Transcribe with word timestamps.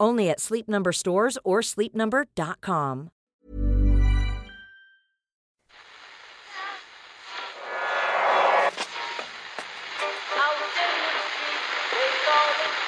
Only 0.00 0.30
at 0.30 0.40
Sleep 0.40 0.66
Number 0.66 0.92
stores 0.92 1.36
or 1.44 1.60
sleepnumber.com. 1.60 3.10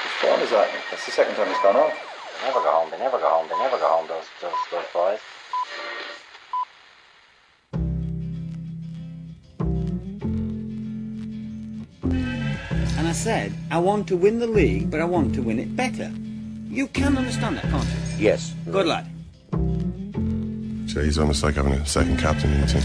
Which 0.02 0.30
one 0.30 0.40
is 0.40 0.50
that? 0.50 0.70
That's 0.90 1.04
the 1.04 1.12
second 1.12 1.34
time 1.34 1.48
it's 1.48 1.62
gone 1.62 1.76
off. 1.76 1.92
They 2.40 2.46
never 2.46 2.60
go 2.60 2.70
home. 2.70 2.90
They 2.90 2.98
never 2.98 3.18
go 3.18 3.28
home. 3.28 3.48
They 3.48 3.58
never 3.58 3.76
go 3.76 3.88
home. 3.88 4.08
Those 4.08 4.24
those 4.40 4.52
those 4.70 4.86
boys. 4.94 5.20
And 12.96 13.06
I 13.06 13.12
said, 13.12 13.52
I 13.70 13.78
want 13.78 14.06
to 14.08 14.16
win 14.16 14.38
the 14.38 14.46
league, 14.46 14.90
but 14.90 15.00
I 15.00 15.04
want 15.04 15.34
to 15.34 15.42
win 15.42 15.58
it 15.58 15.76
better. 15.76 16.10
You 16.72 16.86
can 16.86 17.18
understand 17.18 17.58
that, 17.58 17.64
can't 17.64 17.84
you? 17.84 18.24
Yes. 18.24 18.54
Good 18.70 18.86
lad. 18.86 19.06
So 20.88 21.02
he's 21.02 21.18
almost 21.18 21.42
like 21.42 21.56
having 21.56 21.74
a 21.74 21.84
second 21.84 22.18
captain 22.18 22.50
in 22.50 22.62
the 22.62 22.66
team. 22.66 22.82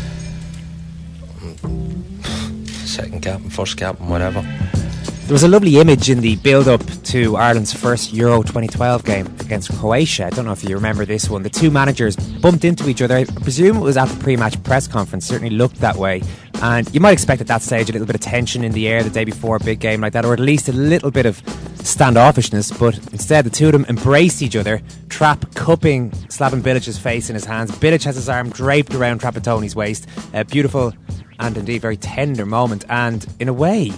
Second 2.65 3.21
captain, 3.21 3.49
first 3.49 3.77
captain, 3.77 4.09
whatever. 4.09 4.41
There 4.41 5.33
was 5.33 5.43
a 5.43 5.47
lovely 5.47 5.77
image 5.77 6.09
in 6.09 6.19
the 6.19 6.35
build 6.35 6.67
up 6.67 6.81
to 7.03 7.37
Ireland's 7.37 7.73
first 7.73 8.11
Euro 8.13 8.43
2012 8.43 9.05
game 9.05 9.25
against 9.39 9.73
Croatia. 9.77 10.25
I 10.25 10.29
don't 10.31 10.43
know 10.43 10.51
if 10.51 10.65
you 10.65 10.75
remember 10.75 11.05
this 11.05 11.29
one. 11.29 11.43
The 11.43 11.49
two 11.49 11.71
managers 11.71 12.17
bumped 12.17 12.65
into 12.65 12.89
each 12.89 13.01
other. 13.01 13.15
I 13.15 13.23
presume 13.23 13.77
it 13.77 13.81
was 13.81 13.95
at 13.95 14.09
the 14.09 14.21
pre 14.21 14.35
match 14.35 14.61
press 14.63 14.85
conference, 14.87 15.25
certainly 15.25 15.55
looked 15.55 15.77
that 15.77 15.95
way. 15.95 16.23
And 16.61 16.91
you 16.93 16.99
might 16.99 17.11
expect 17.11 17.39
at 17.39 17.47
that 17.47 17.61
stage 17.61 17.89
a 17.89 17.93
little 17.93 18.07
bit 18.07 18.15
of 18.15 18.21
tension 18.21 18.63
in 18.63 18.71
the 18.71 18.87
air 18.87 19.03
the 19.03 19.09
day 19.09 19.23
before 19.23 19.57
a 19.57 19.59
big 19.59 19.79
game 19.79 20.01
like 20.01 20.13
that, 20.13 20.25
or 20.25 20.33
at 20.33 20.39
least 20.39 20.67
a 20.69 20.73
little 20.73 21.11
bit 21.11 21.25
of 21.25 21.41
standoffishness. 21.77 22.77
But 22.79 22.97
instead, 23.13 23.45
the 23.45 23.49
two 23.49 23.67
of 23.67 23.73
them 23.73 23.85
embrace 23.85 24.41
each 24.41 24.55
other, 24.55 24.81
Trap 25.09 25.53
cupping 25.53 26.11
Slaven 26.29 26.61
Bilic's 26.61 26.97
face 26.97 27.29
in 27.29 27.35
his 27.35 27.45
hands. 27.45 27.71
Bilic 27.71 28.03
has 28.03 28.15
his 28.15 28.27
arm 28.27 28.49
draped 28.49 28.93
around 28.95 29.21
Trapattoni's 29.21 29.75
waist. 29.75 30.07
A 30.33 30.43
beautiful 30.43 30.93
and 31.39 31.57
indeed 31.57 31.81
very 31.81 31.97
tender 31.97 32.45
moment. 32.45 32.85
And 32.89 33.25
in 33.39 33.47
a 33.47 33.53
way, 33.53 33.91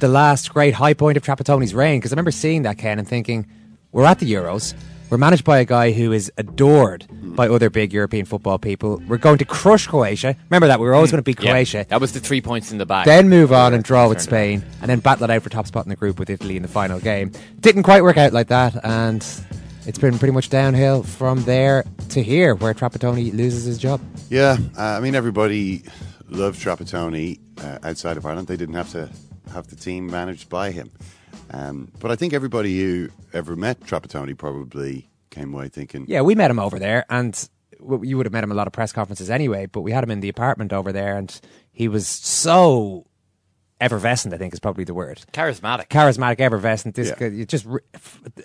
the 0.00 0.08
last 0.08 0.52
great 0.52 0.74
high 0.74 0.94
point 0.94 1.16
of 1.16 1.22
Trapattoni's 1.22 1.74
reign 1.74 2.00
because 2.00 2.12
I 2.12 2.14
remember 2.14 2.32
seeing 2.32 2.62
that 2.62 2.76
Ken 2.78 2.98
and 2.98 3.08
thinking 3.08 3.46
we're 3.92 4.04
at 4.04 4.18
the 4.18 4.30
Euros 4.30 4.74
we're 5.12 5.18
managed 5.18 5.44
by 5.44 5.58
a 5.58 5.66
guy 5.66 5.92
who 5.92 6.10
is 6.10 6.32
adored 6.38 7.06
by 7.36 7.46
other 7.46 7.68
big 7.68 7.92
European 7.92 8.24
football 8.24 8.58
people. 8.58 9.02
We're 9.06 9.18
going 9.18 9.36
to 9.38 9.44
crush 9.44 9.86
Croatia. 9.86 10.34
Remember 10.48 10.68
that 10.68 10.80
we 10.80 10.86
were 10.86 10.94
always 10.94 11.10
going 11.10 11.18
to 11.18 11.22
beat 11.22 11.38
Yeah, 11.38 11.50
Croatia. 11.50 11.84
That 11.90 12.00
was 12.00 12.12
the 12.12 12.20
three 12.20 12.40
points 12.40 12.72
in 12.72 12.78
the 12.78 12.86
back. 12.86 13.04
then 13.04 13.28
move 13.28 13.52
on 13.52 13.74
and 13.74 13.84
draw 13.84 14.08
with 14.08 14.22
Spain 14.22 14.64
and 14.80 14.88
then 14.90 15.00
battle 15.00 15.24
it 15.24 15.30
out 15.30 15.42
for 15.42 15.50
top 15.50 15.66
spot 15.66 15.84
in 15.84 15.90
the 15.90 15.96
group 15.96 16.18
with 16.18 16.30
Italy 16.30 16.56
in 16.56 16.62
the 16.62 16.68
final 16.68 16.98
game. 16.98 17.30
Didn't 17.60 17.82
quite 17.82 18.02
work 18.02 18.16
out 18.16 18.32
like 18.32 18.48
that 18.48 18.82
and 18.86 19.22
it's 19.84 19.98
been 19.98 20.18
pretty 20.18 20.32
much 20.32 20.48
downhill 20.48 21.02
from 21.02 21.42
there 21.42 21.84
to 22.08 22.22
here 22.22 22.54
where 22.54 22.72
Trapattoni 22.72 23.34
loses 23.34 23.64
his 23.64 23.76
job. 23.76 24.00
Yeah, 24.30 24.56
uh, 24.78 24.82
I 24.82 25.00
mean 25.00 25.14
everybody 25.14 25.82
loved 26.30 26.58
Trapattoni 26.58 27.38
uh, 27.62 27.80
outside 27.82 28.16
of 28.16 28.24
Ireland. 28.24 28.48
They 28.48 28.56
didn't 28.56 28.76
have 28.76 28.90
to 28.92 29.10
have 29.52 29.66
the 29.66 29.76
team 29.76 30.06
managed 30.06 30.48
by 30.48 30.70
him. 30.70 30.90
Um, 31.50 31.92
but 32.00 32.10
I 32.10 32.16
think 32.16 32.32
everybody 32.32 32.78
who 32.80 33.10
ever 33.34 33.56
met 33.56 33.80
Trapattoni 33.80 34.36
probably 34.36 35.08
came 35.32 35.52
away 35.52 35.68
thinking, 35.68 36.04
Yeah, 36.06 36.20
we 36.20 36.36
met 36.36 36.50
him 36.50 36.60
over 36.60 36.78
there, 36.78 37.04
and 37.10 37.48
you 38.02 38.16
would 38.16 38.26
have 38.26 38.32
met 38.32 38.44
him 38.44 38.52
a 38.52 38.54
lot 38.54 38.68
of 38.68 38.72
press 38.72 38.92
conferences 38.92 39.28
anyway. 39.30 39.66
But 39.66 39.80
we 39.80 39.90
had 39.90 40.04
him 40.04 40.10
in 40.12 40.20
the 40.20 40.28
apartment 40.28 40.72
over 40.72 40.92
there, 40.92 41.16
and 41.16 41.40
he 41.72 41.88
was 41.88 42.06
so 42.06 43.06
effervescent. 43.80 44.32
I 44.32 44.38
think 44.38 44.52
is 44.52 44.60
probably 44.60 44.84
the 44.84 44.94
word. 44.94 45.22
Charismatic. 45.32 45.88
Charismatic, 45.88 46.38
effervescent. 46.38 46.94
This 46.94 47.08
Yeah. 47.08 47.14
guy- 47.18 47.26
you 47.34 47.44
just 47.44 47.66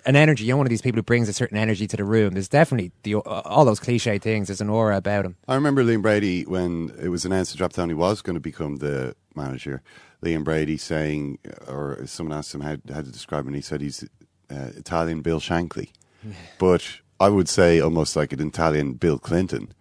an 0.04 0.16
energy. 0.16 0.44
You're 0.44 0.56
one 0.56 0.66
of 0.66 0.70
these 0.70 0.82
people 0.82 0.98
who 0.98 1.02
brings 1.04 1.28
a 1.28 1.32
certain 1.32 1.56
energy 1.56 1.86
to 1.86 1.96
the 1.96 2.04
room. 2.04 2.32
There's 2.34 2.48
definitely 2.48 2.90
the 3.04 3.16
uh, 3.16 3.20
all 3.20 3.64
those 3.64 3.78
cliche 3.78 4.18
things. 4.18 4.48
There's 4.48 4.60
an 4.60 4.68
aura 4.68 4.96
about 4.96 5.24
him. 5.24 5.36
I 5.46 5.54
remember 5.54 5.84
Liam 5.84 6.02
Brady 6.02 6.42
when 6.42 6.92
it 7.00 7.08
was 7.10 7.24
announced 7.24 7.56
that 7.56 7.62
Trapattoni 7.62 7.94
was 7.94 8.20
going 8.22 8.34
to 8.34 8.40
become 8.40 8.76
the 8.76 9.14
manager. 9.36 9.82
Liam 10.24 10.42
Brady 10.42 10.76
saying, 10.76 11.38
or 11.68 12.04
someone 12.06 12.36
asked 12.36 12.52
him 12.52 12.62
how, 12.62 12.76
how 12.92 13.02
to 13.02 13.12
describe 13.12 13.42
him, 13.42 13.48
and 13.48 13.56
he 13.56 13.62
said 13.62 13.80
he's 13.80 14.02
uh, 14.50 14.70
Italian 14.76 15.20
Bill 15.22 15.38
Shankly. 15.38 15.90
But 16.58 16.86
I 17.20 17.28
would 17.28 17.48
say 17.48 17.80
almost 17.80 18.16
like 18.16 18.32
an 18.32 18.46
Italian 18.46 18.94
Bill 18.94 19.18
Clinton. 19.18 19.72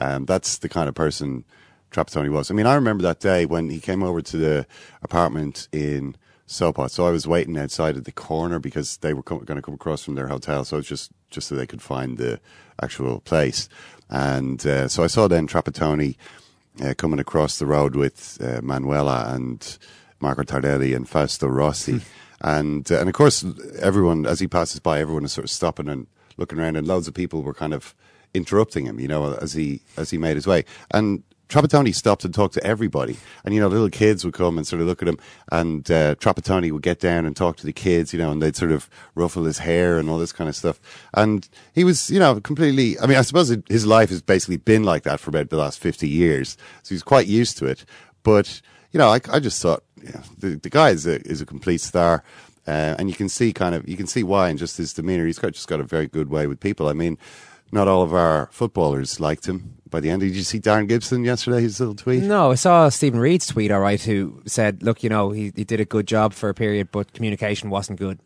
Um, 0.00 0.24
that's 0.24 0.58
the 0.58 0.68
kind 0.68 0.88
of 0.88 0.94
person 0.94 1.44
Trapattoni 1.90 2.30
was. 2.30 2.50
I 2.50 2.54
mean, 2.54 2.66
I 2.66 2.74
remember 2.74 3.02
that 3.02 3.20
day 3.20 3.46
when 3.46 3.70
he 3.70 3.80
came 3.80 4.02
over 4.02 4.20
to 4.22 4.36
the 4.36 4.66
apartment 5.02 5.68
in 5.72 6.16
Sopot. 6.48 6.90
So 6.90 7.06
I 7.06 7.10
was 7.10 7.26
waiting 7.26 7.56
outside 7.58 7.96
at 7.96 8.04
the 8.04 8.12
corner 8.12 8.58
because 8.58 8.98
they 8.98 9.14
were 9.14 9.22
going 9.22 9.46
to 9.46 9.62
come 9.62 9.74
across 9.74 10.02
from 10.04 10.14
their 10.14 10.28
hotel. 10.28 10.64
So 10.64 10.76
it 10.76 10.80
was 10.80 10.88
just 10.88 11.12
just 11.30 11.48
so 11.48 11.54
they 11.54 11.66
could 11.66 11.82
find 11.82 12.18
the 12.18 12.40
actual 12.82 13.20
place. 13.20 13.68
And 14.10 14.64
uh, 14.66 14.88
so 14.88 15.02
I 15.02 15.06
saw 15.06 15.28
then 15.28 15.46
Trapattoni 15.46 16.16
uh, 16.82 16.94
coming 16.96 17.18
across 17.18 17.58
the 17.58 17.66
road 17.66 17.94
with 17.94 18.38
uh, 18.42 18.60
Manuela 18.62 19.32
and 19.34 19.78
Marco 20.20 20.42
Tardelli 20.42 20.94
and 20.94 21.08
Fausto 21.08 21.46
Rossi. 21.48 22.00
And 22.42 22.90
uh, 22.90 22.98
and 22.98 23.08
of 23.08 23.14
course, 23.14 23.44
everyone 23.80 24.26
as 24.26 24.40
he 24.40 24.46
passes 24.46 24.80
by, 24.80 25.00
everyone 25.00 25.24
is 25.24 25.32
sort 25.32 25.44
of 25.44 25.50
stopping 25.50 25.88
and 25.88 26.06
looking 26.36 26.58
around, 26.58 26.76
and 26.76 26.86
loads 26.86 27.08
of 27.08 27.14
people 27.14 27.42
were 27.42 27.54
kind 27.54 27.72
of 27.72 27.94
interrupting 28.34 28.86
him, 28.86 28.98
you 28.98 29.08
know, 29.08 29.34
as 29.34 29.52
he 29.52 29.80
as 29.96 30.10
he 30.10 30.18
made 30.18 30.36
his 30.36 30.46
way. 30.46 30.64
And 30.90 31.22
Trapattoni 31.48 31.94
stopped 31.94 32.24
and 32.24 32.34
talked 32.34 32.54
to 32.54 32.64
everybody, 32.64 33.16
and 33.44 33.54
you 33.54 33.60
know, 33.60 33.68
little 33.68 33.90
kids 33.90 34.24
would 34.24 34.34
come 34.34 34.56
and 34.56 34.66
sort 34.66 34.80
of 34.80 34.88
look 34.88 35.02
at 35.02 35.08
him, 35.08 35.18
and 35.52 35.88
uh, 35.90 36.14
Trapattoni 36.16 36.72
would 36.72 36.82
get 36.82 36.98
down 36.98 37.26
and 37.26 37.36
talk 37.36 37.56
to 37.58 37.66
the 37.66 37.72
kids, 37.72 38.12
you 38.12 38.18
know, 38.18 38.32
and 38.32 38.42
they'd 38.42 38.56
sort 38.56 38.72
of 38.72 38.88
ruffle 39.14 39.44
his 39.44 39.58
hair 39.58 39.98
and 39.98 40.08
all 40.08 40.18
this 40.18 40.32
kind 40.32 40.48
of 40.48 40.56
stuff. 40.56 40.80
And 41.14 41.48
he 41.74 41.84
was, 41.84 42.10
you 42.10 42.18
know, 42.18 42.40
completely. 42.40 42.98
I 42.98 43.06
mean, 43.06 43.18
I 43.18 43.22
suppose 43.22 43.50
it, 43.50 43.62
his 43.68 43.86
life 43.86 44.08
has 44.08 44.22
basically 44.22 44.56
been 44.56 44.82
like 44.82 45.02
that 45.02 45.20
for 45.20 45.28
about 45.28 45.50
the 45.50 45.58
last 45.58 45.78
fifty 45.78 46.08
years, 46.08 46.56
so 46.82 46.94
he's 46.94 47.02
quite 47.02 47.26
used 47.26 47.58
to 47.58 47.66
it. 47.66 47.84
But 48.22 48.62
you 48.92 48.98
know, 48.98 49.08
I, 49.08 49.20
I 49.30 49.38
just 49.38 49.60
thought, 49.60 49.84
know, 50.10 50.20
the 50.38 50.48
the 50.56 50.70
guy 50.70 50.90
is 50.90 51.06
a 51.06 51.20
is 51.26 51.40
a 51.40 51.46
complete 51.46 51.80
star. 51.80 52.22
Uh, 52.64 52.94
and 52.98 53.08
you 53.08 53.14
can 53.16 53.28
see 53.28 53.52
kind 53.52 53.74
of 53.74 53.88
you 53.88 53.96
can 53.96 54.06
see 54.06 54.22
why 54.22 54.48
in 54.48 54.56
just 54.56 54.76
his 54.76 54.92
demeanor. 54.92 55.26
He's 55.26 55.38
got 55.38 55.52
just 55.52 55.66
got 55.66 55.80
a 55.80 55.84
very 55.84 56.06
good 56.06 56.30
way 56.30 56.46
with 56.46 56.60
people. 56.60 56.86
I 56.88 56.92
mean, 56.92 57.18
not 57.72 57.88
all 57.88 58.02
of 58.02 58.14
our 58.14 58.48
footballers 58.52 59.18
liked 59.18 59.46
him. 59.46 59.78
By 59.90 60.00
the 60.00 60.10
end, 60.10 60.20
did 60.22 60.34
you 60.36 60.42
see 60.42 60.60
Darren 60.60 60.88
Gibson 60.88 61.24
yesterday? 61.24 61.60
His 61.60 61.80
little 61.80 61.94
tweet. 61.96 62.22
No, 62.22 62.52
I 62.52 62.54
saw 62.54 62.88
Stephen 62.88 63.18
Reed's 63.20 63.46
tweet. 63.48 63.70
All 63.72 63.80
right, 63.80 64.00
who 64.00 64.42
said, 64.46 64.82
"Look, 64.82 65.02
you 65.02 65.10
know, 65.10 65.30
he, 65.30 65.52
he 65.56 65.64
did 65.64 65.80
a 65.80 65.84
good 65.84 66.06
job 66.06 66.32
for 66.34 66.48
a 66.48 66.54
period, 66.54 66.88
but 66.92 67.12
communication 67.12 67.68
wasn't 67.68 67.98
good." 67.98 68.18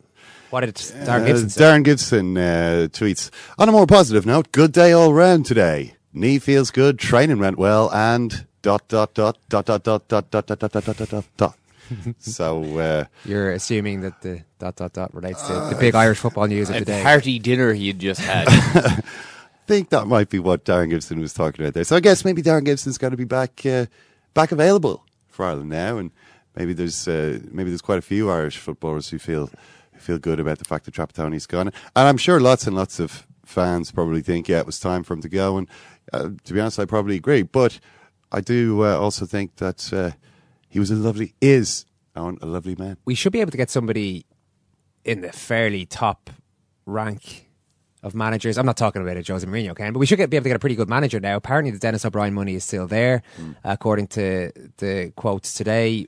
What 0.50 0.60
did 0.60 0.74
Darren 0.76 1.22
Uh, 1.22 1.26
Gibson 1.26 1.48
say? 1.48 1.60
Darren 1.62 1.82
Gibson 1.82 2.36
uh, 2.38 2.86
tweets 2.92 3.30
on 3.58 3.68
a 3.68 3.72
more 3.72 3.86
positive 3.86 4.26
note. 4.26 4.52
Good 4.52 4.72
day 4.72 4.92
all 4.92 5.12
round 5.12 5.44
today. 5.46 5.94
Knee 6.12 6.38
feels 6.38 6.70
good. 6.70 6.98
Training 6.98 7.38
went 7.40 7.58
well, 7.58 7.90
and 7.92 8.46
dot 8.62 8.86
dot 8.86 9.14
dot 9.14 9.38
dot 9.48 9.64
dot 9.66 9.82
dot 9.82 10.08
dot 10.08 10.30
dot 10.30 10.46
dot 10.46 10.58
dot 10.60 10.72
dot 10.84 11.08
dot 11.08 11.24
dot. 11.36 11.56
So 12.18 12.78
uh, 12.78 13.04
You're 13.24 13.52
assuming 13.52 14.00
that 14.02 14.20
the 14.22 14.42
dot 14.58 14.76
dot 14.76 14.92
dot 14.92 15.14
relates 15.14 15.42
to 15.46 15.52
the 15.52 15.76
big 15.78 15.94
Irish 15.94 16.18
football 16.18 16.46
news 16.46 16.70
of 16.70 16.76
the 16.76 16.84
day. 16.84 17.02
hearty 17.02 17.38
dinner 17.38 17.72
he'd 17.72 17.98
just 17.98 18.20
had. 18.20 18.46
I 18.48 19.02
think 19.66 19.90
that 19.90 20.06
might 20.06 20.28
be 20.28 20.38
what 20.38 20.64
Darren 20.64 20.90
Gibson 20.90 21.20
was 21.20 21.32
talking 21.34 21.64
about 21.64 21.74
there. 21.74 21.84
So 21.84 21.96
I 21.96 22.00
guess 22.00 22.24
maybe 22.24 22.42
Darren 22.42 22.64
Gibson's 22.64 22.98
going 22.98 23.10
to 23.12 23.16
be 23.16 23.24
back 23.24 23.64
uh, 23.66 23.86
back 24.34 24.52
available 24.52 25.04
for 25.28 25.44
Ireland 25.46 25.70
now, 25.70 25.98
and 25.98 26.10
maybe 26.56 26.72
there's 26.72 27.06
uh, 27.08 27.40
maybe 27.50 27.70
there's 27.70 27.82
quite 27.82 27.98
a 27.98 28.02
few 28.02 28.30
Irish 28.30 28.58
footballers 28.58 29.10
who 29.10 29.18
feel 29.18 29.50
who 29.92 29.98
feel 29.98 30.18
good 30.18 30.40
about 30.40 30.58
the 30.58 30.64
fact 30.64 30.84
that 30.84 30.94
Trapattoni's 30.94 31.46
gone, 31.46 31.68
and 31.68 32.08
I'm 32.08 32.16
sure 32.18 32.40
lots 32.40 32.66
and 32.66 32.76
lots 32.76 32.98
of 33.00 33.26
fans 33.44 33.92
probably 33.92 34.22
think 34.22 34.48
yeah 34.48 34.58
it 34.58 34.66
was 34.66 34.80
time 34.80 35.02
for 35.04 35.14
him 35.14 35.22
to 35.22 35.28
go, 35.28 35.56
and 35.58 35.68
uh, 36.12 36.30
to 36.44 36.54
be 36.54 36.60
honest, 36.60 36.78
I 36.78 36.84
probably 36.84 37.16
agree, 37.16 37.42
but 37.42 37.78
I 38.32 38.40
do 38.40 38.84
uh, 38.84 38.96
also 38.98 39.26
think 39.26 39.56
that. 39.56 39.92
He 40.68 40.78
was 40.78 40.90
a 40.90 40.94
lovely, 40.94 41.34
is 41.40 41.86
a 42.14 42.22
lovely 42.42 42.74
man. 42.76 42.96
We 43.04 43.14
should 43.14 43.32
be 43.32 43.40
able 43.40 43.50
to 43.50 43.56
get 43.56 43.70
somebody 43.70 44.26
in 45.04 45.20
the 45.20 45.32
fairly 45.32 45.86
top 45.86 46.30
rank 46.84 47.48
of 48.02 48.14
managers. 48.14 48.58
I'm 48.58 48.66
not 48.66 48.76
talking 48.76 49.02
about 49.02 49.16
a 49.16 49.22
Jose 49.22 49.46
Mourinho, 49.46 49.76
Ken, 49.76 49.92
but 49.92 49.98
we 49.98 50.06
should 50.06 50.18
get, 50.18 50.30
be 50.30 50.36
able 50.36 50.44
to 50.44 50.50
get 50.50 50.56
a 50.56 50.60
pretty 50.60 50.76
good 50.76 50.88
manager 50.88 51.20
now. 51.20 51.36
Apparently, 51.36 51.70
the 51.70 51.78
Denis 51.78 52.04
O'Brien 52.04 52.34
money 52.34 52.54
is 52.54 52.64
still 52.64 52.86
there, 52.86 53.22
mm. 53.38 53.56
according 53.64 54.08
to 54.08 54.52
the 54.78 55.12
quotes 55.16 55.54
today. 55.54 56.06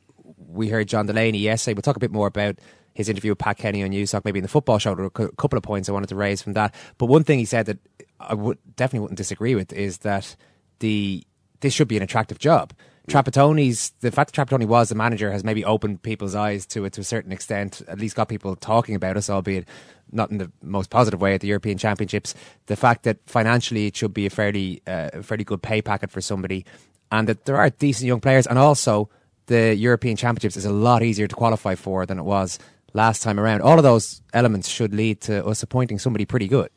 We 0.49 0.69
heard 0.69 0.89
John 0.89 1.07
Delaney 1.07 1.39
yesterday. 1.39 1.75
We'll 1.75 1.83
talk 1.83 1.97
a 1.97 2.01
bit 2.01 2.13
more 2.13 2.27
about 2.27 2.59
his 2.95 3.09
interview 3.09 3.31
with 3.33 3.39
Pat 3.39 3.59
Kenny 3.59 3.83
on 3.83 3.91
Newstalk, 3.91 4.25
maybe 4.25 4.39
in 4.39 4.43
the 4.43 4.49
football 4.49 4.79
show. 4.79 4.95
There 4.95 5.05
were 5.05 5.27
a 5.27 5.33
couple 5.37 5.57
of 5.57 5.63
points 5.63 5.89
I 5.89 5.93
wanted 5.93 6.09
to 6.09 6.17
raise 6.17 6.43
from 6.43 6.55
that. 6.55 6.75
But 6.99 7.07
one 7.07 7.25
thing 7.25 7.39
he 7.39 7.45
said 7.45 7.67
that 7.67 7.79
I 8.19 8.35
would 8.35 8.59
definitely 8.77 9.01
wouldn't 9.01 9.19
disagree 9.19 9.55
with 9.55 9.73
is 9.73 9.99
that 9.99 10.37
the 10.81 11.25
this 11.61 11.73
should 11.73 11.89
be 11.89 11.97
an 11.97 12.03
attractive 12.03 12.39
job. 12.39 12.73
Trapattoni's 13.09 13.91
the 14.01 14.11
fact 14.11 14.33
that 14.33 14.49
Trapattoni 14.49 14.67
was 14.67 14.91
the 14.91 14.95
manager 14.95 15.33
has 15.33 15.43
maybe 15.43 15.65
opened 15.65 16.03
people's 16.03 16.35
eyes 16.35 16.67
to 16.67 16.85
it 16.85 16.93
to 16.93 17.01
a 17.01 17.05
certain 17.05 17.33
extent. 17.33 17.81
At 17.89 17.99
least 17.99 18.17
got 18.17 18.29
people 18.29 18.55
talking 18.55 18.95
about 18.95 19.17
us, 19.17 19.31
albeit 19.31 19.67
not 20.13 20.31
in 20.31 20.39
the 20.39 20.53
most 20.63 20.91
positive 20.91 21.21
way 21.21 21.35
at 21.35 21.41
the 21.41 21.49
European 21.49 21.79
Championships. 21.79 22.35
The 22.67 22.77
fact 22.77 23.05
that 23.05 23.19
financially 23.27 23.87
it 23.87 23.97
should 23.97 24.13
be 24.13 24.27
a 24.27 24.31
fairly 24.31 24.83
uh, 24.87 25.23
fairly 25.23 25.45
good 25.45 25.63
pay 25.63 25.81
packet 25.81 26.11
for 26.11 26.21
somebody, 26.21 26.67
and 27.11 27.29
that 27.29 27.47
there 27.47 27.57
are 27.57 27.71
decent 27.71 28.07
young 28.07 28.21
players, 28.21 28.47
and 28.47 28.59
also 28.59 29.09
the 29.47 29.75
European 29.75 30.17
Championships 30.17 30.57
is 30.57 30.67
a 30.67 30.73
lot 30.73 31.03
easier 31.03 31.27
to 31.27 31.35
qualify 31.35 31.75
for 31.75 32.05
than 32.05 32.19
it 32.19 32.25
was 32.25 32.59
last 32.93 33.23
time 33.23 33.41
around. 33.41 33.63
All 33.63 33.79
of 33.79 33.85
those 33.85 34.21
elements 34.35 34.69
should 34.69 34.95
lead 34.95 35.23
to 35.23 35.45
us 35.47 35.63
appointing 35.63 35.99
somebody 35.99 36.27
pretty 36.27 36.49
good. 36.49 36.71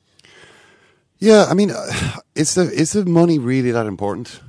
Yeah, 1.20 1.46
I 1.50 1.54
mean, 1.54 1.72
uh, 1.72 1.92
is 2.36 2.56
the 2.56 2.72
is 2.72 2.94
the 2.94 3.06
money 3.06 3.38
really 3.38 3.72
that 3.72 3.86
important? 3.86 4.40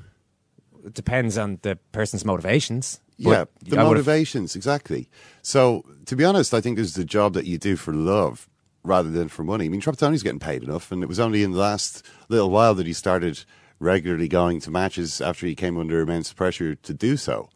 It 0.85 0.95
depends 0.95 1.39
on 1.39 1.59
the 1.63 1.77
person's 1.93 2.25
motivations. 2.25 3.01
Yeah, 3.17 3.45
the 3.63 3.77
motivations 3.77 4.57
exactly. 4.57 5.09
So, 5.43 5.85
to 6.07 6.17
be 6.17 6.25
honest, 6.25 6.53
I 6.55 6.61
think 6.61 6.77
this 6.77 6.89
is 6.89 6.95
the 6.95 7.05
job 7.05 7.35
that 7.35 7.47
you 7.47 7.59
do 7.59 7.77
for 7.77 7.93
love 7.93 8.49
rather 8.83 9.11
than 9.11 9.29
for 9.29 9.45
money. 9.45 9.67
I 9.67 9.69
mean, 9.69 9.81
Trapattoni's 9.81 10.23
getting 10.23 10.41
paid 10.41 10.63
enough, 10.63 10.91
and 10.91 11.03
it 11.03 11.07
was 11.09 11.21
only 11.21 11.43
in 11.43 11.53
the 11.53 11.59
last 11.59 12.05
little 12.29 12.51
while 12.51 12.75
that 12.75 12.87
he 12.87 12.93
started 12.93 13.45
regularly 13.79 14.29
going 14.29 14.61
to 14.61 14.71
matches 14.71 15.21
after 15.21 15.47
he 15.47 15.55
came 15.55 15.79
under 15.79 16.01
immense 16.01 16.33
pressure 16.33 16.75
to 16.75 16.95
do 16.95 17.17
so. 17.17 17.49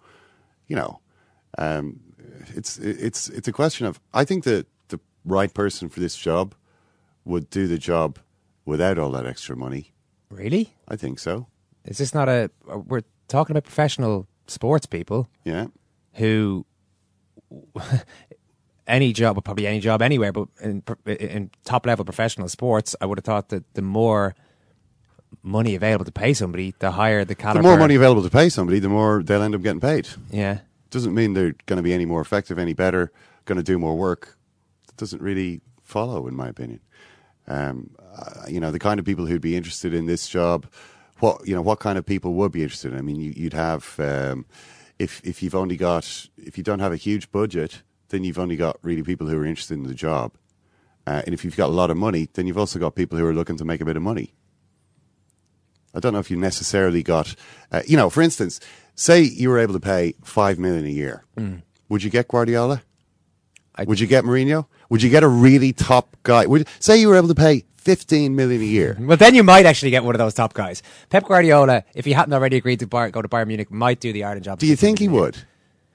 You 0.68 0.76
know, 0.76 1.00
um, 1.58 2.00
it's 2.54 2.78
it's 2.78 3.28
it's 3.28 3.48
a 3.48 3.52
question 3.52 3.86
of 3.86 4.00
I 4.12 4.24
think 4.24 4.44
that 4.44 4.66
the 4.88 5.00
right 5.24 5.52
person 5.52 5.88
for 5.88 6.00
this 6.00 6.16
job 6.16 6.54
would 7.24 7.50
do 7.50 7.66
the 7.66 7.78
job 7.78 8.18
without 8.64 8.98
all 8.98 9.10
that 9.12 9.26
extra 9.26 9.56
money. 9.56 9.92
Really? 10.30 10.74
I 10.88 10.96
think 10.96 11.18
so. 11.18 11.46
Is 11.84 11.98
this 11.98 12.12
not 12.12 12.28
a? 12.28 12.50
We're 12.66 13.02
talking 13.28 13.52
about 13.54 13.64
professional 13.64 14.26
sports 14.46 14.86
people 14.86 15.28
Yeah. 15.44 15.66
who 16.14 16.64
any 18.86 19.12
job, 19.12 19.36
well, 19.36 19.42
probably 19.42 19.66
any 19.66 19.80
job 19.80 20.02
anywhere, 20.02 20.32
but 20.32 20.48
in 20.60 20.82
in 21.06 21.50
top 21.64 21.86
level 21.86 22.04
professional 22.04 22.48
sports, 22.48 22.94
I 23.00 23.06
would 23.06 23.18
have 23.18 23.24
thought 23.24 23.48
that 23.50 23.64
the 23.74 23.82
more 23.82 24.34
money 25.42 25.74
available 25.74 26.04
to 26.04 26.12
pay 26.12 26.32
somebody, 26.34 26.74
the 26.78 26.92
higher 26.92 27.24
the 27.24 27.34
The 27.34 27.62
more 27.62 27.76
money 27.76 27.94
available 27.94 28.22
to 28.22 28.30
pay 28.30 28.48
somebody, 28.48 28.78
the 28.78 28.88
more 28.88 29.22
they'll 29.22 29.42
end 29.42 29.54
up 29.54 29.62
getting 29.62 29.80
paid. 29.80 30.08
Yeah. 30.30 30.60
Doesn't 30.90 31.14
mean 31.14 31.34
they're 31.34 31.54
going 31.66 31.78
to 31.78 31.82
be 31.82 31.92
any 31.92 32.06
more 32.06 32.20
effective, 32.20 32.58
any 32.58 32.74
better, 32.74 33.12
going 33.44 33.56
to 33.56 33.64
do 33.64 33.78
more 33.78 33.96
work. 33.96 34.38
That 34.86 34.96
doesn't 34.96 35.20
really 35.20 35.60
follow, 35.82 36.26
in 36.28 36.34
my 36.36 36.48
opinion. 36.48 36.80
Um, 37.48 37.90
uh, 38.16 38.46
you 38.48 38.60
know, 38.60 38.70
the 38.70 38.78
kind 38.78 38.98
of 38.98 39.04
people 39.04 39.26
who'd 39.26 39.42
be 39.42 39.56
interested 39.56 39.92
in 39.94 40.06
this 40.06 40.28
job, 40.28 40.66
what 41.18 41.46
you 41.46 41.54
know, 41.54 41.62
what 41.62 41.78
kind 41.78 41.98
of 41.98 42.06
people 42.06 42.34
would 42.34 42.52
be 42.52 42.62
interested? 42.62 42.92
in 42.92 42.98
I 42.98 43.02
mean, 43.02 43.16
you, 43.16 43.32
you'd 43.36 43.54
have 43.54 43.98
um, 43.98 44.46
if 44.98 45.20
if 45.24 45.42
you've 45.42 45.54
only 45.54 45.76
got 45.76 46.28
if 46.36 46.56
you 46.56 46.64
don't 46.64 46.80
have 46.80 46.92
a 46.92 46.96
huge 46.96 47.30
budget, 47.32 47.82
then 48.08 48.24
you've 48.24 48.38
only 48.38 48.56
got 48.56 48.78
really 48.82 49.02
people 49.02 49.26
who 49.26 49.38
are 49.38 49.46
interested 49.46 49.74
in 49.74 49.84
the 49.84 49.94
job. 49.94 50.32
Uh, 51.06 51.22
and 51.24 51.32
if 51.32 51.44
you've 51.44 51.56
got 51.56 51.68
a 51.68 51.72
lot 51.72 51.90
of 51.90 51.96
money, 51.96 52.28
then 52.34 52.46
you've 52.46 52.58
also 52.58 52.78
got 52.78 52.96
people 52.96 53.16
who 53.16 53.24
are 53.24 53.34
looking 53.34 53.56
to 53.56 53.64
make 53.64 53.80
a 53.80 53.84
bit 53.84 53.96
of 53.96 54.02
money. 54.02 54.34
I 55.94 56.00
don't 56.00 56.12
know 56.12 56.18
if 56.18 56.30
you 56.30 56.36
necessarily 56.36 57.02
got, 57.02 57.34
uh, 57.72 57.82
you 57.86 57.96
know, 57.96 58.10
for 58.10 58.22
instance, 58.22 58.60
say 58.96 59.22
you 59.22 59.48
were 59.48 59.58
able 59.58 59.72
to 59.72 59.80
pay 59.80 60.14
five 60.24 60.58
million 60.58 60.84
a 60.84 60.90
year, 60.90 61.24
would 61.88 62.02
you 62.02 62.10
get 62.10 62.28
Guardiola? 62.28 62.82
Would 63.84 64.00
you 64.00 64.06
get 64.06 64.24
Mourinho? 64.24 64.66
Would 64.88 65.02
you 65.02 65.10
get 65.10 65.22
a 65.22 65.28
really 65.28 65.72
top 65.72 66.16
guy? 66.22 66.46
Would 66.46 66.68
say 66.80 66.96
you 66.96 67.08
were 67.08 67.16
able 67.16 67.28
to 67.28 67.34
pay 67.34 67.64
fifteen 67.76 68.34
million 68.34 68.62
a 68.62 68.64
year? 68.64 68.96
Well, 68.98 69.16
then 69.16 69.34
you 69.34 69.42
might 69.42 69.66
actually 69.66 69.90
get 69.90 70.04
one 70.04 70.14
of 70.14 70.18
those 70.18 70.34
top 70.34 70.54
guys. 70.54 70.82
Pep 71.10 71.24
Guardiola, 71.24 71.84
if 71.94 72.04
he 72.04 72.12
hadn't 72.12 72.32
already 72.32 72.56
agreed 72.56 72.80
to 72.80 72.86
go 72.86 73.10
to 73.10 73.28
Bayern 73.28 73.48
Munich, 73.48 73.70
might 73.70 74.00
do 74.00 74.12
the 74.12 74.24
Ireland 74.24 74.44
job. 74.44 74.58
Do 74.58 74.66
you 74.66 74.76
think 74.76 74.98
he 74.98 75.08
would? 75.08 75.36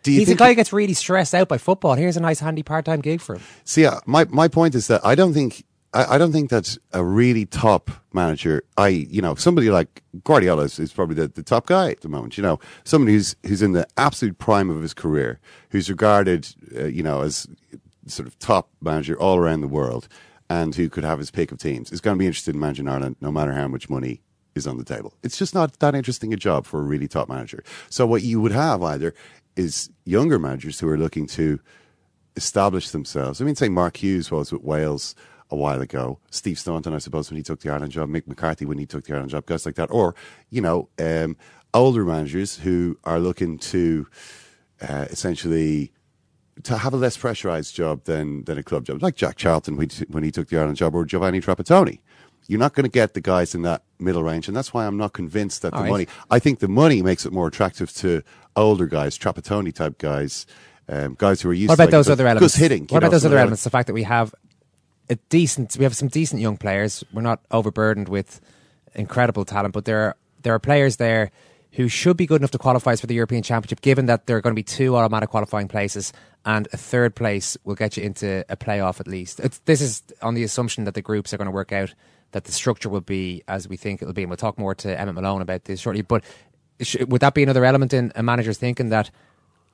Do 0.04 0.12
you 0.12 0.20
He's 0.20 0.30
a 0.30 0.36
guy 0.36 0.50
who 0.50 0.56
gets 0.56 0.74
really 0.74 0.94
stressed 0.94 1.36
out 1.36 1.48
by 1.48 1.60
football. 1.60 1.94
Here's 1.94 2.18
a 2.18 2.22
nice 2.22 2.40
handy 2.40 2.64
part-time 2.64 3.02
gig 3.02 3.22
for 3.22 3.36
him. 3.36 3.44
See, 3.66 3.86
uh, 3.86 4.00
my 4.06 4.26
my 4.26 4.48
point 4.48 4.74
is 4.74 4.88
that 4.88 5.06
I 5.06 5.14
don't 5.16 5.34
think 5.34 5.64
I, 5.94 6.16
I 6.16 6.18
don't 6.18 6.32
think 6.32 6.50
that's 6.50 6.78
a 6.94 7.04
really 7.04 7.46
top 7.46 7.92
manager. 8.14 8.64
I 8.78 8.88
you 8.90 9.22
know 9.22 9.36
somebody 9.36 9.70
like 9.70 10.04
Guardiola 10.24 10.64
is, 10.64 10.80
is 10.80 10.94
probably 10.94 11.16
the, 11.16 11.28
the 11.28 11.44
top 11.44 11.68
guy 11.68 11.92
at 11.92 12.02
the 12.02 12.10
moment. 12.10 12.38
You 12.38 12.44
know, 12.44 12.60
somebody 12.84 13.14
who's 13.14 13.36
who's 13.46 13.62
in 13.62 13.74
the 13.74 13.88
absolute 13.98 14.38
prime 14.38 14.70
of 14.70 14.82
his 14.82 14.94
career, 14.94 15.40
who's 15.70 15.90
regarded 15.90 16.48
uh, 16.76 16.86
you 16.86 17.04
know 17.04 17.22
as 17.22 17.48
sort 18.08 18.28
of 18.28 18.38
top 18.40 18.70
manager 18.82 19.20
all 19.20 19.38
around 19.38 19.62
the 19.62 19.68
world, 19.68 20.08
and 20.50 20.76
who 20.76 20.90
could 20.90 21.04
have 21.04 21.20
his 21.20 21.32
pick 21.32 21.52
of 21.52 21.60
teams 21.60 21.92
is 21.92 22.02
going 22.02 22.16
to 22.16 22.20
be 22.20 22.28
interested 22.28 22.56
in 22.56 22.62
managing 22.62 22.88
Ireland, 22.88 23.16
no 23.22 23.32
matter 23.32 23.54
how 23.54 23.68
much 23.68 23.90
money 23.90 24.22
is 24.56 24.68
on 24.68 24.78
the 24.78 24.84
table. 24.84 25.14
It's 25.24 25.38
just 25.38 25.54
not 25.54 25.80
that 25.80 25.96
interesting 25.96 26.34
a 26.34 26.38
job 26.38 26.66
for 26.66 26.80
a 26.80 26.84
really 26.84 27.08
top 27.08 27.30
manager. 27.30 27.64
So 27.90 28.06
what 28.06 28.24
you 28.24 28.42
would 28.42 28.52
have 28.52 28.84
either 28.84 29.14
is 29.56 29.90
younger 30.04 30.40
managers 30.40 30.80
who 30.80 30.90
are 30.90 30.98
looking 30.98 31.26
to 31.28 31.60
establish 32.36 32.90
themselves. 32.90 33.42
I 33.42 33.46
mean, 33.46 33.56
say 33.56 33.70
Mark 33.70 33.98
Hughes 33.98 34.32
was 34.32 34.52
with 34.52 34.64
Wales 34.64 35.16
a 35.52 35.56
while 35.56 35.82
ago. 35.82 36.20
Steve 36.32 36.58
Staunton, 36.58 36.94
I 36.94 36.98
suppose, 36.98 37.30
when 37.30 37.38
he 37.38 37.44
took 37.44 37.60
the 37.60 37.70
Ireland 37.70 37.92
job. 37.92 38.10
Mick 38.10 38.28
McCarthy 38.28 38.66
when 38.66 38.78
he 38.78 38.86
took 38.86 39.04
the 39.06 39.14
Ireland 39.14 39.32
job. 39.32 39.46
Guys 39.46 39.66
like 39.66 39.76
that, 39.76 39.92
or 39.92 40.16
you 40.50 40.62
know, 40.62 40.90
um, 40.98 41.38
older 41.74 42.06
managers 42.06 42.58
who 42.58 42.98
are 43.04 43.20
looking 43.20 43.58
to 43.58 44.08
uh, 44.82 45.06
essentially 45.10 45.92
to 46.64 46.78
have 46.78 46.94
a 46.94 46.98
less 46.98 47.18
pressurized 47.18 47.76
job 47.76 48.06
than 48.06 48.44
than 48.46 48.58
a 48.58 48.64
club 48.64 48.86
job, 48.86 49.04
like 49.04 49.16
Jack 49.16 49.36
Charlton 49.36 49.78
when 49.78 49.90
he, 49.90 50.06
when 50.06 50.24
he 50.24 50.32
took 50.32 50.48
the 50.48 50.58
Ireland 50.58 50.78
job, 50.78 50.96
or 50.96 51.06
Giovanni 51.06 51.42
Trapattoni. 51.42 52.00
You're 52.48 52.60
not 52.60 52.74
going 52.74 52.86
to 52.86 52.90
get 52.90 53.14
the 53.14 53.22
guys 53.22 53.54
in 53.54 53.62
that 53.62 53.84
middle 54.00 54.24
range, 54.24 54.48
and 54.48 54.58
that's 54.58 54.74
why 54.74 54.86
I'm 54.88 54.98
not 54.98 55.14
convinced 55.14 55.62
that 55.62 55.74
All 55.74 55.80
the 55.80 55.84
right. 55.84 55.92
money. 55.92 56.08
I 56.32 56.40
think 56.40 56.60
the 56.60 56.68
money 56.68 57.02
makes 57.02 57.26
it 57.26 57.32
more 57.32 57.48
attractive 57.48 57.94
to 57.96 58.24
older 58.56 58.88
guys, 58.88 59.18
Trapattoni 59.18 59.74
type 59.74 60.00
guys, 60.00 60.48
um, 60.90 61.16
guys 61.18 61.42
who 61.42 61.50
are 61.50 61.54
used. 61.54 61.70
What 61.70 61.76
to 61.76 61.84
about 61.84 61.86
like, 61.86 61.92
those 61.92 62.10
other 62.10 62.28
elements? 62.28 62.56
hitting. 62.56 62.84
What 62.84 62.92
know, 62.92 62.98
about 62.98 63.12
those 63.12 63.26
other 63.26 63.38
elements? 63.38 63.64
The 63.64 63.70
fact 63.70 63.88
that 63.88 63.94
we 63.94 64.04
have 64.04 64.34
a 65.10 65.16
decent, 65.30 65.76
we 65.78 65.84
have 65.84 65.96
some 65.96 66.08
decent 66.08 66.42
young 66.42 66.58
players. 66.58 67.04
We're 67.14 67.22
not 67.22 67.42
overburdened 67.52 68.10
with 68.10 68.42
incredible 68.96 69.46
talent, 69.46 69.74
but 69.74 69.86
there 69.86 70.00
are 70.00 70.16
there 70.44 70.54
are 70.54 70.60
players 70.60 70.98
there 70.98 71.32
who 71.74 71.88
should 71.88 72.18
be 72.18 72.26
good 72.26 72.42
enough 72.42 72.52
to 72.52 72.58
qualify 72.58 72.96
for 72.96 73.08
the 73.08 73.14
European 73.14 73.44
Championship, 73.44 73.82
given 73.82 74.08
that 74.08 74.26
there 74.26 74.36
are 74.36 74.42
going 74.42 74.54
to 74.54 74.60
be 74.60 74.64
two 74.64 74.96
automatic 74.96 75.30
qualifying 75.30 75.68
places 75.68 76.12
and 76.46 76.68
a 76.74 76.78
third 76.78 77.16
place 77.16 77.58
will 77.64 77.76
get 77.76 77.96
you 77.96 78.04
into 78.04 78.44
a 78.50 78.58
playoff 78.58 79.00
at 79.00 79.08
least. 79.08 79.40
It's, 79.40 79.60
this 79.60 79.80
is 79.80 80.04
on 80.22 80.34
the 80.34 80.44
assumption 80.44 80.84
that 80.86 80.96
the 80.96 81.02
groups 81.02 81.34
are 81.34 81.38
going 81.38 81.46
to 81.46 81.52
work 81.52 81.72
out, 81.72 81.94
that 82.32 82.46
the 82.46 82.52
structure 82.52 82.90
will 82.90 83.02
be 83.02 83.44
as 83.48 83.70
we 83.70 83.78
think 83.78 84.02
it'll 84.02 84.14
be. 84.14 84.24
And 84.24 84.30
we'll 84.30 84.38
talk 84.38 84.58
more 84.58 84.76
to 84.76 85.00
Emmett 85.00 85.16
Malone 85.16 85.42
about 85.42 85.66
this 85.66 85.80
shortly. 85.80 86.02
But 86.02 86.24
sh- 86.82 86.98
would 87.08 87.22
that 87.22 87.36
be 87.36 87.44
another 87.44 87.64
element 87.64 87.94
in 87.94 88.12
a 88.16 88.24
manager's 88.24 88.58
thinking 88.58 88.90
that, 88.90 89.12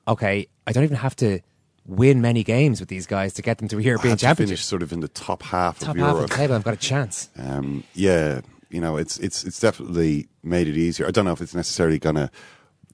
okay, 0.06 0.46
I 0.66 0.72
don't 0.72 0.84
even 0.84 0.98
have 0.98 1.16
to 1.16 1.40
win 1.88 2.20
many 2.20 2.44
games 2.44 2.78
with 2.80 2.88
these 2.88 3.06
guys 3.06 3.32
to 3.34 3.42
get 3.42 3.58
them 3.58 3.66
to 3.68 3.78
a 3.78 3.82
European 3.82 4.16
to 4.16 4.20
Championship? 4.20 4.50
finish 4.58 4.64
sort 4.64 4.82
of 4.82 4.92
in 4.92 5.00
the 5.00 5.08
top 5.08 5.42
half 5.42 5.78
Top 5.80 5.90
of 5.90 5.96
half 5.96 6.06
Europe. 6.14 6.24
of 6.24 6.30
the 6.30 6.36
table, 6.36 6.54
I've 6.54 6.62
got 6.64 6.74
a 6.74 6.76
chance. 6.76 7.28
Um, 7.38 7.82
yeah, 7.94 8.42
you 8.70 8.80
know, 8.80 8.96
it's 8.96 9.18
it's 9.18 9.42
it's 9.44 9.58
definitely 9.58 10.28
made 10.44 10.68
it 10.68 10.76
easier. 10.76 11.06
I 11.06 11.10
don't 11.10 11.24
know 11.24 11.32
if 11.32 11.40
it's 11.40 11.54
necessarily 11.54 11.98
going 11.98 12.16
to 12.16 12.30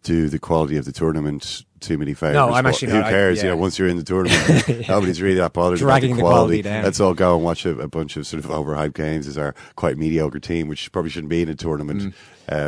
do 0.04 0.28
the 0.28 0.38
quality 0.38 0.76
of 0.76 0.84
the 0.84 0.92
tournament 0.92 1.64
too 1.80 1.96
many 1.98 2.12
favors. 2.14 2.34
No, 2.34 2.52
I'm 2.52 2.66
actually 2.66 2.92
Who 2.92 2.98
not- 2.98 3.06
I- 3.06 3.10
cares? 3.10 3.38
You 3.42 3.48
yeah. 3.48 3.54
know, 3.54 3.60
once 3.60 3.78
you're 3.78 3.88
in 3.88 3.96
the 3.96 4.02
tournament, 4.04 4.88
nobody's 4.88 5.20
really 5.20 5.36
that 5.38 5.52
bothered 5.54 5.78
Dragging 5.80 6.12
about 6.12 6.16
the 6.16 6.22
the 6.22 6.28
quality 6.28 6.46
quality. 6.46 6.62
down. 6.62 6.84
Let's 6.84 7.00
all 7.00 7.14
go 7.14 7.34
and 7.36 7.44
watch 7.44 7.64
a, 7.66 7.78
a 7.78 7.88
bunch 7.88 8.16
of 8.16 8.26
sort 8.26 8.44
of 8.44 8.50
overhyped 8.50 8.94
games 8.94 9.26
as 9.26 9.36
our 9.38 9.54
quite 9.76 9.96
mediocre 9.98 10.38
team, 10.40 10.68
which 10.68 10.92
probably 10.92 11.10
shouldn't 11.10 11.30
be 11.30 11.42
in 11.42 11.48
a 11.48 11.54
tournament, 11.54 12.02
Mm. 12.02 12.14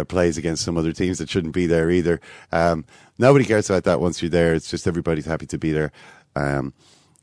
uh, 0.00 0.04
plays 0.04 0.36
against 0.38 0.64
some 0.64 0.76
other 0.78 0.92
teams 0.92 1.18
that 1.18 1.28
shouldn't 1.28 1.54
be 1.54 1.66
there 1.66 1.90
either. 1.90 2.20
Um, 2.52 2.84
nobody 3.18 3.44
cares 3.44 3.68
about 3.70 3.84
that 3.84 4.00
once 4.00 4.22
you're 4.22 4.30
there. 4.30 4.54
It's 4.54 4.70
just 4.70 4.86
everybody's 4.86 5.26
happy 5.26 5.46
to 5.46 5.58
be 5.58 5.72
there. 5.72 5.92
Um, 6.34 6.72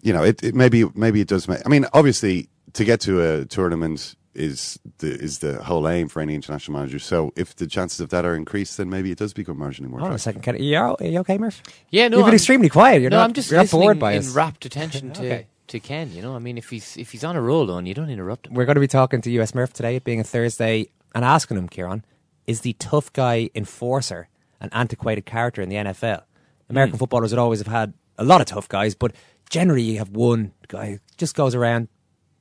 you 0.02 0.14
know, 0.14 0.24
it, 0.24 0.44
it 0.44 0.56
maybe 0.56 0.86
maybe 0.96 1.22
it 1.22 1.28
does 1.28 1.48
make. 1.48 1.60
I 1.66 1.70
mean, 1.70 1.86
obviously, 1.94 2.50
to 2.74 2.84
get 2.86 3.00
to 3.02 3.22
a 3.22 3.46
tournament 3.46 4.16
is 4.36 4.80
the 4.98 5.12
is 5.14 5.40
the 5.40 5.62
whole 5.64 5.88
aim 5.88 6.08
for 6.10 6.20
any 6.22 6.34
international 6.36 6.78
manager. 6.78 6.98
So 7.00 7.32
if 7.36 7.56
the 7.56 7.68
chances 7.68 8.00
of 8.00 8.10
that 8.10 8.26
are 8.26 8.36
increased, 8.36 8.78
then 8.78 8.90
maybe 8.90 9.12
it 9.12 9.18
does 9.18 9.32
become 9.34 9.58
marginally 9.58 9.90
more. 9.90 10.00
Hold 10.00 10.10
on 10.10 10.16
a 10.16 10.20
second, 10.20 10.42
Ken. 10.42 10.56
Are 10.56 10.58
you, 10.58 10.76
are 10.78 10.98
you 11.02 11.20
okay, 11.20 11.38
Murph? 11.38 11.62
Yeah, 11.92 12.08
no, 12.08 12.18
You've 12.18 12.26
been 12.26 12.32
I'm- 12.32 12.36
extremely 12.36 12.70
quiet. 12.70 13.02
You're 13.02 13.12
no, 13.12 13.18
not, 13.18 13.26
I'm 13.26 13.34
just 13.34 13.52
you're 13.52 13.60
not 13.60 13.64
listening 13.66 13.82
bored 13.82 14.00
by 14.00 14.14
in 14.14 14.20
us. 14.20 14.30
rapt 14.34 14.66
attention 14.66 15.12
to 15.14 15.20
Okay. 15.22 15.48
to 15.68 15.80
Ken. 15.80 16.12
You 16.12 16.22
know, 16.24 16.36
I 16.36 16.40
mean, 16.40 16.58
if 16.58 16.70
he's 16.72 16.98
if 16.98 17.12
he's 17.12 17.24
on 17.24 17.36
a 17.36 17.42
roll, 17.42 17.70
on 17.72 17.86
you 17.86 17.94
don't 17.94 18.10
interrupt 18.10 18.48
him. 18.48 18.56
We're 18.56 18.66
going 18.66 18.76
to 18.76 18.82
be 18.82 18.88
talking 18.88 19.22
to 19.22 19.32
US 19.42 19.54
Murph 19.54 19.72
today, 19.74 19.96
it 19.98 20.04
being 20.04 20.20
a 20.20 20.24
Thursday, 20.24 20.88
and 21.14 21.24
asking 21.24 21.58
him, 21.58 21.70
Kieran, 21.70 22.04
is 22.48 22.62
the 22.62 22.74
tough 22.74 23.14
guy 23.14 23.52
enforcer 23.56 24.28
an 24.64 24.70
antiquated 24.72 25.26
character 25.26 25.62
in 25.62 25.70
the 25.70 25.76
NFL? 25.76 26.24
American 26.70 26.96
hmm. 26.96 27.00
footballers 27.00 27.32
would 27.32 27.40
always 27.40 27.60
have 27.60 27.68
had 27.68 27.94
a 28.18 28.24
lot 28.24 28.42
of 28.42 28.48
tough 28.48 28.68
guys, 28.68 28.96
but 28.96 29.14
generally 29.50 29.84
you 29.84 29.98
have 30.00 30.10
one 30.10 30.54
guy 30.68 30.92
who 30.92 31.00
just 31.18 31.36
goes 31.36 31.56
around, 31.56 31.88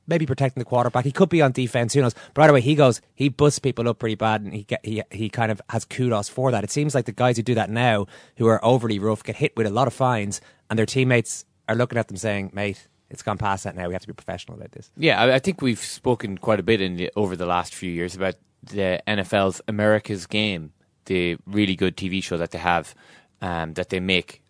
maybe 0.06 0.26
protecting 0.26 0.60
the 0.60 0.64
quarterback. 0.64 1.04
He 1.04 1.12
could 1.12 1.28
be 1.28 1.42
on 1.42 1.52
defense, 1.52 1.94
who 1.94 2.00
knows? 2.00 2.14
But 2.14 2.34
by 2.34 2.46
the 2.46 2.52
way, 2.52 2.60
he 2.60 2.74
goes, 2.74 3.00
he 3.14 3.28
busts 3.28 3.58
people 3.58 3.88
up 3.88 3.98
pretty 3.98 4.14
bad, 4.14 4.42
and 4.42 4.52
he 4.52 4.64
get, 4.64 4.84
he 4.84 5.02
he 5.10 5.28
kind 5.28 5.52
of 5.52 5.60
has 5.68 5.84
kudos 5.84 6.28
for 6.28 6.50
that. 6.50 6.64
It 6.64 6.70
seems 6.70 6.94
like 6.94 7.06
the 7.06 7.12
guys 7.12 7.36
who 7.36 7.42
do 7.42 7.54
that 7.54 7.70
now, 7.70 8.06
who 8.36 8.46
are 8.46 8.64
overly 8.64 8.98
rough, 8.98 9.22
get 9.22 9.36
hit 9.36 9.56
with 9.56 9.66
a 9.66 9.70
lot 9.70 9.86
of 9.86 9.94
fines, 9.94 10.40
and 10.70 10.78
their 10.78 10.86
teammates 10.86 11.44
are 11.68 11.74
looking 11.74 11.98
at 11.98 12.08
them 12.08 12.16
saying, 12.16 12.50
"Mate, 12.52 12.88
it's 13.10 13.22
gone 13.22 13.38
past 13.38 13.64
that 13.64 13.76
now. 13.76 13.88
We 13.88 13.94
have 13.94 14.02
to 14.02 14.08
be 14.08 14.14
professional 14.14 14.56
about 14.56 14.72
this." 14.72 14.90
Yeah, 14.96 15.20
I, 15.20 15.34
I 15.34 15.38
think 15.38 15.62
we've 15.62 15.78
spoken 15.78 16.38
quite 16.38 16.60
a 16.60 16.64
bit 16.64 16.80
in 16.80 16.96
the, 16.96 17.10
over 17.16 17.36
the 17.36 17.46
last 17.46 17.74
few 17.74 17.90
years 17.90 18.14
about 18.14 18.36
the 18.62 19.02
NFL's 19.06 19.60
America's 19.68 20.26
Game, 20.26 20.72
the 21.06 21.36
really 21.46 21.76
good 21.76 21.96
TV 21.96 22.22
show 22.22 22.36
that 22.38 22.50
they 22.50 22.58
have, 22.58 22.94
um, 23.40 23.74
that 23.74 23.88
they 23.90 24.00
make 24.00 24.40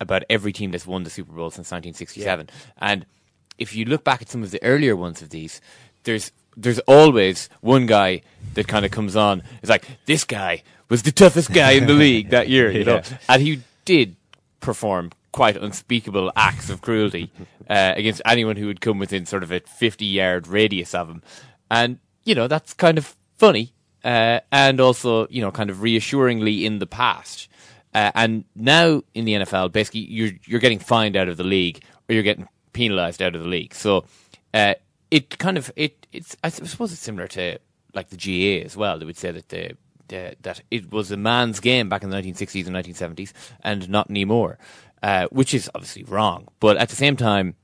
about 0.00 0.24
every 0.30 0.52
team 0.52 0.70
that's 0.70 0.86
won 0.86 1.02
the 1.04 1.10
Super 1.10 1.32
Bowl 1.32 1.50
since 1.50 1.70
1967. 1.70 2.48
And 2.78 3.04
if 3.58 3.74
you 3.76 3.84
look 3.84 4.02
back 4.04 4.22
at 4.22 4.28
some 4.30 4.42
of 4.42 4.50
the 4.50 4.62
earlier 4.62 4.96
ones 4.96 5.20
of 5.22 5.30
these, 5.30 5.60
there's 6.04 6.32
there's 6.56 6.78
always 6.80 7.48
one 7.60 7.86
guy 7.86 8.22
that 8.54 8.66
kind 8.66 8.84
of 8.84 8.90
comes 8.90 9.14
on. 9.16 9.42
It's 9.62 9.70
like 9.70 9.86
this 10.06 10.24
guy 10.24 10.62
was 10.88 11.02
the 11.02 11.12
toughest 11.12 11.52
guy 11.52 11.72
in 11.72 11.86
the 11.86 11.92
league 12.06 12.30
that 12.30 12.48
year, 12.48 12.70
you 12.70 12.84
know, 12.84 12.96
Yeah. 12.96 13.18
and 13.28 13.42
he 13.42 13.60
did 13.84 14.16
perform 14.60 15.10
quite 15.32 15.56
unspeakable 15.56 16.32
acts 16.34 16.68
of 16.70 16.80
cruelty 16.82 17.30
uh, 17.68 17.92
against 17.96 18.20
anyone 18.24 18.56
who 18.56 18.66
would 18.66 18.80
come 18.80 18.98
within 18.98 19.26
sort 19.26 19.42
of 19.44 19.52
a 19.52 19.60
50 19.60 20.04
yard 20.04 20.48
radius 20.48 20.92
of 20.94 21.08
him. 21.08 21.22
And, 21.70 21.98
you 22.24 22.34
know, 22.34 22.48
that's 22.48 22.74
kind 22.74 22.98
of 22.98 23.14
funny 23.38 23.72
uh, 24.04 24.40
and 24.50 24.80
also, 24.80 25.26
you 25.28 25.40
know, 25.40 25.50
kind 25.50 25.70
of 25.70 25.82
reassuringly 25.82 26.64
in 26.66 26.78
the 26.78 26.86
past. 26.86 27.48
Uh, 27.92 28.10
and 28.14 28.44
now 28.54 29.02
in 29.14 29.24
the 29.24 29.34
NFL, 29.34 29.72
basically, 29.72 30.00
you're, 30.00 30.30
you're 30.46 30.60
getting 30.60 30.78
fined 30.78 31.16
out 31.16 31.28
of 31.28 31.36
the 31.36 31.44
league 31.44 31.82
or 32.08 32.14
you're 32.14 32.22
getting 32.22 32.48
penalized 32.72 33.20
out 33.20 33.34
of 33.34 33.42
the 33.42 33.48
league. 33.48 33.74
So 33.74 34.04
uh, 34.54 34.74
it 35.10 35.38
kind 35.38 35.58
of, 35.58 35.72
it 35.76 36.00
it's 36.12 36.36
I 36.42 36.48
suppose 36.48 36.92
it's 36.92 37.00
similar 37.00 37.28
to 37.28 37.58
like 37.94 38.08
the 38.10 38.16
GAA 38.16 38.64
as 38.64 38.76
well. 38.76 38.98
They 38.98 39.04
would 39.04 39.16
say 39.16 39.30
that 39.30 39.48
the 39.48 39.70
uh, 40.12 40.34
that 40.42 40.60
it 40.70 40.90
was 40.92 41.10
a 41.10 41.16
man's 41.16 41.60
game 41.60 41.88
back 41.88 42.02
in 42.02 42.10
the 42.10 42.16
1960s 42.16 42.66
and 42.66 42.76
1970s 42.76 43.32
and 43.62 43.88
not 43.88 44.10
anymore, 44.10 44.58
uh, 45.02 45.26
which 45.30 45.54
is 45.54 45.70
obviously 45.74 46.02
wrong. 46.04 46.48
But 46.58 46.76
at 46.78 46.88
the 46.88 46.96
same 46.96 47.16
time, 47.16 47.54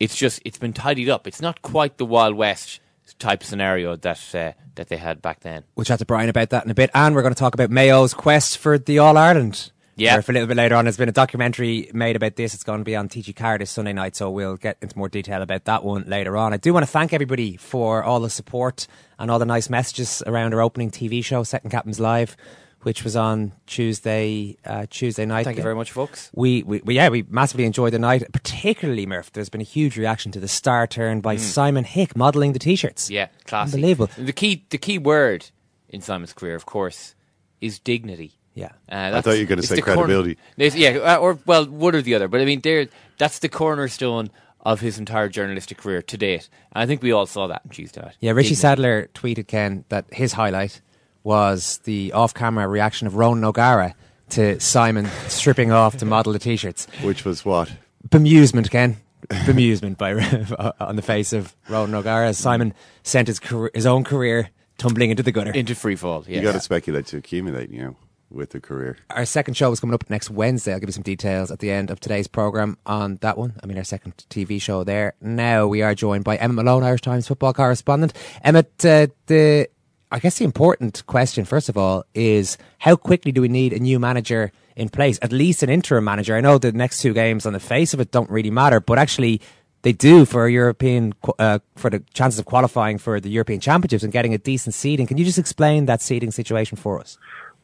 it's 0.00 0.16
just 0.16 0.42
it's 0.44 0.58
been 0.58 0.72
tidied 0.72 1.08
up. 1.08 1.26
It's 1.26 1.40
not 1.40 1.62
quite 1.62 1.96
the 1.98 2.04
Wild 2.04 2.34
West 2.34 2.80
type 3.18 3.42
scenario 3.42 3.96
that 3.96 4.34
uh, 4.34 4.52
that 4.74 4.88
they 4.88 4.96
had 4.96 5.22
back 5.22 5.40
then. 5.40 5.64
We'll 5.76 5.84
chat 5.84 5.98
to 6.00 6.04
Brian 6.04 6.28
about 6.28 6.50
that 6.50 6.64
in 6.64 6.70
a 6.70 6.74
bit, 6.74 6.90
and 6.94 7.14
we're 7.14 7.22
going 7.22 7.34
to 7.34 7.38
talk 7.38 7.54
about 7.54 7.70
Mayo's 7.70 8.14
quest 8.14 8.58
for 8.58 8.78
the 8.78 8.98
All 8.98 9.16
Ireland. 9.16 9.70
Yeah. 9.96 10.16
Or 10.16 10.22
for 10.22 10.32
a 10.32 10.34
little 10.34 10.48
bit 10.48 10.56
later 10.56 10.74
on, 10.74 10.86
there's 10.86 10.96
been 10.96 11.08
a 11.08 11.12
documentary 11.12 11.88
made 11.94 12.16
about 12.16 12.34
this. 12.34 12.52
It's 12.52 12.64
going 12.64 12.80
to 12.80 12.84
be 12.84 12.96
on 12.96 13.08
TG 13.08 13.36
Car 13.36 13.58
this 13.58 13.70
Sunday 13.70 13.92
night, 13.92 14.16
so 14.16 14.28
we'll 14.28 14.56
get 14.56 14.76
into 14.82 14.98
more 14.98 15.08
detail 15.08 15.40
about 15.40 15.66
that 15.66 15.84
one 15.84 16.04
later 16.08 16.36
on. 16.36 16.52
I 16.52 16.56
do 16.56 16.72
want 16.72 16.84
to 16.84 16.90
thank 16.90 17.12
everybody 17.12 17.56
for 17.56 18.02
all 18.02 18.18
the 18.18 18.30
support 18.30 18.88
and 19.20 19.30
all 19.30 19.38
the 19.38 19.46
nice 19.46 19.70
messages 19.70 20.20
around 20.26 20.52
our 20.52 20.60
opening 20.60 20.90
TV 20.90 21.24
show, 21.24 21.44
Second 21.44 21.70
Captain's 21.70 22.00
Live, 22.00 22.36
which 22.84 23.02
was 23.04 23.16
on 23.16 23.52
Tuesday 23.66 24.56
uh, 24.64 24.86
Tuesday 24.88 25.26
night. 25.26 25.44
Thank 25.44 25.56
you 25.56 25.62
very 25.62 25.74
much, 25.74 25.90
folks. 25.90 26.30
We, 26.34 26.62
we, 26.62 26.80
we 26.84 26.94
yeah 26.94 27.08
we 27.08 27.24
massively 27.28 27.64
enjoyed 27.64 27.92
the 27.92 27.98
night, 27.98 28.30
particularly 28.32 29.06
Murph. 29.06 29.32
There's 29.32 29.48
been 29.48 29.60
a 29.60 29.64
huge 29.64 29.96
reaction 29.96 30.32
to 30.32 30.40
the 30.40 30.48
star 30.48 30.86
turn 30.86 31.20
by 31.20 31.36
Simon 31.36 31.84
Hick 31.84 32.16
modelling 32.16 32.52
the 32.52 32.58
t-shirts. 32.58 33.08
Mm. 33.08 33.10
Yeah, 33.10 33.28
classy. 33.44 33.74
Unbelievable. 33.74 34.10
The 34.16 34.32
key 34.32 34.64
the 34.70 34.78
key 34.78 34.98
word 34.98 35.50
in 35.88 36.00
Simon's 36.00 36.32
career, 36.32 36.54
of 36.54 36.66
course, 36.66 37.14
is 37.60 37.78
dignity. 37.78 38.32
Yeah. 38.54 38.72
Uh, 38.90 39.10
I 39.14 39.20
thought 39.20 39.32
you 39.32 39.44
were 39.44 39.48
gonna 39.48 39.62
say 39.62 39.76
the 39.76 39.82
corner- 39.82 40.02
credibility. 40.02 40.38
Yeah, 40.56 41.16
uh, 41.16 41.16
or 41.16 41.38
well, 41.46 41.66
one 41.66 41.94
or 41.94 42.02
the 42.02 42.14
other. 42.14 42.28
But 42.28 42.40
I 42.40 42.44
mean, 42.44 42.60
there 42.60 42.88
that's 43.18 43.40
the 43.40 43.48
cornerstone 43.48 44.30
of 44.60 44.80
his 44.80 44.98
entire 44.98 45.28
journalistic 45.28 45.78
career 45.78 46.00
to 46.02 46.16
date. 46.16 46.48
And 46.72 46.82
I 46.82 46.86
think 46.86 47.02
we 47.02 47.12
all 47.12 47.26
saw 47.26 47.46
that 47.48 47.62
on 47.64 47.70
Tuesday 47.70 48.00
night. 48.00 48.16
Yeah, 48.20 48.32
Richie 48.32 48.54
Sadler 48.54 49.10
tweeted 49.14 49.46
Ken 49.46 49.84
that 49.90 50.06
his 50.12 50.32
highlight 50.32 50.80
was 51.24 51.78
the 51.84 52.12
off-camera 52.12 52.68
reaction 52.68 53.06
of 53.08 53.16
Ronan 53.16 53.44
O'Gara 53.44 53.94
to 54.30 54.60
Simon 54.60 55.06
stripping 55.28 55.72
off 55.72 55.96
to 55.98 56.04
model 56.04 56.32
the 56.32 56.38
t-shirts. 56.38 56.86
Which 57.02 57.24
was 57.24 57.44
what? 57.44 57.72
Bemusement, 58.08 58.70
Ken. 58.70 58.98
Bemusement 59.28 59.96
by 59.96 60.12
on 60.80 60.96
the 60.96 61.02
face 61.02 61.32
of 61.32 61.56
Ronan 61.68 61.94
O'Gara 61.94 62.28
as 62.28 62.38
Simon 62.38 62.74
sent 63.02 63.26
his 63.28 63.40
career, 63.40 63.70
his 63.74 63.86
own 63.86 64.04
career 64.04 64.50
tumbling 64.76 65.10
into 65.10 65.22
the 65.22 65.32
gutter. 65.32 65.50
into 65.52 65.74
free 65.74 65.96
fall. 65.96 66.24
Yeah. 66.28 66.36
You 66.36 66.42
got 66.42 66.52
to 66.52 66.60
speculate 66.60 67.06
to 67.06 67.16
accumulate, 67.16 67.70
you 67.70 67.82
know, 67.82 67.96
with 68.30 68.50
the 68.50 68.60
career. 68.60 68.98
Our 69.10 69.24
second 69.24 69.54
show 69.54 69.70
is 69.72 69.80
coming 69.80 69.94
up 69.94 70.10
next 70.10 70.28
Wednesday. 70.30 70.74
I'll 70.74 70.80
give 70.80 70.88
you 70.88 70.92
some 70.92 71.02
details 71.04 71.50
at 71.50 71.60
the 71.60 71.70
end 71.70 71.90
of 71.90 72.00
today's 72.00 72.26
program 72.26 72.76
on 72.84 73.16
that 73.22 73.38
one. 73.38 73.54
I 73.62 73.66
mean, 73.66 73.78
our 73.78 73.84
second 73.84 74.24
TV 74.28 74.60
show 74.60 74.84
there. 74.84 75.14
Now 75.22 75.66
we 75.68 75.80
are 75.80 75.94
joined 75.94 76.24
by 76.24 76.36
Emmet 76.36 76.56
Malone, 76.56 76.82
Irish 76.82 77.00
Times 77.02 77.26
football 77.28 77.54
correspondent. 77.54 78.12
Emmet, 78.42 78.84
uh, 78.84 79.06
the 79.26 79.68
I 80.10 80.18
guess 80.18 80.38
the 80.38 80.44
important 80.44 81.04
question, 81.06 81.44
first 81.44 81.68
of 81.68 81.76
all, 81.76 82.04
is 82.14 82.56
how 82.78 82.96
quickly 82.96 83.32
do 83.32 83.40
we 83.40 83.48
need 83.48 83.72
a 83.72 83.78
new 83.78 83.98
manager 83.98 84.52
in 84.76 84.88
place? 84.88 85.18
At 85.22 85.32
least 85.32 85.62
an 85.62 85.70
interim 85.70 86.04
manager. 86.04 86.36
I 86.36 86.40
know 86.40 86.58
the 86.58 86.72
next 86.72 87.00
two 87.00 87.12
games 87.12 87.46
on 87.46 87.52
the 87.52 87.60
face 87.60 87.94
of 87.94 88.00
it 88.00 88.10
don't 88.10 88.30
really 88.30 88.50
matter, 88.50 88.80
but 88.80 88.98
actually 88.98 89.40
they 89.82 89.92
do 89.92 90.24
for 90.24 90.48
European 90.48 91.14
uh, 91.38 91.58
for 91.76 91.90
the 91.90 92.02
chances 92.14 92.38
of 92.38 92.46
qualifying 92.46 92.98
for 92.98 93.20
the 93.20 93.28
European 93.28 93.60
Championships 93.60 94.02
and 94.02 94.12
getting 94.12 94.34
a 94.34 94.38
decent 94.38 94.74
seeding. 94.74 95.06
Can 95.06 95.18
you 95.18 95.24
just 95.24 95.38
explain 95.38 95.86
that 95.86 96.00
seeding 96.00 96.30
situation 96.30 96.76
for 96.76 97.00
us? 97.00 97.18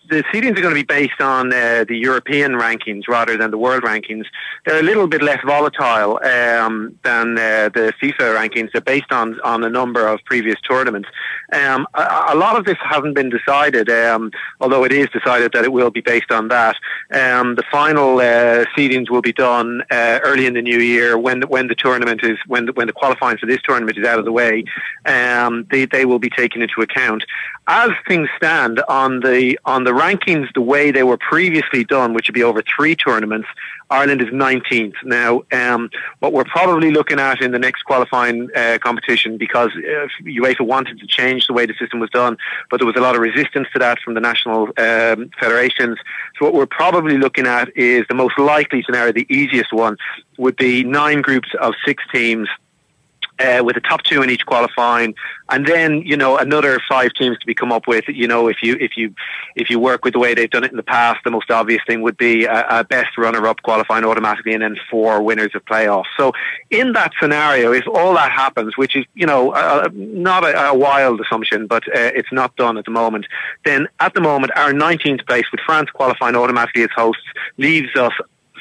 The 0.08 0.24
seedings 0.32 0.58
are 0.58 0.62
going 0.62 0.74
to 0.74 0.80
be 0.80 0.82
based 0.82 1.20
on 1.20 1.52
uh, 1.52 1.84
the 1.86 1.96
European 1.96 2.52
rankings 2.52 3.06
rather 3.08 3.36
than 3.36 3.50
the 3.50 3.58
world 3.58 3.82
rankings. 3.82 4.24
They're 4.66 4.80
a 4.80 4.82
little 4.82 5.06
bit 5.06 5.22
less 5.22 5.38
volatile 5.46 6.18
um, 6.24 6.98
than 7.04 7.38
uh, 7.38 7.70
the 7.72 7.92
FIFA 8.02 8.34
rankings. 8.36 8.72
They're 8.72 8.80
based 8.80 9.12
on, 9.12 9.40
on 9.42 9.62
a 9.62 9.70
number 9.70 10.06
of 10.06 10.20
previous 10.24 10.60
tournaments. 10.62 11.08
Um, 11.52 11.86
a, 11.94 12.26
a 12.30 12.34
lot 12.36 12.56
of 12.56 12.64
this 12.64 12.76
hasn't 12.82 13.14
been 13.14 13.30
decided, 13.30 13.88
um, 13.88 14.30
although 14.60 14.84
it 14.84 14.92
is 14.92 15.08
decided 15.10 15.52
that 15.52 15.64
it 15.64 15.72
will 15.72 15.90
be 15.90 16.00
based 16.00 16.32
on 16.32 16.48
that. 16.48 16.76
Um, 17.12 17.54
the 17.54 17.64
final 17.70 18.18
uh, 18.18 18.64
seedings 18.76 19.10
will 19.10 19.22
be 19.22 19.32
done 19.32 19.82
uh, 19.90 20.20
early 20.24 20.46
in 20.46 20.54
the 20.54 20.62
new 20.62 20.78
year 20.78 21.18
when 21.18 21.40
the, 21.40 21.46
when 21.46 21.68
the 21.68 21.74
tournament 21.74 22.22
is 22.24 22.38
when 22.46 22.66
the, 22.66 22.72
when 22.72 22.86
the 22.86 22.92
qualifying 22.92 23.38
for 23.38 23.46
this 23.46 23.60
tournament 23.62 23.96
is 23.96 24.06
out 24.06 24.18
of 24.18 24.24
the 24.24 24.32
way. 24.32 24.64
Um, 25.06 25.66
they 25.70 25.84
they 25.84 26.04
will 26.04 26.18
be 26.18 26.30
taken 26.30 26.62
into 26.62 26.80
account 26.80 27.24
as 27.70 27.90
things 28.08 28.28
stand 28.36 28.80
on 28.88 29.20
the 29.20 29.56
on 29.64 29.84
the 29.84 29.92
rankings 29.92 30.52
the 30.54 30.60
way 30.60 30.90
they 30.90 31.04
were 31.04 31.16
previously 31.16 31.84
done, 31.84 32.12
which 32.14 32.26
would 32.26 32.34
be 32.34 32.42
over 32.42 32.62
three 32.62 32.96
tournaments. 32.96 33.46
Ireland 33.90 34.20
is 34.20 34.28
19th 34.28 34.94
now. 35.04 35.44
Um, 35.52 35.88
what 36.18 36.32
we're 36.32 36.44
probably 36.44 36.90
looking 36.90 37.20
at 37.20 37.40
in 37.40 37.52
the 37.52 37.60
next 37.60 37.84
qualifying 37.84 38.48
uh, 38.56 38.78
competition, 38.82 39.36
because 39.36 39.70
uh, 39.76 40.08
UEFA 40.24 40.62
wanted 40.62 40.98
to 40.98 41.06
change 41.06 41.46
the 41.46 41.52
way 41.52 41.64
the 41.64 41.74
system 41.74 42.00
was 42.00 42.10
done, 42.10 42.36
but 42.70 42.78
there 42.78 42.86
was 42.86 42.96
a 42.96 43.00
lot 43.00 43.14
of 43.14 43.20
resistance 43.20 43.68
to 43.72 43.78
that 43.78 44.00
from 44.00 44.14
the 44.14 44.20
national 44.20 44.64
um, 44.76 45.30
federations. 45.38 45.96
So 46.38 46.46
what 46.46 46.54
we're 46.54 46.66
probably 46.66 47.18
looking 47.18 47.46
at 47.46 47.76
is 47.76 48.04
the 48.08 48.14
most 48.16 48.36
likely 48.36 48.82
scenario, 48.82 49.12
the 49.12 49.26
easiest 49.28 49.72
one, 49.72 49.96
would 50.38 50.56
be 50.56 50.82
nine 50.82 51.22
groups 51.22 51.48
of 51.60 51.74
six 51.84 52.02
teams 52.12 52.48
uh, 53.40 53.62
with 53.64 53.74
the 53.74 53.80
top 53.80 54.02
two 54.02 54.22
in 54.22 54.30
each 54.30 54.44
qualifying, 54.46 55.14
and 55.48 55.66
then 55.66 56.02
you 56.02 56.16
know 56.16 56.36
another 56.36 56.80
five 56.88 57.12
teams 57.14 57.38
to 57.38 57.46
be 57.46 57.54
come 57.54 57.72
up 57.72 57.86
with. 57.86 58.04
You 58.08 58.26
know, 58.26 58.48
if 58.48 58.62
you 58.62 58.76
if 58.80 58.96
you 58.96 59.14
if 59.56 59.70
you 59.70 59.78
work 59.78 60.04
with 60.04 60.14
the 60.14 60.18
way 60.18 60.34
they've 60.34 60.50
done 60.50 60.64
it 60.64 60.70
in 60.70 60.76
the 60.76 60.82
past, 60.82 61.20
the 61.24 61.30
most 61.30 61.50
obvious 61.50 61.82
thing 61.86 62.02
would 62.02 62.16
be 62.16 62.44
a, 62.44 62.80
a 62.80 62.84
best 62.84 63.16
runner-up 63.16 63.62
qualifying 63.62 64.04
automatically, 64.04 64.52
and 64.52 64.62
then 64.62 64.76
four 64.90 65.22
winners 65.22 65.50
of 65.54 65.64
playoffs. 65.64 66.04
So 66.16 66.32
in 66.70 66.92
that 66.92 67.12
scenario, 67.20 67.72
if 67.72 67.86
all 67.88 68.14
that 68.14 68.30
happens, 68.30 68.76
which 68.76 68.94
is 68.94 69.04
you 69.14 69.26
know 69.26 69.50
not 69.92 70.44
a, 70.44 70.68
a 70.68 70.74
wild 70.76 71.20
assumption, 71.20 71.66
but 71.66 71.86
uh, 71.88 72.10
it's 72.14 72.32
not 72.32 72.54
done 72.56 72.76
at 72.76 72.84
the 72.84 72.90
moment, 72.90 73.26
then 73.64 73.88
at 74.00 74.14
the 74.14 74.20
moment 74.20 74.52
our 74.56 74.72
19th 74.72 75.26
place 75.26 75.46
with 75.50 75.60
France 75.64 75.90
qualifying 75.90 76.36
automatically 76.36 76.82
as 76.82 76.90
hosts 76.94 77.24
leaves 77.56 77.94
us 77.96 78.12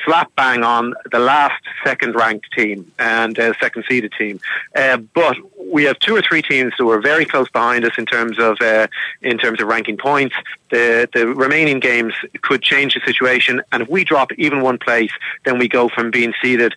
slap 0.06 0.34
bang 0.36 0.64
on 0.64 0.94
the 1.12 1.20
last 1.20 1.62
second 1.84 2.16
ranked 2.16 2.52
team 2.52 2.92
and 3.00 3.38
uh, 3.40 3.54
second 3.60 3.84
seeded 3.90 4.14
team. 4.18 4.40
Uh, 4.76 4.98
but 4.98 5.38
we 5.72 5.84
have 5.84 6.00
two 6.00 6.16
or 6.16 6.22
three 6.22 6.42
teams 6.42 6.74
who 6.78 6.90
are 6.90 7.02
very 7.02 7.26
close 7.26 7.50
behind 7.50 7.86
us 7.86 7.94
in 7.98 8.06
terms 8.06 8.40
of 8.40 8.58
uh, 8.62 8.88
in 9.22 9.38
terms 9.38 9.62
of 9.62 9.68
ranking 9.68 9.98
points. 9.98 10.36
The 10.72 11.10
the 11.14 11.28
remaining 11.28 11.80
games 11.80 12.14
could 12.42 12.62
change 12.62 12.94
the 12.94 13.02
situation, 13.06 13.62
and 13.72 13.84
if 13.84 13.90
we 13.90 14.04
drop 14.04 14.32
even 14.34 14.62
one 14.62 14.78
place, 14.78 15.12
then 15.46 15.58
we 15.58 15.68
go 15.68 15.90
from 15.90 16.12
being 16.12 16.34
seeded 16.42 16.74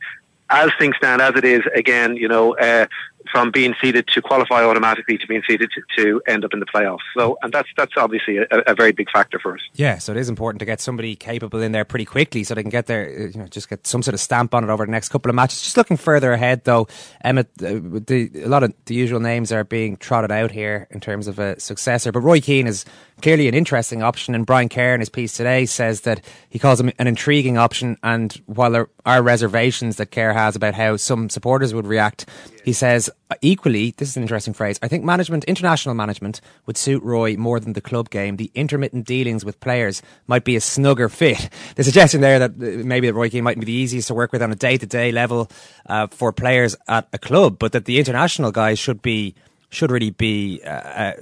as 0.52 0.70
things 0.78 0.94
stand, 0.96 1.22
as 1.22 1.34
it 1.34 1.44
is, 1.44 1.62
again, 1.74 2.14
you 2.14 2.28
know, 2.28 2.54
uh, 2.56 2.86
from 3.30 3.50
being 3.50 3.74
seeded 3.80 4.06
to 4.08 4.22
qualify 4.22 4.64
automatically 4.64 5.18
to 5.18 5.26
being 5.26 5.42
seeded 5.48 5.70
to, 5.74 6.02
to 6.02 6.22
end 6.26 6.44
up 6.44 6.52
in 6.52 6.60
the 6.60 6.66
playoffs. 6.66 6.98
So, 7.16 7.36
and 7.42 7.52
that's 7.52 7.68
that's 7.76 7.92
obviously 7.96 8.38
a, 8.38 8.46
a, 8.66 8.74
very 8.74 8.92
big 8.92 9.10
factor 9.10 9.38
for 9.38 9.54
us. 9.54 9.60
Yeah, 9.74 9.98
so 9.98 10.12
it 10.12 10.18
is 10.18 10.28
important 10.28 10.60
to 10.60 10.64
get 10.64 10.80
somebody 10.80 11.16
capable 11.16 11.60
in 11.60 11.72
there 11.72 11.84
pretty 11.84 12.04
quickly, 12.04 12.44
so 12.44 12.54
they 12.54 12.62
can 12.62 12.70
get 12.70 12.86
there, 12.86 13.28
you 13.28 13.38
know, 13.38 13.46
just 13.46 13.68
get 13.68 13.86
some 13.86 14.02
sort 14.02 14.14
of 14.14 14.20
stamp 14.20 14.54
on 14.54 14.64
it 14.64 14.70
over 14.70 14.84
the 14.84 14.90
next 14.90 15.10
couple 15.10 15.30
of 15.30 15.34
matches. 15.34 15.62
Just 15.62 15.76
looking 15.76 15.96
further 15.96 16.32
ahead, 16.32 16.64
though, 16.64 16.88
Emmet, 17.22 17.48
uh, 17.62 17.80
the, 18.06 18.30
a 18.42 18.48
lot 18.48 18.62
of 18.62 18.72
the 18.86 18.94
usual 18.94 19.20
names 19.20 19.52
are 19.52 19.64
being 19.64 19.96
trotted 19.96 20.32
out 20.32 20.50
here 20.50 20.88
in 20.90 21.00
terms 21.00 21.28
of 21.28 21.38
a 21.38 21.58
successor, 21.60 22.12
but 22.12 22.20
Roy 22.20 22.40
Keane 22.40 22.66
is 22.66 22.84
clearly 23.22 23.48
an 23.48 23.54
interesting 23.54 24.02
option. 24.02 24.34
And 24.34 24.44
Brian 24.44 24.68
Kerr 24.68 24.94
in 24.94 25.00
his 25.00 25.08
piece 25.08 25.36
today 25.36 25.64
says 25.64 26.02
that 26.02 26.24
he 26.48 26.58
calls 26.58 26.80
him 26.80 26.92
an 26.98 27.06
intriguing 27.06 27.56
option. 27.56 27.96
And 28.02 28.32
while 28.46 28.72
there 28.72 28.88
are 29.06 29.22
reservations 29.22 29.96
that 29.96 30.10
Kerr 30.10 30.32
has 30.32 30.56
about 30.56 30.74
how 30.74 30.96
some 30.96 31.30
supporters 31.30 31.72
would 31.72 31.86
react, 31.86 32.28
he 32.64 32.72
says 32.72 33.10
equally, 33.40 33.94
this 33.96 34.08
is 34.08 34.16
an 34.16 34.22
interesting 34.22 34.54
phrase. 34.54 34.78
I 34.82 34.88
think 34.88 35.04
management, 35.04 35.44
international 35.44 35.94
management, 35.94 36.40
would 36.66 36.76
suit 36.76 37.02
Roy 37.02 37.36
more 37.36 37.58
than 37.60 37.72
the 37.72 37.80
club 37.80 38.10
game. 38.10 38.36
The 38.36 38.50
intermittent 38.54 39.06
dealings 39.06 39.44
with 39.44 39.60
players 39.60 40.02
might 40.26 40.44
be 40.44 40.56
a 40.56 40.60
snugger 40.60 41.08
fit. 41.08 41.48
The 41.74 41.84
suggestion 41.84 42.20
there 42.20 42.38
that 42.38 42.50
uh, 42.50 42.84
maybe 42.84 43.06
that 43.06 43.14
Roy 43.14 43.30
Keane 43.30 43.44
might 43.44 43.58
be 43.58 43.64
the 43.64 43.72
easiest 43.72 44.08
to 44.08 44.14
work 44.14 44.30
with 44.30 44.42
on 44.42 44.52
a 44.52 44.54
day 44.54 44.76
to 44.76 44.86
day 44.86 45.10
level 45.10 45.50
uh, 45.86 46.06
for 46.08 46.32
players 46.32 46.76
at 46.86 47.08
a 47.12 47.18
club, 47.18 47.58
but 47.58 47.72
that 47.72 47.86
the 47.86 47.98
international 47.98 48.52
guys 48.52 48.78
should 48.78 49.00
be 49.00 49.34
should 49.70 49.90
really 49.90 50.10
be 50.10 50.60
uh, 50.64 50.70
uh 50.70 51.12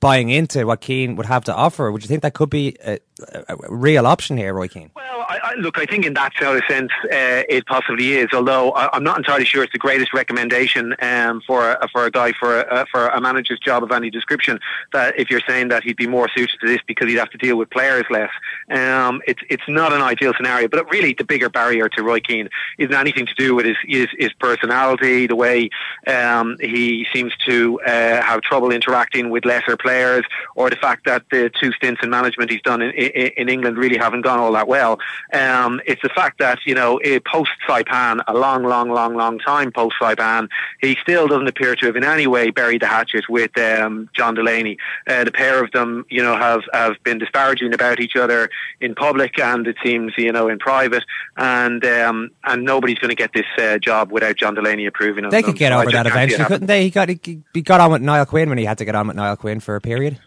buying 0.00 0.30
into 0.30 0.66
what 0.66 0.80
Keane 0.80 1.16
would 1.16 1.26
have 1.26 1.44
to 1.44 1.54
offer. 1.54 1.90
Would 1.90 2.02
you 2.02 2.08
think 2.08 2.22
that 2.22 2.34
could 2.34 2.50
be 2.50 2.76
a, 2.84 2.98
a 3.48 3.56
real 3.68 4.06
option 4.06 4.36
here, 4.36 4.54
Roy 4.54 4.68
Keane? 4.68 4.90
Well, 4.94 5.26
I, 5.28 5.38
I, 5.42 5.54
look, 5.54 5.78
I 5.78 5.86
think 5.86 6.06
in 6.06 6.14
that 6.14 6.32
sort 6.40 6.56
of 6.56 6.62
sense, 6.68 6.90
uh, 7.04 7.42
it 7.48 7.66
possibly 7.66 8.14
is. 8.14 8.28
Although 8.32 8.72
I, 8.72 8.96
am 8.96 9.04
not 9.04 9.18
entirely 9.18 9.44
sure 9.44 9.62
it's 9.62 9.72
the 9.72 9.78
greatest 9.78 10.12
recommendation 10.14 10.94
um, 11.00 11.42
for 11.46 11.72
a, 11.72 11.88
for 11.88 12.06
a 12.06 12.10
guy 12.10 12.32
for 12.32 12.60
a, 12.60 12.86
for 12.90 13.08
a 13.08 13.20
manager's 13.20 13.60
job 13.60 13.82
of 13.82 13.92
any 13.92 14.10
description. 14.10 14.58
That 14.92 15.18
if 15.18 15.30
you're 15.30 15.42
saying 15.46 15.68
that 15.68 15.84
he'd 15.84 15.96
be 15.96 16.06
more 16.06 16.28
suited 16.34 16.58
to 16.60 16.66
this 16.66 16.80
because 16.86 17.08
he'd 17.08 17.18
have 17.18 17.30
to 17.30 17.38
deal 17.38 17.56
with 17.56 17.70
players 17.70 18.04
less, 18.10 18.30
um, 18.70 19.20
it's 19.26 19.42
it's 19.48 19.68
not 19.68 19.92
an 19.92 20.00
ideal 20.00 20.32
scenario. 20.36 20.68
But 20.68 20.90
really, 20.90 21.12
the 21.12 21.24
bigger 21.24 21.48
barrier 21.48 21.88
to 21.90 22.02
Roy 22.02 22.20
Keane 22.20 22.48
isn't 22.78 22.94
anything 22.94 23.26
to 23.26 23.34
do 23.34 23.54
with 23.54 23.66
his 23.66 23.76
his, 23.84 24.08
his 24.18 24.32
personality, 24.34 25.26
the 25.26 25.36
way 25.36 25.70
um, 26.06 26.56
he 26.60 27.06
seems 27.12 27.34
to 27.46 27.80
uh, 27.82 28.22
have 28.22 28.40
trouble 28.42 28.70
interacting 28.70 29.30
with 29.30 29.44
lesser 29.44 29.76
players, 29.76 30.24
or 30.54 30.70
the 30.70 30.76
fact 30.76 31.04
that 31.06 31.24
the 31.30 31.50
two 31.60 31.72
stints 31.72 32.02
in 32.02 32.10
management 32.10 32.50
he's 32.50 32.62
done 32.62 32.82
in, 32.82 32.92
in 33.14 33.48
England 33.48 33.76
really 33.76 33.98
haven't 33.98 34.22
gone 34.22 34.38
all 34.38 34.52
that 34.52 34.68
well. 34.68 34.98
Um, 35.32 35.80
it's 35.86 36.02
the 36.02 36.08
fact 36.08 36.38
that, 36.38 36.58
you 36.66 36.74
know, 36.74 37.00
post 37.24 37.50
Saipan, 37.68 38.22
a 38.26 38.34
long, 38.34 38.64
long, 38.64 38.90
long, 38.90 39.14
long 39.14 39.38
time 39.38 39.72
post 39.72 39.96
Saipan, 40.00 40.48
he 40.80 40.96
still 41.02 41.28
doesn't 41.28 41.48
appear 41.48 41.74
to 41.76 41.86
have 41.86 41.96
in 41.96 42.04
any 42.04 42.26
way 42.26 42.50
buried 42.50 42.82
the 42.82 42.86
hatchet 42.86 43.28
with 43.28 43.56
um, 43.58 44.08
John 44.14 44.34
Delaney. 44.34 44.78
Uh, 45.06 45.24
the 45.24 45.32
pair 45.32 45.62
of 45.62 45.70
them, 45.72 46.04
you 46.08 46.22
know, 46.22 46.36
have, 46.36 46.62
have 46.72 46.94
been 47.04 47.18
disparaging 47.18 47.74
about 47.74 48.00
each 48.00 48.16
other 48.16 48.50
in 48.80 48.94
public 48.94 49.38
and 49.38 49.66
it 49.66 49.76
seems, 49.82 50.12
you 50.16 50.32
know, 50.32 50.48
in 50.48 50.58
private. 50.58 51.04
And 51.36 51.84
um, 51.84 52.30
and 52.44 52.64
nobody's 52.64 52.98
going 52.98 53.10
to 53.10 53.14
get 53.14 53.32
this 53.32 53.46
uh, 53.58 53.78
job 53.78 54.10
without 54.10 54.36
John 54.36 54.54
Delaney 54.54 54.86
approving 54.86 55.24
of 55.24 55.30
They 55.30 55.42
could 55.42 55.56
get 55.56 55.72
over 55.72 55.90
that 55.90 56.06
eventually, 56.06 56.44
couldn't 56.44 56.66
they? 56.66 56.84
He 56.84 56.90
got, 56.90 57.08
he, 57.08 57.42
he 57.52 57.62
got 57.62 57.80
on 57.80 57.92
with 57.92 58.02
Niall 58.02 58.26
Quinn 58.26 58.48
when 58.48 58.58
he 58.58 58.64
had 58.64 58.78
to 58.78 58.84
get 58.84 58.94
on 58.94 59.08
with 59.08 59.16
Niall 59.16 59.36
Quinn 59.36 59.60
for 59.60 59.76
a 59.76 59.80
period. 59.80 60.18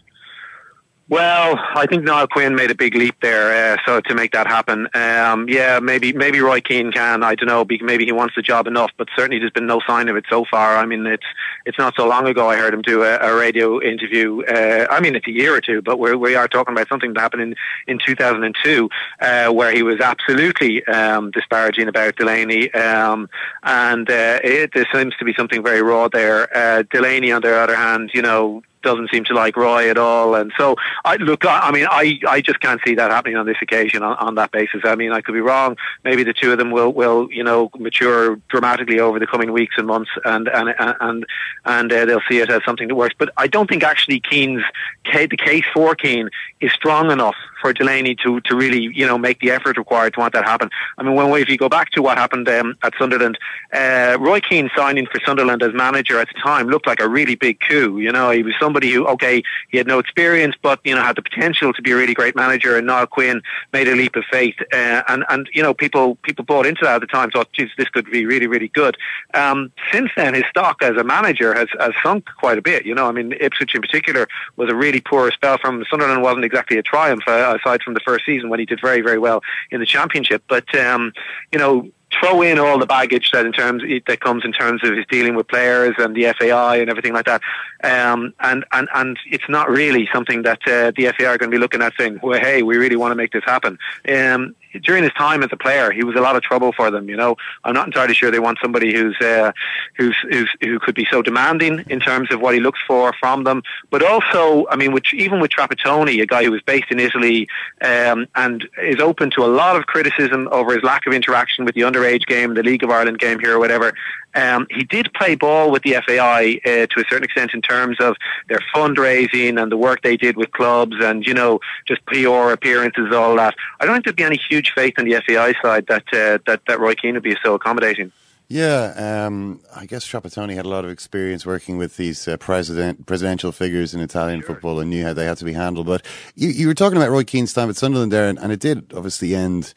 Well, 1.12 1.60
I 1.76 1.84
think 1.84 2.04
Niall 2.04 2.26
Quinn 2.26 2.54
made 2.54 2.70
a 2.70 2.74
big 2.74 2.94
leap 2.94 3.16
there, 3.20 3.74
uh, 3.74 3.76
so 3.84 4.00
to 4.00 4.14
make 4.14 4.32
that 4.32 4.46
happen, 4.46 4.88
um, 4.94 5.46
yeah, 5.46 5.78
maybe 5.78 6.14
maybe 6.14 6.40
Roy 6.40 6.62
Keane 6.62 6.90
can. 6.90 7.22
I 7.22 7.34
don't 7.34 7.48
know. 7.48 7.66
Maybe 7.82 8.06
he 8.06 8.12
wants 8.12 8.34
the 8.34 8.40
job 8.40 8.66
enough, 8.66 8.92
but 8.96 9.08
certainly 9.14 9.38
there's 9.38 9.52
been 9.52 9.66
no 9.66 9.82
sign 9.86 10.08
of 10.08 10.16
it 10.16 10.24
so 10.30 10.46
far. 10.50 10.78
I 10.78 10.86
mean, 10.86 11.04
it's 11.04 11.26
it's 11.66 11.76
not 11.76 11.92
so 11.98 12.08
long 12.08 12.26
ago 12.26 12.48
I 12.48 12.56
heard 12.56 12.72
him 12.72 12.80
do 12.80 13.02
a, 13.02 13.18
a 13.18 13.36
radio 13.36 13.78
interview. 13.82 14.42
Uh, 14.44 14.86
I 14.88 15.00
mean, 15.00 15.14
it's 15.14 15.26
a 15.26 15.32
year 15.32 15.54
or 15.54 15.60
two, 15.60 15.82
but 15.82 15.98
we're, 15.98 16.16
we 16.16 16.34
are 16.34 16.48
talking 16.48 16.72
about 16.72 16.88
something 16.88 17.12
that 17.12 17.20
happened 17.20 17.42
in 17.42 17.56
in 17.86 17.98
2002, 17.98 18.88
uh, 19.20 19.50
where 19.50 19.70
he 19.70 19.82
was 19.82 20.00
absolutely 20.00 20.82
um, 20.86 21.30
disparaging 21.30 21.88
about 21.88 22.16
Delaney, 22.16 22.72
um, 22.72 23.28
and 23.64 24.08
uh, 24.08 24.40
it, 24.42 24.70
there 24.72 24.88
seems 24.94 25.14
to 25.16 25.26
be 25.26 25.34
something 25.34 25.62
very 25.62 25.82
raw 25.82 26.08
there. 26.08 26.48
Uh, 26.56 26.84
Delaney, 26.90 27.32
on 27.32 27.42
the 27.42 27.54
other 27.54 27.76
hand, 27.76 28.12
you 28.14 28.22
know, 28.22 28.62
doesn't 28.82 29.10
seem 29.10 29.24
to 29.24 29.34
like 29.34 29.56
Roy 29.56 29.90
at 29.90 29.98
all. 29.98 30.34
And 30.34 30.52
so, 30.58 30.76
I 31.04 31.16
look, 31.16 31.44
I, 31.44 31.60
I 31.60 31.70
mean, 31.72 31.86
I, 31.90 32.18
I 32.28 32.40
just 32.40 32.60
can't 32.60 32.80
see 32.86 32.94
that 32.94 33.10
happening 33.10 33.36
on 33.36 33.46
this 33.46 33.56
occasion 33.62 34.02
on, 34.02 34.16
on 34.18 34.34
that 34.36 34.52
basis. 34.52 34.82
I 34.84 34.94
mean, 34.94 35.12
I 35.12 35.20
could 35.20 35.32
be 35.32 35.40
wrong. 35.40 35.76
Maybe 36.04 36.22
the 36.22 36.32
two 36.32 36.52
of 36.52 36.58
them 36.58 36.70
will, 36.70 36.92
will 36.92 37.28
you 37.30 37.44
know, 37.44 37.70
mature 37.78 38.36
dramatically 38.48 39.00
over 39.00 39.18
the 39.18 39.26
coming 39.26 39.52
weeks 39.52 39.74
and 39.78 39.86
months, 39.86 40.10
and 40.24 40.48
and 40.48 40.74
and 40.78 41.26
and 41.64 41.92
uh, 41.92 42.04
they'll 42.04 42.22
see 42.28 42.38
it 42.38 42.50
as 42.50 42.62
something 42.64 42.88
that 42.88 42.94
works. 42.94 43.14
But 43.18 43.30
I 43.36 43.46
don't 43.46 43.68
think 43.68 43.82
actually 43.82 44.20
Keane's 44.20 44.62
the 45.04 45.36
case 45.36 45.64
for 45.72 45.94
Keane 45.94 46.30
is 46.60 46.72
strong 46.72 47.10
enough 47.10 47.36
for 47.62 47.72
Delaney 47.72 48.14
to, 48.16 48.40
to 48.42 48.54
really, 48.54 48.90
you 48.94 49.06
know, 49.06 49.16
make 49.16 49.40
the 49.40 49.50
effort 49.50 49.78
required 49.78 50.12
to 50.14 50.20
want 50.20 50.34
that 50.34 50.44
happen. 50.44 50.68
I 50.98 51.02
mean, 51.02 51.16
if 51.40 51.48
you 51.48 51.56
go 51.56 51.68
back 51.68 51.90
to 51.92 52.02
what 52.02 52.18
happened 52.18 52.48
um, 52.48 52.76
at 52.82 52.92
Sunderland, 52.98 53.38
uh, 53.72 54.18
Roy 54.20 54.40
Keane 54.40 54.68
signing 54.76 55.06
for 55.06 55.20
Sunderland 55.24 55.62
as 55.62 55.72
manager 55.72 56.18
at 56.18 56.28
the 56.28 56.38
time 56.40 56.66
looked 56.66 56.86
like 56.86 57.00
a 57.00 57.08
really 57.08 57.36
big 57.36 57.58
coup. 57.60 57.98
You 57.98 58.12
know, 58.12 58.30
he 58.30 58.42
was 58.42 58.54
somebody 58.60 58.90
who, 58.92 59.06
okay, 59.06 59.42
he 59.70 59.78
had 59.78 59.86
no 59.86 59.98
experience, 59.98 60.56
but 60.60 60.80
you 60.84 60.94
know, 60.94 61.02
had 61.02 61.16
the 61.16 61.22
potential 61.22 61.72
to 61.72 61.80
be 61.80 61.92
a 61.92 61.96
really 61.96 62.14
great 62.14 62.36
manager. 62.36 62.76
And 62.76 62.86
Niall 62.86 63.06
Quinn 63.06 63.40
made 63.72 63.88
a 63.88 63.94
leap 63.94 64.16
of 64.16 64.24
faith, 64.30 64.56
uh, 64.72 65.02
and 65.08 65.24
and 65.30 65.48
you 65.54 65.62
know, 65.62 65.72
people 65.72 66.16
people 66.16 66.44
bought 66.44 66.66
into 66.66 66.84
that 66.84 66.96
at 66.96 67.00
the 67.00 67.06
time. 67.06 67.30
Thought, 67.30 67.52
geez, 67.52 67.70
this 67.78 67.88
could 67.88 68.10
be 68.10 68.26
really 68.26 68.46
really 68.46 68.68
good. 68.68 68.96
Um, 69.34 69.72
since 69.92 70.10
then, 70.16 70.34
his 70.34 70.44
stock 70.50 70.82
as 70.82 70.96
a 70.96 71.04
manager 71.04 71.54
has 71.54 71.68
has 71.78 71.92
sunk 72.02 72.26
quite 72.38 72.58
a 72.58 72.62
bit. 72.62 72.84
You 72.84 72.94
know, 72.94 73.06
I 73.06 73.12
mean, 73.12 73.32
Ipswich 73.40 73.74
in 73.74 73.80
particular 73.80 74.26
was 74.56 74.70
a 74.70 74.74
really 74.74 75.00
poor 75.00 75.30
spell 75.30 75.58
from 75.58 75.84
Sunderland. 75.88 76.22
wasn't 76.22 76.44
exactly 76.44 76.78
a 76.78 76.82
triumph. 76.82 77.22
Aside 77.54 77.82
from 77.82 77.94
the 77.94 78.00
first 78.00 78.24
season 78.26 78.48
when 78.50 78.60
he 78.60 78.66
did 78.66 78.80
very, 78.80 79.00
very 79.00 79.18
well 79.18 79.42
in 79.70 79.80
the 79.80 79.86
championship. 79.86 80.42
But 80.48 80.74
um, 80.74 81.12
you 81.52 81.58
know, 81.58 81.90
throw 82.20 82.42
in 82.42 82.58
all 82.58 82.78
the 82.78 82.86
baggage 82.86 83.30
that 83.32 83.46
in 83.46 83.52
terms 83.52 83.82
that 84.06 84.20
comes 84.20 84.44
in 84.44 84.52
terms 84.52 84.82
of 84.84 84.96
his 84.96 85.06
dealing 85.06 85.34
with 85.34 85.48
players 85.48 85.94
and 85.98 86.14
the 86.14 86.32
FAI 86.38 86.76
and 86.76 86.90
everything 86.90 87.12
like 87.12 87.26
that. 87.26 87.42
Um, 87.82 88.34
and 88.40 88.64
and 88.72 88.88
and 88.94 89.18
it's 89.26 89.48
not 89.48 89.70
really 89.70 90.08
something 90.12 90.42
that 90.42 90.60
uh, 90.66 90.92
the 90.96 91.12
FAI 91.16 91.26
are 91.26 91.38
going 91.38 91.50
to 91.50 91.54
be 91.54 91.58
looking 91.58 91.82
at 91.82 91.92
saying, 91.98 92.20
"Well, 92.22 92.40
hey, 92.40 92.62
we 92.62 92.76
really 92.76 92.96
want 92.96 93.12
to 93.12 93.16
make 93.16 93.32
this 93.32 93.44
happen." 93.44 93.78
Um, 94.08 94.54
during 94.82 95.02
his 95.02 95.12
time 95.12 95.42
as 95.42 95.50
a 95.52 95.56
player, 95.56 95.90
he 95.90 96.04
was 96.04 96.16
a 96.16 96.20
lot 96.20 96.36
of 96.36 96.42
trouble 96.42 96.72
for 96.72 96.90
them. 96.90 97.08
You 97.08 97.16
know, 97.16 97.36
I'm 97.64 97.74
not 97.74 97.86
entirely 97.86 98.14
sure 98.14 98.30
they 98.30 98.38
want 98.38 98.58
somebody 98.62 98.92
who's 98.92 99.16
uh, 99.20 99.52
who's, 99.96 100.16
who's 100.30 100.50
who 100.60 100.78
could 100.78 100.94
be 100.94 101.06
so 101.10 101.22
demanding 101.22 101.84
in 101.88 102.00
terms 102.00 102.30
of 102.30 102.40
what 102.40 102.54
he 102.54 102.60
looks 102.60 102.80
for 102.86 103.12
from 103.18 103.44
them. 103.44 103.62
But 103.90 104.02
also, 104.02 104.66
I 104.68 104.76
mean, 104.76 104.92
which 104.92 105.14
even 105.14 105.40
with 105.40 105.50
Trapattoni, 105.50 106.20
a 106.22 106.26
guy 106.26 106.44
who 106.44 106.50
was 106.50 106.62
based 106.62 106.90
in 106.90 106.98
Italy 106.98 107.48
um, 107.82 108.26
and 108.34 108.68
is 108.82 109.00
open 109.00 109.30
to 109.32 109.44
a 109.44 109.46
lot 109.46 109.76
of 109.76 109.86
criticism 109.86 110.48
over 110.52 110.72
his 110.72 110.82
lack 110.82 111.06
of 111.06 111.12
interaction 111.12 111.64
with 111.64 111.74
the 111.74 111.82
underage 111.82 112.26
game, 112.26 112.54
the 112.54 112.62
League 112.62 112.82
of 112.82 112.90
Ireland 112.90 113.18
game 113.18 113.38
here, 113.38 113.54
or 113.54 113.58
whatever. 113.58 113.92
Um, 114.34 114.66
he 114.70 114.84
did 114.84 115.12
play 115.14 115.34
ball 115.34 115.70
with 115.70 115.82
the 115.82 115.96
FAI 116.06 116.60
uh, 116.64 116.86
to 116.86 117.00
a 117.00 117.04
certain 117.08 117.24
extent 117.24 117.52
in 117.54 117.62
terms 117.62 117.98
of 118.00 118.16
their 118.48 118.60
fundraising 118.74 119.60
and 119.60 119.70
the 119.70 119.76
work 119.76 120.02
they 120.02 120.16
did 120.16 120.36
with 120.36 120.50
clubs 120.52 120.96
and, 121.00 121.26
you 121.26 121.34
know, 121.34 121.60
just 121.86 122.04
PR 122.06 122.50
appearances, 122.50 123.12
all 123.12 123.36
that. 123.36 123.54
I 123.80 123.86
don't 123.86 123.94
think 123.94 124.04
there'd 124.04 124.16
be 124.16 124.24
any 124.24 124.40
huge 124.48 124.72
faith 124.74 124.94
on 124.98 125.04
the 125.04 125.20
FAI 125.26 125.54
side 125.62 125.86
that, 125.88 126.04
uh, 126.12 126.38
that, 126.46 126.62
that 126.66 126.80
Roy 126.80 126.94
Keane 126.94 127.14
would 127.14 127.22
be 127.22 127.36
so 127.44 127.54
accommodating. 127.54 128.12
Yeah, 128.52 129.24
um, 129.26 129.60
I 129.74 129.86
guess 129.86 130.06
Trapattoni 130.06 130.54
had 130.54 130.66
a 130.66 130.68
lot 130.68 130.84
of 130.84 130.90
experience 130.90 131.46
working 131.46 131.78
with 131.78 131.96
these 131.96 132.28
uh, 132.28 132.36
president 132.36 133.06
presidential 133.06 133.50
figures 133.50 133.94
in 133.94 134.00
Italian 134.00 134.40
sure. 134.40 134.48
football 134.48 134.78
and 134.78 134.90
knew 134.90 135.04
how 135.04 135.14
they 135.14 135.24
had 135.24 135.38
to 135.38 135.46
be 135.46 135.54
handled. 135.54 135.86
But 135.86 136.04
you, 136.34 136.50
you 136.50 136.66
were 136.66 136.74
talking 136.74 136.98
about 136.98 137.08
Roy 137.08 137.24
Keane's 137.24 137.54
time 137.54 137.70
at 137.70 137.76
Sunderland 137.76 138.12
there, 138.12 138.28
and, 138.28 138.38
and 138.38 138.52
it 138.52 138.60
did 138.60 138.92
obviously 138.94 139.34
end 139.34 139.72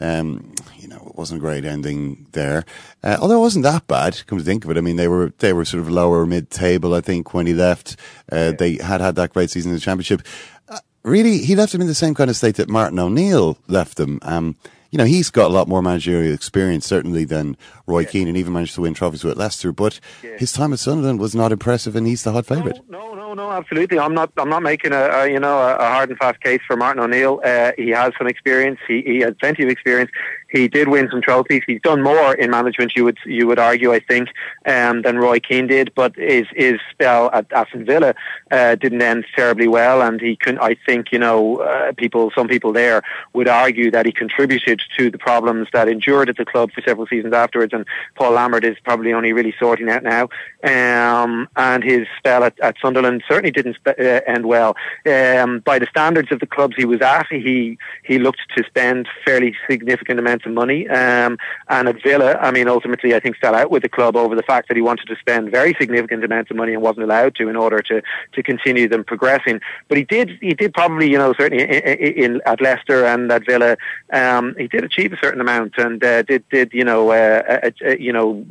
um, 0.00 0.54
you 0.78 0.88
know, 0.88 1.02
it 1.06 1.16
wasn't 1.16 1.38
a 1.38 1.40
great 1.40 1.64
ending 1.64 2.26
there. 2.32 2.64
Uh, 3.02 3.18
although 3.20 3.36
it 3.36 3.40
wasn't 3.40 3.64
that 3.64 3.86
bad, 3.86 4.22
come 4.26 4.38
to 4.38 4.44
think 4.44 4.64
of 4.64 4.70
it. 4.70 4.76
I 4.76 4.80
mean, 4.80 4.96
they 4.96 5.08
were 5.08 5.32
they 5.38 5.52
were 5.52 5.64
sort 5.64 5.82
of 5.82 5.90
lower 5.90 6.26
mid 6.26 6.50
table. 6.50 6.94
I 6.94 7.00
think 7.00 7.34
when 7.34 7.46
he 7.46 7.54
left, 7.54 7.96
uh, 8.32 8.36
yeah. 8.36 8.50
they 8.52 8.76
had 8.76 9.00
had 9.00 9.16
that 9.16 9.32
great 9.32 9.50
season 9.50 9.70
in 9.70 9.76
the 9.76 9.80
championship. 9.80 10.22
Uh, 10.68 10.78
really, 11.02 11.38
he 11.38 11.54
left 11.54 11.72
them 11.72 11.80
in 11.80 11.86
the 11.86 11.94
same 11.94 12.14
kind 12.14 12.30
of 12.30 12.36
state 12.36 12.56
that 12.56 12.68
Martin 12.68 12.98
O'Neill 12.98 13.58
left 13.68 13.96
them. 13.96 14.18
Um, 14.22 14.56
you 14.90 14.98
know, 14.98 15.04
he's 15.04 15.30
got 15.30 15.50
a 15.50 15.54
lot 15.54 15.68
more 15.68 15.82
managerial 15.82 16.34
experience 16.34 16.86
certainly 16.86 17.24
than 17.24 17.56
Roy 17.86 18.00
yeah. 18.00 18.08
Keane, 18.08 18.28
and 18.28 18.36
even 18.36 18.52
managed 18.52 18.74
to 18.74 18.80
win 18.80 18.94
trophies 18.94 19.24
with 19.24 19.36
Leicester. 19.38 19.72
But 19.72 20.00
yeah. 20.22 20.36
his 20.36 20.52
time 20.52 20.72
at 20.72 20.80
Sunderland 20.80 21.20
was 21.20 21.34
not 21.34 21.52
impressive, 21.52 21.94
and 21.94 22.06
he's 22.06 22.24
the 22.24 22.32
hot 22.32 22.46
favourite. 22.46 22.80
No, 22.88 23.14
no, 23.14 23.34
no, 23.34 23.34
no, 23.34 23.50
absolutely. 23.50 23.98
I'm 23.98 24.14
not. 24.14 24.32
I'm 24.36 24.48
not 24.48 24.62
making 24.62 24.92
a, 24.92 25.02
a 25.02 25.30
you 25.30 25.38
know 25.38 25.58
a, 25.58 25.76
hard 25.76 26.10
and 26.10 26.18
fast 26.18 26.40
case 26.40 26.60
for 26.66 26.76
Martin 26.76 27.02
O'Neill. 27.02 27.40
Uh, 27.44 27.72
he 27.76 27.90
has 27.90 28.12
some 28.18 28.26
experience. 28.26 28.80
He, 28.88 29.02
he 29.02 29.20
has 29.20 29.34
plenty 29.40 29.62
of 29.62 29.68
experience. 29.68 30.10
He 30.50 30.68
did 30.68 30.88
win 30.88 31.08
some 31.10 31.22
trophies. 31.22 31.62
He's 31.66 31.80
done 31.82 32.02
more 32.02 32.34
in 32.34 32.50
management, 32.50 32.92
you 32.96 33.04
would 33.04 33.18
you 33.24 33.46
would 33.46 33.58
argue, 33.58 33.92
I 33.92 34.00
think, 34.00 34.30
um, 34.66 35.02
than 35.02 35.18
Roy 35.18 35.38
Keane 35.40 35.66
did. 35.66 35.92
But 35.94 36.16
his 36.16 36.46
his 36.54 36.80
spell 36.90 37.30
at 37.32 37.50
Aston 37.52 37.84
Villa 37.84 38.14
uh, 38.50 38.74
didn't 38.74 39.02
end 39.02 39.24
terribly 39.34 39.68
well, 39.68 40.02
and 40.02 40.20
he 40.20 40.36
can. 40.36 40.58
I 40.58 40.76
think 40.86 41.12
you 41.12 41.18
know 41.18 41.58
uh, 41.58 41.92
people, 41.92 42.30
some 42.34 42.48
people 42.48 42.72
there 42.72 43.02
would 43.32 43.48
argue 43.48 43.90
that 43.90 44.06
he 44.06 44.12
contributed 44.12 44.82
to 44.98 45.10
the 45.10 45.18
problems 45.18 45.68
that 45.72 45.88
endured 45.88 46.28
at 46.28 46.36
the 46.36 46.44
club 46.44 46.72
for 46.72 46.82
several 46.82 47.06
seasons 47.06 47.32
afterwards. 47.32 47.72
And 47.72 47.86
Paul 48.16 48.32
Lambert 48.32 48.64
is 48.64 48.76
probably 48.82 49.12
only 49.12 49.32
really 49.32 49.54
sorting 49.58 49.88
out 49.88 50.02
now. 50.02 50.28
Um, 50.64 51.48
and 51.56 51.82
his 51.84 52.06
spell 52.18 52.44
at, 52.44 52.58
at 52.60 52.76
Sunderland 52.82 53.22
certainly 53.28 53.50
didn't 53.50 53.74
sp- 53.78 53.98
uh, 53.98 54.20
end 54.26 54.46
well. 54.46 54.76
Um, 55.06 55.60
by 55.60 55.78
the 55.78 55.86
standards 55.88 56.32
of 56.32 56.40
the 56.40 56.46
clubs 56.46 56.74
he 56.76 56.84
was 56.84 57.00
at, 57.00 57.26
he 57.30 57.78
he 58.02 58.18
looked 58.18 58.40
to 58.56 58.64
spend 58.64 59.08
fairly 59.24 59.54
significant 59.68 60.18
amounts 60.18 60.39
of 60.46 60.52
money. 60.52 60.88
Um, 60.88 61.38
and 61.68 61.88
at 61.88 62.02
Villa, 62.02 62.36
I 62.40 62.50
mean, 62.50 62.68
ultimately, 62.68 63.14
I 63.14 63.20
think 63.20 63.36
fell 63.36 63.54
out 63.54 63.70
with 63.70 63.82
the 63.82 63.88
club 63.88 64.16
over 64.16 64.34
the 64.34 64.42
fact 64.42 64.68
that 64.68 64.76
he 64.76 64.82
wanted 64.82 65.06
to 65.06 65.16
spend 65.16 65.50
very 65.50 65.74
significant 65.78 66.24
amounts 66.24 66.50
of 66.50 66.56
money 66.56 66.74
and 66.74 66.82
wasn't 66.82 67.04
allowed 67.04 67.34
to 67.36 67.48
in 67.48 67.56
order 67.56 67.80
to 67.82 68.02
to 68.32 68.42
continue 68.42 68.88
them 68.88 69.04
progressing. 69.04 69.60
But 69.88 69.98
he 69.98 70.04
did 70.04 70.38
he 70.40 70.54
did 70.54 70.74
probably 70.74 71.10
you 71.10 71.18
know 71.18 71.32
certainly 71.34 71.64
in, 71.64 72.24
in 72.24 72.40
at 72.46 72.60
Leicester 72.60 73.04
and 73.04 73.30
at 73.30 73.46
Villa, 73.46 73.76
um, 74.12 74.54
he 74.58 74.68
did 74.68 74.84
achieve 74.84 75.12
a 75.12 75.18
certain 75.18 75.40
amount 75.40 75.74
and 75.78 76.02
uh, 76.02 76.22
did 76.22 76.48
did 76.50 76.72
you 76.72 76.84
know 76.84 77.10
uh, 77.10 77.70
uh, 77.84 77.90
you 77.90 78.12
know 78.12 78.44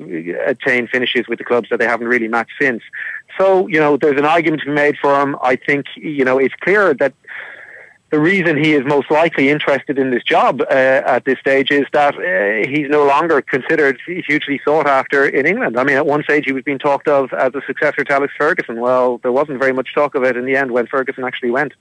attain 0.45 0.87
finishes 0.87 1.27
with 1.27 1.39
the 1.39 1.45
clubs 1.45 1.69
that 1.69 1.79
they 1.79 1.87
haven't 1.87 2.07
really 2.07 2.27
matched 2.27 2.53
since. 2.59 2.83
So 3.37 3.67
you 3.67 3.79
know 3.79 3.97
there's 3.97 4.19
an 4.19 4.25
argument 4.25 4.61
to 4.61 4.67
be 4.67 4.73
made 4.73 4.97
for 4.97 5.19
him. 5.21 5.35
I 5.41 5.55
think 5.55 5.85
you 5.95 6.25
know 6.25 6.37
it's 6.37 6.55
clear 6.55 6.93
that 6.95 7.13
the 8.11 8.19
reason 8.19 8.57
he 8.57 8.73
is 8.73 8.83
most 8.85 9.11
likely 9.11 9.49
interested 9.49 9.99
in 9.99 10.09
this 10.09 10.23
job 10.23 10.61
uh, 10.61 10.73
at 10.73 11.25
this 11.25 11.37
stage 11.39 11.71
is 11.71 11.85
that 11.93 12.15
uh, 12.15 12.69
he's 12.69 12.89
no 12.89 13.05
longer 13.05 13.41
considered 13.41 13.99
hugely 14.05 14.59
sought 14.65 14.87
after 14.87 15.25
in 15.25 15.45
England. 15.45 15.77
I 15.77 15.83
mean, 15.83 15.95
at 15.95 16.05
one 16.05 16.23
stage 16.23 16.45
he 16.45 16.51
was 16.51 16.63
being 16.63 16.79
talked 16.79 17.07
of 17.07 17.31
as 17.33 17.53
a 17.55 17.61
successor 17.67 18.03
to 18.03 18.13
Alex 18.13 18.33
Ferguson. 18.37 18.79
Well, 18.79 19.19
there 19.19 19.31
wasn't 19.31 19.59
very 19.59 19.73
much 19.73 19.93
talk 19.93 20.15
of 20.15 20.23
it 20.23 20.35
in 20.35 20.45
the 20.45 20.55
end 20.55 20.71
when 20.71 20.87
Ferguson 20.87 21.23
actually 21.23 21.51
went. 21.51 21.73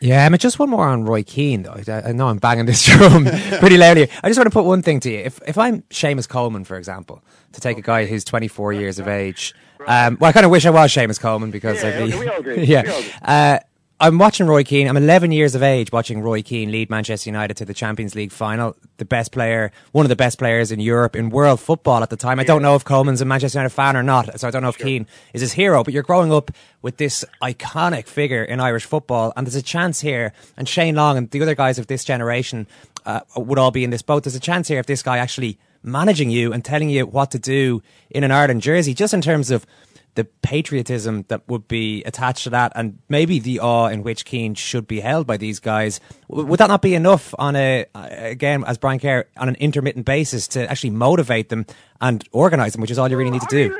Yeah, 0.00 0.26
I 0.26 0.28
mean, 0.28 0.38
just 0.38 0.58
one 0.58 0.68
more 0.68 0.86
on 0.86 1.04
Roy 1.04 1.22
Keane, 1.22 1.62
though. 1.62 1.80
I 1.88 2.12
know 2.12 2.28
I'm 2.28 2.36
banging 2.36 2.66
this 2.66 2.84
drum 2.86 3.24
pretty 3.58 3.78
loudly. 3.78 4.10
I 4.22 4.28
just 4.28 4.38
want 4.38 4.46
to 4.46 4.50
put 4.50 4.64
one 4.64 4.82
thing 4.82 5.00
to 5.00 5.10
you. 5.10 5.18
If 5.18 5.40
if 5.46 5.56
I'm 5.56 5.82
Seamus 5.90 6.28
Coleman, 6.28 6.64
for 6.64 6.76
example, 6.76 7.22
to 7.52 7.60
take 7.60 7.78
a 7.78 7.82
guy 7.82 8.04
who's 8.04 8.24
24 8.24 8.74
years 8.74 8.98
of 8.98 9.08
age, 9.08 9.54
um, 9.86 10.18
well, 10.20 10.28
I 10.28 10.32
kind 10.32 10.44
of 10.44 10.52
wish 10.52 10.66
I 10.66 10.70
was 10.70 10.92
Seamus 10.92 11.20
Coleman 11.20 11.50
because 11.50 11.82
yeah, 11.82 12.00
I'd 12.00 12.10
be, 12.10 12.18
we 12.18 12.28
all 12.28 12.42
do. 12.42 12.60
yeah. 12.60 12.82
We 12.82 12.90
all 12.90 13.00
do. 13.00 13.08
Uh, 13.22 13.58
I'm 13.98 14.18
watching 14.18 14.46
Roy 14.46 14.62
Keane. 14.62 14.88
I'm 14.88 14.96
11 14.98 15.32
years 15.32 15.54
of 15.54 15.62
age 15.62 15.90
watching 15.90 16.20
Roy 16.20 16.42
Keane 16.42 16.70
lead 16.70 16.90
Manchester 16.90 17.30
United 17.30 17.56
to 17.56 17.64
the 17.64 17.72
Champions 17.72 18.14
League 18.14 18.30
final. 18.30 18.76
The 18.98 19.06
best 19.06 19.32
player, 19.32 19.72
one 19.92 20.04
of 20.04 20.10
the 20.10 20.16
best 20.16 20.36
players 20.36 20.70
in 20.70 20.80
Europe 20.80 21.16
in 21.16 21.30
world 21.30 21.60
football 21.60 22.02
at 22.02 22.10
the 22.10 22.16
time. 22.16 22.38
I 22.38 22.44
don't 22.44 22.60
know 22.60 22.76
if 22.76 22.84
Coleman's 22.84 23.22
a 23.22 23.24
Manchester 23.24 23.58
United 23.58 23.74
fan 23.74 23.96
or 23.96 24.02
not, 24.02 24.38
so 24.38 24.46
I 24.46 24.50
don't 24.50 24.60
know 24.60 24.68
if 24.68 24.76
Keane 24.76 25.06
is 25.32 25.40
his 25.40 25.54
hero. 25.54 25.82
But 25.82 25.94
you're 25.94 26.02
growing 26.02 26.30
up 26.30 26.50
with 26.82 26.98
this 26.98 27.24
iconic 27.40 28.06
figure 28.06 28.44
in 28.44 28.60
Irish 28.60 28.84
football, 28.84 29.32
and 29.34 29.46
there's 29.46 29.54
a 29.54 29.62
chance 29.62 30.02
here. 30.02 30.34
And 30.58 30.68
Shane 30.68 30.94
Long 30.94 31.16
and 31.16 31.30
the 31.30 31.40
other 31.40 31.54
guys 31.54 31.78
of 31.78 31.86
this 31.86 32.04
generation 32.04 32.66
uh, 33.06 33.20
would 33.34 33.58
all 33.58 33.70
be 33.70 33.82
in 33.82 33.88
this 33.88 34.02
boat. 34.02 34.24
There's 34.24 34.36
a 34.36 34.40
chance 34.40 34.68
here 34.68 34.78
if 34.78 34.84
this 34.84 35.02
guy 35.02 35.16
actually 35.16 35.58
managing 35.82 36.28
you 36.28 36.52
and 36.52 36.62
telling 36.62 36.90
you 36.90 37.06
what 37.06 37.30
to 37.30 37.38
do 37.38 37.82
in 38.10 38.24
an 38.24 38.30
Ireland 38.30 38.60
jersey, 38.60 38.92
just 38.92 39.14
in 39.14 39.22
terms 39.22 39.50
of 39.50 39.64
the 40.16 40.24
patriotism 40.24 41.24
that 41.28 41.46
would 41.48 41.68
be 41.68 42.02
attached 42.04 42.44
to 42.44 42.50
that, 42.50 42.72
and 42.74 42.98
maybe 43.08 43.38
the 43.38 43.60
awe 43.60 43.86
in 43.86 44.02
which 44.02 44.24
Keane 44.24 44.54
should 44.54 44.86
be 44.86 45.00
held 45.00 45.26
by 45.26 45.36
these 45.36 45.60
guys. 45.60 46.00
Would 46.28 46.58
that 46.58 46.68
not 46.68 46.82
be 46.82 46.94
enough 46.94 47.34
on 47.38 47.54
a 47.54 47.86
again, 47.94 48.64
as 48.66 48.78
Brian 48.78 48.98
Kerr, 48.98 49.26
on 49.36 49.48
an 49.48 49.54
intermittent 49.56 50.04
basis 50.04 50.48
to 50.48 50.68
actually 50.70 50.90
motivate 50.90 51.48
them 51.48 51.66
and 52.00 52.26
organise 52.32 52.72
them, 52.72 52.80
which 52.80 52.90
is 52.90 52.98
all 52.98 53.08
you 53.08 53.16
really 53.16 53.30
need 53.30 53.42
to 53.42 53.46
do? 53.50 53.78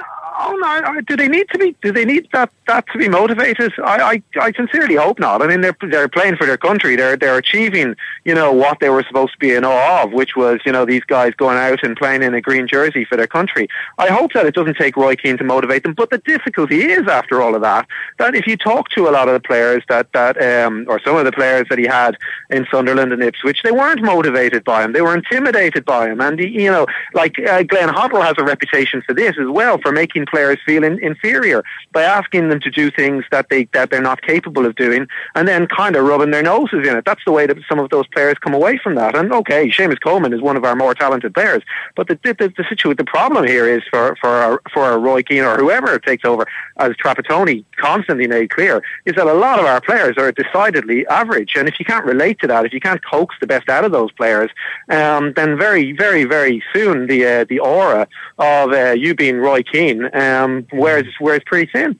No! 0.66 0.88
I- 0.88 1.00
Do 1.02 1.16
they 1.16 1.28
need 1.28 1.48
to 1.50 1.58
be? 1.58 1.76
Do 1.82 1.92
they 1.92 2.04
need 2.04 2.28
that 2.32 2.50
that 2.66 2.84
to 2.92 2.98
be 2.98 3.08
motivated? 3.08 3.72
I, 3.84 4.22
I, 4.36 4.46
I 4.46 4.52
sincerely 4.52 4.96
hope 4.96 5.18
not. 5.20 5.42
I 5.42 5.46
mean, 5.46 5.60
they're 5.60 5.76
they're 5.88 6.08
playing 6.08 6.36
for 6.36 6.46
their 6.46 6.56
country. 6.56 6.96
They're 6.96 7.16
they're 7.16 7.38
achieving, 7.38 7.94
you 8.24 8.34
know, 8.34 8.52
what 8.52 8.80
they 8.80 8.88
were 8.90 9.04
supposed 9.04 9.32
to 9.32 9.38
be 9.38 9.52
in 9.54 9.64
awe 9.64 10.02
of, 10.02 10.12
which 10.12 10.34
was, 10.36 10.58
you 10.66 10.72
know, 10.72 10.84
these 10.84 11.04
guys 11.04 11.32
going 11.36 11.56
out 11.58 11.82
and 11.84 11.96
playing 11.96 12.22
in 12.22 12.34
a 12.34 12.40
green 12.40 12.66
jersey 12.66 13.04
for 13.04 13.16
their 13.16 13.26
country. 13.26 13.68
I 13.98 14.08
hope 14.08 14.32
that 14.32 14.46
it 14.46 14.54
doesn't 14.54 14.76
take 14.76 14.96
Roy 14.96 15.14
Keane 15.16 15.38
to 15.38 15.44
motivate 15.44 15.82
them. 15.84 15.94
But 15.94 16.10
the 16.10 16.18
difficulty 16.18 16.80
is, 16.82 17.06
after 17.08 17.40
all 17.40 17.54
of 17.54 17.62
that, 17.62 17.86
that 18.18 18.34
if 18.34 18.46
you 18.46 18.56
talk 18.56 18.88
to 18.90 19.08
a 19.08 19.12
lot 19.12 19.28
of 19.28 19.34
the 19.34 19.40
players 19.40 19.82
that 19.88 20.12
that 20.12 20.34
um, 20.42 20.84
or 20.88 21.00
some 21.04 21.16
of 21.16 21.24
the 21.24 21.32
players 21.32 21.66
that 21.70 21.78
he 21.78 21.86
had 21.86 22.16
in 22.50 22.66
Sunderland 22.70 23.12
and 23.12 23.22
Ipswich, 23.22 23.60
they 23.62 23.72
weren't 23.72 24.02
motivated 24.02 24.64
by 24.64 24.82
him. 24.82 24.92
They 24.92 25.02
were 25.02 25.14
intimidated 25.14 25.84
by 25.84 26.08
him, 26.10 26.20
and 26.20 26.38
you 26.40 26.70
know, 26.70 26.86
like 27.14 27.38
uh, 27.38 27.62
Glenn 27.62 27.88
Hoddle 27.90 28.24
has 28.24 28.34
a 28.38 28.44
reputation 28.44 29.02
for 29.06 29.14
this 29.14 29.36
as 29.38 29.48
well, 29.48 29.78
for 29.78 29.92
making 29.92 30.26
players 30.26 30.55
feel 30.64 30.84
in, 30.84 30.98
inferior 31.00 31.62
by 31.92 32.02
asking 32.02 32.48
them 32.48 32.60
to 32.60 32.70
do 32.70 32.90
things 32.90 33.24
that 33.30 33.48
they 33.50 33.64
that 33.72 33.90
they're 33.90 34.02
not 34.02 34.22
capable 34.22 34.66
of 34.66 34.74
doing, 34.76 35.06
and 35.34 35.46
then 35.48 35.66
kind 35.66 35.96
of 35.96 36.04
rubbing 36.04 36.30
their 36.30 36.42
noses 36.42 36.86
in 36.86 36.96
it. 36.96 37.04
That's 37.04 37.24
the 37.24 37.32
way 37.32 37.46
that 37.46 37.56
some 37.68 37.78
of 37.78 37.90
those 37.90 38.06
players 38.08 38.36
come 38.40 38.54
away 38.54 38.78
from 38.82 38.94
that. 38.96 39.16
And 39.16 39.32
okay, 39.32 39.68
Seamus 39.68 40.00
Coleman 40.02 40.32
is 40.32 40.40
one 40.40 40.56
of 40.56 40.64
our 40.64 40.76
more 40.76 40.94
talented 40.94 41.34
players, 41.34 41.62
but 41.94 42.08
the 42.08 42.18
the, 42.24 42.34
the, 42.34 42.52
the 42.56 42.64
situation, 42.68 42.96
the 42.96 43.04
problem 43.04 43.46
here 43.46 43.68
is 43.68 43.82
for 43.90 44.16
for 44.20 44.30
our, 44.30 44.62
for 44.72 44.82
our 44.82 44.98
Roy 44.98 45.22
Keane 45.22 45.44
or 45.44 45.56
whoever 45.56 45.98
takes 45.98 46.24
over 46.24 46.46
as 46.78 46.92
Trapattoni 47.02 47.64
constantly 47.76 48.26
made 48.26 48.50
clear 48.50 48.82
is 49.04 49.14
that 49.16 49.26
a 49.26 49.34
lot 49.34 49.58
of 49.58 49.66
our 49.66 49.80
players 49.80 50.16
are 50.18 50.32
decidedly 50.32 51.06
average, 51.08 51.52
and 51.56 51.68
if 51.68 51.78
you 51.78 51.84
can't 51.84 52.04
relate 52.04 52.38
to 52.40 52.46
that, 52.46 52.64
if 52.64 52.72
you 52.72 52.80
can't 52.80 53.04
coax 53.04 53.34
the 53.40 53.46
best 53.46 53.68
out 53.68 53.84
of 53.84 53.92
those 53.92 54.12
players, 54.12 54.50
um, 54.88 55.32
then 55.34 55.58
very 55.58 55.92
very 55.92 56.24
very 56.24 56.62
soon 56.72 57.06
the 57.06 57.20
uh, 57.24 57.44
the 57.48 57.58
aura 57.58 58.06
of 58.38 58.72
uh, 58.72 58.92
you 59.02 59.14
being 59.14 59.38
Roy 59.38 59.62
Keane 59.62 60.04
um, 60.14 60.45
wears 60.72 61.06
wears 61.20 61.42
pretty 61.46 61.70
thin. 61.70 61.98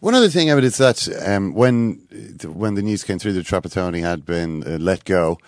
One 0.00 0.14
other 0.14 0.30
thing 0.30 0.48
it 0.58 0.64
is 0.64 0.78
that 0.78 1.08
um, 1.26 1.52
when 1.54 1.96
when 2.44 2.74
the 2.74 2.82
news 2.82 3.04
came 3.04 3.18
through 3.18 3.34
that 3.34 3.46
Trapattoni 3.46 4.00
had 4.00 4.24
been 4.24 4.64
uh, 4.64 4.78
let 4.78 5.04
go, 5.04 5.38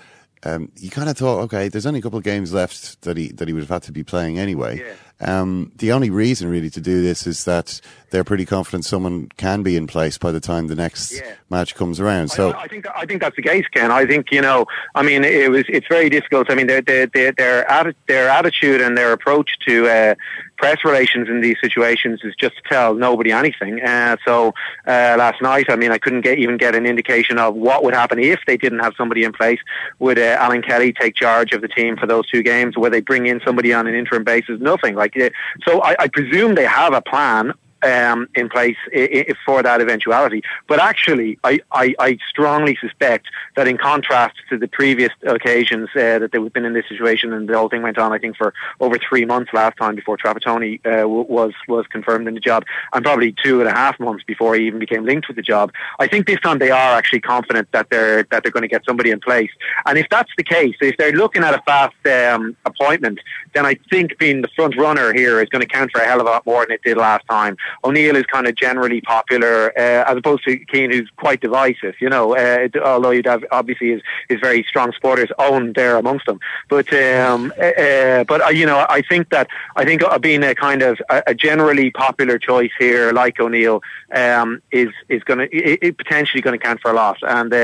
um, 0.44 0.70
you 0.76 0.90
kind 0.90 1.08
of 1.08 1.16
thought, 1.16 1.40
okay, 1.44 1.68
there's 1.68 1.86
only 1.86 2.00
a 2.00 2.02
couple 2.02 2.18
of 2.18 2.24
games 2.24 2.52
left 2.52 3.02
that 3.02 3.16
he 3.16 3.28
that 3.32 3.48
he 3.48 3.54
would 3.54 3.62
have 3.62 3.70
had 3.70 3.82
to 3.84 3.92
be 3.92 4.04
playing 4.04 4.38
anyway. 4.38 4.78
Um, 5.22 5.72
the 5.76 5.92
only 5.92 6.10
reason 6.10 6.48
really 6.48 6.70
to 6.70 6.80
do 6.80 7.02
this 7.02 7.26
is 7.26 7.44
that 7.44 7.80
they're 8.10 8.24
pretty 8.24 8.44
confident 8.44 8.84
someone 8.84 9.28
can 9.36 9.62
be 9.62 9.76
in 9.76 9.86
place 9.86 10.18
by 10.18 10.32
the 10.32 10.40
time 10.40 10.66
the 10.66 10.74
next 10.74 11.20
match 11.48 11.74
comes 11.74 11.98
around. 11.98 12.28
So 12.28 12.52
I 12.52 12.68
think 12.68 12.86
I 12.94 13.06
think 13.06 13.22
that's 13.22 13.36
the 13.36 13.42
case, 13.42 13.66
Ken. 13.72 13.90
I 13.90 14.04
think 14.06 14.30
you 14.30 14.40
know. 14.40 14.66
I 14.94 15.02
mean, 15.02 15.24
it 15.24 15.50
was 15.50 15.64
it's 15.68 15.86
very 15.88 16.10
difficult. 16.10 16.50
I 16.50 16.54
mean, 16.54 16.66
their 16.66 16.82
their 16.82 17.06
their 17.06 17.32
their, 17.32 17.64
atti- 17.64 17.94
their 18.08 18.28
attitude 18.28 18.80
and 18.80 18.96
their 18.96 19.12
approach 19.12 19.50
to 19.66 19.88
uh, 19.88 20.14
press 20.58 20.84
relations 20.84 21.28
in 21.28 21.40
these 21.40 21.56
situations 21.60 22.20
is 22.22 22.34
just 22.38 22.54
to 22.56 22.62
tell 22.68 22.94
nobody 22.94 23.32
anything. 23.32 23.82
Uh, 23.82 24.16
so 24.24 24.48
uh, 24.86 25.16
last 25.18 25.40
night, 25.42 25.66
I 25.68 25.76
mean, 25.76 25.90
I 25.90 25.98
couldn't 25.98 26.20
get 26.20 26.38
even 26.38 26.56
get 26.56 26.74
an 26.74 26.86
indication 26.86 27.38
of 27.38 27.54
what 27.54 27.82
would 27.82 27.94
happen 27.94 28.18
if 28.18 28.40
they 28.46 28.56
didn't 28.56 28.80
have 28.80 28.94
somebody 28.96 29.24
in 29.24 29.32
place. 29.32 29.58
Would 29.98 30.18
uh, 30.18 30.36
Alan 30.38 30.62
Kelly 30.62 30.92
take 30.92 31.14
charge 31.14 31.52
of 31.52 31.62
the 31.62 31.68
team 31.68 31.96
for 31.96 32.06
those 32.06 32.28
two 32.30 32.42
games? 32.42 32.76
Would 32.76 32.92
they 32.92 33.00
bring 33.00 33.26
in 33.26 33.40
somebody 33.44 33.72
on 33.72 33.86
an 33.86 33.94
interim 33.94 34.22
basis? 34.22 34.60
Nothing. 34.60 34.94
Like 34.94 35.11
uh, 35.20 35.30
so, 35.66 35.82
I, 35.82 35.96
I 35.98 36.08
presume 36.08 36.54
they 36.54 36.66
have 36.66 36.92
a 36.92 37.02
plan 37.02 37.52
um, 37.82 38.28
in 38.34 38.48
place 38.48 38.76
i- 38.94 39.26
i- 39.28 39.34
for 39.44 39.62
that 39.62 39.80
eventuality. 39.80 40.42
But 40.68 40.80
actually, 40.80 41.38
I, 41.44 41.60
I, 41.72 41.94
I 41.98 42.18
strongly 42.28 42.76
suspect 42.80 43.26
that 43.56 43.66
in 43.68 43.78
contrast 43.78 44.36
to 44.50 44.58
the 44.58 44.68
previous 44.68 45.12
occasions 45.26 45.88
uh, 45.94 46.18
that 46.20 46.30
they've 46.32 46.52
been 46.52 46.64
in 46.64 46.72
this 46.74 46.88
situation, 46.88 47.32
and 47.32 47.48
the 47.48 47.56
whole 47.56 47.68
thing 47.68 47.82
went 47.82 47.98
on, 47.98 48.12
I 48.12 48.18
think, 48.18 48.36
for 48.36 48.52
over 48.80 48.98
three 48.98 49.24
months 49.24 49.52
last 49.52 49.76
time 49.76 49.94
before 49.94 50.16
Trapattoni 50.16 50.80
uh, 50.86 51.08
was 51.08 51.52
was 51.68 51.86
confirmed 51.88 52.28
in 52.28 52.34
the 52.34 52.40
job, 52.40 52.64
and 52.92 53.04
probably 53.04 53.34
two 53.44 53.60
and 53.60 53.68
a 53.68 53.72
half 53.72 53.98
months 54.00 54.24
before 54.24 54.54
he 54.54 54.66
even 54.66 54.78
became 54.78 55.04
linked 55.04 55.28
with 55.28 55.36
the 55.36 55.42
job. 55.42 55.72
I 55.98 56.06
think 56.06 56.26
this 56.26 56.40
time 56.40 56.58
they 56.58 56.70
are 56.70 56.92
actually 56.96 57.20
confident 57.20 57.68
that 57.72 57.88
they're 57.90 58.22
that 58.30 58.42
they're 58.42 58.52
going 58.52 58.62
to 58.62 58.68
get 58.68 58.84
somebody 58.84 59.10
in 59.10 59.20
place. 59.20 59.50
And 59.86 59.98
if 59.98 60.06
that's 60.10 60.30
the 60.36 60.44
case, 60.44 60.76
if 60.80 60.96
they're 60.96 61.12
looking 61.12 61.42
at 61.42 61.54
a 61.54 61.62
fast 61.62 61.94
um, 62.06 62.56
appointment, 62.64 63.18
then 63.54 63.66
I 63.66 63.74
think 63.90 64.18
being 64.18 64.42
the 64.42 64.48
front 64.56 64.76
runner 64.76 65.12
here 65.12 65.40
is 65.40 65.48
going 65.48 65.62
to 65.62 65.68
count 65.68 65.90
for 65.92 66.00
a 66.00 66.04
hell 66.06 66.20
of 66.20 66.26
a 66.26 66.30
lot 66.30 66.46
more 66.46 66.64
than 66.64 66.72
it 66.72 66.82
did 66.82 66.96
last 66.96 67.24
time. 67.28 67.56
O'Neill 67.84 68.16
is 68.16 68.24
kind 68.26 68.46
of 68.46 68.54
generally 68.54 69.00
popular, 69.00 69.72
uh, 69.76 70.10
as 70.10 70.16
opposed 70.16 70.44
to 70.44 70.56
Keane, 70.56 70.90
who's 70.90 71.10
quite 71.16 71.40
divisive. 71.40 71.94
You 72.00 72.08
know, 72.08 72.36
uh, 72.36 72.68
although 72.84 73.10
you'd 73.10 73.26
have 73.26 73.44
obviously 73.50 73.90
his, 73.92 74.02
his 74.28 74.40
very 74.40 74.64
strong 74.68 74.92
supporters 74.92 75.30
own 75.38 75.72
there 75.74 75.96
amongst 75.96 76.26
them. 76.26 76.40
But 76.68 76.92
um, 76.92 77.52
uh, 77.58 77.64
uh, 77.64 78.24
but 78.24 78.42
uh, 78.42 78.48
you 78.48 78.66
know, 78.66 78.86
I 78.88 79.02
think 79.02 79.30
that 79.30 79.48
I 79.76 79.84
think 79.84 80.02
uh, 80.02 80.18
being 80.18 80.42
a 80.42 80.54
kind 80.54 80.82
of 80.82 81.00
a, 81.08 81.22
a 81.28 81.34
generally 81.34 81.90
popular 81.90 82.38
choice 82.38 82.70
here, 82.78 83.12
like 83.12 83.38
O'Neill, 83.40 83.82
um, 84.14 84.62
is 84.70 84.90
is 85.08 85.22
going 85.24 85.48
to 85.48 85.92
potentially 85.92 86.40
going 86.40 86.58
to 86.58 86.64
count 86.64 86.80
for 86.80 86.90
a 86.90 86.94
lot. 86.94 87.18
And 87.22 87.54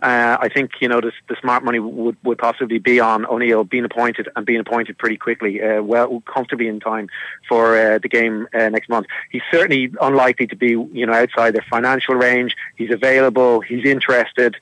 I 0.00 0.48
think 0.52 0.72
you 0.80 0.88
know 0.88 1.00
the, 1.00 1.12
the 1.28 1.36
smart 1.40 1.64
money 1.64 1.78
would 1.78 2.16
would 2.24 2.38
possibly 2.38 2.78
be 2.78 3.00
on 3.00 3.26
O'Neill 3.26 3.64
being 3.64 3.84
appointed 3.84 4.28
and 4.36 4.46
being 4.46 4.60
appointed 4.60 4.98
pretty 4.98 5.16
quickly, 5.16 5.60
well 5.80 6.22
comfortably 6.26 6.68
in 6.68 6.80
time 6.80 7.08
for 7.48 7.98
the 8.02 8.08
game 8.08 8.48
next 8.52 8.88
month. 8.88 9.06
He's 9.30 9.42
certainly 9.56 9.84
unlikely 10.08 10.46
to 10.52 10.56
be 10.56 10.70
you 10.98 11.06
know 11.06 11.14
outside 11.22 11.50
their 11.56 11.66
financial 11.74 12.14
range. 12.14 12.52
He's 12.80 12.92
available. 13.00 13.52
He's 13.70 13.84
interested. 13.96 14.52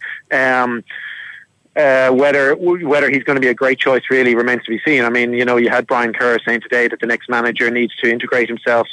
Um, 0.42 0.72
Uh, 1.76 2.10
whether 2.22 2.54
whether 2.92 3.08
he's 3.14 3.24
going 3.28 3.34
to 3.40 3.46
be 3.48 3.52
a 3.56 3.58
great 3.62 3.78
choice 3.86 4.04
really 4.08 4.34
remains 4.42 4.62
to 4.66 4.70
be 4.76 4.80
seen. 4.86 5.02
I 5.08 5.10
mean, 5.10 5.32
you 5.40 5.44
know, 5.48 5.56
you 5.64 5.70
had 5.76 5.84
Brian 5.92 6.12
Kerr 6.18 6.38
saying 6.46 6.60
today 6.60 6.86
that 6.90 7.00
the 7.00 7.10
next 7.12 7.26
manager 7.28 7.68
needs 7.68 7.92
to 7.96 8.06
integrate 8.16 8.48
himself 8.54 8.86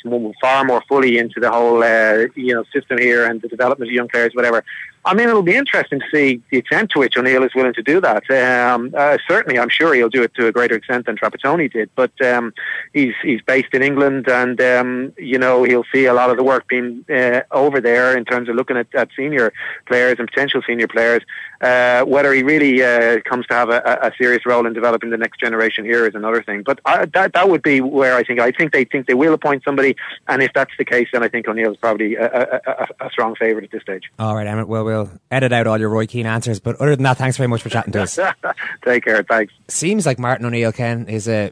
far 0.43 0.59
more 0.69 0.81
fully 0.89 1.13
into 1.23 1.39
the 1.39 1.51
whole 1.55 1.79
uh, 1.83 2.25
you 2.45 2.53
know 2.55 2.63
system 2.75 2.97
here 3.07 3.21
and 3.27 3.35
the 3.43 3.49
development 3.55 3.87
of 3.91 3.93
young 3.93 4.09
players, 4.13 4.31
whatever. 4.33 4.59
I 5.03 5.15
mean, 5.15 5.27
it'll 5.27 5.41
be 5.41 5.55
interesting 5.55 5.99
to 5.99 6.05
see 6.13 6.41
the 6.51 6.57
extent 6.57 6.91
to 6.91 6.99
which 6.99 7.17
O'Neill 7.17 7.43
is 7.43 7.55
willing 7.55 7.73
to 7.73 7.81
do 7.81 7.99
that. 8.01 8.29
Um, 8.29 8.93
uh, 8.95 9.17
certainly, 9.27 9.57
I'm 9.57 9.69
sure 9.69 9.93
he'll 9.95 10.09
do 10.09 10.21
it 10.21 10.33
to 10.35 10.47
a 10.47 10.51
greater 10.51 10.75
extent 10.75 11.07
than 11.07 11.17
Trapattoni 11.17 11.71
did. 11.71 11.89
But 11.95 12.11
um, 12.21 12.53
he's 12.93 13.13
he's 13.23 13.41
based 13.41 13.73
in 13.73 13.81
England, 13.81 14.29
and 14.29 14.61
um, 14.61 15.13
you 15.17 15.39
know 15.39 15.63
he'll 15.63 15.85
see 15.91 16.05
a 16.05 16.13
lot 16.13 16.29
of 16.29 16.37
the 16.37 16.43
work 16.43 16.67
being 16.67 17.03
uh, 17.09 17.41
over 17.51 17.81
there 17.81 18.15
in 18.15 18.25
terms 18.25 18.47
of 18.47 18.55
looking 18.55 18.77
at, 18.77 18.93
at 18.93 19.09
senior 19.15 19.51
players 19.87 20.17
and 20.19 20.27
potential 20.27 20.61
senior 20.65 20.87
players. 20.87 21.23
Uh, 21.61 22.03
whether 22.05 22.33
he 22.33 22.41
really 22.41 22.81
uh, 22.81 23.19
comes 23.21 23.45
to 23.45 23.53
have 23.53 23.69
a, 23.69 23.99
a, 24.01 24.11
serious 24.17 24.47
role 24.47 24.65
in 24.65 24.73
developing 24.73 25.11
the 25.11 25.17
next 25.17 25.39
generation 25.39 25.85
here 25.85 26.07
is 26.07 26.15
another 26.15 26.41
thing. 26.41 26.63
But 26.63 26.79
I, 26.85 27.05
that 27.05 27.33
that 27.33 27.49
would 27.49 27.61
be 27.61 27.81
where 27.81 28.15
I 28.15 28.23
think 28.23 28.39
I 28.39 28.51
think 28.51 28.71
they 28.71 28.83
think 28.83 29.05
they 29.05 29.13
will 29.13 29.33
appoint 29.33 29.63
somebody, 29.63 29.95
and 30.27 30.41
if 30.41 30.51
that's 30.53 30.71
the 30.79 30.85
case, 30.85 31.07
then 31.13 31.21
I 31.21 31.27
think 31.27 31.47
O'Neill 31.47 31.71
is 31.71 31.77
probably 31.77 32.15
a, 32.15 32.61
a, 32.65 32.87
a 32.99 33.09
strong 33.11 33.35
favourite 33.35 33.63
at 33.63 33.71
this 33.71 33.83
stage. 33.83 34.11
All 34.17 34.35
right, 34.35 34.47
Emmet. 34.47 34.67
Well, 34.67 34.85
we'll 34.91 35.11
edit 35.29 35.51
out 35.53 35.67
all 35.67 35.79
your 35.79 35.89
Roy 35.89 36.05
Keane 36.05 36.25
answers. 36.25 36.59
But 36.59 36.75
other 36.77 36.95
than 36.95 37.03
that, 37.03 37.17
thanks 37.17 37.37
very 37.37 37.47
much 37.47 37.61
for 37.61 37.69
chatting 37.69 37.93
to 37.93 38.03
us. 38.03 38.19
Take 38.85 39.05
care. 39.05 39.23
Thanks. 39.23 39.53
Seems 39.67 40.05
like 40.05 40.19
Martin 40.19 40.45
O'Neill, 40.45 40.71
Ken, 40.71 41.07
is 41.07 41.27
a, 41.27 41.51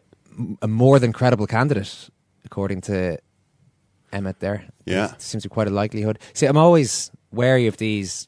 a 0.61 0.67
more 0.67 0.99
than 0.99 1.13
credible 1.13 1.47
candidate, 1.47 2.09
according 2.45 2.81
to 2.81 3.17
Emmet 4.11 4.39
there. 4.39 4.65
Yeah. 4.85 5.13
It 5.13 5.21
seems 5.21 5.43
to 5.43 5.49
be 5.49 5.53
quite 5.53 5.67
a 5.67 5.71
likelihood. 5.71 6.19
See, 6.33 6.45
I'm 6.45 6.57
always 6.57 7.11
wary 7.31 7.67
of 7.67 7.77
these. 7.77 8.27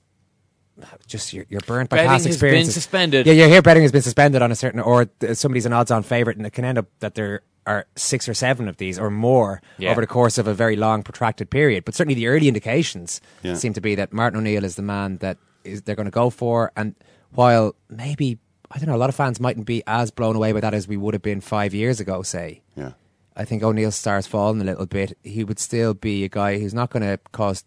Just 1.06 1.34
you're, 1.34 1.46
you're 1.48 1.62
burnt 1.68 1.90
by 1.90 1.98
betting 1.98 2.10
past 2.10 2.26
has 2.26 2.36
experiences. 2.36 2.74
been 2.74 2.82
suspended. 2.82 3.28
Yeah, 3.28 3.34
you 3.34 3.48
hear 3.48 3.62
betting 3.62 3.84
has 3.84 3.92
been 3.92 4.02
suspended 4.02 4.42
on 4.42 4.52
a 4.52 4.56
certain, 4.56 4.80
or 4.80 5.08
somebody's 5.34 5.68
an 5.68 5.74
odds-on 5.74 6.02
favourite, 6.02 6.38
and 6.38 6.46
it 6.46 6.52
can 6.52 6.66
end 6.66 6.80
up 6.80 6.88
that 7.02 7.14
they're 7.14 7.42
are 7.68 7.86
six 7.96 8.28
or 8.28 8.34
seven 8.34 8.68
of 8.68 8.78
these 8.78 8.98
or 8.98 9.10
more 9.12 9.62
Yeah. 9.78 9.92
over 9.92 10.02
the 10.02 10.08
course 10.08 10.38
of 10.38 10.48
a 10.48 10.54
very 10.54 10.76
long, 10.76 11.04
protracted 11.04 11.50
period. 11.50 11.86
But 11.86 11.94
certainly 11.96 12.16
the 12.16 12.28
early 12.28 12.48
indications 12.48 13.22
Yeah. 13.44 13.56
seem 13.56 13.74
to 13.74 13.82
be 13.82 13.96
that 13.96 14.12
Martin 14.14 14.40
O'Neill 14.40 14.64
is 14.64 14.76
the 14.76 14.82
man 14.82 15.18
that 15.18 15.38
is 15.64 15.84
they're 15.84 15.96
going 15.96 16.06
to 16.06 16.12
go 16.12 16.30
for. 16.30 16.72
And 16.76 16.96
while 17.32 17.76
maybe 17.90 18.40
I 18.74 18.78
don't 18.80 18.88
know, 18.88 18.96
a 18.96 18.98
lot 19.04 19.10
of 19.10 19.16
fans 19.16 19.40
mightn't 19.42 19.66
be 19.66 19.84
as 19.86 20.12
blown 20.12 20.36
away 20.38 20.54
by 20.54 20.62
that 20.62 20.74
as 20.74 20.88
we 20.88 20.96
would 20.96 21.14
have 21.14 21.22
been 21.22 21.42
five 21.42 21.74
years 21.74 22.00
ago, 22.00 22.22
say. 22.24 22.62
Yeah. 22.76 22.94
I 23.36 23.44
think 23.44 23.62
O'Neill's 23.64 23.98
star's 23.98 24.28
fallen 24.28 24.62
a 24.62 24.64
little 24.64 24.86
bit. 24.86 25.18
He 25.24 25.44
would 25.44 25.60
still 25.60 25.94
be 25.94 26.24
a 26.24 26.30
guy 26.30 26.58
who's 26.58 26.74
not 26.74 26.90
going 26.90 27.04
to 27.04 27.20
cause 27.34 27.66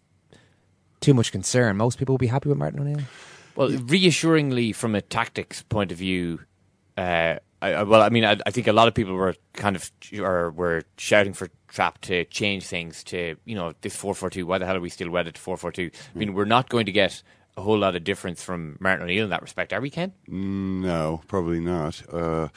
too 1.01 1.13
much 1.13 1.31
concern. 1.31 1.77
Most 1.77 1.99
people 1.99 2.13
will 2.13 2.17
be 2.17 2.27
happy 2.27 2.49
with 2.49 2.57
Martin 2.57 2.79
O'Neill. 2.79 3.01
Well, 3.55 3.69
reassuringly, 3.69 4.73
from 4.73 4.95
a 4.95 5.01
tactics 5.01 5.61
point 5.61 5.91
of 5.91 5.97
view, 5.99 6.39
uh, 6.97 7.35
I, 7.61 7.83
well, 7.83 8.01
I 8.01 8.09
mean, 8.09 8.25
I, 8.25 8.37
I 8.45 8.51
think 8.51 8.67
a 8.67 8.73
lot 8.73 8.87
of 8.87 8.93
people 8.93 9.13
were 9.13 9.35
kind 9.53 9.75
of 9.75 9.89
or 10.19 10.51
were 10.51 10.83
shouting 10.97 11.33
for 11.33 11.49
Trap 11.75 11.99
to 12.01 12.23
change 12.25 12.65
things 12.65 13.03
to 13.05 13.35
you 13.43 13.53
know 13.53 13.73
this 13.81 13.93
four 13.93 14.15
four 14.15 14.29
two. 14.29 14.45
Why 14.45 14.59
the 14.59 14.65
hell 14.65 14.77
are 14.77 14.79
we 14.79 14.89
still 14.89 15.09
wedded 15.09 15.35
to 15.35 15.41
four 15.41 15.57
four 15.57 15.73
two? 15.73 15.91
I 16.13 16.17
mean, 16.17 16.33
we're 16.33 16.45
not 16.45 16.69
going 16.69 16.85
to 16.85 16.91
get 16.93 17.21
a 17.57 17.61
whole 17.61 17.77
lot 17.77 17.97
of 17.97 18.05
difference 18.05 18.41
from 18.41 18.77
Martin 18.79 19.03
O'Neill 19.03 19.25
in 19.25 19.29
that 19.31 19.41
respect, 19.41 19.73
are 19.73 19.81
we, 19.81 19.89
Ken? 19.89 20.13
No, 20.25 21.21
probably 21.27 21.59
not. 21.59 22.01
Uh, 22.13 22.47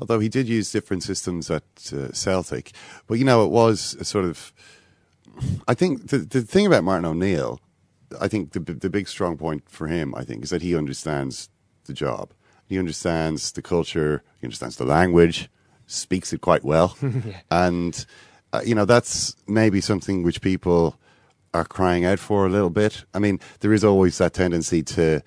although 0.00 0.18
he 0.18 0.28
did 0.28 0.48
use 0.48 0.72
different 0.72 1.04
systems 1.04 1.52
at 1.52 1.62
uh, 1.92 2.10
Celtic, 2.12 2.72
but 3.06 3.20
you 3.20 3.24
know, 3.24 3.44
it 3.44 3.50
was 3.52 3.96
sort 4.06 4.24
of. 4.24 4.52
I 5.68 5.74
think 5.74 6.08
the 6.08 6.18
the 6.18 6.42
thing 6.42 6.66
about 6.66 6.82
Martin 6.82 7.04
O'Neill, 7.04 7.60
I 8.20 8.26
think 8.26 8.54
the 8.54 8.60
the 8.60 8.90
big 8.90 9.06
strong 9.06 9.36
point 9.36 9.68
for 9.68 9.86
him, 9.86 10.16
I 10.16 10.24
think, 10.24 10.42
is 10.42 10.50
that 10.50 10.62
he 10.62 10.76
understands 10.76 11.48
the 11.84 11.92
job. 11.92 12.32
He 12.66 12.78
understands 12.78 13.52
the 13.52 13.62
culture. 13.62 14.22
He 14.40 14.46
understands 14.46 14.76
the 14.76 14.84
language. 14.84 15.48
Speaks 15.86 16.32
it 16.32 16.40
quite 16.40 16.64
well, 16.64 16.96
and 17.50 18.06
uh, 18.52 18.62
you 18.64 18.74
know 18.74 18.86
that's 18.86 19.36
maybe 19.46 19.82
something 19.82 20.22
which 20.22 20.40
people 20.40 20.98
are 21.52 21.64
crying 21.64 22.04
out 22.06 22.18
for 22.18 22.46
a 22.46 22.48
little 22.48 22.70
bit. 22.70 23.04
I 23.12 23.18
mean, 23.18 23.38
there 23.60 23.72
is 23.72 23.84
always 23.84 24.16
that 24.18 24.32
tendency 24.32 24.82
to 24.82 25.22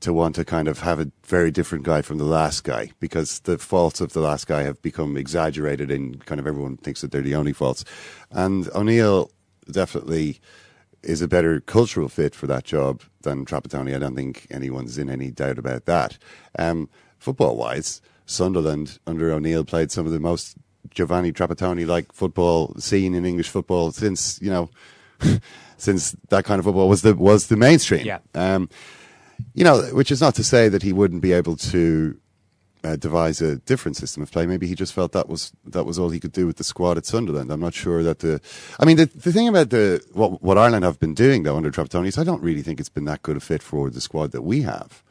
to 0.00 0.12
want 0.12 0.34
to 0.34 0.44
kind 0.44 0.68
of 0.68 0.80
have 0.80 1.00
a 1.00 1.10
very 1.24 1.50
different 1.50 1.84
guy 1.84 2.02
from 2.02 2.18
the 2.18 2.24
last 2.24 2.64
guy 2.64 2.90
because 3.00 3.40
the 3.40 3.58
faults 3.58 4.00
of 4.00 4.12
the 4.12 4.20
last 4.20 4.46
guy 4.46 4.62
have 4.62 4.80
become 4.82 5.16
exaggerated 5.16 5.90
and 5.90 6.24
kind 6.26 6.38
of 6.38 6.46
everyone 6.46 6.76
thinks 6.76 7.00
that 7.00 7.10
they're 7.10 7.22
the 7.22 7.34
only 7.34 7.52
faults. 7.52 7.84
And 8.30 8.68
O'Neill 8.74 9.30
definitely 9.70 10.40
is 11.06 11.22
a 11.22 11.28
better 11.28 11.60
cultural 11.60 12.08
fit 12.08 12.34
for 12.34 12.46
that 12.46 12.64
job 12.64 13.02
than 13.22 13.44
Trapattoni. 13.44 13.94
I 13.94 13.98
don't 13.98 14.16
think 14.16 14.46
anyone's 14.50 14.98
in 14.98 15.08
any 15.08 15.30
doubt 15.30 15.58
about 15.58 15.86
that. 15.86 16.18
Um, 16.58 16.88
football 17.18 17.56
wise, 17.56 18.02
Sunderland 18.26 18.98
under 19.06 19.30
O'Neill 19.32 19.64
played 19.64 19.90
some 19.90 20.06
of 20.06 20.12
the 20.12 20.20
most 20.20 20.56
Giovanni 20.90 21.32
Trapattoni 21.32 21.86
like 21.86 22.12
football 22.12 22.74
seen 22.78 23.14
in 23.14 23.24
English 23.24 23.48
football 23.48 23.92
since, 23.92 24.40
you 24.42 24.50
know, 24.50 24.70
since 25.76 26.16
that 26.28 26.44
kind 26.44 26.58
of 26.58 26.64
football 26.64 26.88
was 26.88 27.02
the 27.02 27.14
was 27.14 27.46
the 27.46 27.56
mainstream. 27.56 28.04
Yeah. 28.04 28.18
Um, 28.34 28.68
you 29.54 29.64
know, 29.64 29.82
which 29.92 30.10
is 30.10 30.20
not 30.20 30.34
to 30.36 30.44
say 30.44 30.68
that 30.68 30.82
he 30.82 30.92
wouldn't 30.92 31.22
be 31.22 31.32
able 31.32 31.56
to 31.56 32.18
uh, 32.86 32.96
devise 32.96 33.40
a 33.42 33.56
different 33.56 33.96
system 33.96 34.22
of 34.22 34.30
play. 34.30 34.46
Maybe 34.46 34.66
he 34.66 34.74
just 34.74 34.92
felt 34.92 35.12
that 35.12 35.28
was 35.28 35.52
that 35.64 35.84
was 35.84 35.98
all 35.98 36.10
he 36.10 36.20
could 36.20 36.32
do 36.32 36.46
with 36.46 36.56
the 36.56 36.64
squad 36.64 36.96
at 36.96 37.06
Sunderland. 37.06 37.50
I'm 37.50 37.60
not 37.60 37.74
sure 37.74 38.02
that 38.02 38.18
the. 38.20 38.40
I 38.80 38.84
mean, 38.86 38.96
the 38.96 39.06
the 39.06 39.32
thing 39.32 39.48
about 39.48 39.70
the 39.70 40.00
what 40.12 40.42
what 40.42 40.56
Ireland 40.58 40.84
have 40.84 40.98
been 41.00 41.14
doing 41.14 41.42
though 41.44 41.56
under 41.56 41.70
Trapattoni 41.70 42.08
is 42.08 42.18
I 42.18 42.24
don't 42.24 42.42
really 42.42 42.62
think 42.62 42.78
it's 42.80 42.94
been 42.96 43.06
that 43.06 43.22
good 43.22 43.36
a 43.36 43.40
fit 43.40 43.62
for 43.62 43.90
the 43.90 44.00
squad 44.00 44.30
that 44.32 44.42
we 44.42 44.62
have. 44.62 45.02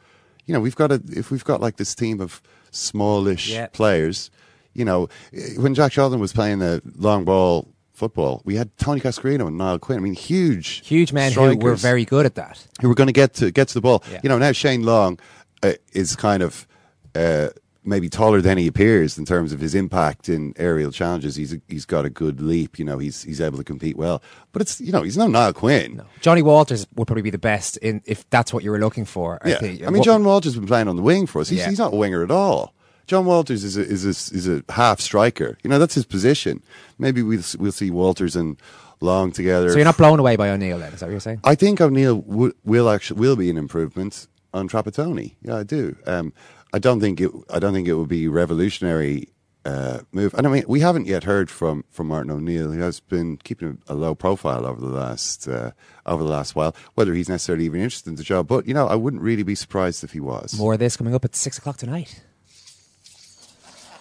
You 0.46 0.54
know, 0.54 0.60
we've 0.60 0.76
got 0.76 0.90
a 0.92 1.02
if 1.08 1.30
we've 1.30 1.44
got 1.44 1.60
like 1.60 1.76
this 1.76 1.94
team 1.94 2.20
of 2.20 2.40
smallish 2.70 3.48
Yeah. 3.50 3.66
players. 3.68 4.30
You 4.74 4.84
know, 4.84 5.08
when 5.56 5.74
Jack 5.74 5.92
Charlton 5.92 6.20
was 6.20 6.32
playing 6.32 6.58
the 6.58 6.82
long 6.96 7.24
ball 7.24 7.66
football, 7.94 8.42
we 8.44 8.56
had 8.56 8.68
Tony 8.76 9.00
Cascarino 9.00 9.46
and 9.46 9.56
Niall 9.56 9.78
Quinn. 9.78 9.98
I 9.98 10.02
mean, 10.02 10.12
huge, 10.14 10.86
Huge 10.86 11.14
men 11.14 11.32
who 11.32 11.56
were 11.56 11.74
very 11.76 12.04
good 12.04 12.26
at 12.26 12.34
that. 12.34 12.66
who 12.82 12.88
were 12.88 12.94
going 12.94 13.06
to 13.06 13.12
get 13.22 13.32
to 13.34 13.50
get 13.50 13.68
to 13.68 13.74
the 13.74 13.80
ball. 13.80 14.02
Yeah. 14.12 14.20
You 14.22 14.28
know, 14.28 14.38
now 14.38 14.52
Shane 14.52 14.82
Long 14.82 15.18
uh, 15.62 15.72
is 15.94 16.14
kind 16.14 16.42
of 16.42 16.66
uh, 17.14 17.48
maybe 17.86 18.08
taller 18.08 18.40
than 18.40 18.58
he 18.58 18.66
appears 18.66 19.16
in 19.16 19.24
terms 19.24 19.52
of 19.52 19.60
his 19.60 19.74
impact 19.74 20.28
in 20.28 20.52
aerial 20.56 20.90
challenges. 20.90 21.36
He's 21.36 21.56
he's 21.68 21.84
got 21.86 22.04
a 22.04 22.10
good 22.10 22.40
leap. 22.40 22.78
You 22.78 22.84
know, 22.84 22.98
he's 22.98 23.22
he's 23.22 23.40
able 23.40 23.58
to 23.58 23.64
compete 23.64 23.96
well. 23.96 24.22
But 24.52 24.62
it's 24.62 24.80
you 24.80 24.92
know 24.92 25.02
he's 25.02 25.16
no 25.16 25.26
Niall 25.28 25.52
Quinn. 25.52 26.02
Johnny 26.20 26.42
Walters 26.42 26.86
would 26.96 27.06
probably 27.06 27.22
be 27.22 27.30
the 27.30 27.38
best 27.38 27.76
in 27.78 28.02
if 28.04 28.28
that's 28.30 28.52
what 28.52 28.64
you 28.64 28.70
were 28.70 28.80
looking 28.80 29.04
for. 29.04 29.40
Yeah, 29.44 29.58
think. 29.58 29.82
I 29.82 29.86
mean, 29.86 29.98
What- 29.98 30.04
Jon 30.04 30.24
Walters 30.24 30.52
has 30.52 30.58
been 30.58 30.66
playing 30.68 30.88
on 30.88 30.96
the 30.96 31.02
wing 31.02 31.26
for 31.26 31.40
us. 31.40 31.48
He's, 31.48 31.60
Yeah. 31.60 31.68
he's 31.70 31.78
not 31.78 31.92
a 31.92 31.96
winger 31.96 32.22
at 32.22 32.30
all. 32.30 32.74
Jon 33.06 33.24
Walters 33.24 33.62
is 33.62 33.76
a, 33.76 33.82
is 33.82 34.04
a, 34.04 34.08
is 34.08 34.48
a 34.48 34.64
half 34.72 35.00
striker. 35.00 35.56
You 35.62 35.70
know, 35.70 35.78
that's 35.78 35.94
his 35.94 36.04
position. 36.04 36.60
Maybe 36.98 37.22
we'll 37.22 37.42
we'll 37.58 37.70
see 37.72 37.90
Walters 37.90 38.34
and 38.34 38.56
Long 39.00 39.30
together. 39.30 39.68
So 39.70 39.76
you're 39.76 39.84
not 39.84 39.98
blown 39.98 40.18
away 40.18 40.36
by 40.36 40.48
O'Neill 40.48 40.78
then? 40.78 40.92
Is 40.94 41.00
that 41.00 41.06
what 41.06 41.10
you're 41.12 41.20
saying? 41.20 41.40
I 41.44 41.54
think 41.54 41.80
O'Neill 41.82 42.22
w- 42.22 42.54
will 42.64 42.88
actually 42.88 43.20
will 43.20 43.36
be 43.36 43.50
an 43.50 43.58
improvement 43.58 44.26
on 44.54 44.70
Trapattoni. 44.70 45.34
Yeah, 45.42 45.56
I 45.58 45.62
do. 45.64 45.94
Um, 46.06 46.32
I 46.72 46.78
don't 46.78 47.00
think 47.00 47.20
it. 47.20 47.30
I 47.50 47.58
don't 47.58 47.72
think 47.72 47.88
it 47.88 47.94
will 47.94 48.06
be 48.06 48.28
revolutionary 48.28 49.28
uh, 49.66 50.00
move. 50.12 50.32
And 50.34 50.46
I 50.46 50.50
mean, 50.50 50.64
we 50.68 50.80
haven't 50.80 51.06
yet 51.06 51.24
heard 51.24 51.50
from 51.50 51.84
from 51.90 52.06
Martin 52.08 52.30
O'Neill. 52.30 52.70
He 52.70 52.80
has 52.80 53.00
been 53.00 53.36
keeping 53.38 53.78
a, 53.88 53.92
a 53.92 53.94
low 53.94 54.14
profile 54.14 54.64
over 54.64 54.80
the 54.80 54.86
last 54.86 55.48
uh, 55.48 55.72
over 56.06 56.22
the 56.22 56.28
last 56.30 56.54
while. 56.54 56.74
Whether 56.94 57.14
he's 57.14 57.28
necessarily 57.28 57.64
even 57.64 57.80
interested 57.80 58.10
in 58.10 58.16
the 58.16 58.22
job, 58.22 58.46
but 58.46 58.66
you 58.66 58.74
know, 58.74 58.86
I 58.86 58.94
wouldn't 58.94 59.22
really 59.22 59.42
be 59.42 59.54
surprised 59.54 60.04
if 60.04 60.12
he 60.12 60.20
was. 60.20 60.56
More 60.56 60.74
of 60.74 60.78
this 60.78 60.96
coming 60.96 61.14
up 61.14 61.24
at 61.24 61.34
six 61.34 61.58
o'clock 61.58 61.76
tonight. 61.76 62.22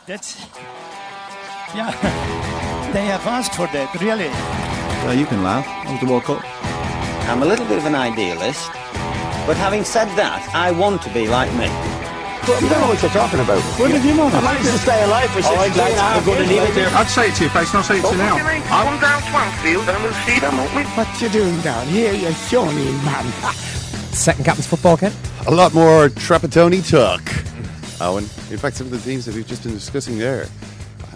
That's 0.05 0.39
yeah. 1.75 2.51
They 2.93 3.07
have 3.07 3.27
asked 3.27 3.55
for 3.55 3.67
that, 3.67 3.93
really. 3.99 4.29
Uh, 4.29 5.11
you 5.11 5.25
can 5.25 5.43
laugh. 5.43 5.65
That 5.65 5.91
was 5.91 5.99
the 5.99 6.05
World 6.05 6.23
Cup. 6.23 6.41
I'm 7.27 7.43
a 7.43 7.45
little 7.45 7.65
bit 7.65 7.77
of 7.77 7.85
an 7.85 7.95
idealist, 7.95 8.69
but 9.45 9.57
having 9.57 9.83
said 9.83 10.05
that, 10.15 10.49
I 10.53 10.71
want 10.71 11.01
to 11.01 11.09
be 11.09 11.27
like 11.27 11.51
me. 11.55 12.04
You 12.45 12.69
don't 12.69 12.79
know 12.79 12.87
what 12.89 13.01
you're 13.01 13.09
talking 13.09 13.39
about. 13.39 13.59
What 13.79 13.89
did 13.89 14.03
you 14.03 14.15
want? 14.17 14.35
I 14.35 14.41
managed 14.41 14.69
to 14.69 14.77
stay 14.77 15.03
alive 15.03 15.31
for 15.31 15.41
16 15.41 15.57
lads, 15.57 15.77
and 15.79 15.81
a 15.81 16.01
half 16.01 16.25
gonna 16.25 16.39
years, 16.41 16.49
leave 16.49 16.61
it 16.61 16.75
there. 16.75 16.89
I'd 16.93 17.07
say 17.07 17.29
it 17.29 17.35
to 17.35 17.43
your 17.45 17.51
face, 17.51 17.69
and 17.69 17.77
I'll 17.77 17.83
say 17.83 17.97
it 17.97 18.05
to 18.05 18.11
you 18.11 18.17
now. 18.17 18.37
Come 18.37 19.01
down 19.01 19.21
to 19.21 19.27
Anfield 19.27 19.89
and 19.89 20.03
we'll 20.03 20.13
see 20.13 20.39
them, 20.39 20.57
won't 20.57 20.75
we? 20.75 20.83
What 20.83 21.21
you 21.21 21.29
doing 21.29 21.59
down 21.61 21.87
here, 21.87 22.13
you 22.13 22.31
shawny 22.33 22.91
man? 23.03 23.25
Second 24.13 24.45
captain's 24.45 24.67
football, 24.67 24.95
Ken. 24.95 25.11
A 25.47 25.51
lot 25.51 25.73
more 25.73 26.09
Trapattoni 26.09 26.87
talk, 26.87 27.21
Eoin. 27.99 28.51
In 28.51 28.57
fact, 28.59 28.75
some 28.77 28.85
of 28.87 28.91
the 28.91 28.99
themes 28.99 29.25
that 29.25 29.33
we've 29.33 29.47
just 29.47 29.63
been 29.63 29.73
discussing 29.73 30.19
there, 30.19 30.45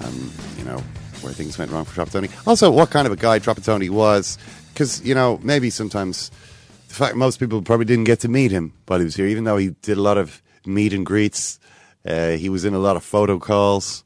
um, 0.03 0.31
you 0.57 0.63
know, 0.65 0.77
where 1.21 1.31
things 1.31 1.59
went 1.59 1.71
wrong 1.71 1.85
for 1.85 2.03
Trapattoni. 2.03 2.31
Also, 2.47 2.71
what 2.71 2.89
kind 2.89 3.05
of 3.05 3.13
a 3.13 3.15
guy 3.15 3.37
Trapattoni 3.37 3.91
was, 3.91 4.39
because, 4.73 5.05
you 5.05 5.13
know, 5.13 5.39
maybe 5.43 5.69
sometimes 5.69 6.31
the 6.87 6.95
fact 6.95 7.15
most 7.15 7.39
people 7.39 7.61
probably 7.61 7.85
didn't 7.85 8.05
get 8.05 8.19
to 8.21 8.27
meet 8.27 8.49
him 8.49 8.73
while 8.87 8.97
he 8.97 9.05
was 9.05 9.15
here, 9.15 9.27
even 9.27 9.43
though 9.43 9.57
he 9.57 9.69
did 9.83 9.95
a 9.95 10.01
lot 10.01 10.17
of 10.17 10.41
meet 10.65 10.93
and 10.93 11.05
greets. 11.05 11.59
Uh, 12.05 12.31
he 12.31 12.49
was 12.49 12.65
in 12.65 12.73
a 12.73 12.79
lot 12.79 12.95
of 12.95 13.03
photo 13.03 13.39
calls. 13.39 14.03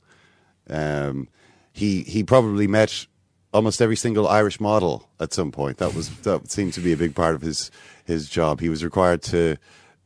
Um, 0.70 1.28
he 1.74 2.04
he 2.04 2.24
probably 2.24 2.68
met 2.68 3.06
almost 3.54 3.82
every 3.82 3.96
single 3.96 4.28
Irish 4.28 4.60
model 4.60 5.08
at 5.20 5.34
some 5.34 5.52
point. 5.52 5.78
That 5.78 5.94
was 5.94 6.10
that 6.22 6.52
seemed 6.52 6.74
to 6.74 6.82
be 6.82 6.94
a 6.94 6.98
big 6.98 7.16
part 7.16 7.36
of 7.36 7.42
his 7.42 7.72
his 8.06 8.30
job. 8.30 8.60
He 8.60 8.70
was 8.70 8.84
required 8.84 9.22
to 9.24 9.58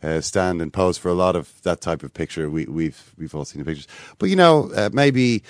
uh, 0.04 0.22
stand 0.22 0.62
and 0.62 0.72
pose 0.72 0.98
for 0.98 1.10
a 1.10 1.14
lot 1.14 1.36
of 1.36 1.62
that 1.64 1.82
type 1.82 2.04
of 2.04 2.14
picture. 2.14 2.50
We, 2.50 2.66
we've 2.66 3.14
we've 3.18 3.34
all 3.34 3.46
seen 3.46 3.60
the 3.60 3.66
pictures, 3.66 3.88
but 4.20 4.30
you 4.30 4.36
know, 4.36 4.72
uh, 4.76 4.90
maybe 4.94 5.44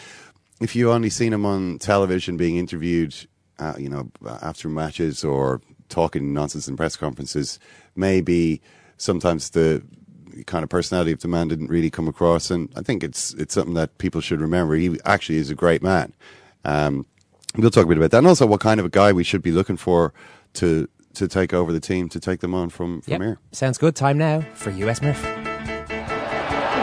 if 0.61 0.75
you 0.75 0.91
only 0.91 1.09
seen 1.09 1.33
him 1.33 1.45
on 1.45 1.79
television 1.79 2.37
being 2.37 2.57
interviewed, 2.57 3.15
uh, 3.59 3.75
you 3.77 3.89
know, 3.89 4.09
after 4.41 4.69
matches 4.69 5.23
or 5.23 5.61
talking 5.89 6.33
nonsense 6.33 6.67
in 6.67 6.77
press 6.77 6.95
conferences, 6.95 7.59
maybe 7.95 8.61
sometimes 8.97 9.51
the 9.51 9.83
kind 10.45 10.63
of 10.63 10.69
personality 10.69 11.11
of 11.11 11.19
the 11.21 11.27
man 11.27 11.47
didn't 11.47 11.67
really 11.67 11.89
come 11.89 12.07
across. 12.07 12.51
And 12.51 12.69
I 12.75 12.81
think 12.81 13.03
it's 13.03 13.33
it's 13.35 13.53
something 13.53 13.73
that 13.75 13.97
people 13.97 14.21
should 14.21 14.41
remember. 14.41 14.75
He 14.75 14.97
actually 15.05 15.37
is 15.37 15.49
a 15.49 15.55
great 15.55 15.81
man. 15.81 16.13
Um, 16.65 17.05
we'll 17.55 17.69
talk 17.71 17.85
a 17.85 17.87
bit 17.87 17.97
about 17.97 18.11
that, 18.11 18.19
and 18.19 18.27
also 18.27 18.45
what 18.45 18.59
kind 18.59 18.79
of 18.79 18.85
a 18.85 18.89
guy 18.89 19.11
we 19.13 19.23
should 19.23 19.41
be 19.41 19.51
looking 19.51 19.77
for 19.77 20.13
to 20.53 20.87
to 21.15 21.27
take 21.27 21.53
over 21.53 21.71
the 21.73 21.79
team, 21.79 22.09
to 22.09 22.19
take 22.19 22.41
them 22.41 22.53
on 22.53 22.69
from 22.69 23.01
from 23.01 23.11
Yep. 23.13 23.21
here. 23.21 23.39
Sounds 23.51 23.77
good. 23.77 23.95
Time 23.95 24.17
now 24.17 24.41
for 24.53 24.69
US 24.71 25.01
Murph. 25.01 25.23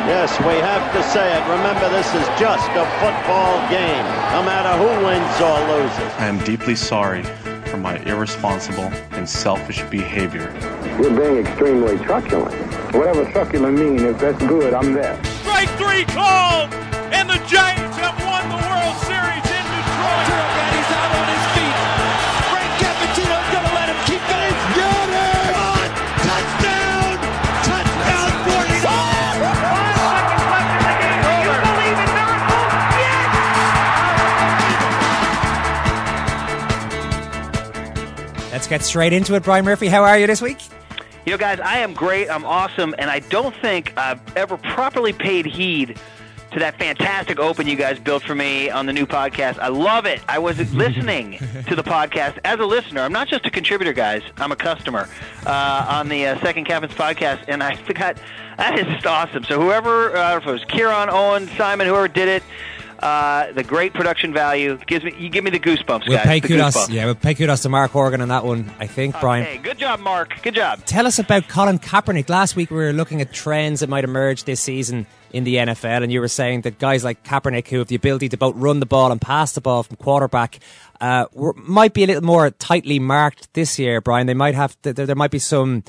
Yes, 0.07 0.39
we 0.41 0.55
have 0.61 0.93
to 0.93 1.03
say 1.03 1.33
it. 1.35 1.43
Remember, 1.49 1.89
this 1.89 2.07
is 2.09 2.27
just 2.39 2.69
a 2.73 2.85
football 3.01 3.57
game, 3.71 4.05
no 4.37 4.43
matter 4.45 4.77
who 4.77 5.07
wins 5.07 5.41
or 5.41 5.59
loses. 5.73 6.13
I 6.19 6.27
am 6.27 6.39
deeply 6.45 6.75
sorry 6.77 7.23
for 7.75 7.81
my 7.81 7.97
irresponsible 8.05 8.89
and 9.13 9.29
selfish 9.29 9.83
behavior. 9.91 10.55
You're 11.01 11.11
being 11.11 11.39
extremely 11.39 11.99
truculent. 11.99 12.55
Whatever 12.95 13.25
truculent 13.33 13.77
means, 13.77 14.03
if 14.03 14.17
that's 14.21 14.39
good, 14.47 14.73
I'm 14.73 14.93
there. 14.93 15.19
Strike 15.41 15.71
three 15.71 16.05
called, 16.05 16.73
and 17.13 17.29
the 17.29 17.43
Giants 17.49 17.97
have 17.97 18.17
won 18.23 18.49
the 18.49 18.61
World 18.69 18.97
Series 18.99 19.14
get 38.75 38.85
straight 38.85 39.13
into 39.13 39.37
it. 39.37 39.45
Brian 39.45 39.65
Murphy, 39.65 39.87
how 39.87 40.03
are 40.03 40.19
you 40.19 40.27
this 40.27 40.43
week? 40.43 40.59
You 41.25 41.31
know, 41.31 41.39
guys, 41.39 41.61
I 41.61 41.79
am 41.79 41.95
great. 41.95 42.29
I'm 42.29 42.45
awesome, 42.45 42.93
and 42.99 43.09
I 43.09 43.21
don't 43.21 43.55
think 43.57 43.97
I've 43.97 44.21
ever 44.37 44.57
properly 44.57 45.13
paid 45.13 45.47
heed 45.47 45.97
to 46.51 46.59
that 46.59 46.77
fantastic 46.77 47.39
open 47.39 47.69
you 47.69 47.77
guys 47.77 48.01
built 48.01 48.25
for 48.25 48.35
me 48.35 48.71
on 48.71 48.87
the 48.87 48.93
new 48.93 49.07
podcast. 49.07 49.61
I 49.61 49.69
love 49.69 50.07
it. 50.07 50.21
I 50.29 50.41
was 50.41 50.59
listening 50.75 51.39
to 51.69 51.77
the 51.77 51.85
podcast 51.85 52.39
as 52.45 52.59
a 52.59 52.67
listener. 52.67 53.03
I'm 53.03 53.13
not 53.13 53.29
just 53.29 53.47
a 53.47 53.51
contributor, 53.51 53.93
guys. 53.93 54.23
I'm 54.39 54.51
a 54.51 54.57
customer 54.57 55.09
uh, 55.47 55.87
on 55.89 56.09
the 56.09 56.27
uh, 56.27 56.41
Second 56.41 56.65
Captain's 56.65 56.95
podcast, 56.95 57.45
and 57.47 57.63
I 57.63 57.77
forgot 57.77 58.19
that 58.57 58.77
is 58.77 58.87
just 58.87 59.07
awesome. 59.07 59.45
So 59.45 59.61
whoever, 59.61 60.17
uh, 60.17 60.39
if 60.39 60.47
it 60.47 60.51
was 60.51 60.65
Kieran, 60.65 61.11
Eoin, 61.11 61.57
Simon, 61.57 61.87
whoever 61.87 62.09
did 62.09 62.27
it. 62.29 62.43
Uh, 63.01 63.53
the 63.53 63.63
great 63.65 63.93
production 63.93 64.33
value 64.33 64.79
gives 64.87 65.05
me 65.05 65.15
you 65.19 65.29
give 65.29 65.45
me 65.45 65.51
the 65.51 65.59
goosebumps, 65.61 66.09
We'll 66.09 66.19
guys. 66.19 66.27
pay 66.27 66.41
the 66.41 66.49
kudos. 66.49 66.75
goosebumps. 66.77 66.93
Yeah, 66.93 67.05
we'll 67.07 67.15
pay 67.15 67.35
kudos 67.35 67.63
to 67.63 67.69
Mark 67.69 67.91
Horgan 67.91 68.21
on 68.21 68.29
that 68.29 68.45
one. 68.45 68.71
I 68.79 68.87
think, 68.87 69.19
Brian. 69.21 69.45
Hey, 69.45 69.59
good 69.59 69.79
job, 69.79 70.01
Mark. 70.01 70.41
Good 70.43 70.55
job. 70.55 70.85
Tell 70.87 71.07
us 71.07 71.19
about 71.19 71.49
Colin 71.49 71.79
Kaepernick. 71.79 72.29
Last 72.29 72.57
week 72.57 72.71
we 72.71 72.77
were 72.77 72.93
looking 72.93 73.21
at 73.21 73.33
trends 73.33 73.81
that 73.81 73.89
might 73.89 74.05
emerge 74.05 74.45
this 74.45 74.61
season 74.61 75.07
in 75.33 75.43
the 75.45 75.57
NFL, 75.57 76.03
and 76.05 76.13
you 76.13 76.21
were 76.21 76.29
saying 76.29 76.61
that 76.61 76.79
guys 76.79 77.03
like 77.03 77.25
Kaepernick, 77.25 77.67
who 77.67 77.79
have 77.79 77.89
the 77.89 77.97
ability 77.97 78.29
to 78.29 78.37
both 78.37 78.55
run 78.57 78.79
the 78.79 78.87
ball 78.87 79.11
and 79.11 79.21
pass 79.21 79.53
the 79.53 79.61
ball 79.61 79.83
from 79.83 79.97
quarterback, 79.97 80.61
uh, 81.01 81.27
were, 81.33 81.53
might 81.55 81.93
be 81.93 82.05
a 82.05 82.07
little 82.07 82.23
more 82.23 82.51
tightly 82.53 83.01
marked 83.01 83.53
this 83.55 83.77
year. 83.79 84.01
Brian, 84.01 84.29
they 84.29 84.35
might 84.35 84.55
have 84.55 84.81
to, 84.83 84.93
there, 84.93 85.07
there 85.07 85.17
might 85.17 85.33
be 85.33 85.41
some 85.41 85.83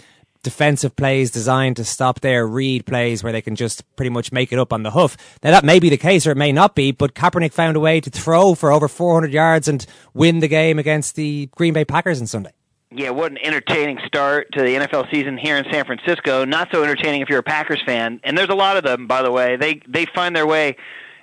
defensive 0.45 0.95
plays 0.95 1.31
designed 1.31 1.75
to 1.75 1.83
stop 1.83 2.21
their 2.21 2.45
read 2.47 2.85
plays 2.85 3.23
where 3.23 3.33
they 3.33 3.41
can 3.41 3.55
just 3.55 3.83
pretty 3.95 4.11
much 4.11 4.31
make 4.31 4.53
it 4.53 4.59
up 4.59 4.71
on 4.71 4.83
the 4.83 4.91
hoof. 4.91 5.17
Now 5.43 5.49
that 5.51 5.65
may 5.65 5.79
be 5.79 5.89
the 5.89 5.97
case 5.97 6.27
or 6.27 6.31
it 6.31 6.37
may 6.37 6.51
not 6.51 6.75
be, 6.75 6.91
but 6.91 7.15
Kaepernick 7.15 7.51
found 7.51 7.75
a 7.75 7.79
way 7.79 7.99
to 7.99 8.11
throw 8.11 8.53
for 8.53 8.71
over 8.71 8.87
400 8.87 9.33
yards 9.33 9.67
and 9.67 9.83
win 10.13 10.39
the 10.39 10.47
game 10.47 10.77
against 10.77 11.15
the 11.15 11.47
Green 11.47 11.73
Bay 11.73 11.83
Packers 11.83 12.21
on 12.21 12.27
Sunday. 12.27 12.51
Yeah, 12.91 13.09
what 13.09 13.31
an 13.31 13.39
entertaining 13.39 13.99
start 14.05 14.51
to 14.53 14.61
the 14.61 14.75
NFL 14.75 15.11
season 15.11 15.35
here 15.35 15.57
in 15.57 15.65
San 15.71 15.83
Francisco. 15.83 16.45
Not 16.45 16.69
so 16.71 16.83
entertaining 16.83 17.21
if 17.21 17.29
you're 17.29 17.39
a 17.39 17.43
Packers 17.43 17.81
fan, 17.83 18.21
and 18.23 18.37
there's 18.37 18.49
a 18.49 18.55
lot 18.55 18.77
of 18.77 18.83
them, 18.83 19.07
by 19.07 19.23
the 19.23 19.31
way. 19.31 19.57
They 19.57 19.81
they 19.87 20.05
find 20.05 20.35
their 20.35 20.45
way 20.45 20.77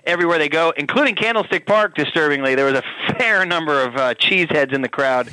everywhere 0.04 0.38
they 0.38 0.48
go, 0.48 0.74
including 0.76 1.14
Candlestick 1.14 1.64
Park. 1.64 1.94
Disturbingly, 1.94 2.56
there 2.56 2.66
was 2.66 2.74
a 2.74 3.14
fair 3.18 3.46
number 3.46 3.80
of 3.80 3.96
uh, 3.96 4.14
cheeseheads 4.14 4.74
in 4.74 4.82
the 4.82 4.88
crowd. 4.88 5.30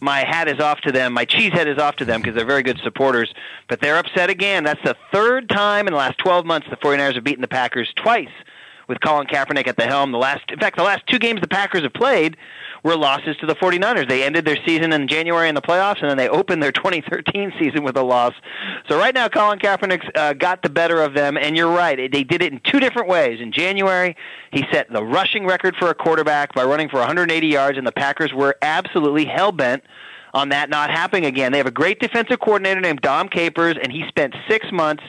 My 0.00 0.20
hat 0.20 0.48
is 0.48 0.58
off 0.60 0.80
to 0.82 0.92
them. 0.92 1.12
My 1.12 1.24
cheese 1.24 1.52
head 1.52 1.68
is 1.68 1.78
off 1.78 1.96
to 1.96 2.04
them 2.04 2.20
because 2.20 2.34
they're 2.34 2.46
very 2.46 2.62
good 2.62 2.80
supporters. 2.82 3.32
But 3.68 3.80
they're 3.80 3.98
upset 3.98 4.30
again. 4.30 4.64
That's 4.64 4.82
the 4.82 4.96
third 5.12 5.48
time 5.48 5.86
in 5.86 5.92
the 5.92 5.98
last 5.98 6.18
12 6.18 6.46
months 6.46 6.68
the 6.70 6.76
49ers 6.76 7.14
have 7.14 7.24
beaten 7.24 7.42
the 7.42 7.48
Packers 7.48 7.92
twice 7.94 8.28
with 8.88 9.00
Colin 9.00 9.26
Kaepernick 9.26 9.68
at 9.68 9.76
the 9.76 9.86
helm. 9.86 10.10
The 10.10 10.18
last, 10.18 10.50
in 10.50 10.58
fact, 10.58 10.76
the 10.76 10.82
last 10.82 11.06
two 11.06 11.18
games 11.18 11.40
the 11.40 11.48
Packers 11.48 11.82
have 11.82 11.92
played 11.92 12.36
were 12.82 12.96
losses 12.96 13.36
to 13.38 13.46
the 13.46 13.54
49ers. 13.54 14.08
They 14.08 14.22
ended 14.22 14.44
their 14.44 14.58
season 14.66 14.92
in 14.92 15.08
January 15.08 15.48
in 15.48 15.54
the 15.54 15.62
playoffs, 15.62 16.00
and 16.00 16.10
then 16.10 16.16
they 16.16 16.28
opened 16.28 16.62
their 16.62 16.72
2013 16.80 17.52
season 17.58 17.82
with 17.82 17.96
a 17.96 18.02
loss. 18.02 18.34
So 18.88 18.98
right 18.98 19.14
now, 19.14 19.28
Colin 19.28 19.58
Kaepernick 19.58 20.10
uh, 20.16 20.32
got 20.34 20.62
the 20.62 20.70
better 20.70 21.02
of 21.02 21.14
them, 21.14 21.36
and 21.36 21.56
you're 21.56 21.70
right. 21.70 22.10
They 22.10 22.24
did 22.24 22.42
it 22.42 22.52
in 22.52 22.60
two 22.60 22.80
different 22.80 23.08
ways. 23.08 23.40
In 23.40 23.52
January, 23.52 24.16
he 24.52 24.64
set 24.72 24.90
the 24.92 25.04
rushing 25.04 25.46
record 25.46 25.76
for 25.76 25.90
a 25.90 25.94
quarterback 25.94 26.54
by 26.54 26.64
running 26.64 26.88
for 26.88 26.98
180 26.98 27.46
yards, 27.46 27.78
and 27.78 27.86
the 27.86 27.92
Packers 27.92 28.32
were 28.32 28.56
absolutely 28.62 29.24
hell 29.24 29.52
bent 29.52 29.82
on 30.32 30.50
that 30.50 30.70
not 30.70 30.90
happening 30.90 31.24
again. 31.24 31.52
They 31.52 31.58
have 31.58 31.66
a 31.66 31.72
great 31.72 32.00
defensive 32.00 32.38
coordinator 32.40 32.80
named 32.80 33.00
Dom 33.00 33.28
Capers, 33.28 33.76
and 33.82 33.92
he 33.92 34.06
spent 34.08 34.34
six 34.48 34.70
months 34.70 35.02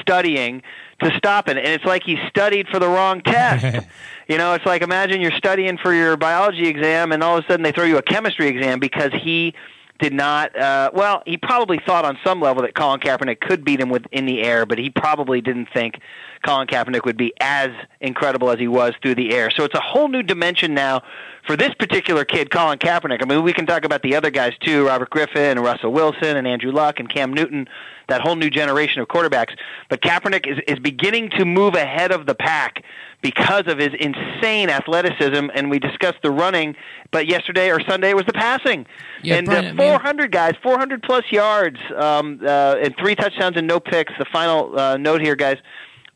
studying 0.00 0.62
to 1.02 1.14
stop 1.16 1.48
it. 1.48 1.56
And 1.56 1.66
it's 1.66 1.84
like 1.84 2.02
he 2.04 2.18
studied 2.28 2.68
for 2.68 2.78
the 2.78 2.88
wrong 2.88 3.20
test. 3.20 3.86
you 4.26 4.38
know, 4.38 4.54
it's 4.54 4.66
like 4.66 4.82
imagine 4.82 5.20
you're 5.20 5.32
studying 5.32 5.78
for 5.78 5.92
your 5.92 6.16
biology 6.16 6.66
exam, 6.66 7.12
and 7.12 7.22
all 7.22 7.38
of 7.38 7.44
a 7.44 7.46
sudden 7.46 7.62
they 7.62 7.72
throw 7.72 7.84
you 7.84 7.98
a 7.98 8.02
chemistry 8.02 8.48
exam 8.48 8.80
because 8.80 9.12
he 9.12 9.54
did 9.98 10.12
not. 10.12 10.56
Uh, 10.56 10.90
well, 10.92 11.22
he 11.26 11.36
probably 11.36 11.80
thought 11.86 12.04
on 12.04 12.18
some 12.24 12.40
level 12.40 12.62
that 12.62 12.74
Colin 12.74 13.00
Kaepernick 13.00 13.40
could 13.40 13.64
beat 13.64 13.80
him 13.80 13.88
with 13.88 14.04
in 14.12 14.26
the 14.26 14.42
air, 14.42 14.66
but 14.66 14.78
he 14.78 14.90
probably 14.90 15.40
didn't 15.40 15.68
think 15.72 16.00
Colin 16.44 16.66
Kaepernick 16.66 17.04
would 17.04 17.16
be 17.16 17.32
as 17.40 17.70
incredible 18.00 18.50
as 18.50 18.58
he 18.58 18.68
was 18.68 18.94
through 19.02 19.14
the 19.14 19.32
air. 19.32 19.50
So 19.50 19.64
it's 19.64 19.74
a 19.74 19.80
whole 19.80 20.08
new 20.08 20.22
dimension 20.22 20.74
now 20.74 21.02
for 21.46 21.56
this 21.56 21.72
particular 21.74 22.24
kid, 22.24 22.50
Colin 22.50 22.78
Kaepernick. 22.78 23.20
I 23.22 23.26
mean, 23.26 23.42
we 23.42 23.52
can 23.52 23.66
talk 23.66 23.84
about 23.84 24.02
the 24.02 24.16
other 24.16 24.30
guys 24.30 24.52
too, 24.60 24.86
Robert 24.86 25.10
Griffin 25.10 25.56
and 25.56 25.60
Russell 25.60 25.92
Wilson 25.92 26.36
and 26.36 26.46
Andrew 26.46 26.72
Luck 26.72 26.98
and 26.98 27.08
Cam 27.08 27.32
Newton, 27.32 27.68
that 28.08 28.20
whole 28.20 28.36
new 28.36 28.50
generation 28.50 29.00
of 29.00 29.08
quarterbacks. 29.08 29.56
But 29.88 30.02
Kaepernick 30.02 30.46
is, 30.46 30.58
is 30.66 30.78
beginning 30.78 31.30
to 31.30 31.44
move 31.44 31.74
ahead 31.74 32.12
of 32.12 32.26
the 32.26 32.34
pack 32.34 32.84
because 33.26 33.66
of 33.66 33.78
his 33.78 33.90
insane 33.98 34.70
athleticism. 34.70 35.48
And 35.52 35.68
we 35.68 35.80
discussed 35.80 36.18
the 36.22 36.30
running, 36.30 36.76
but 37.10 37.26
yesterday 37.26 37.70
or 37.70 37.80
Sunday 37.80 38.14
was 38.14 38.24
the 38.24 38.32
passing. 38.32 38.86
Yeah, 39.24 39.34
and 39.36 39.46
Brian, 39.46 39.64
I 39.64 39.68
uh, 39.70 39.74
mean- 39.74 39.90
400 39.98 40.30
guys, 40.30 40.54
400 40.62 41.02
plus 41.02 41.24
yards, 41.32 41.78
um, 41.96 42.40
uh, 42.46 42.76
and 42.80 42.94
three 42.96 43.16
touchdowns 43.16 43.56
and 43.56 43.66
no 43.66 43.80
picks. 43.80 44.12
The 44.16 44.26
final 44.32 44.78
uh, 44.78 44.96
note 44.96 45.20
here, 45.20 45.34
guys. 45.34 45.56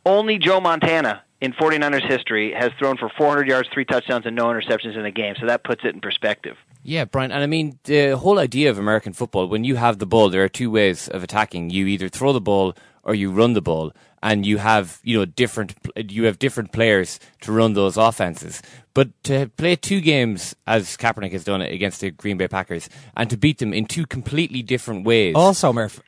Only 0.07 0.38
Joe 0.38 0.61
Montana 0.61 1.23
in 1.40 1.53
49ers 1.53 2.09
history 2.09 2.55
has 2.57 2.70
thrown 2.79 2.96
for 2.96 3.11
400 3.18 3.49
yards, 3.49 3.68
three 3.75 3.85
touchdowns, 3.85 4.25
and 4.25 4.37
no 4.37 4.44
interceptions 4.44 4.96
in 4.96 5.05
a 5.05 5.11
game. 5.11 5.35
So 5.40 5.46
that 5.46 5.64
puts 5.64 5.85
it 5.85 5.94
in 5.94 6.01
perspective. 6.01 6.57
Yeah, 6.85 7.07
Brian, 7.07 7.33
and 7.33 7.42
I 7.42 7.46
mean 7.46 7.79
the 7.85 8.12
whole 8.12 8.38
idea 8.38 8.70
of 8.70 8.79
American 8.79 9.12
football. 9.12 9.49
When 9.49 9.64
you 9.64 9.77
have 9.77 9.99
the 9.99 10.07
ball, 10.07 10.31
there 10.31 10.44
are 10.44 10.49
two 10.49 10.70
ways 10.70 11.09
of 11.09 11.25
attacking. 11.25 11.70
You 11.70 11.87
either 11.87 12.09
throw 12.09 12.33
the 12.33 12.40
ball 12.40 12.75
or 13.02 13.14
you 13.14 13.30
run 13.30 13.54
the 13.54 13.62
ball, 13.62 13.92
and 14.22 14.44
you 14.44 14.58
have 14.58 15.00
you 15.02 15.18
know 15.18 15.24
different 15.24 15.74
you 15.96 16.24
have 16.24 16.38
different 16.38 16.72
players 16.72 17.18
to 17.42 17.52
run 17.52 17.72
those 17.74 17.96
offenses. 17.96 18.62
But 18.94 19.08
to 19.24 19.48
play 19.56 19.76
two 19.76 20.00
games 20.00 20.54
as 20.66 20.96
Kaepernick 20.96 21.32
has 21.32 21.44
done 21.44 21.62
it 21.62 21.72
against 21.72 22.00
the 22.00 22.10
Green 22.10 22.36
Bay 22.36 22.48
Packers, 22.48 22.88
and 23.16 23.30
to 23.30 23.36
beat 23.36 23.58
them 23.58 23.72
in 23.72 23.86
two 23.86 24.04
completely 24.06 24.62
different 24.62 25.04
ways. 25.04 25.34
Also, 25.36 25.72
Murph, 25.72 26.00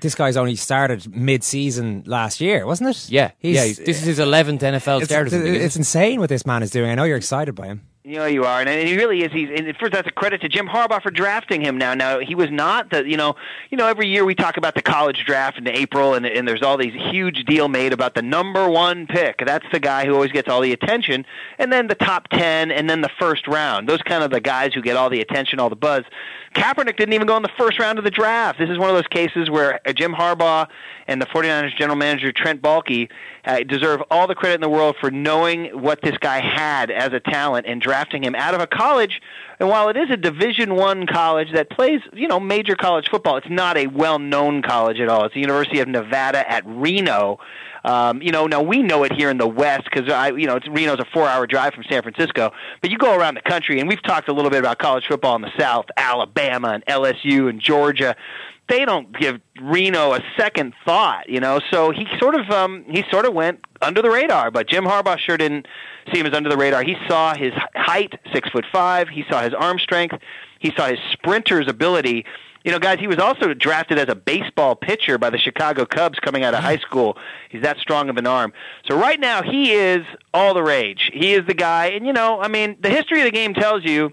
this 0.00 0.14
guy's 0.14 0.36
only 0.36 0.56
started 0.56 1.14
mid-season 1.14 2.02
last 2.06 2.40
year, 2.40 2.64
wasn't 2.66 2.90
it? 2.90 3.10
yeah, 3.10 3.30
He's- 3.38 3.56
yeah. 3.56 3.64
he's- 3.64 3.76
This 3.78 3.98
is 4.00 4.04
his 4.06 4.18
eleventh 4.18 4.62
NFL 4.62 5.00
It's, 5.02 5.10
start. 5.10 5.30
something, 5.30 5.54
it's 5.54 5.76
insane 5.76 6.18
what 6.20 6.28
this 6.30 6.46
man 6.46 6.62
is 6.62 6.70
doing. 6.70 6.90
I 6.90 6.94
know 6.94 7.04
you're 7.04 7.16
excited 7.18 7.54
by 7.54 7.66
him. 7.66 7.82
You 8.02 8.16
know 8.16 8.24
you 8.24 8.44
are, 8.44 8.60
and, 8.60 8.68
and 8.68 8.88
he 8.88 8.96
really 8.96 9.22
is. 9.22 9.30
He's 9.30 9.50
and 9.54 9.76
first 9.76 9.92
that's 9.92 10.08
a 10.08 10.10
credit 10.10 10.40
to 10.40 10.48
Jim 10.48 10.66
Harbaugh 10.66 11.02
for 11.02 11.10
drafting 11.10 11.60
him. 11.60 11.76
Now, 11.76 11.92
now 11.92 12.18
he 12.18 12.34
was 12.34 12.50
not 12.50 12.90
the 12.90 13.06
you 13.06 13.18
know 13.18 13.34
you 13.68 13.76
know 13.76 13.86
every 13.86 14.08
year 14.08 14.24
we 14.24 14.34
talk 14.34 14.56
about 14.56 14.74
the 14.74 14.80
college 14.80 15.22
draft 15.26 15.58
in 15.58 15.68
April, 15.68 16.14
and 16.14 16.24
and 16.24 16.48
there's 16.48 16.62
all 16.62 16.78
these 16.78 16.94
huge 16.94 17.44
deal 17.44 17.68
made 17.68 17.92
about 17.92 18.14
the 18.14 18.22
number 18.22 18.70
one 18.70 19.06
pick. 19.06 19.42
That's 19.44 19.66
the 19.70 19.80
guy 19.80 20.06
who 20.06 20.14
always 20.14 20.32
gets 20.32 20.48
all 20.48 20.62
the 20.62 20.72
attention, 20.72 21.26
and 21.58 21.70
then 21.70 21.88
the 21.88 21.94
top 21.94 22.28
ten, 22.28 22.70
and 22.70 22.88
then 22.88 23.02
the 23.02 23.10
first 23.18 23.46
round. 23.46 23.86
Those 23.86 24.00
kind 24.00 24.24
of 24.24 24.30
the 24.30 24.40
guys 24.40 24.72
who 24.72 24.80
get 24.80 24.96
all 24.96 25.10
the 25.10 25.20
attention, 25.20 25.60
all 25.60 25.68
the 25.68 25.76
buzz. 25.76 26.04
Kaepernick 26.54 26.96
didn't 26.96 27.12
even 27.12 27.28
go 27.28 27.36
in 27.36 27.44
the 27.44 27.50
first 27.56 27.78
round 27.78 27.98
of 27.98 28.04
the 28.04 28.10
draft. 28.10 28.58
This 28.58 28.68
is 28.68 28.76
one 28.76 28.90
of 28.90 28.96
those 28.96 29.06
cases 29.06 29.48
where 29.48 29.80
uh, 29.86 29.92
Jim 29.92 30.12
Harbaugh 30.12 30.66
and 31.06 31.22
the 31.22 31.26
49ers 31.26 31.76
general 31.76 31.96
manager 31.96 32.32
Trent 32.32 32.60
Baalke 32.60 33.08
uh, 33.44 33.60
deserve 33.60 34.02
all 34.10 34.26
the 34.26 34.34
credit 34.34 34.56
in 34.56 34.60
the 34.60 34.68
world 34.68 34.96
for 35.00 35.12
knowing 35.12 35.66
what 35.80 36.02
this 36.02 36.18
guy 36.18 36.40
had 36.40 36.90
as 36.90 37.12
a 37.12 37.20
talent 37.20 37.66
and 37.68 37.80
drafting 37.80 38.24
him 38.24 38.34
out 38.34 38.54
of 38.54 38.60
a 38.60 38.66
college. 38.66 39.22
And 39.60 39.68
while 39.68 39.90
it 39.90 39.96
is 39.96 40.10
a 40.10 40.16
Division 40.16 40.74
One 40.74 41.06
college 41.06 41.52
that 41.52 41.70
plays, 41.70 42.00
you 42.12 42.26
know, 42.26 42.40
major 42.40 42.74
college 42.74 43.08
football, 43.08 43.36
it's 43.36 43.48
not 43.48 43.76
a 43.76 43.86
well-known 43.86 44.62
college 44.62 44.98
at 44.98 45.08
all. 45.08 45.26
It's 45.26 45.34
the 45.34 45.40
University 45.40 45.78
of 45.78 45.86
Nevada 45.86 46.50
at 46.50 46.64
Reno. 46.66 47.38
Um, 47.84 48.22
you 48.22 48.32
know, 48.32 48.46
now 48.46 48.62
we 48.62 48.82
know 48.82 49.04
it 49.04 49.12
here 49.12 49.30
in 49.30 49.38
the 49.38 49.46
West 49.46 49.84
because 49.84 50.10
I, 50.10 50.30
you 50.30 50.46
know, 50.46 50.56
it's, 50.56 50.68
Reno's 50.68 51.00
a 51.00 51.06
four-hour 51.12 51.46
drive 51.46 51.74
from 51.74 51.84
San 51.90 52.02
Francisco. 52.02 52.52
But 52.80 52.90
you 52.90 52.98
go 52.98 53.16
around 53.16 53.34
the 53.34 53.42
country, 53.42 53.80
and 53.80 53.88
we've 53.88 54.02
talked 54.02 54.28
a 54.28 54.32
little 54.32 54.50
bit 54.50 54.60
about 54.60 54.78
college 54.78 55.04
football 55.08 55.36
in 55.36 55.42
the 55.42 55.52
South, 55.58 55.86
Alabama 55.96 56.68
and 56.68 56.84
LSU 56.86 57.48
and 57.48 57.60
Georgia 57.60 58.16
they 58.70 58.84
don't 58.84 59.18
give 59.18 59.40
Reno 59.60 60.14
a 60.14 60.20
second 60.38 60.74
thought, 60.84 61.28
you 61.28 61.40
know. 61.40 61.60
So 61.70 61.90
he 61.90 62.06
sort 62.18 62.36
of 62.36 62.48
um, 62.50 62.84
he 62.88 63.04
sort 63.10 63.26
of 63.26 63.34
went 63.34 63.64
under 63.82 64.00
the 64.00 64.10
radar. 64.10 64.50
But 64.50 64.68
Jim 64.68 64.84
Harbaugh 64.84 65.18
sure 65.18 65.36
didn't 65.36 65.66
see 66.12 66.20
him 66.20 66.26
as 66.26 66.32
under 66.32 66.48
the 66.48 66.56
radar. 66.56 66.82
He 66.82 66.96
saw 67.08 67.34
his 67.34 67.52
height, 67.74 68.14
six 68.32 68.48
foot 68.50 68.64
five. 68.72 69.08
He 69.08 69.24
saw 69.28 69.42
his 69.42 69.52
arm 69.52 69.78
strength. 69.78 70.14
He 70.60 70.72
saw 70.76 70.86
his 70.86 71.00
sprinter's 71.12 71.66
ability. 71.66 72.24
You 72.64 72.70
know, 72.70 72.78
guys, 72.78 73.00
he 73.00 73.06
was 73.06 73.18
also 73.18 73.54
drafted 73.54 73.98
as 73.98 74.08
a 74.08 74.14
baseball 74.14 74.76
pitcher 74.76 75.18
by 75.18 75.30
the 75.30 75.38
Chicago 75.38 75.86
Cubs 75.86 76.18
coming 76.20 76.44
out 76.44 76.54
of 76.54 76.62
high 76.62 76.76
school. 76.76 77.16
He's 77.48 77.62
that 77.62 77.78
strong 77.78 78.10
of 78.10 78.18
an 78.18 78.26
arm. 78.26 78.52
So 78.88 78.96
right 78.96 79.18
now, 79.18 79.42
he 79.42 79.72
is 79.72 80.04
all 80.34 80.54
the 80.54 80.62
rage. 80.62 81.10
He 81.12 81.32
is 81.32 81.46
the 81.46 81.54
guy. 81.54 81.86
And, 81.86 82.06
you 82.06 82.12
know, 82.12 82.38
I 82.40 82.48
mean, 82.48 82.76
the 82.80 82.90
history 82.90 83.20
of 83.20 83.24
the 83.24 83.30
game 83.30 83.54
tells 83.54 83.82
you 83.84 84.12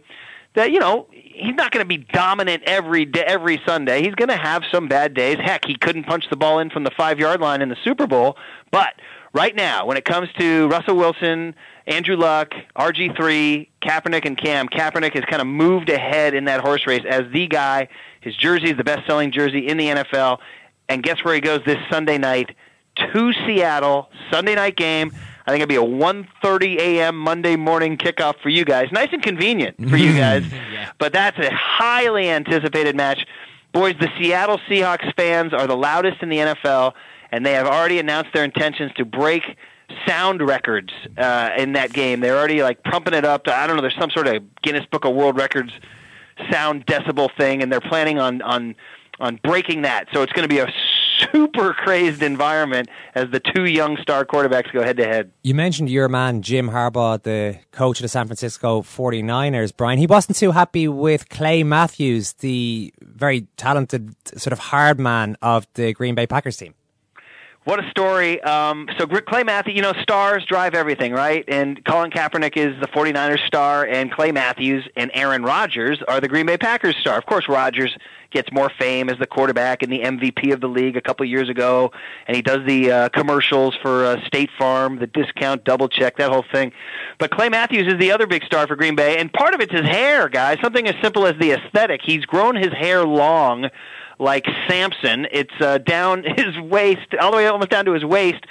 that, 0.56 0.72
you 0.72 0.80
know, 0.80 1.08
he's 1.12 1.56
not 1.56 1.72
going 1.72 1.84
to 1.84 1.88
be 1.88 1.98
dominant 1.98 2.64
every 2.66 3.04
day, 3.04 3.24
every 3.28 3.62
Sunday. 3.66 4.02
He's 4.02 4.16
going 4.16 4.30
to 4.30 4.38
have 4.38 4.64
some 4.72 4.88
bad 4.88 5.14
days. 5.14 5.38
Heck, 5.38 5.66
he 5.66 5.76
couldn't 5.76 6.06
punch 6.06 6.30
the 6.30 6.38
ball 6.38 6.60
in 6.60 6.70
from 6.70 6.86
the 6.86 6.92
five 6.92 7.20
yard 7.20 7.42
line 7.42 7.62
in 7.62 7.68
the 7.68 7.78
Super 7.84 8.08
Bowl. 8.08 8.38
But 8.72 8.94
right 9.34 9.56
now, 9.56 9.86
when 9.86 9.98
it 9.98 10.06
comes 10.06 10.30
to 10.40 10.68
Russell 10.70 10.96
Wilson, 10.96 11.54
Andrew 11.88 12.18
Luck, 12.18 12.54
RG3, 12.78 13.68
Kaepernick, 13.82 14.26
and 14.26 14.38
Cam, 14.38 14.68
Kaepernick 14.68 15.14
has 15.14 15.24
kind 15.26 15.42
of 15.42 15.48
moved 15.48 15.90
ahead 15.90 16.34
in 16.34 16.46
that 16.46 16.60
horse 16.60 16.86
race 16.86 17.04
as 17.10 17.24
the 17.32 17.48
guy. 17.48 17.88
His 18.22 18.36
jersey 18.36 18.70
is 18.72 18.78
the 18.78 18.84
best 18.84 19.08
selling 19.08 19.32
jersey 19.32 19.68
in 19.68 19.78
the 19.78 19.88
NFL. 19.88 20.40
And 20.90 21.02
guess 21.02 21.24
where 21.24 21.34
he 21.34 21.42
goes 21.42 21.62
this 21.66 21.78
Sunday 21.90 22.18
night? 22.18 22.56
To 23.14 23.32
Seattle, 23.46 24.10
Sunday 24.32 24.56
night 24.56 24.76
game. 24.76 25.12
I 25.46 25.52
think 25.52 25.62
it'll 25.64 25.70
be 25.70 25.76
a 25.76 25.98
1:30 25.98 26.78
a.m. 26.78 27.18
Monday 27.18 27.56
morning 27.56 27.96
kickoff 27.98 28.36
for 28.42 28.50
you 28.50 28.66
guys. 28.66 28.92
Nice 28.92 29.10
and 29.14 29.24
convenient 29.24 29.78
for 29.90 29.96
you 29.96 30.14
guys. 30.18 30.44
yeah. 30.74 30.92
But 30.98 31.14
that's 31.14 31.38
a 31.40 31.50
highly 31.54 32.28
anticipated 32.30 32.96
match. 32.98 33.26
Boys, 33.72 33.96
the 34.00 34.10
Seattle 34.20 34.60
Seahawks 34.70 35.14
fans 35.16 35.54
are 35.54 35.68
the 35.68 35.78
loudest 35.78 36.22
in 36.22 36.28
the 36.30 36.38
NFL, 36.38 36.94
and 37.32 37.46
they 37.46 37.54
have 37.54 37.68
already 37.68 38.00
announced 38.00 38.32
their 38.34 38.44
intentions 38.44 38.92
to 38.98 39.06
break 39.06 39.44
sound 40.06 40.42
records 40.42 40.92
uh, 41.18 41.50
in 41.58 41.74
that 41.74 41.94
game. 41.94 42.20
They're 42.20 42.38
already 42.38 42.64
like 42.64 42.84
pumping 42.84 43.14
it 43.14 43.26
up. 43.26 43.46
To, 43.46 43.56
I 43.56 43.68
don't 43.68 43.76
know. 43.76 43.82
There's 43.82 43.98
some 44.00 44.12
sort 44.12 44.28
of 44.28 44.44
Guinness 44.62 44.86
Book 44.92 45.06
of 45.06 45.16
World 45.16 45.38
Records 45.38 45.72
sound 46.52 46.86
decibel 46.86 47.30
thing, 47.38 47.62
and 47.62 47.72
they're 47.72 47.82
planning 47.82 48.20
on 48.20 48.42
on 48.42 48.76
on 49.20 49.40
breaking 49.44 49.82
that. 49.82 50.08
So 50.14 50.22
it's 50.22 50.34
going 50.34 50.48
to 50.48 50.54
be 50.54 50.60
a 50.60 50.72
super 51.20 51.74
crazed 51.74 52.22
environment 52.22 52.90
as 53.16 53.30
the 53.32 53.40
two 53.40 53.66
young 53.66 53.98
star 53.98 54.26
quarterbacks 54.26 54.72
go 54.72 54.84
head 54.84 54.98
to 54.98 55.06
head. 55.06 55.32
You 55.44 55.56
mentioned 55.56 55.90
your 55.90 56.08
man, 56.08 56.42
Jim 56.42 56.70
Harbaugh, 56.70 57.22
the 57.22 57.60
coach 57.72 58.00
of 58.00 58.04
the 58.04 58.10
San 58.10 58.28
Francisco 58.28 58.82
49ers, 58.82 59.76
Brian. 59.76 59.98
He 59.98 60.08
wasn't 60.08 60.38
too 60.38 60.52
happy 60.52 60.88
with 60.88 61.30
Clay 61.30 61.64
Matthews, 61.64 62.34
the 62.34 62.94
very 63.02 63.48
talented, 63.58 64.16
sort 64.38 64.54
of 64.54 64.60
hard 64.60 65.00
man 65.00 65.38
of 65.42 65.68
the 65.74 65.94
Green 65.94 66.16
Bay 66.16 66.28
Packers 66.28 66.58
team. 66.58 66.76
What 67.68 67.84
a 67.84 67.90
story. 67.90 68.42
Um, 68.44 68.88
so 68.98 69.06
Clay 69.06 69.44
Matthews, 69.44 69.76
you 69.76 69.82
know, 69.82 69.92
stars 70.02 70.46
drive 70.46 70.74
everything, 70.74 71.12
right? 71.12 71.44
And 71.50 71.84
Colin 71.84 72.12
Kaepernick 72.12 72.56
is 72.56 72.80
the 72.80 72.88
49ers 72.88 73.46
star, 73.46 73.86
and 73.86 74.10
Clay 74.10 74.32
Matthews 74.32 74.88
and 74.96 75.12
Aaron 75.14 75.44
Rodgers 75.44 76.02
are 76.08 76.22
the 76.22 76.30
Green 76.30 76.46
Bay 76.46 76.56
Packers 76.56 76.96
star. 76.96 77.18
Of 77.18 77.26
course, 77.26 77.50
Rodgers 77.50 77.94
gets 78.32 78.50
more 78.54 78.72
fame 78.80 79.10
as 79.10 79.20
the 79.20 79.28
quarterback 79.28 79.84
and 79.84 79.92
the 79.92 80.00
MVP 80.00 80.54
of 80.54 80.62
the 80.62 80.70
league 80.70 80.96
a 80.96 81.02
couple 81.02 81.26
years 81.26 81.50
ago, 81.50 81.92
and 82.26 82.38
he 82.38 82.42
does 82.42 82.66
the 82.66 82.90
uh, 82.90 83.10
commercials 83.10 83.76
for 83.82 84.06
uh, 84.06 84.26
State 84.26 84.50
Farm, 84.58 85.00
the 85.00 85.08
discount 85.08 85.66
double 85.66 85.90
check, 85.90 86.16
that 86.20 86.32
whole 86.32 86.46
thing. 86.50 86.72
But 87.18 87.32
Clay 87.32 87.50
Matthews 87.50 87.92
is 87.92 88.00
the 88.00 88.14
other 88.14 88.28
big 88.28 88.46
star 88.46 88.66
for 88.66 88.78
Green 88.78 88.96
Bay, 88.96 89.18
and 89.18 89.32
part 89.34 89.54
of 89.54 89.60
it's 89.60 89.74
his 89.74 89.86
hair, 89.86 90.30
guys. 90.30 90.58
Something 90.64 90.88
as 90.88 90.96
simple 91.02 91.28
as 91.28 91.36
the 91.38 91.52
aesthetic. 91.52 92.00
He's 92.02 92.24
grown 92.24 92.56
his 92.56 92.72
hair 92.72 93.04
long 93.04 93.70
like 94.20 94.46
Samson. 94.68 95.28
It's 95.32 95.54
uh, 95.60 95.80
down 95.80 96.24
his 96.38 96.58
waist, 96.60 97.08
all 97.20 97.32
the 97.32 97.38
way 97.38 97.48
almost 97.48 97.72
down 97.72 97.86
to 97.86 97.94
his 97.94 98.06
waist. 98.06 98.44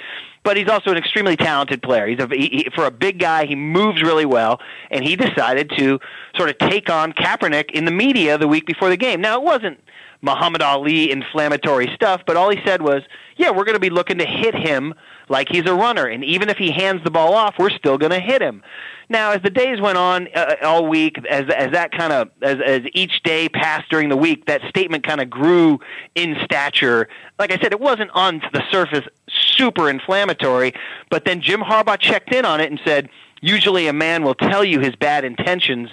But 0.43 0.55
he's 0.55 0.69
also 0.69 0.91
an 0.91 0.97
extremely 0.97 1.35
talented 1.35 1.81
player. 1.81 2.07
He's 2.07 2.19
a 2.19 2.27
he, 2.27 2.47
he, 2.47 2.67
for 2.73 2.85
a 2.85 2.91
big 2.91 3.19
guy. 3.19 3.45
He 3.45 3.55
moves 3.55 4.01
really 4.01 4.25
well, 4.25 4.61
and 4.89 5.03
he 5.03 5.17
decided 5.17 5.71
to 5.77 5.99
sort 6.37 6.49
of 6.49 6.57
take 6.59 6.89
on 6.89 7.11
Kaepernick 7.11 7.71
in 7.71 7.83
the 7.83 7.91
media 7.91 8.37
the 8.37 8.47
week 8.47 8.65
before 8.65 8.89
the 8.89 8.95
game. 8.95 9.19
Now 9.19 9.37
it 9.37 9.43
wasn't 9.43 9.79
Muhammad 10.21 10.61
Ali 10.61 11.11
inflammatory 11.11 11.89
stuff, 11.93 12.21
but 12.25 12.35
all 12.35 12.49
he 12.49 12.59
said 12.65 12.81
was, 12.81 13.03
"Yeah, 13.35 13.51
we're 13.51 13.65
going 13.65 13.75
to 13.75 13.79
be 13.79 13.89
looking 13.89 14.17
to 14.17 14.25
hit 14.25 14.55
him 14.55 14.93
like 15.29 15.49
he's 15.49 15.65
a 15.65 15.73
runner, 15.73 16.05
and 16.05 16.23
even 16.23 16.49
if 16.49 16.57
he 16.57 16.71
hands 16.71 17.03
the 17.03 17.11
ball 17.11 17.33
off, 17.33 17.55
we're 17.57 17.69
still 17.69 17.97
going 17.97 18.11
to 18.11 18.19
hit 18.19 18.41
him." 18.41 18.63
Now, 19.09 19.31
as 19.31 19.41
the 19.41 19.49
days 19.49 19.79
went 19.79 19.97
on 19.97 20.27
uh, 20.35 20.55
all 20.63 20.85
week, 20.87 21.17
as 21.29 21.45
as 21.49 21.71
that 21.71 21.91
kind 21.91 22.11
of 22.11 22.29
as 22.41 22.57
as 22.65 22.81
each 22.93 23.23
day 23.23 23.47
passed 23.47 23.89
during 23.89 24.09
the 24.09 24.17
week, 24.17 24.45
that 24.47 24.61
statement 24.69 25.05
kind 25.05 25.21
of 25.21 25.29
grew 25.29 25.79
in 26.15 26.37
stature. 26.43 27.07
Like 27.39 27.51
I 27.51 27.57
said, 27.57 27.71
it 27.71 27.79
wasn't 27.79 28.11
on 28.11 28.41
the 28.51 28.63
surface 28.69 29.05
super 29.29 29.89
inflammatory, 29.89 30.73
but 31.09 31.25
then 31.25 31.41
Jim 31.41 31.61
Harbaugh 31.61 31.99
checked 31.99 32.33
in 32.33 32.43
on 32.43 32.59
it 32.59 32.69
and 32.69 32.79
said, 32.83 33.09
"Usually, 33.41 33.87
a 33.87 33.93
man 33.93 34.23
will 34.23 34.35
tell 34.35 34.63
you 34.63 34.79
his 34.79 34.95
bad 34.95 35.23
intentions." 35.23 35.89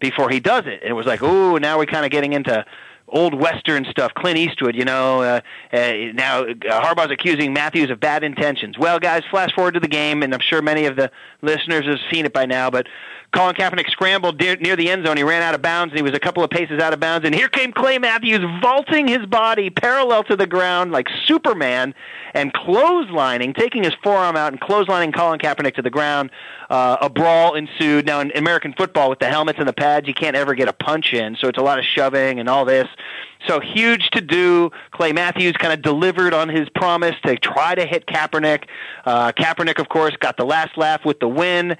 before 0.00 0.30
he 0.30 0.40
does 0.40 0.66
it. 0.66 0.80
And 0.82 0.90
it 0.90 0.94
was 0.94 1.06
like, 1.06 1.22
oh, 1.22 1.58
now 1.58 1.78
we're 1.78 1.86
kind 1.86 2.04
of 2.04 2.10
getting 2.10 2.32
into 2.32 2.64
old 3.10 3.34
western 3.34 3.84
stuff, 3.84 4.12
Clint 4.14 4.38
Eastwood, 4.38 4.74
you 4.74 4.84
know. 4.84 5.22
Uh, 5.22 5.40
uh, 5.72 5.92
now 6.14 6.42
uh, 6.42 6.54
Harbaugh's 6.82 7.10
accusing 7.10 7.52
Matthews 7.52 7.90
of 7.90 8.00
bad 8.00 8.24
intentions. 8.24 8.78
Well, 8.78 8.98
guys, 8.98 9.22
flash 9.30 9.52
forward 9.54 9.74
to 9.74 9.80
the 9.80 9.88
game, 9.88 10.22
and 10.22 10.32
I'm 10.32 10.40
sure 10.40 10.62
many 10.62 10.86
of 10.86 10.96
the 10.96 11.10
listeners 11.42 11.86
have 11.86 11.98
seen 12.10 12.24
it 12.24 12.32
by 12.32 12.46
now, 12.46 12.70
but 12.70 12.86
Colin 13.32 13.54
Kaepernick 13.54 13.88
scrambled 13.90 14.40
near, 14.40 14.56
near 14.56 14.74
the 14.74 14.90
end 14.90 15.06
zone. 15.06 15.16
He 15.16 15.22
ran 15.22 15.42
out 15.42 15.54
of 15.54 15.62
bounds, 15.62 15.92
and 15.92 15.98
he 15.98 16.02
was 16.02 16.14
a 16.14 16.20
couple 16.20 16.42
of 16.42 16.50
paces 16.50 16.80
out 16.80 16.92
of 16.92 16.98
bounds. 16.98 17.24
And 17.24 17.34
here 17.34 17.48
came 17.48 17.72
Clay 17.72 17.98
Matthews 17.98 18.40
vaulting 18.60 19.06
his 19.06 19.24
body 19.26 19.70
parallel 19.70 20.24
to 20.24 20.36
the 20.36 20.46
ground 20.46 20.90
like 20.90 21.08
Superman 21.26 21.94
and 22.34 22.52
clotheslining, 22.52 23.56
taking 23.56 23.84
his 23.84 23.94
forearm 24.02 24.36
out 24.36 24.52
and 24.52 24.60
clotheslining 24.60 25.14
Colin 25.14 25.38
Kaepernick 25.38 25.74
to 25.76 25.82
the 25.82 25.90
ground. 25.90 26.30
Uh, 26.68 26.96
a 27.00 27.08
brawl 27.08 27.54
ensued. 27.54 28.06
Now, 28.06 28.20
in 28.20 28.32
American 28.36 28.72
football, 28.72 29.10
with 29.10 29.20
the 29.20 29.28
helmets 29.28 29.58
and 29.58 29.68
the 29.68 29.72
pads, 29.72 30.08
you 30.08 30.14
can't 30.14 30.36
ever 30.36 30.54
get 30.54 30.68
a 30.68 30.72
punch 30.72 31.12
in, 31.12 31.36
so 31.36 31.48
it's 31.48 31.58
a 31.58 31.62
lot 31.62 31.78
of 31.78 31.84
shoving 31.84 32.40
and 32.40 32.48
all 32.48 32.64
this. 32.64 32.88
So 33.46 33.58
huge 33.58 34.10
to 34.10 34.20
do. 34.20 34.70
Clay 34.90 35.12
Matthews 35.12 35.56
kind 35.56 35.72
of 35.72 35.82
delivered 35.82 36.34
on 36.34 36.48
his 36.48 36.68
promise 36.68 37.14
to 37.24 37.36
try 37.36 37.74
to 37.74 37.86
hit 37.86 38.06
Kaepernick. 38.06 38.64
Uh, 39.04 39.32
Kaepernick, 39.32 39.78
of 39.78 39.88
course, 39.88 40.14
got 40.16 40.36
the 40.36 40.44
last 40.44 40.76
laugh 40.76 41.04
with 41.04 41.20
the 41.20 41.28
win. 41.28 41.76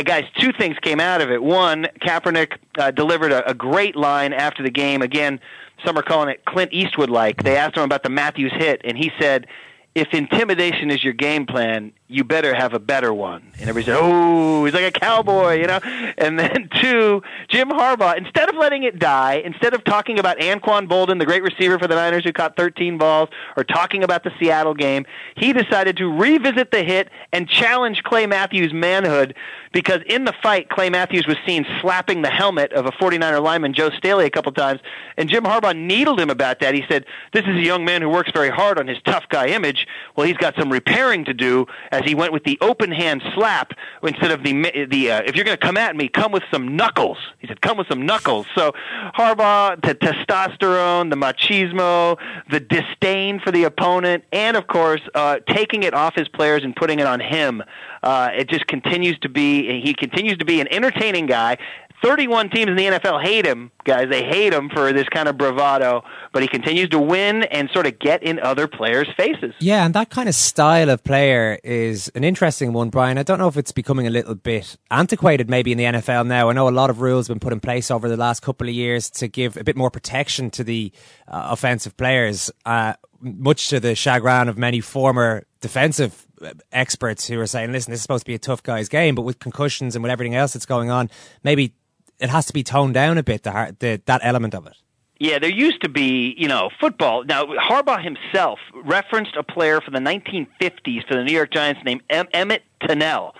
Uh, 0.00 0.02
guys, 0.02 0.24
two 0.38 0.50
things 0.50 0.78
came 0.80 0.98
out 0.98 1.20
of 1.20 1.30
it. 1.30 1.42
One, 1.42 1.86
Kaepernick 2.00 2.56
uh, 2.78 2.90
delivered 2.90 3.32
a, 3.32 3.46
a 3.50 3.52
great 3.52 3.96
line 3.96 4.32
after 4.32 4.62
the 4.62 4.70
game. 4.70 5.02
Again, 5.02 5.38
some 5.84 5.98
are 5.98 6.02
calling 6.02 6.30
it 6.30 6.42
Clint 6.46 6.72
Eastwood 6.72 7.10
like. 7.10 7.42
They 7.42 7.54
asked 7.54 7.76
him 7.76 7.82
about 7.82 8.02
the 8.02 8.08
Matthews 8.08 8.50
hit, 8.56 8.80
and 8.82 8.96
he 8.96 9.12
said, 9.20 9.46
if 9.94 10.14
intimidation 10.14 10.90
is 10.90 11.02
your 11.02 11.12
game 11.12 11.46
plan, 11.46 11.92
you 12.06 12.22
better 12.22 12.54
have 12.54 12.74
a 12.74 12.78
better 12.78 13.12
one. 13.12 13.42
And 13.58 13.68
everybody 13.68 13.86
said, 13.86 13.98
oh, 14.00 14.64
he's 14.64 14.72
like 14.72 14.84
a 14.84 14.98
cowboy, 14.98 15.60
you 15.60 15.66
know? 15.66 15.80
And 16.16 16.38
then 16.38 16.68
two, 16.80 17.22
Jim 17.48 17.68
Harbaugh, 17.68 18.16
instead 18.16 18.48
of 18.48 18.54
letting 18.54 18.84
it 18.84 19.00
die, 19.00 19.42
instead 19.44 19.74
of 19.74 19.82
talking 19.82 20.18
about 20.18 20.38
Anquan 20.38 20.88
Boldin, 20.88 21.18
the 21.18 21.26
great 21.26 21.42
receiver 21.42 21.78
for 21.78 21.88
the 21.88 21.96
Niners 21.96 22.24
who 22.24 22.32
caught 22.32 22.56
13 22.56 22.98
balls, 22.98 23.28
or 23.56 23.64
talking 23.64 24.04
about 24.04 24.22
the 24.22 24.30
Seattle 24.38 24.74
game, 24.74 25.04
he 25.36 25.52
decided 25.52 25.96
to 25.96 26.06
revisit 26.06 26.70
the 26.70 26.84
hit 26.84 27.10
and 27.32 27.48
challenge 27.48 28.04
Clay 28.04 28.26
Matthews' 28.26 28.72
manhood 28.72 29.34
because 29.72 30.00
in 30.06 30.24
the 30.24 30.32
fight, 30.42 30.68
Clay 30.68 30.90
Matthews 30.90 31.26
was 31.26 31.36
seen 31.46 31.64
slapping 31.80 32.22
the 32.22 32.30
helmet 32.30 32.72
of 32.72 32.86
a 32.86 32.90
49er 32.92 33.42
lineman, 33.42 33.72
Joe 33.72 33.90
Staley, 33.90 34.26
a 34.26 34.30
couple 34.30 34.50
times, 34.52 34.80
and 35.16 35.28
Jim 35.28 35.44
Harbaugh 35.44 35.76
needled 35.76 36.18
him 36.18 36.30
about 36.30 36.60
that. 36.60 36.74
He 36.74 36.84
said, 36.88 37.04
this 37.32 37.44
is 37.44 37.56
a 37.56 37.62
young 37.62 37.84
man 37.84 38.02
who 38.02 38.08
works 38.08 38.30
very 38.32 38.50
hard 38.50 38.78
on 38.78 38.88
his 38.88 38.98
tough 39.04 39.24
guy 39.28 39.48
image. 39.48 39.86
Well, 40.16 40.26
he's 40.26 40.36
got 40.36 40.56
some 40.56 40.72
repairing 40.72 41.24
to 41.26 41.34
do 41.34 41.66
as 41.92 42.02
he 42.04 42.14
went 42.14 42.32
with 42.32 42.44
the 42.44 42.58
open 42.60 42.90
hand 42.90 43.22
slap 43.34 43.72
instead 44.02 44.30
of 44.30 44.42
the 44.42 44.86
the 44.90 45.10
uh, 45.10 45.22
if 45.24 45.36
you're 45.36 45.44
going 45.44 45.56
to 45.56 45.64
come 45.64 45.76
at 45.76 45.94
me, 45.94 46.08
come 46.08 46.32
with 46.32 46.42
some 46.50 46.76
knuckles. 46.76 47.18
He 47.38 47.46
said, 47.46 47.60
come 47.60 47.78
with 47.78 47.86
some 47.88 48.04
knuckles. 48.04 48.46
So 48.54 48.72
Harbaugh, 49.14 49.80
the 49.80 49.94
testosterone, 49.94 51.10
the 51.10 51.16
machismo, 51.16 52.18
the 52.50 52.60
disdain 52.60 53.40
for 53.40 53.50
the 53.50 53.64
opponent, 53.64 54.24
and 54.32 54.56
of 54.56 54.66
course 54.66 55.00
uh, 55.14 55.38
taking 55.48 55.82
it 55.84 55.94
off 55.94 56.14
his 56.14 56.28
players 56.28 56.64
and 56.64 56.74
putting 56.74 56.98
it 56.98 57.06
on 57.06 57.20
him. 57.20 57.62
Uh, 58.02 58.30
it 58.32 58.48
just 58.48 58.66
continues 58.66 59.18
to 59.20 59.28
be 59.28 59.80
he 59.80 59.94
continues 59.94 60.38
to 60.38 60.44
be 60.44 60.60
an 60.60 60.68
entertaining 60.72 61.26
guy 61.26 61.56
31 62.02 62.50
teams 62.50 62.68
in 62.70 62.76
the 62.76 62.84
NFL 62.84 63.22
hate 63.22 63.46
him, 63.46 63.70
guys. 63.84 64.08
They 64.08 64.24
hate 64.24 64.52
him 64.52 64.70
for 64.70 64.92
this 64.92 65.08
kind 65.08 65.28
of 65.28 65.36
bravado, 65.36 66.02
but 66.32 66.42
he 66.42 66.48
continues 66.48 66.88
to 66.90 66.98
win 66.98 67.42
and 67.44 67.68
sort 67.70 67.86
of 67.86 67.98
get 67.98 68.22
in 68.22 68.38
other 68.40 68.66
players' 68.66 69.08
faces. 69.16 69.54
Yeah, 69.58 69.84
and 69.84 69.94
that 69.94 70.10
kind 70.10 70.28
of 70.28 70.34
style 70.34 70.88
of 70.88 71.04
player 71.04 71.58
is 71.62 72.10
an 72.14 72.24
interesting 72.24 72.72
one, 72.72 72.88
Brian. 72.90 73.18
I 73.18 73.22
don't 73.22 73.38
know 73.38 73.48
if 73.48 73.56
it's 73.56 73.72
becoming 73.72 74.06
a 74.06 74.10
little 74.10 74.34
bit 74.34 74.76
antiquated 74.90 75.50
maybe 75.50 75.72
in 75.72 75.78
the 75.78 75.84
NFL 75.84 76.26
now. 76.26 76.48
I 76.48 76.52
know 76.52 76.68
a 76.68 76.70
lot 76.70 76.90
of 76.90 77.00
rules 77.00 77.28
have 77.28 77.34
been 77.34 77.40
put 77.40 77.52
in 77.52 77.60
place 77.60 77.90
over 77.90 78.08
the 78.08 78.16
last 78.16 78.40
couple 78.40 78.68
of 78.68 78.74
years 78.74 79.10
to 79.10 79.28
give 79.28 79.56
a 79.56 79.64
bit 79.64 79.76
more 79.76 79.90
protection 79.90 80.50
to 80.52 80.64
the 80.64 80.92
uh, 81.28 81.48
offensive 81.50 81.96
players, 81.96 82.50
uh, 82.64 82.94
much 83.20 83.68
to 83.68 83.80
the 83.80 83.94
chagrin 83.94 84.48
of 84.48 84.56
many 84.56 84.80
former 84.80 85.44
defensive 85.60 86.26
experts 86.72 87.26
who 87.26 87.38
are 87.40 87.46
saying, 87.46 87.72
listen, 87.72 87.90
this 87.90 87.98
is 87.98 88.02
supposed 88.02 88.24
to 88.24 88.30
be 88.30 88.34
a 88.34 88.38
tough 88.38 88.62
guy's 88.62 88.88
game, 88.88 89.14
but 89.14 89.22
with 89.22 89.38
concussions 89.38 89.94
and 89.94 90.02
with 90.02 90.10
everything 90.10 90.34
else 90.34 90.52
that's 90.52 90.66
going 90.66 90.90
on, 90.90 91.10
maybe 91.42 91.74
it 92.18 92.30
has 92.30 92.46
to 92.46 92.52
be 92.52 92.62
toned 92.62 92.94
down 92.94 93.18
a 93.18 93.22
bit, 93.22 93.42
the, 93.42 93.76
the 93.78 94.00
that 94.06 94.20
element 94.22 94.54
of 94.54 94.66
it. 94.66 94.74
Yeah, 95.18 95.38
there 95.38 95.50
used 95.50 95.82
to 95.82 95.90
be, 95.90 96.34
you 96.38 96.48
know, 96.48 96.70
football. 96.80 97.24
Now, 97.24 97.44
Harbaugh 97.44 98.02
himself 98.02 98.58
referenced 98.84 99.36
a 99.36 99.42
player 99.42 99.82
from 99.82 99.92
the 99.92 100.00
1950s 100.00 101.06
for 101.06 101.14
the 101.14 101.24
New 101.24 101.34
York 101.34 101.52
Giants 101.52 101.82
named 101.84 102.02
em- 102.08 102.28
Emmett 102.32 102.62
Tunnell. 102.80 103.32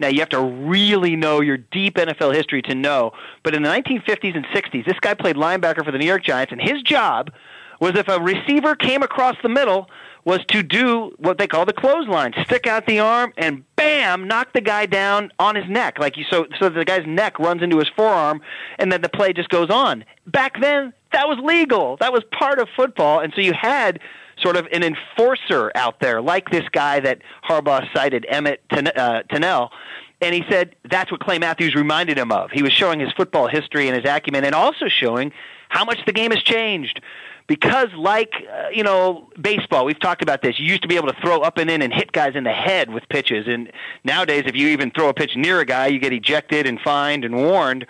Now, 0.00 0.08
you 0.08 0.18
have 0.18 0.28
to 0.30 0.40
really 0.40 1.14
know 1.14 1.40
your 1.40 1.56
deep 1.56 1.94
NFL 1.94 2.34
history 2.34 2.60
to 2.62 2.74
know. 2.74 3.12
But 3.44 3.54
in 3.54 3.62
the 3.62 3.68
1950s 3.68 4.36
and 4.36 4.46
60s, 4.46 4.84
this 4.84 4.98
guy 5.00 5.14
played 5.14 5.36
linebacker 5.36 5.84
for 5.84 5.92
the 5.92 5.98
New 5.98 6.06
York 6.06 6.24
Giants, 6.24 6.52
and 6.52 6.60
his 6.60 6.82
job 6.82 7.30
was 7.80 7.92
if 7.94 8.08
a 8.08 8.18
receiver 8.20 8.74
came 8.74 9.04
across 9.04 9.36
the 9.42 9.48
middle, 9.48 9.88
was 10.28 10.44
to 10.44 10.62
do 10.62 11.10
what 11.16 11.38
they 11.38 11.46
call 11.46 11.64
the 11.64 11.72
clothesline, 11.72 12.34
stick 12.44 12.66
out 12.66 12.84
the 12.84 12.98
arm 12.98 13.32
and 13.38 13.64
bam, 13.76 14.28
knock 14.28 14.52
the 14.52 14.60
guy 14.60 14.84
down 14.84 15.32
on 15.38 15.54
his 15.54 15.64
neck, 15.70 15.98
like 15.98 16.18
you 16.18 16.24
so 16.28 16.46
so 16.58 16.68
the 16.68 16.84
guy's 16.84 17.06
neck 17.06 17.38
runs 17.38 17.62
into 17.62 17.78
his 17.78 17.88
forearm, 17.96 18.42
and 18.78 18.92
then 18.92 19.00
the 19.00 19.08
play 19.08 19.32
just 19.32 19.48
goes 19.48 19.70
on. 19.70 20.04
Back 20.26 20.60
then, 20.60 20.92
that 21.12 21.28
was 21.28 21.38
legal. 21.42 21.96
That 21.96 22.12
was 22.12 22.24
part 22.30 22.58
of 22.58 22.68
football, 22.76 23.20
and 23.20 23.32
so 23.34 23.40
you 23.40 23.54
had 23.54 24.00
sort 24.38 24.56
of 24.56 24.68
an 24.70 24.82
enforcer 24.82 25.72
out 25.74 25.98
there, 26.00 26.20
like 26.20 26.50
this 26.50 26.68
guy 26.72 27.00
that 27.00 27.22
Harbaugh 27.48 27.90
cited, 27.94 28.26
Emmett 28.28 28.60
uh, 28.70 29.22
Tunnell. 29.30 29.70
And 30.20 30.34
he 30.34 30.44
said 30.50 30.76
that's 30.90 31.10
what 31.10 31.20
Clay 31.20 31.38
Matthews 31.38 31.74
reminded 31.74 32.18
him 32.18 32.32
of. 32.32 32.50
He 32.50 32.62
was 32.62 32.74
showing 32.74 33.00
his 33.00 33.12
football 33.12 33.48
history 33.48 33.88
and 33.88 33.96
his 33.96 34.04
acumen, 34.04 34.44
and 34.44 34.54
also 34.54 34.88
showing 34.88 35.32
how 35.70 35.86
much 35.86 36.00
the 36.04 36.12
game 36.12 36.32
has 36.32 36.42
changed 36.42 37.00
because 37.48 37.88
like 37.96 38.32
uh, 38.52 38.68
you 38.68 38.84
know 38.84 39.28
baseball 39.40 39.84
we've 39.84 39.98
talked 39.98 40.22
about 40.22 40.42
this 40.42 40.60
you 40.60 40.66
used 40.66 40.82
to 40.82 40.88
be 40.88 40.94
able 40.94 41.08
to 41.08 41.20
throw 41.20 41.40
up 41.40 41.58
and 41.58 41.68
in 41.68 41.82
and 41.82 41.92
hit 41.92 42.12
guys 42.12 42.36
in 42.36 42.44
the 42.44 42.52
head 42.52 42.90
with 42.90 43.02
pitches. 43.08 43.48
And 43.48 43.72
nowadays 44.04 44.44
if 44.46 44.54
you 44.54 44.68
even 44.68 44.92
throw 44.92 45.08
a 45.08 45.14
pitch 45.14 45.34
near 45.34 45.58
a 45.58 45.64
guy 45.64 45.88
you 45.88 45.98
get 45.98 46.12
ejected 46.12 46.66
and 46.66 46.78
fined 46.80 47.24
and 47.24 47.34
warned. 47.34 47.86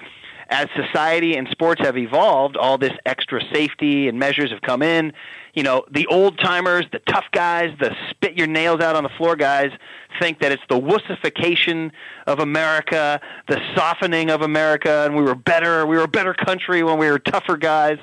As 0.50 0.66
society 0.74 1.36
and 1.36 1.46
sports 1.50 1.82
have 1.82 1.98
evolved 1.98 2.56
all 2.56 2.78
this 2.78 2.94
extra 3.04 3.42
safety 3.52 4.08
and 4.08 4.18
measures 4.18 4.50
have 4.50 4.62
come 4.62 4.80
in. 4.80 5.12
You 5.52 5.62
know 5.62 5.84
the 5.90 6.06
old 6.06 6.38
timers 6.38 6.86
the 6.90 7.00
tough 7.00 7.26
guys 7.32 7.76
the 7.78 7.94
spit 8.08 8.38
your 8.38 8.46
nails 8.46 8.80
out 8.80 8.96
on 8.96 9.02
the 9.02 9.10
floor 9.10 9.36
guys 9.36 9.72
think 10.18 10.40
that 10.40 10.52
it's 10.52 10.62
the 10.68 10.80
wussification 10.80 11.90
of 12.26 12.38
America, 12.38 13.20
the 13.46 13.60
softening 13.76 14.30
of 14.30 14.42
America, 14.42 15.04
and 15.04 15.16
we 15.16 15.22
were 15.22 15.34
better, 15.34 15.86
we 15.86 15.96
were 15.96 16.04
a 16.04 16.08
better 16.08 16.34
country 16.34 16.82
when 16.82 16.98
we 16.98 17.10
were 17.10 17.18
tougher 17.18 17.56
guys. 17.56 17.98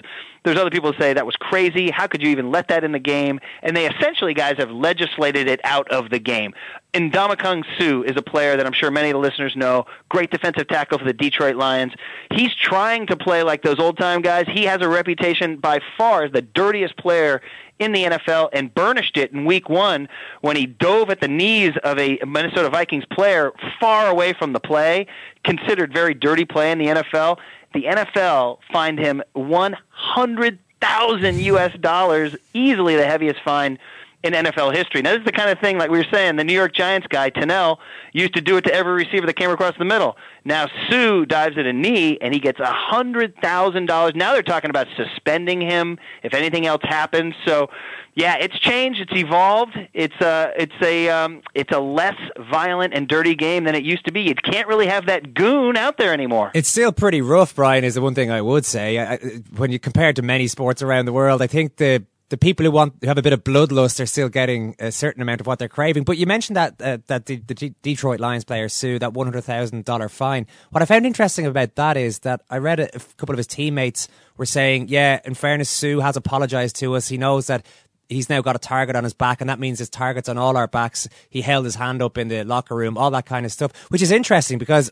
There's 0.45 0.57
other 0.57 0.69
people 0.69 0.93
who 0.93 1.01
say 1.01 1.13
that 1.13 1.25
was 1.25 1.35
crazy. 1.35 1.89
How 1.89 2.05
could 2.05 2.21
you 2.21 2.29
even 2.29 2.51
let 2.51 2.67
that 2.67 2.83
in 2.83 2.91
the 2.91 2.99
game? 2.99 3.39
And 3.63 3.75
they 3.75 3.89
essentially, 3.89 4.35
guys, 4.35 4.57
have 4.57 4.69
legislated 4.69 5.47
it 5.47 5.59
out 5.63 5.91
of 5.91 6.11
the 6.11 6.19
game. 6.19 6.53
Ndamukong 6.93 7.65
Suh 7.77 8.03
is 8.03 8.15
a 8.15 8.21
player 8.21 8.55
that 8.55 8.65
I'm 8.65 8.71
sure 8.71 8.91
many 8.91 9.09
of 9.09 9.15
the 9.15 9.19
listeners 9.19 9.55
know. 9.55 9.85
Great 10.07 10.29
defensive 10.29 10.67
tackle 10.67 10.99
for 10.99 11.03
the 11.03 11.13
Detroit 11.13 11.55
Lions. 11.55 11.93
He's 12.31 12.53
trying 12.55 13.07
to 13.07 13.17
play 13.17 13.43
like 13.43 13.63
those 13.63 13.79
old 13.79 13.97
time 13.97 14.21
guys. 14.21 14.45
He 14.47 14.63
has 14.63 14.81
a 14.81 14.87
reputation 14.87 15.57
by 15.57 15.79
far 15.97 16.23
as 16.23 16.31
the 16.31 16.41
dirtiest 16.43 16.95
player 16.95 17.41
in 17.79 17.91
the 17.91 18.05
NFL 18.05 18.49
and 18.53 18.73
burnished 18.73 19.17
it 19.17 19.31
in 19.33 19.45
week 19.45 19.67
one 19.67 20.07
when 20.41 20.55
he 20.55 20.65
dove 20.65 21.09
at 21.09 21.19
the 21.19 21.27
knees 21.27 21.73
of 21.83 21.99
a 21.99 22.19
Minnesota 22.25 22.69
Vikings 22.69 23.05
player 23.11 23.51
far 23.79 24.07
away 24.07 24.33
from 24.33 24.53
the 24.53 24.59
play, 24.59 25.07
considered 25.43 25.93
very 25.93 26.13
dirty 26.13 26.45
play 26.45 26.71
in 26.71 26.77
the 26.77 26.85
NFL. 26.85 27.37
The 27.75 27.83
NFL 27.83 28.57
fined 28.71 28.99
him 28.99 29.21
100,000 29.33 31.39
US 31.41 31.77
dollars, 31.77 32.33
easily 32.53 32.95
the 32.95 33.05
heaviest 33.05 33.41
fine 33.43 33.77
in 34.25 34.33
NFL 34.33 34.75
history. 34.75 35.03
Now, 35.03 35.11
this 35.11 35.19
is 35.19 35.25
the 35.25 35.31
kind 35.31 35.49
of 35.51 35.59
thing, 35.59 35.77
like 35.77 35.91
we 35.91 35.99
were 35.99 36.07
saying, 36.11 36.35
the 36.35 36.43
New 36.43 36.53
York 36.53 36.73
Giants 36.73 37.05
guy, 37.07 37.29
Tunnell, 37.29 37.77
used 38.11 38.33
to 38.33 38.41
do 38.41 38.57
it 38.57 38.63
to 38.63 38.73
every 38.73 38.93
receiver 38.93 39.27
that 39.27 39.35
came 39.35 39.51
across 39.51 39.77
the 39.77 39.85
middle. 39.85 40.17
Now, 40.43 40.67
Suh 40.89 41.25
dives 41.25 41.57
at 41.57 41.67
a 41.67 41.73
knee, 41.73 42.17
and 42.21 42.33
he 42.33 42.39
gets 42.39 42.59
a 42.59 42.73
$100,000. 42.91 44.15
Now 44.15 44.33
they're 44.33 44.41
talking 44.41 44.71
about 44.71 44.87
suspending 44.97 45.61
him 45.61 45.99
if 46.23 46.33
anything 46.33 46.65
else 46.65 46.81
happens. 46.83 47.35
So, 47.45 47.69
yeah, 48.15 48.37
it's 48.37 48.57
changed. 48.57 48.99
It's 48.99 49.13
evolved. 49.13 49.77
It's 49.93 50.19
a, 50.21 50.53
it's 50.57 50.81
a, 50.81 51.09
um, 51.09 51.41
it's 51.53 51.71
a 51.71 51.79
less 51.79 52.15
violent 52.49 52.95
and 52.95 53.07
dirty 53.07 53.35
game 53.35 53.65
than 53.65 53.75
it 53.75 53.83
used 53.83 54.05
to 54.05 54.11
be. 54.11 54.21
You 54.21 54.33
can't 54.33 54.67
really 54.67 54.87
have 54.87 55.05
that 55.05 55.35
goon 55.35 55.77
out 55.77 55.97
there 55.97 56.13
anymore. 56.13 56.49
It's 56.55 56.69
still 56.69 56.91
pretty 56.91 57.21
rough, 57.21 57.53
Brian. 57.53 57.83
Is 57.83 57.93
the 57.93 58.01
one 58.01 58.15
thing 58.15 58.31
I 58.31 58.41
would 58.41 58.65
say. 58.65 58.97
I, 58.99 59.17
when 59.55 59.71
you 59.71 59.77
compare 59.77 60.09
it 60.09 60.15
to 60.15 60.23
many 60.23 60.47
sports 60.47 60.81
around 60.81 61.05
the 61.05 61.13
world, 61.13 61.41
I 61.41 61.47
think 61.47 61.75
the 61.75 62.05
the 62.29 62.37
people 62.37 62.65
who 62.65 62.71
want 62.71 62.95
who 63.01 63.07
have 63.07 63.17
a 63.17 63.21
bit 63.21 63.33
of 63.33 63.43
bloodlust 63.43 63.99
are 63.99 64.05
still 64.05 64.29
getting 64.29 64.75
a 64.79 64.91
certain 64.91 65.21
amount 65.21 65.41
of 65.41 65.47
what 65.47 65.59
they're 65.59 65.69
craving. 65.69 66.03
But 66.03 66.17
you 66.17 66.25
mentioned 66.25 66.57
that 66.57 66.81
uh, 66.81 66.97
that 67.07 67.27
the, 67.27 67.37
the, 67.37 67.73
Detroit 67.81 68.19
Lions 68.19 68.43
player 68.43 68.67
Suh 68.67 68.97
that 68.99 69.13
one 69.13 69.27
hundred 69.27 69.43
thousand 69.43 69.85
dollar 69.85 70.09
fine. 70.09 70.47
What 70.71 70.81
I 70.81 70.85
found 70.85 71.05
interesting 71.05 71.45
about 71.45 71.75
that 71.75 71.97
is 71.97 72.19
that 72.19 72.41
I 72.49 72.57
read 72.57 72.79
a, 72.79 72.95
a 72.95 72.99
couple 73.17 73.33
of 73.33 73.37
his 73.37 73.47
teammates 73.47 74.07
were 74.37 74.45
saying, 74.45 74.87
"Yeah, 74.87 75.19
in 75.23 75.35
fairness, 75.35 75.69
Suh 75.69 75.99
has 75.99 76.17
apologized 76.17 76.77
to 76.77 76.95
us. 76.95 77.07
He 77.07 77.17
knows 77.17 77.47
that." 77.47 77.65
He's 78.07 78.29
now 78.29 78.41
got 78.41 78.55
a 78.55 78.59
target 78.59 78.95
on 78.95 79.03
his 79.03 79.15
back, 79.15 79.41
and 79.41 79.49
that 79.49 79.57
means 79.57 79.79
his 79.79 79.89
target's 79.89 80.29
on 80.29 80.37
all 80.37 80.57
our 80.57 80.67
backs. 80.67 81.07
He 81.27 81.41
held 81.41 81.65
his 81.65 81.73
hand 81.73 82.03
up 82.03 82.19
in 82.19 82.27
the 82.27 82.43
locker 82.43 82.75
room, 82.75 82.99
all 82.99 83.09
that 83.09 83.25
kind 83.25 83.47
of 83.47 83.51
stuff, 83.51 83.71
which 83.89 84.03
is 84.03 84.11
interesting 84.11 84.59
because 84.59 84.91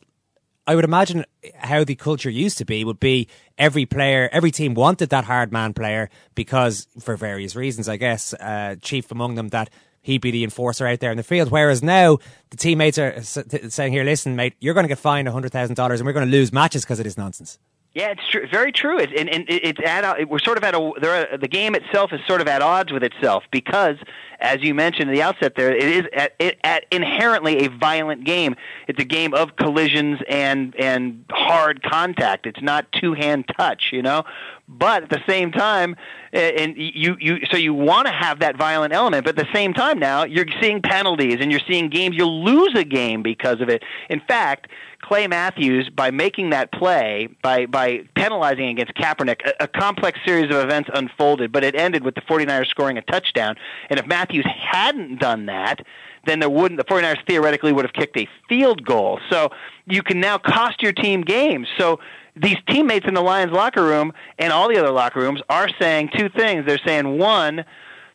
I 0.65 0.75
would 0.75 0.85
imagine 0.85 1.25
how 1.55 1.83
the 1.83 1.95
culture 1.95 2.29
used 2.29 2.57
to 2.59 2.65
be 2.65 2.83
would 2.85 2.99
be 2.99 3.27
every 3.57 3.85
player, 3.85 4.29
every 4.31 4.51
team 4.51 4.73
wanted 4.73 5.09
that 5.09 5.25
hard 5.25 5.51
man 5.51 5.73
player 5.73 6.09
because, 6.35 6.87
for 6.99 7.17
various 7.17 7.55
reasons, 7.55 7.89
I 7.89 7.97
guess, 7.97 8.33
uh, 8.35 8.75
chief 8.81 9.11
among 9.11 9.35
them, 9.35 9.49
that 9.49 9.69
he'd 10.01 10.21
be 10.21 10.31
the 10.31 10.43
enforcer 10.43 10.87
out 10.87 10.99
there 10.99 11.11
in 11.11 11.17
the 11.17 11.23
field. 11.23 11.51
Whereas 11.51 11.83
now 11.83 12.19
the 12.49 12.57
teammates 12.57 12.97
are 12.97 13.21
saying, 13.21 13.91
"Here, 13.91 14.05
listen, 14.05 14.35
mate, 14.35 14.53
you're 14.59 14.73
going 14.73 14.85
to 14.85 14.89
get 14.89 14.99
fined 14.99 15.27
hundred 15.27 15.51
thousand 15.51 15.75
dollars, 15.75 15.99
and 15.99 16.07
we're 16.07 16.13
going 16.13 16.27
to 16.27 16.31
lose 16.31 16.53
matches 16.53 16.83
because 16.83 16.99
of 16.99 17.03
this 17.03 17.17
nonsense." 17.17 17.59
Yeah, 17.93 18.09
it's 18.09 18.27
true. 18.27 18.47
Very 18.47 18.71
true. 18.71 18.97
It, 18.97 19.13
and, 19.13 19.29
and 19.29 19.45
it's 19.47 19.79
at 19.85 20.03
uh, 20.03 20.15
we're 20.27 20.39
sort 20.39 20.57
of 20.57 20.63
at 20.63 20.73
a 20.73 21.37
the 21.39 21.47
game 21.47 21.75
itself 21.75 22.11
is 22.11 22.21
sort 22.27 22.41
of 22.41 22.47
at 22.47 22.63
odds 22.63 22.91
with 22.91 23.03
itself 23.03 23.43
because, 23.51 23.97
as 24.39 24.63
you 24.63 24.73
mentioned 24.73 25.11
at 25.11 25.13
the 25.13 25.21
outset, 25.21 25.53
there 25.55 25.71
it 25.71 25.83
is 25.83 26.05
at, 26.11 26.33
it, 26.39 26.57
at 26.63 26.85
inherently 26.89 27.65
a 27.65 27.69
violent 27.69 28.23
game. 28.23 28.55
It's 28.87 28.99
a 28.99 29.05
game 29.05 29.35
of 29.35 29.57
collisions 29.57 30.19
and 30.27 30.75
and 30.79 31.23
hard 31.29 31.83
contact. 31.83 32.47
It's 32.47 32.63
not 32.63 32.91
two 32.93 33.13
hand 33.13 33.45
touch, 33.55 33.91
you 33.91 34.01
know. 34.01 34.23
But 34.67 35.03
at 35.03 35.09
the 35.09 35.21
same 35.27 35.51
time, 35.51 35.95
and 36.31 36.75
you 36.75 37.15
you 37.19 37.45
so 37.51 37.57
you 37.57 37.75
want 37.75 38.07
to 38.07 38.13
have 38.13 38.39
that 38.39 38.57
violent 38.57 38.91
element, 38.93 39.25
but 39.25 39.37
at 39.37 39.45
the 39.45 39.53
same 39.53 39.71
time 39.71 39.99
now 39.99 40.23
you're 40.23 40.47
seeing 40.59 40.81
penalties 40.81 41.37
and 41.41 41.51
you're 41.51 41.61
seeing 41.67 41.89
games 41.89 42.15
you'll 42.15 42.43
lose 42.43 42.73
a 42.75 42.83
game 42.83 43.21
because 43.21 43.61
of 43.61 43.69
it. 43.69 43.83
In 44.09 44.19
fact 44.19 44.67
Clay 45.03 45.27
Matthews, 45.27 45.89
by 45.89 46.11
making 46.11 46.51
that 46.51 46.71
play, 46.71 47.27
by, 47.41 47.65
by 47.65 48.03
penalizing 48.15 48.69
against 48.69 48.93
Kaepernick, 48.95 49.41
a, 49.45 49.65
a 49.65 49.67
complex 49.67 50.17
series 50.25 50.45
of 50.45 50.63
events 50.63 50.89
unfolded, 50.93 51.51
but 51.51 51.63
it 51.63 51.75
ended 51.75 52.03
with 52.03 52.15
the 52.15 52.21
49ers 52.21 52.67
scoring 52.67 52.97
a 52.97 53.01
touchdown. 53.01 53.55
And 53.89 53.99
if 53.99 54.07
Matthews 54.07 54.45
hadn't 54.45 55.19
done 55.19 55.45
that, 55.47 55.85
then 56.25 56.39
there 56.39 56.49
wouldn't 56.49 56.79
the 56.79 56.85
49ers 56.85 57.25
theoretically 57.27 57.73
would 57.73 57.83
have 57.83 57.93
kicked 57.93 58.17
a 58.17 58.27
field 58.47 58.85
goal. 58.85 59.19
So 59.29 59.49
you 59.85 60.01
can 60.01 60.21
now 60.21 60.37
cost 60.37 60.81
your 60.81 60.93
team 60.93 61.21
games. 61.21 61.67
So 61.77 61.99
these 62.35 62.57
teammates 62.67 63.05
in 63.05 63.13
the 63.13 63.21
Lions 63.21 63.51
locker 63.51 63.83
room 63.83 64.13
and 64.39 64.53
all 64.53 64.69
the 64.69 64.77
other 64.77 64.91
locker 64.91 65.19
rooms 65.19 65.41
are 65.49 65.67
saying 65.79 66.11
two 66.15 66.29
things. 66.29 66.65
They're 66.65 66.79
saying 66.85 67.17
one, 67.17 67.65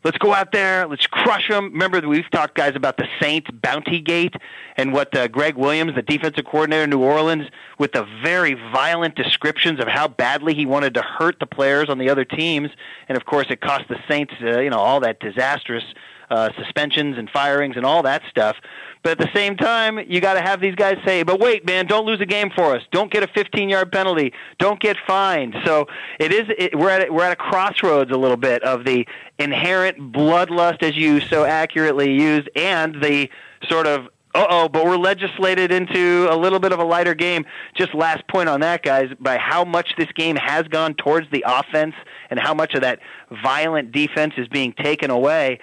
Let's 0.05 0.19
go 0.19 0.33
out 0.33 0.53
there. 0.53 0.87
Let's 0.87 1.07
crush 1.07 1.49
them. 1.49 1.73
Remember, 1.73 2.01
we've 2.07 2.31
talked, 2.31 2.55
guys, 2.55 2.77
about 2.77 2.97
the 2.97 3.07
Saints 3.21 3.51
bounty 3.51 4.01
gate 4.01 4.35
and 4.77 4.93
what 4.93 5.15
uh, 5.17 5.29
Gregg 5.29 5.57
Williams, 5.57 5.95
the 5.97 6.03
defensive 6.03 6.45
coordinator 6.45 6.85
in 6.85 6.91
New 6.91 7.03
Orleans, 7.03 7.49
with 7.79 7.93
the 7.93 8.07
very 8.23 8.55
violent 8.55 9.17
descriptions 9.17 9.81
of 9.81 9.89
how 9.89 10.07
badly 10.07 10.55
he 10.55 10.67
wanted 10.67 10.95
to 10.95 11.03
hurt 11.03 11.41
the 11.41 11.47
players 11.47 11.89
on 11.89 11.99
the 11.99 12.09
other 12.09 12.25
teams. 12.25 12.71
And 13.09 13.19
of 13.19 13.25
course, 13.25 13.47
it 13.51 13.61
cost 13.61 13.89
the 13.89 13.99
Saints, 14.09 14.35
uh, 14.41 14.61
you 14.61 14.71
know, 14.71 14.79
all 14.79 15.01
that 15.01 15.19
disastrous 15.19 15.85
uh, 16.31 16.51
suspensions 16.57 17.19
and 17.19 17.29
firings 17.31 17.77
and 17.77 17.85
all 17.87 18.03
that 18.03 18.23
stuff. 18.29 18.57
But 19.03 19.13
at 19.13 19.19
the 19.19 19.31
same 19.33 19.57
time, 19.57 19.99
you 20.09 20.21
got 20.21 20.35
to 20.35 20.41
have 20.41 20.61
these 20.61 20.75
guys 20.75 20.99
say, 21.05 21.23
"But 21.23 21.39
wait, 21.41 21.65
man, 21.65 21.87
don't 21.87 22.05
lose 22.05 22.21
a 22.21 22.27
game 22.27 22.51
for 22.51 22.75
us. 22.75 22.83
Don't 22.91 23.11
get 23.13 23.23
a 23.23 23.29
15-yard 23.29 23.93
penalty. 23.93 24.33
Don't 24.59 24.81
get 24.81 24.97
fined." 25.07 25.55
So 25.65 25.87
it 26.19 26.33
is. 26.33 26.53
It, 26.59 26.79
we're 26.79 26.91
at 26.91 27.13
we're 27.13 27.25
at 27.25 27.33
a 27.33 27.37
crossroads 27.37 28.11
a 28.11 28.17
little 28.17 28.37
bit 28.37 28.63
of 28.65 28.85
the 28.85 29.07
inherent 29.39 30.13
bloodlust, 30.13 30.83
as 30.83 30.97
you 30.97 31.21
so 31.21 31.45
accurately 31.45 32.13
used, 32.13 32.49
and 32.57 33.01
the 33.03 33.31
sort 33.69 33.87
of 33.87 34.09
Uh 34.35 34.47
oh, 34.51 34.69
but 34.69 34.85
we're 34.85 34.97
legislated 34.99 35.73
into 35.73 36.27
a 36.31 36.37
little 36.37 36.59
bit 36.59 36.73
of 36.73 36.79
a 36.81 36.85
lighter 36.85 37.15
game. 37.15 37.47
Just 37.75 37.95
last 37.95 38.27
point 38.29 38.49
on 38.49 38.61
that, 38.61 38.83
guys, 38.83 39.11
by 39.19 39.39
how 39.39 39.65
much 39.65 39.95
this 39.97 40.11
game 40.13 40.37
has 40.37 40.69
gone 40.69 40.95
towards 40.95 41.31
the 41.31 41.45
offense 41.47 41.95
and 42.31 42.39
how 42.39 42.53
much 42.53 42.75
of 42.75 42.83
that 42.83 42.99
violent 43.43 43.91
defense 43.93 44.35
is 44.37 44.47
being 44.49 44.73
taken 44.75 45.11
away. 45.11 45.61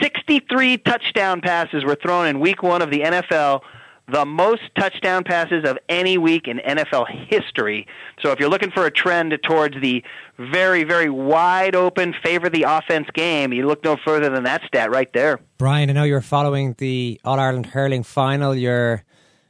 63 0.00 0.78
touchdown 0.78 1.40
passes 1.40 1.84
were 1.84 1.96
thrown 1.96 2.26
in 2.26 2.40
week 2.40 2.62
one 2.62 2.82
of 2.82 2.90
the 2.90 3.00
NFL 3.00 3.62
the 4.10 4.24
most 4.24 4.62
touchdown 4.78 5.24
passes 5.24 5.64
of 5.64 5.78
any 5.88 6.18
week 6.18 6.46
in 6.46 6.58
NFL 6.58 7.06
history. 7.28 7.86
So 8.20 8.32
if 8.32 8.38
you're 8.38 8.50
looking 8.50 8.70
for 8.70 8.84
a 8.84 8.90
trend 8.90 9.36
towards 9.42 9.80
the 9.80 10.04
very, 10.38 10.84
very 10.84 11.08
wide 11.08 11.74
open 11.74 12.14
favor 12.22 12.50
the 12.50 12.64
offense 12.64 13.08
game, 13.14 13.52
you 13.52 13.66
look 13.66 13.82
no 13.82 13.96
further 14.04 14.28
than 14.28 14.44
that 14.44 14.62
stat 14.66 14.90
right 14.90 15.10
there. 15.14 15.40
Brian, 15.58 15.88
I 15.88 15.94
know 15.94 16.04
you're 16.04 16.20
following 16.20 16.74
the 16.78 17.20
All 17.24 17.40
Ireland 17.40 17.66
hurling 17.66 18.02
final. 18.02 18.54
Your 18.54 19.04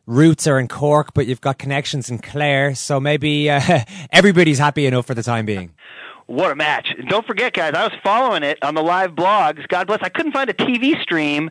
roots 0.07 0.47
are 0.47 0.61
in 0.61 0.69
Cork, 0.69 1.15
but 1.15 1.27
you've 1.27 1.41
got 1.41 1.59
connections 1.59 2.09
in 2.09 2.19
Clare, 2.19 2.75
so 2.75 3.01
maybe 3.01 3.51
uh, 3.51 3.81
everybody's 4.13 4.59
happy 4.59 4.87
enough 4.87 5.07
for 5.07 5.15
the 5.15 5.23
time 5.23 5.47
being. 5.47 5.75
What 6.27 6.51
a 6.51 6.55
match. 6.55 6.95
Don't 7.09 7.27
forget, 7.27 7.53
guys, 7.53 7.75
I 7.75 7.85
was 7.85 7.93
following 8.03 8.43
it 8.43 8.59
on 8.63 8.75
the 8.75 8.83
live 8.83 9.13
blogs. 9.13 9.67
God 9.69 9.87
bless. 9.87 10.01
I 10.03 10.09
couldn't 10.09 10.33
find 10.33 10.49
a 10.49 10.55
TV 10.55 11.01
stream 11.03 11.51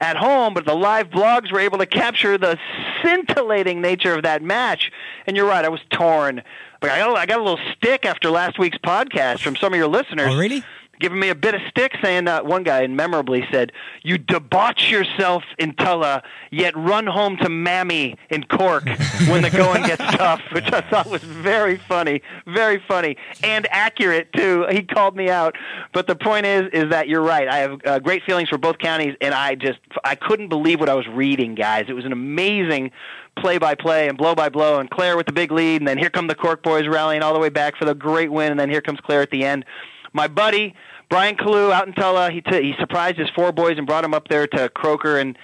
at 0.00 0.16
home, 0.16 0.54
but 0.54 0.66
the 0.66 0.74
live 0.74 1.10
blogs 1.10 1.52
were 1.52 1.60
able 1.60 1.78
to 1.78 1.86
capture 1.86 2.38
the 2.38 2.58
scintillating 3.02 3.80
nature 3.80 4.14
of 4.14 4.22
that 4.22 4.42
match. 4.42 4.90
And 5.26 5.36
you're 5.36 5.46
right, 5.46 5.64
I 5.64 5.68
was 5.68 5.80
torn. 5.90 6.42
But 6.80 6.90
I 6.90 6.98
got, 6.98 7.16
I 7.16 7.26
got 7.26 7.38
a 7.38 7.42
little 7.42 7.60
stick 7.76 8.04
after 8.04 8.30
last 8.30 8.58
week's 8.58 8.78
podcast 8.78 9.40
from 9.40 9.56
some 9.56 9.72
of 9.72 9.78
your 9.78 9.88
listeners. 9.88 10.28
Oh, 10.30 10.38
really? 10.38 10.64
Giving 11.00 11.18
me 11.18 11.28
a 11.28 11.34
bit 11.34 11.54
of 11.54 11.60
stick, 11.68 11.92
saying 12.02 12.24
that 12.24 12.46
one 12.46 12.62
guy 12.62 12.86
memorably 12.86 13.46
said, 13.50 13.72
"You 14.02 14.18
debauch 14.18 14.90
yourself 14.90 15.44
in 15.58 15.74
Tulla, 15.74 16.22
yet 16.50 16.76
run 16.76 17.06
home 17.06 17.36
to 17.38 17.48
Mammy 17.48 18.16
in 18.30 18.44
Cork 18.44 18.84
when 19.28 19.42
the 19.42 19.50
going 19.50 19.82
gets 19.82 20.04
tough," 20.16 20.40
which 20.52 20.72
I 20.72 20.80
thought 20.82 21.06
was 21.06 21.22
very 21.22 21.76
funny, 21.76 22.22
very 22.46 22.82
funny, 22.86 23.16
and 23.42 23.66
accurate 23.70 24.32
too. 24.32 24.66
He 24.70 24.82
called 24.82 25.16
me 25.16 25.28
out, 25.30 25.56
but 25.92 26.06
the 26.06 26.16
point 26.16 26.46
is, 26.46 26.70
is 26.72 26.90
that 26.90 27.08
you're 27.08 27.22
right. 27.22 27.48
I 27.48 27.58
have 27.58 27.80
uh, 27.84 27.98
great 27.98 28.22
feelings 28.24 28.48
for 28.48 28.58
both 28.58 28.78
counties, 28.78 29.16
and 29.20 29.34
I 29.34 29.54
just 29.54 29.78
I 30.04 30.14
couldn't 30.14 30.48
believe 30.48 30.80
what 30.80 30.88
I 30.88 30.94
was 30.94 31.08
reading, 31.08 31.54
guys. 31.54 31.86
It 31.88 31.94
was 31.94 32.04
an 32.04 32.12
amazing 32.12 32.90
play 33.36 33.58
by 33.58 33.74
play 33.74 34.08
and 34.08 34.16
blow 34.16 34.34
by 34.34 34.48
blow, 34.48 34.78
and 34.78 34.90
Clare 34.90 35.16
with 35.16 35.26
the 35.26 35.32
big 35.32 35.50
lead, 35.50 35.80
and 35.80 35.88
then 35.88 35.98
here 35.98 36.10
come 36.10 36.26
the 36.26 36.34
Cork 36.34 36.62
boys 36.62 36.86
rallying 36.86 37.22
all 37.22 37.34
the 37.34 37.40
way 37.40 37.48
back 37.48 37.76
for 37.76 37.84
the 37.84 37.94
great 37.94 38.30
win, 38.30 38.50
and 38.50 38.60
then 38.60 38.70
here 38.70 38.80
comes 38.80 39.00
Clare 39.00 39.22
at 39.22 39.30
the 39.30 39.44
end. 39.44 39.64
My 40.14 40.28
buddy 40.28 40.74
Brian 41.10 41.36
Kalu 41.36 41.70
out 41.70 41.86
in 41.86 41.92
Tulla, 41.94 42.30
he 42.30 42.40
t- 42.40 42.62
he 42.62 42.74
surprised 42.80 43.18
his 43.18 43.28
four 43.36 43.52
boys 43.52 43.76
and 43.76 43.86
brought 43.86 44.02
them 44.02 44.14
up 44.14 44.28
there 44.28 44.46
to 44.46 44.68
Croker, 44.68 45.18
and 45.18 45.36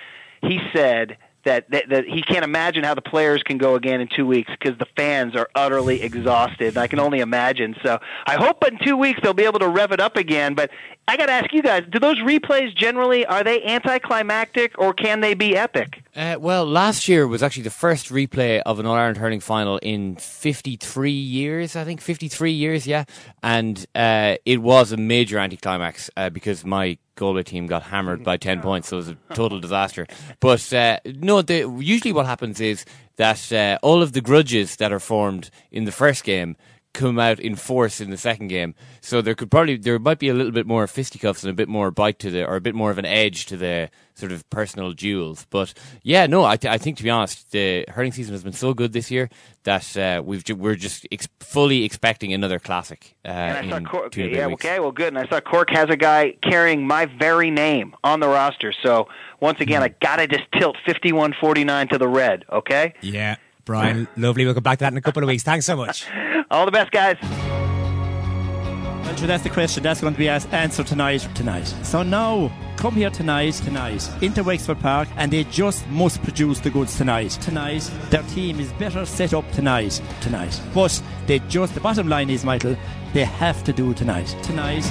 he 0.43 0.59
said 0.75 1.19
that, 1.45 1.71
that 1.71 1.89
that 1.91 2.05
he 2.05 2.23
can't 2.23 2.45
imagine 2.45 2.85
how 2.85 2.95
the 2.95 3.03
players 3.03 3.43
can 3.43 3.59
go 3.59 3.75
again 3.75 4.01
in 4.01 4.09
two 4.09 4.27
weeks 4.27 4.51
because 4.59 4.79
the 4.79 4.87
fans 4.97 5.37
are 5.37 5.49
utterly 5.55 6.03
exhausted. 6.03 6.77
I 6.77 6.87
can 6.87 6.99
only 6.99 7.21
imagine. 7.21 7.77
So 7.83 7.99
I 8.27 8.35
hope 8.35 8.67
in 8.67 8.79
two 8.85 8.97
weeks 8.97 9.21
they'll 9.23 9.35
be 9.35 9.45
able 9.45 9.61
to 9.61 9.69
rev 9.69 9.93
it 9.93 10.01
up 10.01 10.17
again. 10.17 10.55
But 10.55 10.71
I 11.09 11.17
got 11.17 11.27
to 11.27 11.33
ask 11.33 11.53
you 11.53 11.63
guys: 11.63 11.85
Do 11.91 11.99
those 11.99 12.19
replays 12.19 12.75
generally 12.75 13.27
are 13.27 13.43
they 13.43 13.63
anticlimactic 13.65 14.79
or 14.79 14.95
can 14.95 15.21
they 15.21 15.35
be 15.35 15.57
epic? 15.57 16.03
Uh, 16.15 16.37
well, 16.39 16.65
last 16.65 17.09
year 17.09 17.27
was 17.27 17.43
actually 17.43 17.63
the 17.63 17.71
first 17.71 18.11
replay 18.11 18.61
of 18.67 18.79
an 18.79 18.87
All 18.87 18.95
Ireland 18.95 19.17
hurling 19.17 19.41
final 19.41 19.79
in 19.79 20.17
53 20.17 21.11
years, 21.11 21.77
I 21.77 21.85
think 21.85 22.01
53 22.01 22.53
years, 22.53 22.87
yeah. 22.87 23.05
And 23.43 23.87
uh, 23.95 24.37
it 24.45 24.61
was 24.63 24.93
a 24.93 24.97
major 24.97 25.39
anticlimax 25.39 26.11
uh, 26.17 26.31
because 26.31 26.65
my 26.65 26.99
Galway 27.17 27.43
team 27.43 27.67
got 27.67 27.85
hammered 27.85 28.25
by 28.25 28.37
10 28.37 28.61
points, 28.61 28.89
so 28.89 28.97
it 28.97 28.99
was 28.99 29.09
a 29.09 29.17
total 29.35 29.61
disaster. 29.61 30.07
But 30.41 30.73
uh, 30.73 30.99
no, 31.05 31.43
the, 31.43 31.69
usually 31.81 32.13
what 32.13 32.27
happens 32.27 32.61
is 32.61 32.85
that 33.17 33.53
uh, 33.53 33.79
all 33.83 34.03
of 34.03 34.13
the 34.13 34.21
grudges 34.21 34.77
that 34.77 34.93
are 34.93 35.01
formed 35.01 35.51
in 35.71 35.85
the 35.85 35.93
first 35.93 36.25
game 36.25 36.57
come 36.93 37.21
out 37.21 37.39
in 37.39 37.55
force 37.55 38.01
in 38.01 38.11
the 38.11 38.17
second 38.17 38.49
game. 38.49 38.75
So 39.01 39.23
there 39.23 39.35
could 39.35 39.51
probably 39.51 39.77
there 39.77 39.99
might 39.99 40.19
be 40.19 40.29
a 40.29 40.35
little 40.35 40.53
bit 40.53 40.67
more 40.67 40.87
fisticuffs 40.87 41.43
and 41.45 41.51
a 41.51 41.55
bit 41.55 41.69
more 41.69 41.91
bite 41.91 42.19
to 42.21 42.31
the 42.31 42.45
or 42.47 42.57
a 42.57 42.61
bit 42.61 42.75
more 42.75 42.91
of 42.91 42.99
an 42.99 43.05
edge 43.07 43.47
to 43.47 43.57
the 43.57 43.91
sort 44.15 44.33
of 44.33 44.49
personal 44.51 44.93
duels. 44.93 45.47
But 45.51 45.73
yeah, 46.03 46.27
no, 46.27 46.45
I, 46.45 46.57
th- 46.57 46.73
I 46.73 46.79
think 46.79 46.97
to 46.99 47.03
be 47.05 47.11
honest, 47.11 47.53
the 47.53 47.85
hurling 47.89 48.13
season 48.13 48.35
has 48.35 48.43
been 48.43 48.53
so 48.53 48.75
good 48.75 48.93
this 48.93 49.11
year 49.11 49.31
that 49.63 49.97
uh, 49.97 50.23
we've 50.25 50.43
ju- 50.45 50.57
we're 50.57 50.75
just 50.75 51.07
ex- 51.13 51.29
fully 51.39 51.85
expecting 51.85 52.33
another 52.33 52.59
classic. 52.59 53.15
Uh, 53.25 53.29
And 53.29 53.57
I 53.73 53.77
in 53.79 53.85
saw 53.85 53.91
Cork. 53.91 54.13
two 54.13 54.23
and 54.23 54.31
a 54.31 54.33
bit 54.33 54.39
Yeah, 54.39 54.47
weeks. 54.49 54.65
okay, 54.65 54.81
well, 54.81 54.93
good. 54.93 55.09
And 55.09 55.19
I 55.19 55.29
saw 55.29 55.41
Cork 55.41 55.71
has 55.71 55.89
a 55.91 55.97
guy 55.97 56.35
carrying 56.43 56.87
my 56.87 57.07
very 57.07 57.51
name 57.51 57.95
on 58.05 58.21
the 58.21 58.29
roster. 58.29 58.73
So 58.83 59.07
once 59.41 59.61
again, 59.61 59.83
I 59.83 59.89
gotta 60.03 60.27
just 60.27 60.45
tilt 60.59 60.77
fifty-one 60.85 61.35
forty-nine 61.41 61.89
to 61.89 61.99
the 61.99 62.09
red. 62.09 62.45
Okay. 62.53 62.95
Yeah. 63.01 63.37
Brian, 63.71 64.09
lovely. 64.17 64.45
We'll 64.45 64.55
come 64.55 64.65
back 64.65 64.79
to 64.79 64.85
that 64.85 64.93
in 64.93 64.99
a 64.99 65.01
couple 65.01 65.23
of 65.23 65.29
weeks. 65.29 65.45
Thanks 65.45 65.65
so 65.65 65.77
much. 65.77 66.05
All 66.51 66.67
the 66.67 66.73
best, 66.73 66.91
guys. 66.91 67.17
Well, 67.23 69.15
sure, 69.15 69.29
that's 69.29 69.45
the 69.45 69.51
question. 69.51 69.85
That's 69.85 70.01
going 70.01 70.13
to 70.13 70.19
be 70.19 70.29
as- 70.29 70.47
answered 70.47 70.89
tonight. 70.89 71.29
Tonight. 71.37 71.73
So 71.85 72.03
now, 72.03 72.51
come 72.77 72.95
here 72.95 73.11
tonight, 73.11 73.55
tonight, 73.55 74.11
into 74.23 74.43
Wexford 74.43 74.81
Park, 74.81 75.07
and 75.17 75.33
they 75.33 75.45
just 75.45 75.87
must 75.87 76.21
produce 76.25 76.59
the 76.59 76.71
goods 76.71 76.97
tonight. 76.97 77.31
Tonight, 77.41 77.89
their 78.11 78.25
team 78.25 78.59
is 78.59 78.73
better 78.73 79.07
set 79.07 79.35
up 79.35 79.49
tonight. 79.53 80.03
Tonight, 80.21 80.61
but 80.75 81.01
they 81.29 81.39
just. 81.39 81.75
The 81.75 81.81
bottom 81.81 82.09
line 82.09 82.29
is, 82.29 82.45
Michael, 82.45 82.77
they 83.13 83.25
have 83.25 83.63
to 83.63 83.73
do 83.73 83.95
tonight. 83.95 84.35
Tonight. 84.43 84.83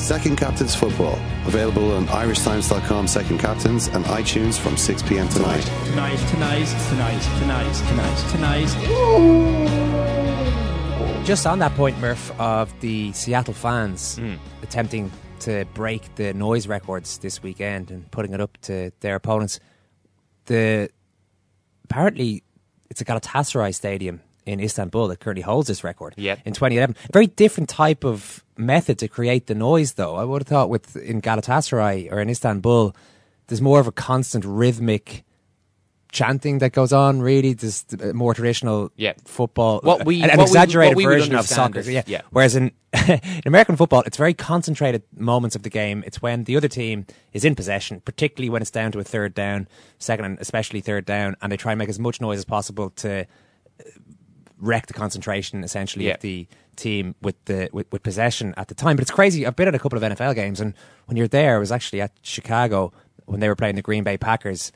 Second 0.00 0.36
Captains 0.38 0.74
Football. 0.74 1.18
Available 1.46 1.92
on 1.92 2.06
irishtimes.com 2.06 3.06
second 3.06 3.38
captains 3.38 3.88
and 3.88 4.02
iTunes 4.06 4.58
from 4.58 4.76
6 4.78 5.02
p.m. 5.02 5.28
tonight. 5.28 5.60
Tonight, 5.84 6.16
tonight, 6.30 6.64
tonight, 6.88 7.20
tonight, 7.38 7.72
tonight, 7.88 8.16
tonight. 8.30 8.66
Just 11.24 11.46
on 11.46 11.58
that 11.58 11.74
point, 11.74 11.98
Murph, 11.98 12.32
of 12.40 12.72
the 12.80 13.12
Seattle 13.12 13.52
fans 13.52 14.16
hmm. 14.16 14.36
attempting 14.62 15.12
to 15.40 15.66
break 15.74 16.14
the 16.14 16.32
noise 16.32 16.66
records 16.66 17.18
this 17.18 17.42
weekend 17.42 17.90
and 17.90 18.10
putting 18.10 18.32
it 18.32 18.40
up 18.40 18.56
to 18.62 18.90
their 19.00 19.16
opponents, 19.16 19.60
the 20.46 20.88
apparently 21.84 22.42
it's 22.88 23.02
a 23.02 23.04
Galatasaray 23.04 23.74
stadium 23.74 24.22
in 24.50 24.60
Istanbul 24.60 25.08
that 25.08 25.20
currently 25.20 25.42
holds 25.42 25.68
this 25.68 25.82
record. 25.84 26.14
Yep. 26.16 26.40
In 26.44 26.52
2011, 26.52 26.96
very 27.12 27.26
different 27.28 27.68
type 27.68 28.04
of 28.04 28.44
method 28.56 28.98
to 28.98 29.08
create 29.08 29.46
the 29.46 29.54
noise, 29.54 29.94
though. 29.94 30.16
I 30.16 30.24
would 30.24 30.42
have 30.42 30.48
thought 30.48 30.68
with 30.70 30.96
in 30.96 31.20
Galatasaray 31.22 32.10
or 32.12 32.20
in 32.20 32.28
Istanbul, 32.28 32.94
there's 33.46 33.62
more 33.62 33.80
of 33.80 33.86
a 33.86 33.92
constant 33.92 34.44
rhythmic 34.44 35.24
chanting 36.12 36.58
that 36.58 36.72
goes 36.72 36.92
on. 36.92 37.22
Really, 37.22 37.52
there's 37.52 37.84
a 38.00 38.12
more 38.12 38.34
traditional 38.34 38.90
Yeah. 38.96 39.12
football, 39.24 39.78
What 39.84 40.04
we- 40.04 40.22
an, 40.22 40.30
an 40.30 40.38
what 40.38 40.44
we- 40.46 40.50
exaggerated 40.50 40.96
what 40.96 41.04
we 41.04 41.04
version 41.04 41.36
of 41.36 41.46
soccer. 41.46 41.78
is- 41.78 41.88
yeah. 41.88 42.02
yeah. 42.06 42.22
Whereas 42.30 42.56
in 42.56 42.72
in 43.08 43.42
American 43.46 43.76
football, 43.76 44.02
it's 44.04 44.16
very 44.16 44.34
concentrated 44.34 45.04
moments 45.16 45.54
of 45.54 45.62
the 45.62 45.70
game. 45.70 46.02
It's 46.04 46.20
when 46.20 46.42
the 46.44 46.56
other 46.56 46.66
team 46.66 47.06
is 47.32 47.44
in 47.44 47.54
possession, 47.54 48.00
particularly 48.04 48.50
when 48.50 48.60
it's 48.62 48.72
down 48.72 48.90
to 48.92 48.98
a 48.98 49.04
third 49.04 49.32
down, 49.34 49.68
second 49.98 50.24
and 50.24 50.38
especially 50.40 50.80
third 50.80 51.04
down, 51.06 51.36
and 51.40 51.52
they 51.52 51.56
try 51.56 51.70
and 51.70 51.78
make 51.78 51.88
as 51.88 52.00
much 52.00 52.20
noise 52.20 52.38
as 52.38 52.44
possible 52.44 52.90
to 52.96 53.24
wreck 54.60 54.86
the 54.86 54.92
concentration 54.94 55.64
essentially 55.64 56.06
Yeah. 56.06 56.14
of 56.14 56.20
the 56.20 56.46
team 56.76 57.14
with 57.20 57.36
the 57.46 57.68
with, 57.72 57.90
with 57.92 58.02
possession 58.02 58.54
at 58.56 58.68
the 58.68 58.74
time. 58.74 58.96
But 58.96 59.02
it's 59.02 59.10
crazy. 59.10 59.46
I've 59.46 59.56
been 59.56 59.68
at 59.68 59.74
a 59.74 59.78
couple 59.78 59.96
of 59.96 60.04
NFL 60.04 60.34
games, 60.34 60.60
and 60.60 60.74
when 61.06 61.16
you're 61.16 61.28
there, 61.28 61.56
I 61.56 61.58
was 61.58 61.72
actually 61.72 62.00
at 62.00 62.12
Chicago 62.22 62.92
when 63.26 63.40
they 63.40 63.48
were 63.48 63.56
playing 63.56 63.76
the 63.76 63.82
Green 63.82 64.04
Bay 64.04 64.16
Packers. 64.16 64.72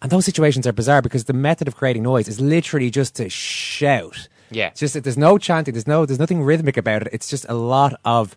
And 0.00 0.10
those 0.10 0.24
situations 0.24 0.66
are 0.66 0.72
bizarre 0.72 1.00
because 1.00 1.24
the 1.24 1.32
method 1.32 1.68
of 1.68 1.76
creating 1.76 2.02
noise 2.02 2.26
is 2.26 2.40
literally 2.40 2.90
just 2.90 3.14
to 3.16 3.28
shout. 3.28 4.28
Yeah. 4.50 4.68
It's 4.68 4.80
just 4.80 4.94
that 4.94 5.04
there's 5.04 5.16
no 5.16 5.38
chanting, 5.38 5.74
there's 5.74 5.86
no 5.86 6.04
there's 6.06 6.18
nothing 6.18 6.42
rhythmic 6.42 6.76
about 6.76 7.02
it. 7.02 7.08
It's 7.12 7.28
just 7.30 7.46
a 7.48 7.54
lot 7.54 7.94
of 8.04 8.36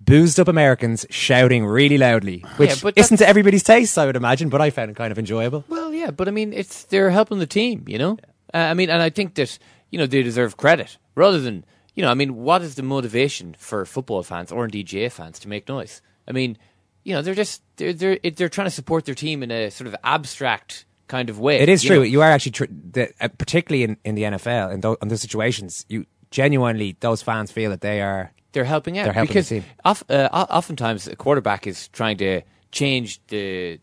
boozed 0.00 0.38
up 0.40 0.48
Americans 0.48 1.06
shouting 1.10 1.64
really 1.66 1.98
loudly, 1.98 2.44
which 2.56 2.82
but 2.82 2.94
isn't 2.96 3.18
to 3.18 3.28
everybody's 3.28 3.62
taste, 3.62 3.96
I 3.98 4.06
would 4.06 4.16
imagine, 4.16 4.48
but 4.48 4.60
I 4.60 4.70
found 4.70 4.90
it 4.90 4.96
kind 4.96 5.12
of 5.12 5.18
enjoyable. 5.18 5.64
Well, 5.68 5.92
yeah, 5.92 6.10
but 6.10 6.26
I 6.28 6.30
mean, 6.30 6.52
it's 6.52 6.84
they're 6.84 7.10
helping 7.10 7.38
the 7.38 7.46
team, 7.46 7.84
you 7.86 7.98
know. 7.98 8.18
Uh, 8.52 8.58
I 8.58 8.74
mean, 8.74 8.88
and 8.90 9.02
I 9.02 9.10
think 9.10 9.34
that 9.34 9.58
you 9.94 9.98
know 10.00 10.06
they 10.08 10.24
deserve 10.24 10.56
credit 10.56 10.98
rather 11.14 11.40
than 11.40 11.64
you 11.94 12.02
know. 12.02 12.10
I 12.10 12.14
mean, 12.14 12.34
what 12.34 12.60
is 12.62 12.74
the 12.74 12.82
motivation 12.82 13.54
for 13.56 13.84
football 13.84 14.24
fans 14.24 14.50
or 14.50 14.64
indeed 14.64 14.90
GAA 14.90 15.08
fans 15.08 15.38
to 15.38 15.48
make 15.48 15.68
noise? 15.68 16.02
I 16.26 16.32
mean, 16.32 16.58
you 17.04 17.14
know, 17.14 17.22
they're 17.22 17.36
just 17.44 17.62
they're 17.76 17.92
they're 17.92 18.18
they're 18.34 18.48
trying 18.48 18.66
to 18.66 18.76
support 18.80 19.04
their 19.04 19.14
team 19.14 19.44
in 19.44 19.52
a 19.52 19.70
sort 19.70 19.86
of 19.86 19.94
abstract 20.02 20.84
kind 21.06 21.30
of 21.30 21.38
way. 21.38 21.60
It 21.60 21.68
is 21.68 21.84
you 21.84 21.90
true. 21.90 21.96
know? 21.98 22.02
You 22.02 22.22
are 22.22 22.30
actually, 22.32 22.52
tr- 22.52 22.64
the, 22.92 23.12
uh, 23.20 23.28
particularly 23.38 23.84
in, 23.84 23.96
in 24.04 24.14
the 24.16 24.22
NFL, 24.22 24.72
in, 24.72 24.80
tho- 24.80 24.96
in 25.00 25.08
those 25.08 25.20
situations, 25.20 25.86
you 25.88 26.06
genuinely 26.32 26.96
those 26.98 27.22
fans 27.22 27.52
feel 27.52 27.70
that 27.70 27.80
they 27.82 28.00
are 28.00 28.32
they're 28.52 28.64
helping 28.64 28.98
out 28.98 29.04
They're 29.04 29.12
helping 29.12 29.28
because 29.28 29.48
the 29.48 29.60
team. 29.60 29.70
of, 29.84 30.02
uh, 30.08 30.28
oftentimes 30.32 31.06
a 31.06 31.14
quarterback 31.14 31.66
is 31.68 31.86
trying 31.88 32.16
to 32.18 32.42
change 32.72 33.20
the 33.28 33.78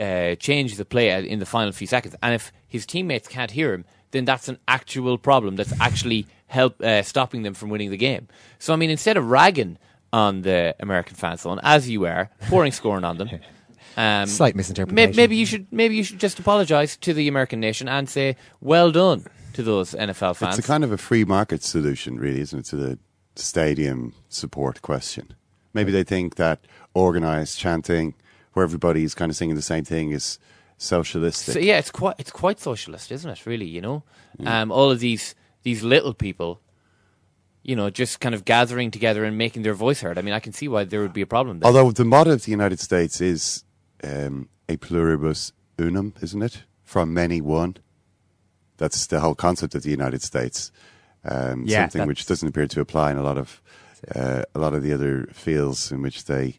uh, 0.00 0.34
change 0.36 0.76
the 0.76 0.84
play 0.84 1.10
in 1.28 1.38
the 1.38 1.46
final 1.46 1.70
few 1.72 1.86
seconds, 1.86 2.16
and 2.22 2.34
if 2.34 2.50
his 2.66 2.86
teammates 2.86 3.28
can't 3.28 3.50
hear 3.50 3.74
him, 3.74 3.84
then 4.12 4.24
that's 4.24 4.48
an 4.48 4.58
actual 4.68 5.18
problem. 5.18 5.56
That's 5.56 5.72
actually 5.80 6.26
help 6.46 6.80
uh, 6.80 7.02
stopping 7.02 7.42
them 7.42 7.54
from 7.54 7.68
winning 7.70 7.90
the 7.90 7.96
game. 7.96 8.28
So 8.58 8.72
I 8.72 8.76
mean, 8.76 8.90
instead 8.90 9.16
of 9.16 9.28
ragging 9.28 9.78
on 10.12 10.42
the 10.42 10.74
American 10.80 11.16
fans, 11.16 11.40
zone 11.42 11.58
as 11.62 11.88
you 11.88 12.00
were 12.00 12.28
pouring 12.48 12.72
scorn 12.72 13.04
on 13.04 13.18
them. 13.18 13.30
Um, 13.94 14.26
Slight 14.26 14.54
may- 14.54 14.60
misinterpretation. 14.60 15.16
Maybe 15.16 15.36
you 15.36 15.44
should 15.44 15.66
maybe 15.70 15.96
you 15.96 16.02
should 16.02 16.18
just 16.18 16.38
apologise 16.38 16.96
to 16.96 17.12
the 17.12 17.28
American 17.28 17.60
nation 17.60 17.88
and 17.88 18.08
say 18.08 18.36
well 18.62 18.90
done 18.90 19.26
to 19.52 19.62
those 19.62 19.92
NFL 19.92 20.36
fans. 20.36 20.56
It's 20.56 20.66
a 20.66 20.70
kind 20.70 20.82
of 20.82 20.92
a 20.92 20.96
free 20.96 21.26
market 21.26 21.62
solution, 21.62 22.18
really, 22.18 22.40
isn't 22.40 22.60
it, 22.60 22.64
to 22.70 22.76
the 22.76 22.98
stadium 23.36 24.14
support 24.30 24.80
question? 24.80 25.34
Maybe 25.74 25.92
they 25.92 26.04
think 26.04 26.36
that 26.36 26.60
organised 26.96 27.58
chanting, 27.58 28.14
where 28.54 28.64
everybody's 28.64 29.14
kind 29.14 29.30
of 29.30 29.36
singing 29.36 29.56
the 29.56 29.60
same 29.62 29.84
thing, 29.84 30.10
is 30.10 30.38
socialistic. 30.82 31.54
So 31.54 31.60
yeah, 31.60 31.78
it's 31.78 31.90
quite 31.90 32.16
it's 32.18 32.30
quite 32.30 32.60
socialist, 32.60 33.12
isn't 33.12 33.30
it? 33.30 33.46
Really, 33.46 33.66
you 33.66 33.80
know, 33.80 34.02
um, 34.44 34.72
all 34.72 34.90
of 34.90 35.00
these 35.00 35.34
these 35.62 35.82
little 35.82 36.12
people, 36.14 36.60
you 37.62 37.76
know, 37.76 37.88
just 37.90 38.20
kind 38.20 38.34
of 38.34 38.44
gathering 38.44 38.90
together 38.90 39.24
and 39.24 39.38
making 39.38 39.62
their 39.62 39.74
voice 39.74 40.00
heard. 40.00 40.18
I 40.18 40.22
mean, 40.22 40.34
I 40.34 40.40
can 40.40 40.52
see 40.52 40.68
why 40.68 40.84
there 40.84 41.00
would 41.00 41.12
be 41.12 41.22
a 41.22 41.26
problem. 41.26 41.60
There. 41.60 41.66
Although 41.66 41.92
the 41.92 42.04
motto 42.04 42.32
of 42.32 42.44
the 42.44 42.50
United 42.50 42.80
States 42.80 43.20
is 43.20 43.64
um, 44.02 44.48
a 44.68 44.76
pluribus 44.76 45.52
unum, 45.78 46.14
isn't 46.20 46.42
it? 46.42 46.64
From 46.82 47.14
many 47.14 47.40
one. 47.40 47.76
That's 48.76 49.06
the 49.06 49.20
whole 49.20 49.34
concept 49.36 49.74
of 49.74 49.82
the 49.82 49.90
United 49.90 50.22
States. 50.22 50.72
Um, 51.24 51.64
Yeah, 51.66 51.82
something 51.88 52.08
which 52.08 52.26
doesn't 52.26 52.48
appear 52.48 52.66
to 52.66 52.80
apply 52.80 53.12
in 53.12 53.16
a 53.16 53.22
lot 53.22 53.38
of 53.38 53.62
uh, 54.14 54.42
a 54.54 54.58
lot 54.58 54.74
of 54.74 54.82
the 54.82 54.92
other 54.92 55.28
fields 55.32 55.92
in 55.92 56.02
which 56.02 56.24
they 56.24 56.58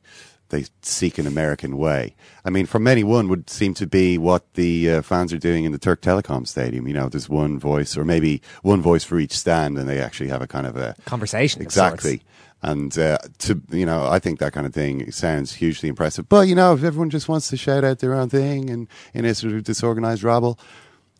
they 0.54 0.66
seek 0.82 1.18
an 1.18 1.26
American 1.26 1.78
way. 1.78 2.16
I 2.46 2.50
mean, 2.50 2.66
from 2.66 2.84
many 2.84 3.04
one 3.04 3.28
would 3.28 3.50
seem 3.50 3.74
to 3.76 3.88
be 3.88 4.18
what 4.18 4.54
the 4.54 4.92
uh, 4.92 5.02
fans 5.02 5.34
are 5.34 5.40
doing 5.40 5.66
in 5.66 5.72
the 5.72 5.80
Türk 5.80 6.02
Telekom 6.02 6.48
Stadium. 6.48 6.88
You 6.88 6.94
know, 6.94 7.10
there's 7.10 7.28
one 7.28 7.60
voice, 7.60 7.98
or 7.98 8.06
maybe 8.06 8.42
one 8.62 8.82
voice 8.82 9.04
for 9.04 9.20
each 9.20 9.36
stand, 9.36 9.78
and 9.78 9.90
they 9.90 10.00
actually 10.00 10.30
have 10.30 10.42
a 10.42 10.48
kind 10.48 10.68
of 10.68 10.78
a 10.78 10.96
Conversation 11.06 11.62
Exactly. 11.62 12.22
And 12.62 12.98
uh, 12.98 13.18
to 13.40 13.62
you 13.72 13.86
know, 13.86 14.08
I 14.08 14.20
think 14.20 14.40
that 14.40 14.54
kind 14.54 14.66
of 14.66 14.74
thing 14.74 15.12
sounds 15.12 15.54
hugely 15.54 15.90
impressive. 15.90 16.30
But 16.30 16.48
you 16.48 16.56
know, 16.56 16.74
if 16.74 16.84
everyone 16.84 17.10
just 17.10 17.28
wants 17.28 17.50
to 17.50 17.58
shout 17.58 17.84
out 17.84 18.00
their 18.00 18.14
own 18.14 18.30
thing 18.30 18.70
and 18.70 18.88
in 19.14 19.26
a 19.26 19.36
sort 19.36 19.54
of 19.54 19.64
disorganized 19.64 20.24
rabble, 20.24 20.58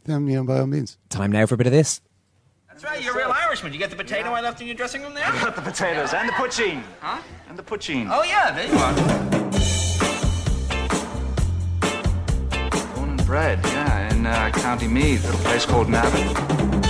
then 0.06 0.28
you 0.28 0.38
know, 0.38 0.44
by 0.46 0.60
all 0.60 0.68
means. 0.68 0.98
Time 1.10 1.32
now 1.32 1.46
for 1.46 1.56
a 1.56 1.58
bit 1.58 1.68
of 1.68 1.74
this. 1.74 2.00
That's 2.74 2.86
right, 2.86 3.04
you're 3.04 3.14
a 3.14 3.18
real 3.18 3.32
Irishman. 3.32 3.72
You 3.72 3.78
get 3.78 3.92
the 3.92 3.96
potato 3.96 4.32
I 4.32 4.42
left 4.42 4.60
in 4.60 4.66
your 4.66 4.76
dressing 4.76 5.04
room 5.04 5.14
there? 5.14 5.28
I 5.28 5.40
got 5.40 5.56
the 5.56 5.62
potatoes 5.62 6.12
and 6.12 6.28
the 6.28 6.34
poitín. 6.34 6.82
Huh? 7.02 7.22
And 7.48 7.56
the 7.56 7.62
poitín. 7.62 8.08
Oh, 8.10 8.24
yeah, 8.24 8.50
there 8.50 8.66
you 8.66 8.74
are. 8.74 8.94
Born 12.96 13.10
and 13.12 13.26
bred, 13.28 13.60
yeah, 13.66 14.12
in 14.12 14.26
uh, 14.26 14.50
County 14.56 14.88
Meath, 14.88 15.24
at 15.24 15.36
a 15.36 15.38
place 15.44 15.68
called 15.68 15.88
Navan. 15.88 16.34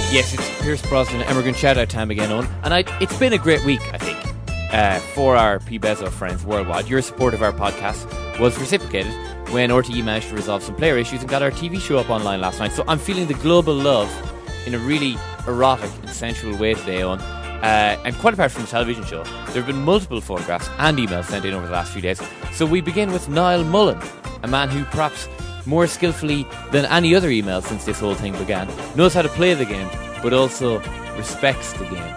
Yes, 0.09 0.33
it's 0.33 0.61
Pierce 0.61 0.81
Brosnan 0.83 1.21
Emigrant 1.23 1.57
shout 1.57 1.77
out 1.77 1.89
time 1.89 2.11
again 2.11 2.31
on, 2.31 2.47
and 2.63 2.73
I, 2.73 2.85
it's 3.01 3.17
been 3.19 3.33
a 3.33 3.37
great 3.37 3.65
week, 3.65 3.81
I 3.93 3.97
think, 3.97 4.73
uh, 4.73 4.99
for 4.99 5.35
our 5.35 5.59
P 5.59 5.77
Bezo 5.79 6.09
friends 6.09 6.45
worldwide. 6.45 6.87
Your 6.87 7.01
support 7.01 7.33
of 7.33 7.43
our 7.43 7.51
podcast 7.51 8.39
was 8.39 8.57
reciprocated 8.57 9.11
when 9.51 9.69
RTE 9.69 10.01
managed 10.05 10.29
to 10.29 10.35
resolve 10.35 10.63
some 10.63 10.75
player 10.75 10.97
issues 10.97 11.19
and 11.19 11.29
got 11.29 11.43
our 11.43 11.51
TV 11.51 11.77
show 11.77 11.97
up 11.97 12.09
online 12.09 12.39
last 12.39 12.59
night. 12.59 12.71
So 12.71 12.85
I'm 12.87 12.99
feeling 12.99 13.27
the 13.27 13.33
global 13.33 13.73
love 13.73 14.09
in 14.65 14.73
a 14.73 14.79
really 14.79 15.17
erotic 15.47 15.91
and 16.01 16.09
sensual 16.09 16.57
way 16.57 16.73
today 16.73 17.01
on. 17.01 17.19
Uh, 17.19 17.97
and 18.03 18.15
quite 18.17 18.33
apart 18.33 18.51
from 18.51 18.63
the 18.63 18.69
television 18.69 19.05
show, 19.05 19.23
there 19.23 19.63
have 19.63 19.67
been 19.67 19.83
multiple 19.83 20.19
photographs 20.19 20.69
and 20.79 20.97
emails 20.97 21.25
sent 21.25 21.45
in 21.45 21.53
over 21.53 21.65
the 21.65 21.71
last 21.71 21.93
few 21.93 22.01
days. 22.01 22.21
So 22.51 22.65
we 22.65 22.81
begin 22.81 23.11
with 23.11 23.29
Niall 23.29 23.63
Mullen, 23.63 23.99
a 24.43 24.47
man 24.47 24.69
who 24.69 24.83
perhaps 24.85 25.29
more 25.65 25.87
skillfully 25.87 26.45
than 26.71 26.85
any 26.85 27.15
other 27.15 27.29
email 27.29 27.61
since 27.61 27.85
this 27.85 27.99
whole 27.99 28.15
thing 28.15 28.37
began, 28.37 28.67
knows 28.95 29.13
how 29.13 29.21
to 29.21 29.29
play 29.29 29.53
the 29.53 29.65
game, 29.65 29.87
but 30.21 30.33
also 30.33 30.79
respects 31.15 31.71
the 31.73 31.85
game. 31.85 32.15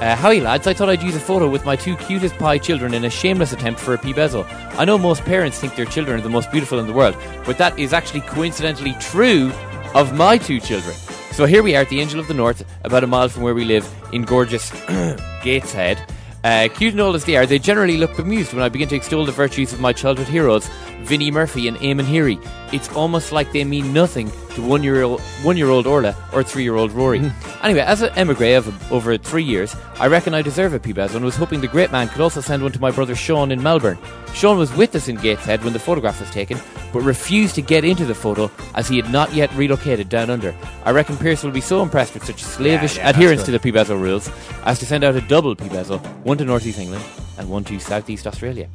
Uh, 0.00 0.16
howdy 0.16 0.40
lads, 0.40 0.66
I 0.66 0.72
thought 0.72 0.88
I'd 0.88 1.02
use 1.02 1.16
a 1.16 1.20
photo 1.20 1.48
with 1.48 1.66
my 1.66 1.76
two 1.76 1.94
cutest 1.96 2.36
pie 2.38 2.56
children 2.56 2.94
in 2.94 3.04
a 3.04 3.10
shameless 3.10 3.52
attempt 3.52 3.80
for 3.80 3.92
a 3.92 3.98
P-Bezo. 3.98 4.46
I 4.78 4.84
know 4.86 4.96
most 4.96 5.24
parents 5.24 5.58
think 5.58 5.76
their 5.76 5.84
children 5.84 6.18
are 6.18 6.22
the 6.22 6.30
most 6.30 6.50
beautiful 6.50 6.78
in 6.78 6.86
the 6.86 6.92
world, 6.92 7.16
but 7.44 7.58
that 7.58 7.78
is 7.78 7.92
actually 7.92 8.22
coincidentally 8.22 8.94
true 9.00 9.52
of 9.94 10.14
my 10.14 10.38
two 10.38 10.58
children. 10.58 10.94
So 11.32 11.46
here 11.46 11.62
we 11.62 11.76
are 11.76 11.82
at 11.82 11.88
the 11.88 12.00
Angel 12.00 12.18
of 12.18 12.26
the 12.28 12.34
North, 12.34 12.64
about 12.84 13.04
a 13.04 13.06
mile 13.06 13.28
from 13.28 13.44
where 13.44 13.54
we 13.54 13.64
live, 13.64 13.88
in 14.12 14.22
gorgeous 14.22 14.70
Gateshead. 15.42 16.02
Uh, 16.42 16.68
cute 16.74 16.92
and 16.92 17.00
old 17.00 17.14
as 17.14 17.24
they 17.24 17.36
are, 17.36 17.46
they 17.46 17.58
generally 17.58 17.96
look 17.96 18.16
bemused 18.16 18.52
when 18.52 18.62
I 18.62 18.68
begin 18.68 18.88
to 18.88 18.96
extol 18.96 19.24
the 19.24 19.32
virtues 19.32 19.72
of 19.72 19.80
my 19.80 19.92
childhood 19.92 20.26
heroes, 20.26 20.68
Vinnie 21.04 21.30
Murphy 21.30 21.68
and 21.68 21.76
Eamon 21.78 22.04
Heery. 22.04 22.38
It's 22.72 22.88
almost 22.94 23.32
like 23.32 23.52
they 23.52 23.64
mean 23.64 23.92
nothing 23.92 24.30
to 24.54 24.62
one-year-old, 24.62 25.20
one-year-old 25.42 25.86
Orla 25.86 26.14
or 26.32 26.42
three-year-old 26.42 26.92
Rory. 26.92 27.18
Hmm. 27.20 27.64
anyway, 27.64 27.80
as 27.80 28.02
an 28.02 28.10
emigre 28.16 28.56
of 28.56 28.92
over 28.92 29.16
three 29.18 29.42
years, 29.42 29.74
I 29.98 30.06
reckon 30.06 30.34
I 30.34 30.42
deserve 30.42 30.74
a 30.74 30.78
P-Bezo 30.78 31.16
and 31.16 31.24
was 31.24 31.36
hoping 31.36 31.60
the 31.60 31.68
great 31.68 31.90
man 31.90 32.08
could 32.08 32.20
also 32.20 32.40
send 32.40 32.62
one 32.62 32.72
to 32.72 32.80
my 32.80 32.90
brother 32.90 33.14
Sean 33.14 33.50
in 33.50 33.62
Melbourne. 33.62 33.98
Sean 34.34 34.58
was 34.58 34.72
with 34.74 34.94
us 34.94 35.08
in 35.08 35.16
Gateshead 35.16 35.64
when 35.64 35.72
the 35.72 35.78
photograph 35.78 36.20
was 36.20 36.30
taken, 36.30 36.58
but 36.92 37.02
refused 37.02 37.54
to 37.56 37.62
get 37.62 37.84
into 37.84 38.04
the 38.04 38.14
photo 38.14 38.50
as 38.74 38.88
he 38.88 38.96
had 38.96 39.10
not 39.10 39.34
yet 39.34 39.52
relocated 39.54 40.08
down 40.08 40.30
under. 40.30 40.54
I 40.84 40.92
reckon 40.92 41.16
Pierce 41.16 41.42
will 41.42 41.50
be 41.50 41.60
so 41.60 41.82
impressed 41.82 42.14
with 42.14 42.24
such 42.24 42.42
slavish 42.42 42.96
Yeah, 42.96 43.02
yeah, 43.02 43.10
adherence 43.10 43.42
to 43.44 43.50
the 43.50 43.58
P-Bezo 43.58 44.00
rules 44.00 44.30
as 44.64 44.78
to 44.78 44.86
send 44.86 45.04
out 45.04 45.16
a 45.16 45.20
double 45.20 45.54
P-Bezo, 45.56 46.00
one 46.24 46.38
to 46.38 46.44
North 46.44 46.66
East 46.66 46.78
England 46.78 47.04
and 47.38 47.48
one 47.48 47.64
to 47.64 47.78
South 47.80 48.08
East 48.08 48.26
Australia. 48.26 48.68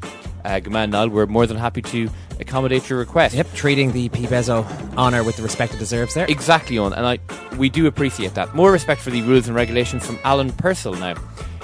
Uh, 0.46 0.60
good 0.60 0.72
man, 0.72 0.92
Niall, 0.92 1.10
we're 1.10 1.26
more 1.26 1.48
than 1.48 1.58
happy 1.58 1.82
to 1.82 2.08
accommodate 2.40 2.88
your 2.88 3.00
request. 3.00 3.34
Yep, 3.34 3.54
treating 3.54 3.92
the 3.92 4.10
P 4.10 4.28
Bezo 4.28 4.64
honour 4.96 5.24
with 5.24 5.38
the 5.38 5.44
respect 5.44 5.74
it 5.74 5.80
deserves 5.80 6.14
there. 6.14 6.28
Exactly, 6.30 6.78
on, 6.78 6.94
and 6.94 7.04
I 7.04 7.18
we 7.58 7.68
do 7.68 7.88
appreciate 7.88 8.36
that. 8.36 8.54
More 8.54 8.72
respect 8.72 9.02
for 9.02 9.10
the 9.10 9.24
rules 9.24 9.48
and 9.48 9.56
regulations 9.56 10.06
from 10.06 10.20
Alan 10.24 10.52
Purcell 10.52 10.94
now. 10.94 11.16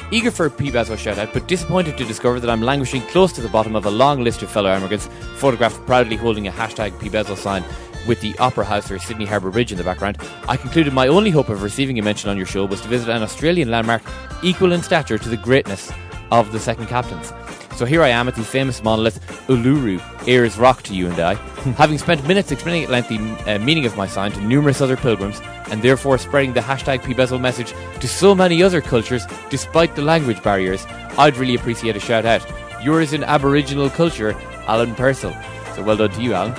Eager 0.10 0.32
for 0.32 0.48
a 0.48 0.50
P-Bezo 0.50 0.98
shout 0.98 1.20
out, 1.20 1.32
but 1.32 1.48
disappointed 1.48 1.96
to 1.98 2.04
discover 2.06 2.40
that 2.40 2.50
I'm 2.50 2.64
languishing 2.64 3.02
close 3.04 3.32
to 3.34 3.42
the 3.42 3.48
bottom 3.50 3.76
of 3.76 3.86
a 3.86 3.92
long 3.92 4.24
list 4.24 4.42
of 4.42 4.50
fellow 4.50 4.76
immigrants 4.76 5.08
photographed 5.36 5.86
proudly 5.86 6.16
holding 6.16 6.48
a 6.48 6.52
hashtag 6.52 7.00
P-Bezo 7.00 7.38
sign 7.38 7.64
with 8.08 8.20
the 8.20 8.36
Opera 8.40 8.66
House 8.66 8.90
or 8.90 8.98
Sydney 8.98 9.26
Harbour 9.26 9.52
Bridge 9.52 9.72
in 9.72 9.78
the 9.78 9.84
background. 9.84 10.18
I 10.50 10.58
concluded 10.58 10.92
my 10.92 11.08
only 11.08 11.30
hope 11.30 11.50
of 11.50 11.62
receiving 11.62 12.00
a 12.00 12.02
mention 12.02 12.32
on 12.32 12.36
your 12.36 12.48
show 12.48 12.66
was 12.66 12.82
to 12.82 12.88
visit 12.88 13.10
an 13.10 13.22
Australian 13.22 13.70
landmark 13.70 14.02
equal 14.42 14.74
in 14.74 14.82
stature 14.82 15.20
to 15.20 15.30
the 15.30 15.38
greatness 15.38 15.92
of 16.32 16.52
the 16.52 16.60
second 16.60 16.88
captains. 16.88 17.32
So 17.76 17.86
here 17.86 18.04
I 18.04 18.10
am 18.10 18.28
at 18.28 18.36
the 18.36 18.44
famous 18.44 18.84
monolith 18.84 19.20
Uluru, 19.48 20.00
Ayers 20.28 20.58
Rock 20.58 20.84
to 20.84 20.94
you 20.94 21.08
and 21.08 21.20
I, 21.20 21.34
having 21.78 21.98
spent 21.98 22.28
minutes 22.28 22.52
explaining 22.52 22.84
at 22.84 22.90
length 22.90 23.10
the 23.10 23.56
uh, 23.56 23.60
meaning 23.60 23.86
of 23.86 23.98
my 23.98 24.08
sign 24.08 24.32
to 24.34 24.42
numerous 24.42 24.82
other 24.82 24.98
pilgrims, 24.98 25.42
and 25.72 25.82
therefore 25.82 26.18
spreading 26.18 26.54
the 26.54 26.60
hashtag 26.60 27.04
P-Bezo 27.04 27.40
message 27.40 27.74
to 28.00 28.08
so 28.08 28.36
many 28.36 28.62
other 28.62 28.82
cultures 28.82 29.26
despite 29.50 29.96
the 29.96 30.02
language 30.02 30.44
barriers, 30.44 30.86
I'd 31.18 31.38
really 31.38 31.56
appreciate 31.56 31.96
a 31.96 32.00
shout 32.00 32.26
out. 32.26 32.46
Yours 32.84 33.14
in 33.14 33.24
Aboriginal 33.24 33.90
culture, 33.90 34.34
Alan 34.68 34.94
Purcell. 34.96 35.36
So 35.76 35.84
well 35.84 35.98
done 35.98 36.12
to 36.12 36.22
you, 36.22 36.34
Alan. 36.34 36.54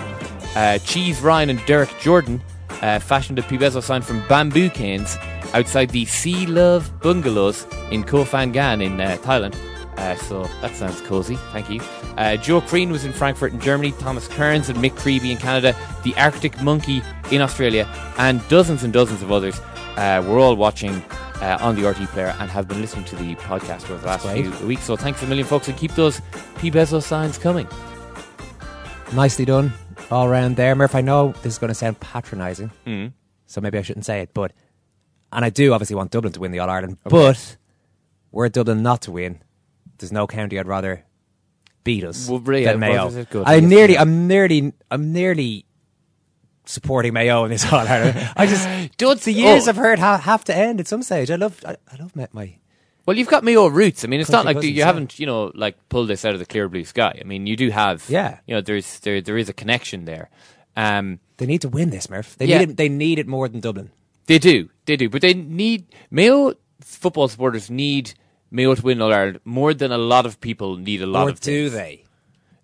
Uh, 0.56 0.78
Cheese 0.78 1.20
Ryan 1.20 1.50
and 1.50 1.66
Derek 1.66 1.90
Jordan 2.00 2.42
uh, 2.80 2.98
fashioned 2.98 3.38
a 3.38 3.42
P-Bezo 3.42 3.82
sign 3.82 4.02
from 4.02 4.26
bamboo 4.28 4.70
canes 4.70 5.16
outside 5.54 5.90
the 5.90 6.04
Sea 6.04 6.46
Love 6.46 6.90
Bungalows 7.00 7.66
in 7.90 8.02
Koh 8.04 8.24
Phangan 8.24 8.82
in 8.82 9.00
uh, 9.00 9.16
Thailand. 9.22 9.54
Uh, 10.02 10.16
so 10.16 10.42
that 10.60 10.74
sounds 10.74 11.00
cozy. 11.02 11.36
Thank 11.52 11.70
you. 11.70 11.80
Uh, 12.16 12.36
Joe 12.36 12.60
Crean 12.60 12.90
was 12.90 13.04
in 13.04 13.12
Frankfurt 13.12 13.52
in 13.52 13.60
Germany. 13.60 13.92
Thomas 14.00 14.26
Kearns 14.26 14.68
and 14.68 14.78
Mick 14.78 14.96
Creevy 14.96 15.30
in 15.30 15.38
Canada. 15.38 15.76
The 16.02 16.12
Arctic 16.16 16.60
Monkey 16.60 17.02
in 17.30 17.40
Australia, 17.40 17.86
and 18.18 18.46
dozens 18.48 18.82
and 18.82 18.92
dozens 18.92 19.22
of 19.22 19.30
others. 19.30 19.60
Uh, 19.96 20.22
we're 20.26 20.40
all 20.40 20.56
watching 20.56 20.94
uh, 21.40 21.58
on 21.60 21.76
the 21.76 21.82
RTE 21.82 22.06
player 22.08 22.34
and 22.40 22.50
have 22.50 22.66
been 22.66 22.80
listening 22.80 23.04
to 23.06 23.16
the 23.16 23.34
podcast 23.36 23.84
over 23.90 23.98
the 23.98 24.06
last 24.06 24.26
few 24.26 24.50
weeks. 24.66 24.82
So 24.84 24.96
thanks 24.96 25.22
a 25.22 25.26
million, 25.26 25.46
folks, 25.46 25.68
and 25.68 25.76
keep 25.78 25.92
those 25.94 26.20
P 26.58 26.70
Bezo 26.70 27.00
signs 27.02 27.38
coming. 27.38 27.68
Nicely 29.12 29.44
done 29.44 29.72
all 30.10 30.28
round 30.28 30.56
there. 30.56 30.74
Murph, 30.74 30.94
I 30.94 31.00
know 31.02 31.32
this 31.42 31.52
is 31.54 31.58
going 31.58 31.68
to 31.68 31.74
sound 31.74 32.00
patronising, 32.00 32.70
Mhm. 32.86 33.12
so 33.46 33.60
maybe 33.60 33.78
I 33.78 33.82
shouldn't 33.82 34.06
say 34.06 34.20
it, 34.22 34.30
but, 34.34 34.52
and 35.32 35.44
I 35.44 35.50
do 35.50 35.72
obviously 35.74 35.96
want 35.96 36.10
Dublin 36.10 36.32
to 36.32 36.40
win 36.40 36.50
the 36.52 36.58
All 36.58 36.70
Ireland, 36.70 36.96
Okay. 37.06 37.10
but 37.14 37.56
were 38.30 38.48
Dublin 38.48 38.82
not 38.82 39.02
to 39.02 39.10
win, 39.12 39.40
there's 40.02 40.12
no 40.12 40.26
county 40.26 40.58
I'd 40.58 40.66
rather 40.68 41.04
beat 41.84 42.04
us 42.04 42.28
Well, 42.28 42.40
yeah, 42.54 42.72
than 42.72 42.80
Mayo. 42.80 43.08
it 43.08 43.30
good? 43.30 43.44
I'm 43.46 43.68
nearly. 43.68 43.96
I'm 43.98 44.28
nearly, 44.28 44.72
I'm 44.90 45.12
nearly 45.12 45.64
supporting 46.64 47.12
Mayo 47.12 47.44
in 47.44 47.50
this 47.50 47.64
All 47.72 47.80
Ireland. 47.80 48.30
I 48.36 48.46
just, 48.46 48.68
the 49.24 49.32
years 49.32 49.66
Oh. 49.66 49.70
I've 49.70 49.76
heard 49.76 49.98
ha- 49.98 50.18
have 50.18 50.44
to 50.44 50.56
end 50.56 50.80
at 50.80 50.86
some 50.86 51.02
stage. 51.02 51.30
I 51.30 51.36
love, 51.36 51.58
I, 51.66 51.76
I 51.92 51.96
love 51.98 52.14
my, 52.14 52.28
my 52.32 52.54
Well, 53.06 53.16
you've 53.16 53.28
got 53.28 53.42
Mayo 53.44 53.66
roots. 53.66 54.04
I 54.04 54.08
mean, 54.08 54.20
it's 54.20 54.30
not 54.30 54.44
like 54.44 54.56
cousins, 54.56 54.70
you 54.72 54.78
yeah. 54.78 54.86
haven't, 54.86 55.18
you 55.18 55.26
know, 55.26 55.50
like 55.54 55.76
pulled 55.88 56.08
this 56.08 56.24
out 56.24 56.34
of 56.34 56.38
the 56.38 56.46
clear 56.46 56.68
blue 56.68 56.84
sky. 56.84 57.18
I 57.20 57.24
mean, 57.24 57.46
you 57.46 57.56
do 57.56 57.70
have, 57.70 58.04
Yeah. 58.08 58.38
you 58.46 58.54
know, 58.54 58.60
there's 58.60 59.00
there 59.00 59.20
there 59.20 59.36
is 59.36 59.48
a 59.48 59.52
connection 59.52 60.04
there. 60.04 60.30
Um, 60.76 61.18
They 61.38 61.46
need 61.46 61.62
to 61.62 61.68
win 61.68 61.90
this, 61.90 62.08
Murph. 62.08 62.36
They 62.38 62.46
Yeah. 62.46 62.58
need 62.60 62.70
it. 62.70 62.76
They 62.76 62.88
need 62.88 63.18
it 63.18 63.26
more 63.26 63.48
than 63.48 63.60
Dublin. 63.60 63.90
they 64.26 64.38
do, 64.38 64.68
they 64.86 64.96
do, 64.96 65.08
but 65.10 65.20
they 65.20 65.34
need 65.34 65.86
Mayo 66.10 66.54
football 66.80 67.26
supporters 67.28 67.68
need 67.70 68.14
Mayo 68.52 68.74
to 68.74 68.82
win 68.82 69.00
All 69.02 69.12
Ireland 69.12 69.40
more 69.44 69.74
than 69.74 69.90
a 69.90 69.98
lot 69.98 70.26
of 70.26 70.40
people 70.40 70.76
need 70.76 71.02
a 71.02 71.06
lot 71.06 71.26
or 71.26 71.30
of. 71.30 71.40
do 71.40 71.70
things. 71.70 71.72
they? 71.72 72.04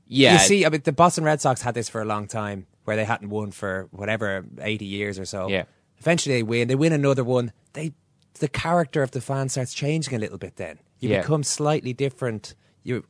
Yeah, 0.07 0.35
You 0.35 0.39
see, 0.39 0.65
I 0.65 0.69
mean, 0.69 0.83
the 0.85 0.93
Boston 0.93 1.25
Red 1.25 1.41
Sox 1.41 1.61
had 1.63 1.75
this 1.75 1.89
for 1.89 2.01
a 2.01 2.05
long 2.05 2.27
time, 2.29 2.67
where 2.85 2.97
they 2.97 3.05
hadn't 3.05 3.29
won 3.31 3.51
for 3.51 3.89
whatever 3.91 4.45
eighty 4.61 4.85
years 4.87 5.19
or 5.19 5.25
so. 5.25 5.49
Yeah. 5.49 5.65
Eventually, 5.99 6.37
they 6.37 6.43
win. 6.43 6.69
They 6.69 6.75
win 6.77 6.93
another 6.93 7.25
one. 7.25 7.53
They, 7.73 7.93
the 8.39 8.49
character 8.49 9.03
of 9.03 9.11
the 9.11 9.21
fan 9.21 9.49
starts 9.49 9.75
changing 9.75 10.15
a 10.15 10.19
little 10.19 10.39
bit. 10.39 10.57
Then 10.57 10.79
you 11.01 11.09
Yeah. 11.11 11.21
become 11.23 11.43
slightly 11.43 11.93
different. 11.93 12.55
You, 12.85 13.05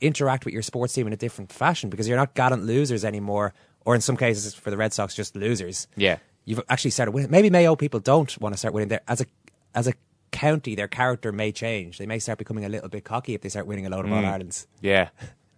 interact 0.00 0.44
with 0.46 0.54
your 0.54 0.62
sports 0.62 0.94
team 0.94 1.06
in 1.06 1.12
a 1.12 1.16
different 1.16 1.52
fashion 1.52 1.90
because 1.90 2.08
you're 2.08 2.16
not 2.16 2.34
gallant 2.34 2.64
losers 2.64 3.04
anymore, 3.04 3.52
or 3.84 3.94
in 3.94 4.00
some 4.00 4.16
cases 4.16 4.54
for 4.54 4.70
the 4.70 4.76
Red 4.76 4.92
Sox, 4.94 5.14
just 5.14 5.36
losers. 5.36 5.86
Yeah. 5.96 6.16
You've 6.46 6.62
actually 6.70 6.90
started 6.92 7.12
winning. 7.12 7.30
Maybe 7.30 7.50
Mayo 7.50 7.76
people 7.76 8.00
don't 8.00 8.36
want 8.40 8.54
to 8.54 8.58
start 8.58 8.72
winning. 8.74 8.88
There 8.88 9.00
as 9.06 9.20
a 9.20 9.26
as 9.74 9.86
a 9.86 9.92
county, 10.30 10.74
their 10.74 10.88
character 10.88 11.32
may 11.32 11.52
change. 11.52 11.98
They 11.98 12.06
may 12.06 12.18
start 12.18 12.38
becoming 12.38 12.64
a 12.64 12.68
little 12.68 12.88
bit 12.88 13.04
cocky 13.04 13.34
if 13.34 13.40
they 13.42 13.48
start 13.48 13.66
winning 13.66 13.86
a 13.86 13.90
load 13.90 14.04
of 14.04 14.12
All 14.12 14.22
Mm. 14.22 14.26
Irelands. 14.32 14.66
Yeah. 14.80 15.08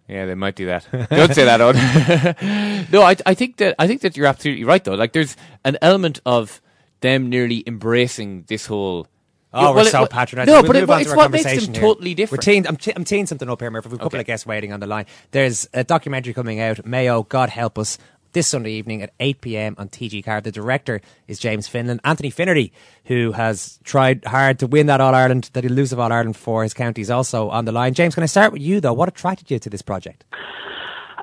Yeah, 0.07 0.25
they 0.25 0.35
might 0.35 0.55
do 0.55 0.65
that. 0.65 0.85
Don't 1.09 1.33
say 1.33 1.45
that, 1.45 1.59
Eoin. 1.61 2.91
no, 2.91 3.01
I, 3.03 3.15
I 3.25 3.33
think 3.33 3.57
that 3.57 3.75
I 3.79 3.87
think 3.87 4.01
that 4.01 4.17
you're 4.17 4.27
absolutely 4.27 4.65
right, 4.65 4.83
though. 4.83 4.95
Like, 4.95 5.13
there's 5.13 5.35
an 5.63 5.77
element 5.81 6.19
of 6.25 6.61
them 6.99 7.29
nearly 7.29 7.63
embracing 7.65 8.43
this 8.47 8.65
whole. 8.65 9.07
Oh, 9.55 9.69
we're 9.69 9.75
well, 9.77 9.85
so 9.85 10.05
patronising. 10.07 10.51
No, 10.51 10.61
We'll 10.63 10.67
but 10.67 10.75
it, 10.77 10.89
it's 11.07 11.15
what 11.15 11.29
makes 11.29 11.43
them 11.43 11.73
here. 11.75 11.81
totally 11.81 12.15
different. 12.15 12.39
We're 12.41 12.51
teeing, 12.51 12.67
I'm, 12.67 12.75
te- 12.75 12.93
I'm 12.95 13.03
teeing 13.03 13.27
something 13.27 13.47
up 13.47 13.61
here, 13.61 13.69
Murphy. 13.69 13.89
We've 13.89 13.99
a 13.99 14.03
couple 14.03 14.19
of 14.19 14.25
guests 14.25 14.47
waiting 14.47 14.73
on 14.73 14.79
the 14.79 14.87
line. 14.87 15.05
There's 15.29 15.69
a 15.75 15.83
documentary 15.83 16.33
coming 16.33 16.59
out, 16.59 16.83
Mayo, 16.87 17.21
God 17.21 17.49
Help 17.49 17.77
Us, 17.77 17.99
this 18.33 18.47
Sunday 18.47 18.71
evening 18.71 19.01
at 19.01 19.11
8 19.19 19.41
p.m. 19.41 19.75
on 19.77 19.89
TG4. 19.89 20.43
The 20.43 20.51
director 20.51 21.01
is 21.27 21.39
James 21.39 21.67
Finland. 21.67 22.01
Anthony 22.03 22.29
Finnerty, 22.29 22.71
who 23.05 23.31
has 23.31 23.79
tried 23.83 24.25
hard 24.25 24.59
to 24.59 24.67
win 24.67 24.87
that 24.87 24.99
All 24.99 25.15
Ireland, 25.15 25.49
that 25.53 25.63
elusive 25.63 25.99
All 25.99 26.11
Ireland 26.11 26.35
for 26.35 26.63
his 26.63 26.73
county, 26.73 27.01
is 27.01 27.09
also 27.09 27.49
on 27.49 27.65
the 27.65 27.71
line. 27.71 27.93
James, 27.93 28.15
can 28.15 28.23
I 28.23 28.27
start 28.27 28.51
with 28.51 28.61
you, 28.61 28.81
though? 28.81 28.93
What 28.93 29.07
attracted 29.07 29.49
you 29.49 29.59
to 29.59 29.69
this 29.69 29.81
project? 29.81 30.25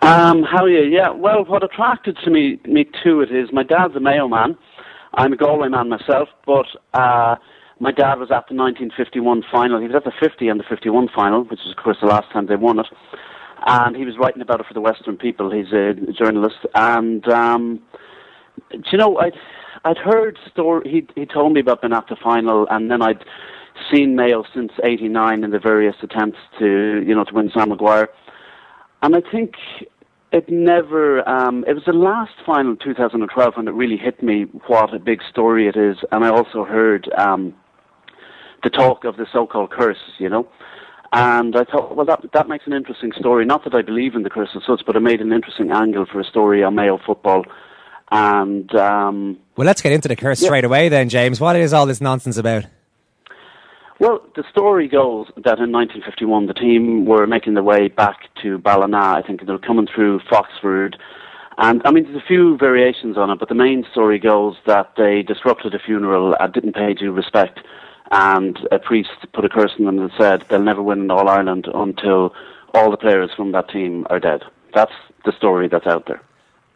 Um, 0.03 0.43
how 0.45 0.65
are 0.65 0.71
you? 0.71 0.89
Yeah, 0.91 1.11
well, 1.11 1.45
what 1.45 1.63
attracted 1.63 2.17
to 2.25 2.31
me, 2.31 2.59
me 2.65 2.89
to 3.05 3.21
it 3.21 3.31
is 3.31 3.53
my 3.53 3.63
dad's 3.63 3.95
a 3.97 4.01
Mayo 4.01 4.29
man. 4.29 4.57
I'm 5.15 5.33
a 5.33 5.37
Galway 5.37 5.69
man 5.69 5.89
myself, 5.89 6.29
but 6.47 6.67
uh, 6.95 7.37
my 7.81 7.93
dad 7.93 8.15
was 8.15 8.31
at 8.31 8.49
the 8.49 8.55
1951 8.55 9.43
final. 9.51 9.81
He 9.81 9.87
was 9.87 9.97
at 9.97 10.05
the 10.05 10.13
50 10.19 10.49
and 10.49 10.61
the 10.61 10.65
51 10.65 11.09
final, 11.15 11.45
which 11.45 11.61
is, 11.61 11.73
of 11.77 11.83
course, 11.83 11.99
the 12.01 12.07
last 12.07 12.31
time 12.33 12.47
they 12.47 12.57
won 12.57 12.79
it. 12.79 12.87
And 13.67 13.97
he 13.97 14.05
was 14.05 14.17
writing 14.19 14.43
about 14.43 14.61
it 14.61 14.67
for 14.67 14.75
the 14.75 14.81
Western 14.81 15.17
People. 15.17 15.51
He's 15.51 15.73
a 15.73 15.95
journalist. 16.13 16.59
And, 16.75 17.27
um, 17.29 17.81
do 18.71 18.83
you 18.91 18.99
know, 18.99 19.19
I'd, 19.19 19.35
I'd 19.85 19.99
heard 19.99 20.39
story. 20.51 20.91
He 20.91 21.21
he 21.21 21.27
told 21.27 21.53
me 21.53 21.61
about 21.61 21.81
being 21.81 21.93
at 21.93 22.07
final, 22.23 22.67
and 22.71 22.91
then 22.91 23.03
I'd 23.03 23.25
seen 23.93 24.15
Mayo 24.15 24.45
since 24.55 24.73
'89 24.83 25.45
in 25.45 25.51
the 25.51 25.59
various 25.59 25.97
attempts 26.03 26.39
to, 26.59 27.03
you 27.07 27.15
know, 27.15 27.25
to 27.25 27.35
win 27.35 27.51
Sam 27.55 27.71
Maguire. 27.71 28.09
And 29.03 29.17
I 29.17 29.23
think 29.33 29.55
it 30.33 30.49
never, 30.49 31.27
um, 31.29 31.65
it 31.67 31.73
was 31.73 31.85
the 31.87 31.93
last 31.93 32.35
final 32.45 32.73
in 32.73 32.79
2012 32.79 33.55
when 33.57 33.67
it 33.67 33.73
really 33.73 33.97
hit 33.97 34.23
me 34.23 34.43
what 34.67 34.95
a 34.95 34.99
big 34.99 35.21
story 35.29 35.67
it 35.67 35.77
is. 35.77 35.97
And 36.13 36.25
I 36.25 36.29
also 36.29 36.65
heard 36.65 37.11
um, 37.17 37.55
the 38.63 38.71
talk 38.71 39.05
of 39.05 39.17
the 39.17 39.27
so-called 39.33 39.71
curse, 39.71 39.99
you 40.19 40.29
know. 40.29 40.47
And 41.13 41.57
I 41.57 41.65
thought, 41.65 41.97
well, 41.97 42.07
that 42.07 42.21
that 42.33 42.49
makes 42.49 42.67
an 42.67 42.73
interesting 42.73 43.13
story. 43.19 43.45
Not 43.45 43.65
that 43.65 43.75
I 43.75 43.83
believe 43.83 44.15
in 44.15 44.23
the 44.23 44.31
curse 44.31 44.51
as 44.55 44.63
such, 44.65 44.83
but 44.87 44.95
it 44.95 45.01
made 45.01 45.21
an 45.21 45.33
interesting 45.33 45.73
angle 45.73 46.07
for 46.07 46.21
a 46.21 46.25
story 46.25 46.63
on 46.63 46.77
Mayo 46.77 46.99
football. 47.05 47.45
And 48.13 48.73
um, 48.77 49.37
Well, 49.57 49.67
let's 49.67 49.83
get 49.83 49.93
into 49.93 50.09
the 50.09 50.17
curse 50.17 50.41
Yeah. 50.41 50.49
straight 50.49 50.65
away 50.65 50.89
then, 50.89 51.09
James. 51.09 51.41
What 51.41 51.57
is 51.57 51.73
all 51.73 51.87
this 51.87 52.01
nonsense 52.01 52.37
about? 52.37 52.65
Well, 53.99 54.23
the 54.35 54.45
story 54.51 54.89
goes 54.89 55.27
that 55.37 55.59
in 55.59 55.73
1951 55.73 56.47
the 56.47 56.55
team 56.55 57.05
were 57.05 57.27
making 57.27 57.55
their 57.55 57.63
way 57.63 57.89
back 57.89 58.17
to 58.43 58.59
Ballina. 58.59 58.97
I 58.97 59.23
think 59.27 59.45
they 59.45 59.53
were 59.53 59.59
coming 59.59 59.87
through 59.93 60.21
Foxford. 60.31 60.97
And 61.59 61.83
I 61.85 61.91
mean, 61.91 62.05
there's 62.05 62.17
a 62.17 62.27
few 62.27 62.57
variations 62.57 63.19
on 63.19 63.29
it, 63.31 63.39
but 63.39 63.49
the 63.51 63.55
main 63.55 63.85
story 63.93 64.19
goes 64.19 64.57
that 64.67 64.93
they 64.97 65.23
disrupted 65.23 65.75
a 65.75 65.79
funeral 65.79 66.35
and 66.41 66.53
didn't 66.53 66.75
pay 66.75 66.95
due 66.95 67.13
respect. 67.13 67.61
And 68.11 68.59
a 68.73 68.79
priest 68.79 69.11
put 69.33 69.45
a 69.45 69.49
curse 69.49 69.73
on 69.79 69.85
them 69.85 69.97
that 69.99 70.11
said 70.19 70.45
they'll 70.49 70.63
never 70.63 70.83
win 70.83 71.01
in 71.03 71.11
All 71.11 71.29
Ireland 71.29 71.69
until 71.73 72.35
all 72.75 72.91
the 72.91 72.97
players 72.97 73.31
from 73.37 73.53
that 73.53 73.69
team 73.69 74.07
are 74.11 74.19
dead. 74.19 74.43
That's 74.75 74.93
the 75.25 75.33
story 75.37 75.69
that's 75.69 75.87
out 75.87 76.07
there. 76.07 76.21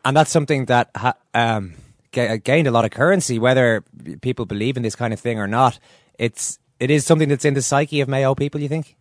And 0.05 0.17
that's 0.17 0.31
something 0.31 0.67
that 0.67 0.91
ha- 0.95 1.15
um, 1.33 1.75
ga- 2.13 2.39
gained 2.39 2.69
a 2.69 2.71
lot 2.71 2.85
of 2.85 2.91
currency, 2.91 3.39
whether 3.39 3.83
people 4.21 4.47
believe 4.47 4.77
in 4.77 4.83
this 4.83 4.95
kind 4.95 5.13
of 5.13 5.21
thing 5.21 5.39
or 5.39 5.47
not. 5.47 5.79
It's 6.19 6.59
it 6.79 6.91
is 6.91 7.05
something 7.07 7.29
that's 7.29 7.45
in 7.45 7.55
the 7.55 7.63
psyche 7.63 8.01
of 8.01 8.09
Mayo 8.09 8.35
people. 8.35 8.61
You 8.61 8.69
think? 8.69 8.97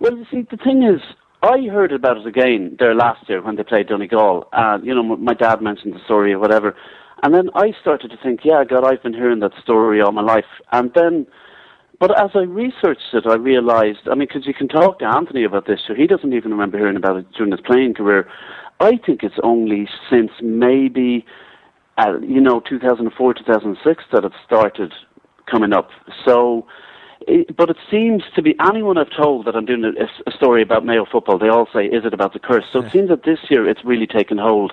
Well, 0.00 0.16
you 0.16 0.26
see, 0.30 0.46
the 0.50 0.56
thing 0.56 0.82
is, 0.82 1.00
I 1.42 1.68
heard 1.70 1.92
about 1.92 2.18
it 2.18 2.26
again 2.26 2.76
there 2.78 2.94
last 2.94 3.28
year 3.28 3.42
when 3.42 3.56
they 3.56 3.62
played 3.62 3.88
Donegal. 3.88 4.48
Uh, 4.52 4.78
you 4.82 4.94
know, 4.94 5.12
m- 5.14 5.24
my 5.24 5.34
dad 5.34 5.62
mentioned 5.62 5.94
the 5.94 6.04
story 6.04 6.32
or 6.32 6.38
whatever. 6.38 6.74
And 7.22 7.34
then 7.34 7.50
I 7.54 7.72
started 7.80 8.10
to 8.10 8.16
think, 8.22 8.40
yeah, 8.44 8.64
God, 8.64 8.84
I've 8.84 9.02
been 9.02 9.14
hearing 9.14 9.40
that 9.40 9.52
story 9.62 10.00
all 10.00 10.12
my 10.12 10.22
life. 10.22 10.44
And 10.72 10.92
then, 10.94 11.26
but 11.98 12.16
as 12.18 12.30
I 12.34 12.40
researched 12.40 13.12
it, 13.12 13.24
I 13.26 13.34
realized, 13.34 14.08
I 14.10 14.14
mean, 14.14 14.28
because 14.28 14.46
you 14.46 14.54
can 14.54 14.68
talk 14.68 15.00
to 15.00 15.04
Anthony 15.04 15.44
about 15.44 15.66
this, 15.66 15.80
so 15.86 15.94
he 15.94 16.06
doesn't 16.06 16.32
even 16.32 16.52
remember 16.52 16.78
hearing 16.78 16.96
about 16.96 17.16
it 17.16 17.26
during 17.32 17.50
his 17.50 17.60
playing 17.60 17.94
career. 17.94 18.28
I 18.80 18.98
think 19.04 19.24
it's 19.24 19.38
only 19.42 19.88
since 20.08 20.30
maybe, 20.40 21.26
uh, 21.96 22.20
you 22.20 22.40
know, 22.40 22.60
2004, 22.60 23.34
2006 23.34 24.04
that 24.12 24.24
it 24.24 24.32
started 24.46 24.92
coming 25.50 25.72
up. 25.72 25.90
So, 26.24 26.66
it, 27.22 27.56
but 27.56 27.68
it 27.68 27.76
seems 27.90 28.22
to 28.36 28.42
be 28.42 28.54
anyone 28.64 28.96
I've 28.96 29.10
told 29.10 29.46
that 29.46 29.56
I'm 29.56 29.66
doing 29.66 29.84
a, 29.84 30.30
a 30.30 30.32
story 30.32 30.62
about 30.62 30.84
Mayo 30.84 31.04
football, 31.10 31.36
they 31.38 31.48
all 31.48 31.66
say, 31.74 31.86
"Is 31.86 32.04
it 32.04 32.14
about 32.14 32.32
the 32.32 32.38
curse?" 32.38 32.64
So 32.72 32.80
it 32.80 32.92
seems 32.92 33.08
that 33.08 33.24
this 33.24 33.38
year 33.50 33.68
it's 33.68 33.84
really 33.84 34.06
taken 34.06 34.38
hold, 34.38 34.72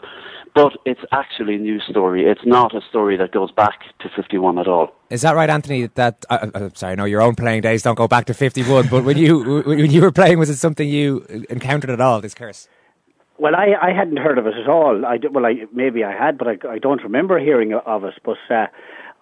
but 0.55 0.71
it's 0.85 1.01
actually 1.11 1.55
a 1.55 1.59
new 1.59 1.79
story. 1.81 2.25
It's 2.25 2.45
not 2.45 2.73
a 2.73 2.81
story 2.89 3.17
that 3.17 3.31
goes 3.31 3.51
back 3.51 3.81
to 3.99 4.09
'51 4.15 4.57
at 4.57 4.67
all. 4.67 4.95
Is 5.09 5.21
that 5.21 5.35
right, 5.35 5.49
Anthony? 5.49 5.87
That 5.87 6.25
uh, 6.29 6.47
uh, 6.53 6.69
sorry, 6.73 6.95
no, 6.95 7.05
your 7.05 7.21
own 7.21 7.35
playing 7.35 7.61
days 7.61 7.83
don't 7.83 7.95
go 7.95 8.07
back 8.07 8.25
to 8.25 8.33
fifty-one, 8.33 8.87
but 8.87 9.03
when 9.03 9.17
you 9.17 9.61
when 9.65 9.91
you 9.91 10.01
were 10.01 10.11
playing, 10.11 10.39
was 10.39 10.49
it 10.49 10.55
something 10.55 10.87
you 10.87 11.25
encountered 11.49 11.91
at 11.91 12.01
all? 12.01 12.21
This 12.21 12.33
curse? 12.33 12.67
Well, 13.37 13.53
I, 13.53 13.89
I 13.89 13.91
hadn't 13.93 14.15
heard 14.17 14.37
of 14.37 14.47
it 14.47 14.55
at 14.55 14.69
all. 14.69 15.05
I, 15.05 15.17
d- 15.17 15.27
well, 15.27 15.45
I, 15.45 15.65
maybe 15.73 16.05
I 16.05 16.13
had, 16.13 16.37
but 16.37 16.47
I, 16.47 16.57
I 16.69 16.79
don't 16.79 17.03
remember 17.03 17.37
hearing 17.37 17.73
of 17.73 18.05
it. 18.05 18.13
But 18.23 18.37
uh, 18.49 18.67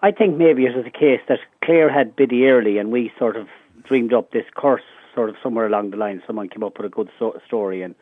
I 0.02 0.12
think 0.12 0.36
maybe 0.36 0.66
it 0.66 0.76
was 0.76 0.84
the 0.84 0.90
case 0.92 1.20
that 1.28 1.40
Clare 1.64 1.92
had 1.92 2.14
Biddy 2.14 2.46
Early 2.46 2.78
and 2.78 2.92
we 2.92 3.10
sort 3.18 3.36
of 3.36 3.48
dreamed 3.82 4.14
up 4.14 4.30
this 4.30 4.44
curse 4.54 4.82
sort 5.16 5.30
of 5.30 5.36
somewhere 5.42 5.66
along 5.66 5.90
the 5.90 5.96
line. 5.96 6.22
Someone 6.28 6.48
came 6.48 6.62
up 6.62 6.76
with 6.78 6.86
a 6.86 6.94
good 6.94 7.10
so- 7.18 7.40
story 7.44 7.82
and 7.82 7.96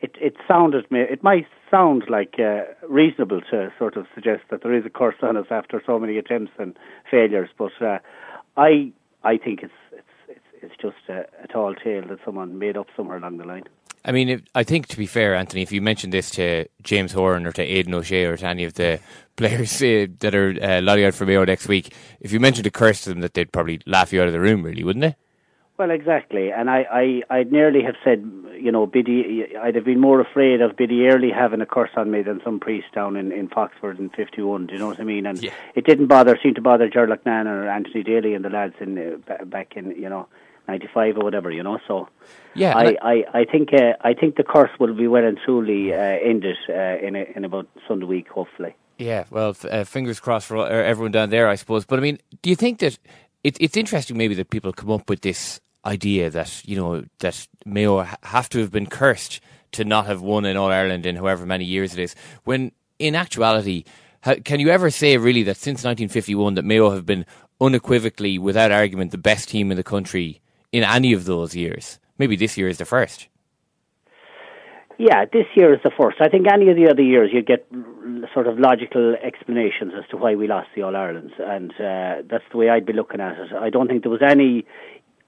it, 0.00 0.16
it 0.20 0.36
sounded, 0.46 0.86
ma- 0.90 0.98
it 0.98 1.22
might 1.22 1.46
sound 1.70 2.04
like 2.08 2.36
uh, 2.38 2.62
reasonable 2.88 3.40
to 3.50 3.72
sort 3.78 3.96
of 3.96 4.06
suggest 4.14 4.42
that 4.50 4.62
there 4.62 4.74
is 4.74 4.84
a 4.84 4.90
curse 4.90 5.16
on 5.22 5.36
us 5.36 5.46
after 5.50 5.82
so 5.84 5.98
many 5.98 6.18
attempts 6.18 6.52
and 6.58 6.76
failures. 7.10 7.48
But 7.56 7.72
uh, 7.80 7.98
I, 8.56 8.92
I 9.24 9.36
think 9.38 9.62
it's, 9.62 9.72
it's, 9.92 10.06
it's, 10.28 10.40
it's 10.62 10.74
just 10.80 11.08
a, 11.08 11.26
a 11.42 11.46
tall 11.48 11.74
tale 11.74 12.06
that 12.08 12.18
someone 12.24 12.58
made 12.58 12.76
up 12.76 12.88
somewhere 12.96 13.16
along 13.16 13.38
the 13.38 13.44
line. 13.44 13.64
I 14.04 14.12
mean, 14.12 14.28
if, 14.28 14.42
I 14.54 14.62
think 14.62 14.86
to 14.88 14.96
be 14.96 15.06
fair, 15.06 15.34
Anthony, 15.34 15.62
if 15.62 15.72
you 15.72 15.80
mentioned 15.80 16.12
this 16.12 16.30
to 16.32 16.66
James 16.82 17.12
Horan 17.12 17.44
or 17.44 17.52
to 17.52 17.62
Aidan 17.62 17.92
O'Shea 17.94 18.24
or 18.26 18.36
to 18.36 18.46
any 18.46 18.62
of 18.62 18.74
the 18.74 19.00
players 19.34 19.82
uh, 19.82 20.06
that 20.20 20.34
are 20.34 20.56
uh, 20.62 20.80
lolly 20.80 21.04
out 21.04 21.14
for 21.14 21.26
Mayo 21.26 21.44
next 21.44 21.66
week, 21.66 21.92
if 22.20 22.32
you 22.32 22.38
mentioned 22.38 22.66
a 22.68 22.70
curse 22.70 23.02
to 23.02 23.10
them, 23.10 23.20
that 23.20 23.34
they'd 23.34 23.50
probably 23.50 23.80
laugh 23.84 24.12
you 24.12 24.20
out 24.20 24.28
of 24.28 24.32
the 24.32 24.40
room, 24.40 24.62
really, 24.62 24.84
wouldn't 24.84 25.02
they? 25.02 25.16
Well, 25.78 25.90
exactly, 25.90 26.50
and 26.52 26.70
I, 26.70 27.22
I, 27.30 27.38
I'd 27.38 27.52
nearly 27.52 27.82
have 27.82 27.96
said, 28.02 28.24
you 28.58 28.72
know, 28.72 28.86
Biddy. 28.86 29.54
I'd 29.60 29.74
have 29.74 29.84
been 29.84 30.00
more 30.00 30.20
afraid 30.20 30.62
of 30.62 30.74
Biddy 30.74 31.06
Early 31.06 31.30
having 31.30 31.60
a 31.60 31.66
curse 31.66 31.90
on 31.96 32.10
me 32.10 32.22
than 32.22 32.40
some 32.42 32.60
priest 32.60 32.86
down 32.94 33.14
in, 33.16 33.30
in 33.30 33.48
Foxford 33.48 33.98
in 33.98 34.08
'51. 34.08 34.68
Do 34.68 34.72
you 34.72 34.78
know 34.78 34.86
what 34.86 35.00
I 35.00 35.04
mean? 35.04 35.26
And 35.26 35.38
it 35.74 35.84
didn't 35.84 36.06
bother, 36.06 36.38
seemed 36.42 36.56
to 36.56 36.62
bother 36.62 36.88
Ger 36.88 37.06
Loughnane 37.06 37.44
or 37.46 37.68
Anthony 37.68 38.02
Daly 38.02 38.32
and 38.32 38.42
the 38.42 38.48
lads 38.48 38.74
in 38.80 39.22
uh, 39.28 39.44
back 39.44 39.76
in, 39.76 39.90
you 39.90 40.08
know, 40.08 40.28
'95 40.66 41.18
or 41.18 41.24
whatever. 41.24 41.50
You 41.50 41.62
know, 41.62 41.78
so 41.86 42.08
Yeah, 42.54 42.74
I, 42.74 42.96
I, 43.02 43.24
I 43.40 43.44
think, 43.44 43.74
uh, 43.74 43.92
I 44.00 44.14
think 44.14 44.36
the 44.36 44.44
curse 44.44 44.70
will 44.80 44.94
be 44.94 45.08
well 45.08 45.24
and 45.24 45.38
truly 45.44 45.92
uh, 45.92 45.96
ended 45.98 46.56
uh, 46.70 47.06
in 47.06 47.16
a, 47.16 47.26
in 47.36 47.44
about 47.44 47.68
Sunday 47.86 48.06
week, 48.06 48.28
hopefully. 48.28 48.74
Yeah, 48.98 49.24
well, 49.28 49.50
f- 49.50 49.66
uh, 49.66 49.84
fingers 49.84 50.20
crossed 50.20 50.46
for 50.46 50.56
uh, 50.56 50.68
everyone 50.68 51.12
down 51.12 51.28
there, 51.28 51.48
I 51.48 51.56
suppose. 51.56 51.84
But 51.84 51.98
I 51.98 52.02
mean, 52.02 52.18
do 52.40 52.48
you 52.48 52.56
think 52.56 52.78
that 52.78 52.98
it, 53.44 53.58
it's 53.60 53.76
interesting 53.76 54.16
maybe 54.16 54.34
that 54.36 54.48
people 54.48 54.72
come 54.72 54.90
up 54.90 55.10
with 55.10 55.20
this 55.20 55.60
idea 55.86 56.28
that 56.30 56.62
you 56.66 56.76
know 56.76 57.04
that 57.20 57.46
Mayo 57.64 58.06
have 58.22 58.48
to 58.50 58.58
have 58.58 58.70
been 58.70 58.86
cursed 58.86 59.40
to 59.72 59.84
not 59.84 60.06
have 60.06 60.20
won 60.20 60.44
in 60.44 60.56
All 60.56 60.70
Ireland 60.70 61.06
in 61.06 61.16
however 61.16 61.46
many 61.46 61.64
years 61.64 61.92
it 61.92 62.00
is, 62.00 62.14
when 62.44 62.72
in 62.98 63.14
actuality, 63.14 63.84
can 64.44 64.60
you 64.60 64.70
ever 64.70 64.90
say 64.90 65.16
really 65.16 65.42
that 65.44 65.56
since 65.56 65.84
1951 65.84 66.54
that 66.54 66.64
Mayo 66.64 66.90
have 66.90 67.06
been 67.06 67.26
unequivocally, 67.60 68.38
without 68.38 68.72
argument, 68.72 69.10
the 69.10 69.18
best 69.18 69.48
team 69.48 69.70
in 69.70 69.76
the 69.76 69.82
country 69.82 70.40
in 70.72 70.82
any 70.82 71.12
of 71.12 71.24
those 71.24 71.54
years? 71.54 71.98
Maybe 72.18 72.36
this 72.36 72.56
year 72.56 72.68
is 72.68 72.78
the 72.78 72.84
first. 72.84 73.28
Yeah, 74.98 75.26
this 75.30 75.44
year 75.54 75.74
is 75.74 75.80
the 75.84 75.90
first. 75.90 76.22
I 76.22 76.28
think 76.28 76.46
any 76.50 76.70
of 76.70 76.76
the 76.76 76.88
other 76.90 77.02
years 77.02 77.28
you 77.30 77.42
get 77.42 77.66
sort 78.32 78.46
of 78.46 78.58
logical 78.58 79.14
explanations 79.22 79.92
as 79.96 80.08
to 80.10 80.16
why 80.16 80.34
we 80.34 80.48
lost 80.48 80.68
the 80.74 80.82
All 80.82 80.96
Ireland, 80.96 81.32
and 81.38 81.70
uh, 81.72 82.22
that's 82.30 82.44
the 82.50 82.56
way 82.56 82.70
I'd 82.70 82.86
be 82.86 82.94
looking 82.94 83.20
at 83.20 83.38
it. 83.38 83.52
I 83.52 83.68
don't 83.68 83.88
think 83.88 84.02
there 84.02 84.10
was 84.10 84.22
any 84.22 84.64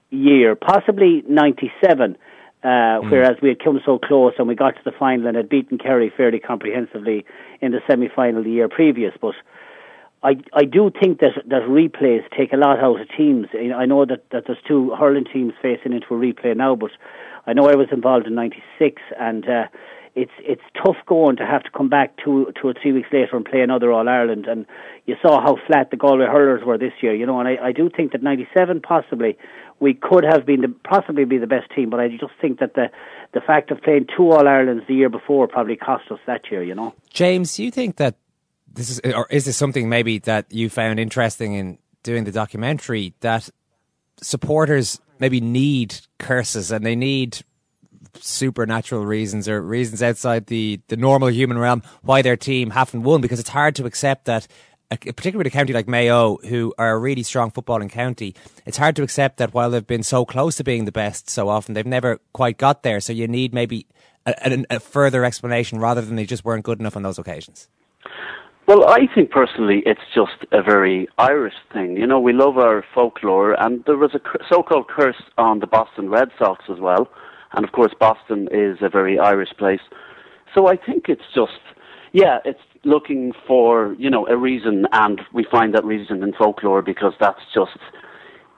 year, 0.09 0.55
possibly 0.55 1.23
'97, 1.27 2.17
uh, 2.63 2.99
whereas 3.09 3.37
we 3.41 3.49
had 3.49 3.63
come 3.63 3.79
so 3.85 3.99
close 3.99 4.33
and 4.37 4.47
we 4.47 4.55
got 4.55 4.75
to 4.75 4.81
the 4.83 4.91
final 4.91 5.27
and 5.27 5.37
had 5.37 5.49
beaten 5.49 5.77
Kerry 5.77 6.11
fairly 6.15 6.39
comprehensively 6.39 7.25
in 7.61 7.71
the 7.71 7.79
semi-final 7.87 8.43
the 8.43 8.51
year 8.51 8.67
previous. 8.67 9.13
But 9.21 9.35
I 10.23 10.37
I 10.53 10.65
do 10.65 10.91
think 10.91 11.19
that 11.19 11.41
that 11.47 11.63
replays 11.63 12.23
take 12.37 12.51
a 12.53 12.57
lot 12.57 12.79
out 12.79 12.99
of 12.99 13.07
teams. 13.15 13.47
I 13.53 13.85
know 13.85 14.05
that, 14.05 14.29
that 14.31 14.43
there's 14.47 14.61
two 14.67 14.93
hurling 14.99 15.25
teams 15.31 15.53
facing 15.61 15.93
into 15.93 16.07
a 16.07 16.17
replay 16.17 16.55
now, 16.55 16.75
but 16.75 16.91
I 17.47 17.53
know 17.53 17.69
I 17.69 17.75
was 17.75 17.87
involved 17.91 18.27
in 18.27 18.35
'96, 18.35 19.01
and 19.19 19.47
uh, 19.47 19.67
it's 20.21 20.31
it's 20.39 20.61
tough 20.83 20.97
going 21.07 21.37
to 21.37 21.45
have 21.45 21.63
to 21.63 21.69
come 21.71 21.89
back 21.89 22.17
two 22.23 22.51
two 22.59 22.67
or 22.67 22.73
three 22.81 22.91
weeks 22.91 23.09
later 23.11 23.35
and 23.35 23.45
play 23.45 23.61
another 23.61 23.91
All 23.91 24.07
Ireland. 24.07 24.45
And 24.47 24.65
you 25.05 25.15
saw 25.21 25.41
how 25.41 25.57
flat 25.67 25.91
the 25.91 25.97
Galway 25.97 26.25
hurlers 26.25 26.63
were 26.65 26.77
this 26.77 26.93
year, 27.01 27.13
you 27.15 27.25
know. 27.25 27.39
And 27.39 27.47
I, 27.47 27.67
I 27.67 27.71
do 27.71 27.89
think 27.89 28.11
that 28.11 28.21
'97 28.21 28.81
possibly 28.81 29.37
we 29.79 29.93
could 29.93 30.25
have 30.29 30.45
been 30.45 30.61
the, 30.61 30.75
possibly 30.83 31.23
be 31.25 31.37
the 31.37 31.47
best 31.47 31.73
team, 31.73 31.89
but 31.89 31.99
I 31.99 32.09
just 32.09 32.33
think 32.41 32.59
that 32.59 32.73
the 32.73 32.89
the 33.33 33.41
fact 33.41 33.71
of 33.71 33.81
playing 33.81 34.07
two 34.15 34.31
All 34.31 34.47
Irelands 34.47 34.85
the 34.87 34.95
year 34.95 35.09
before 35.09 35.47
probably 35.47 35.75
cost 35.75 36.11
us 36.11 36.19
that 36.27 36.51
year, 36.51 36.63
you 36.63 36.75
know. 36.75 36.93
James, 37.11 37.55
do 37.55 37.63
you 37.63 37.71
think 37.71 37.95
that 37.97 38.15
this 38.71 38.89
is, 38.89 38.99
or 39.13 39.27
is 39.29 39.45
this 39.45 39.57
something 39.57 39.89
maybe 39.89 40.19
that 40.19 40.51
you 40.51 40.69
found 40.69 40.99
interesting 40.99 41.53
in 41.53 41.77
doing 42.03 42.23
the 42.23 42.31
documentary 42.31 43.13
that 43.21 43.49
supporters 44.21 44.99
maybe 45.19 45.41
need 45.41 45.95
curses 46.17 46.71
and 46.71 46.85
they 46.85 46.95
need 46.95 47.41
supernatural 48.15 49.05
reasons 49.05 49.47
or 49.47 49.61
reasons 49.61 50.01
outside 50.01 50.47
the, 50.47 50.79
the 50.87 50.97
normal 50.97 51.29
human 51.29 51.57
realm 51.57 51.81
why 52.01 52.21
their 52.21 52.37
team 52.37 52.71
haven't 52.71 53.03
won 53.03 53.21
because 53.21 53.39
it's 53.39 53.49
hard 53.49 53.75
to 53.75 53.85
accept 53.85 54.25
that 54.25 54.47
particularly 54.89 55.47
a 55.47 55.51
county 55.51 55.73
like 55.73 55.87
Mayo, 55.87 56.37
who 56.37 56.73
are 56.77 56.91
a 56.91 56.97
really 56.97 57.23
strong 57.23 57.51
footballing 57.51 57.91
county, 57.91 58.33
it's 58.65 58.77
hard 58.77 58.95
to 58.95 59.03
accept 59.03 59.37
that 59.37 59.53
while 59.53 59.69
they've 59.69 59.85
been 59.85 60.03
so 60.03 60.25
close 60.25 60.55
to 60.55 60.63
being 60.63 60.85
the 60.85 60.91
best 60.91 61.29
so 61.29 61.47
often, 61.47 61.75
they've 61.75 61.85
never 61.85 62.19
quite 62.33 62.57
got 62.57 62.81
there. 62.81 62.99
So 62.99 63.13
you 63.13 63.27
need 63.27 63.53
maybe 63.53 63.85
a, 64.25 64.33
a, 64.43 64.77
a 64.77 64.79
further 64.79 65.23
explanation 65.23 65.79
rather 65.79 66.01
than 66.01 66.15
they 66.15 66.25
just 66.25 66.43
weren't 66.43 66.63
good 66.63 66.79
enough 66.79 66.95
on 66.95 67.03
those 67.03 67.19
occasions. 67.19 67.69
Well, 68.67 68.87
I 68.87 69.07
think 69.13 69.31
personally 69.31 69.81
it's 69.85 70.01
just 70.13 70.45
a 70.51 70.61
very 70.61 71.07
Irish 71.17 71.55
thing. 71.73 71.97
You 71.97 72.05
know, 72.05 72.19
we 72.19 72.33
love 72.33 72.57
our 72.57 72.85
folklore, 72.93 73.53
and 73.53 73.83
there 73.85 73.97
was 73.97 74.13
a 74.13 74.19
so-called 74.47 74.87
curse 74.87 75.21
on 75.39 75.59
the 75.59 75.65
Boston 75.65 76.09
Red 76.09 76.29
Sox 76.37 76.65
as 76.69 76.79
well. 76.79 77.07
And 77.53 77.65
of 77.65 77.71
course, 77.71 77.93
Boston 77.99 78.47
is 78.51 78.77
a 78.81 78.89
very 78.89 79.17
Irish 79.19 79.49
place. 79.57 79.81
So 80.53 80.67
I 80.67 80.75
think 80.77 81.09
it's 81.09 81.29
just, 81.33 81.59
yeah, 82.13 82.39
it's 82.45 82.59
looking 82.83 83.33
for, 83.47 83.95
you 83.99 84.09
know, 84.09 84.27
a 84.27 84.37
reason, 84.37 84.87
and 84.91 85.21
we 85.33 85.45
find 85.51 85.73
that 85.75 85.85
reason 85.85 86.23
in 86.23 86.33
folklore 86.33 86.81
because 86.81 87.13
that's 87.19 87.41
just 87.53 87.77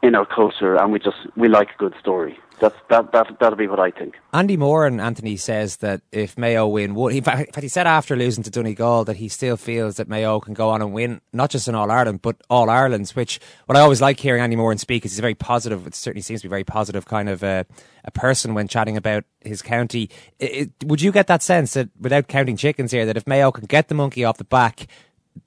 in 0.03 0.15
our 0.15 0.25
culture, 0.25 0.75
and 0.75 0.91
we 0.91 0.99
just, 0.99 1.17
we 1.35 1.47
like 1.47 1.69
a 1.75 1.77
good 1.77 1.93
story. 1.99 2.37
That's, 2.61 2.75
that, 2.89 3.11
that, 3.11 3.39
that'll 3.39 3.57
be 3.57 3.65
what 3.65 3.79
I 3.79 3.89
think. 3.89 4.19
Andy 4.31 4.55
Moran 4.55 4.99
Anthony 4.99 5.35
says 5.35 5.77
that 5.77 6.01
if 6.11 6.37
Mayo 6.37 6.67
win, 6.67 6.93
one, 6.93 7.11
in 7.11 7.23
fact, 7.23 7.59
he 7.59 7.67
said 7.67 7.87
after 7.87 8.15
losing 8.15 8.43
to 8.43 8.51
Donegal 8.51 9.03
that 9.05 9.17
he 9.17 9.29
still 9.29 9.57
feels 9.57 9.95
that 9.95 10.07
Mayo 10.07 10.39
can 10.39 10.53
go 10.53 10.69
on 10.69 10.79
and 10.79 10.93
win 10.93 11.21
not 11.33 11.49
just 11.49 11.67
in 11.67 11.73
All 11.73 11.89
Ireland 11.89 12.21
but 12.21 12.39
All 12.51 12.69
Ireland's. 12.69 13.15
Which 13.15 13.39
what 13.65 13.75
I 13.75 13.81
always 13.81 13.99
like 13.99 14.19
hearing 14.19 14.43
Andy 14.43 14.55
Moran 14.55 14.77
speak 14.77 15.05
is 15.05 15.13
he's 15.13 15.19
very 15.19 15.33
positive. 15.33 15.87
It 15.87 15.95
certainly 15.95 16.21
seems 16.21 16.41
to 16.41 16.47
be 16.47 16.49
a 16.49 16.51
very 16.51 16.63
positive 16.63 17.05
kind 17.05 17.29
of 17.29 17.41
a, 17.41 17.65
a 18.05 18.11
person 18.11 18.53
when 18.53 18.67
chatting 18.67 18.95
about 18.95 19.23
his 19.39 19.63
county. 19.63 20.11
It, 20.37 20.69
it, 20.79 20.85
would 20.85 21.01
you 21.01 21.11
get 21.11 21.25
that 21.27 21.41
sense 21.41 21.73
that 21.73 21.89
without 21.99 22.27
counting 22.27 22.57
chickens 22.57 22.91
here, 22.91 23.07
that 23.07 23.17
if 23.17 23.25
Mayo 23.25 23.51
can 23.51 23.65
get 23.65 23.87
the 23.87 23.95
monkey 23.95 24.23
off 24.23 24.37
the 24.37 24.43
back, 24.43 24.85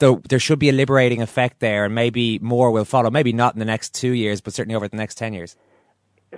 though 0.01 0.21
there 0.29 0.41
should 0.41 0.59
be 0.59 0.69
a 0.69 0.73
liberating 0.73 1.23
effect 1.23 1.61
there, 1.61 1.85
and 1.85 1.95
maybe 1.95 2.41
more 2.41 2.73
will 2.73 2.85
follow. 2.85 3.09
Maybe 3.09 3.33
not 3.33 3.55
in 3.55 3.61
the 3.61 3.65
next 3.65 3.95
two 3.95 4.11
years, 4.11 4.41
but 4.41 4.53
certainly 4.53 4.75
over 4.75 4.89
the 4.89 4.97
next 4.97 5.17
ten 5.17 5.33
years. 5.33 5.55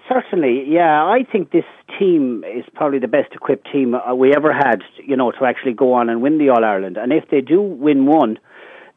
Certainly, 0.08 0.64
yeah. 0.68 1.04
I 1.04 1.24
think 1.30 1.50
this 1.50 1.64
team 1.98 2.44
is 2.44 2.64
probably 2.74 2.98
the 2.98 3.08
best 3.08 3.32
equipped 3.32 3.70
team 3.72 3.94
uh, 3.94 4.14
we 4.14 4.34
ever 4.34 4.52
had, 4.52 4.82
you 5.04 5.16
know, 5.16 5.30
to 5.32 5.44
actually 5.44 5.72
go 5.72 5.92
on 5.94 6.08
and 6.08 6.22
win 6.22 6.38
the 6.38 6.50
All 6.50 6.64
Ireland. 6.64 6.96
And 6.96 7.12
if 7.12 7.30
they 7.30 7.40
do 7.40 7.60
win 7.60 8.06
one, 8.06 8.38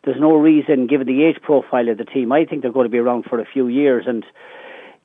there's 0.04 0.20
no 0.20 0.36
reason, 0.36 0.88
given 0.88 1.08
the 1.08 1.24
age 1.24 1.42
profile 1.42 1.90
of 1.90 1.98
the 1.98 2.06
team, 2.06 2.32
I 2.32 2.46
think 2.46 2.62
they're 2.62 2.72
going 2.72 2.86
to 2.86 2.92
be 2.92 2.98
around 2.98 3.26
for 3.26 3.40
a 3.40 3.46
few 3.46 3.68
years. 3.68 4.06
And 4.08 4.26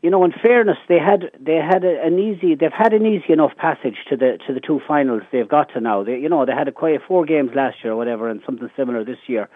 you 0.02 0.10
know, 0.10 0.22
in 0.22 0.32
fairness, 0.32 0.76
they 0.86 0.98
had 0.98 1.30
they 1.40 1.56
had 1.56 1.82
an 1.82 2.18
easy 2.18 2.54
they've 2.54 2.70
had 2.70 2.92
an 2.92 3.06
easy 3.06 3.32
enough 3.32 3.56
passage 3.56 3.96
to 4.10 4.16
the 4.16 4.38
to 4.46 4.52
the 4.52 4.60
two 4.60 4.80
finals 4.86 5.22
they've 5.32 5.48
got 5.48 5.72
to 5.72 5.80
now. 5.80 6.04
They, 6.04 6.18
you 6.18 6.28
know, 6.28 6.44
they 6.44 6.52
had 6.52 6.68
a 6.68 6.72
quite 6.72 7.00
four 7.08 7.24
games 7.24 7.52
last 7.54 7.78
year 7.82 7.94
or 7.94 7.96
whatever, 7.96 8.28
and 8.28 8.42
something 8.44 8.68
similar 8.76 9.02
this 9.02 9.16
year. 9.26 9.48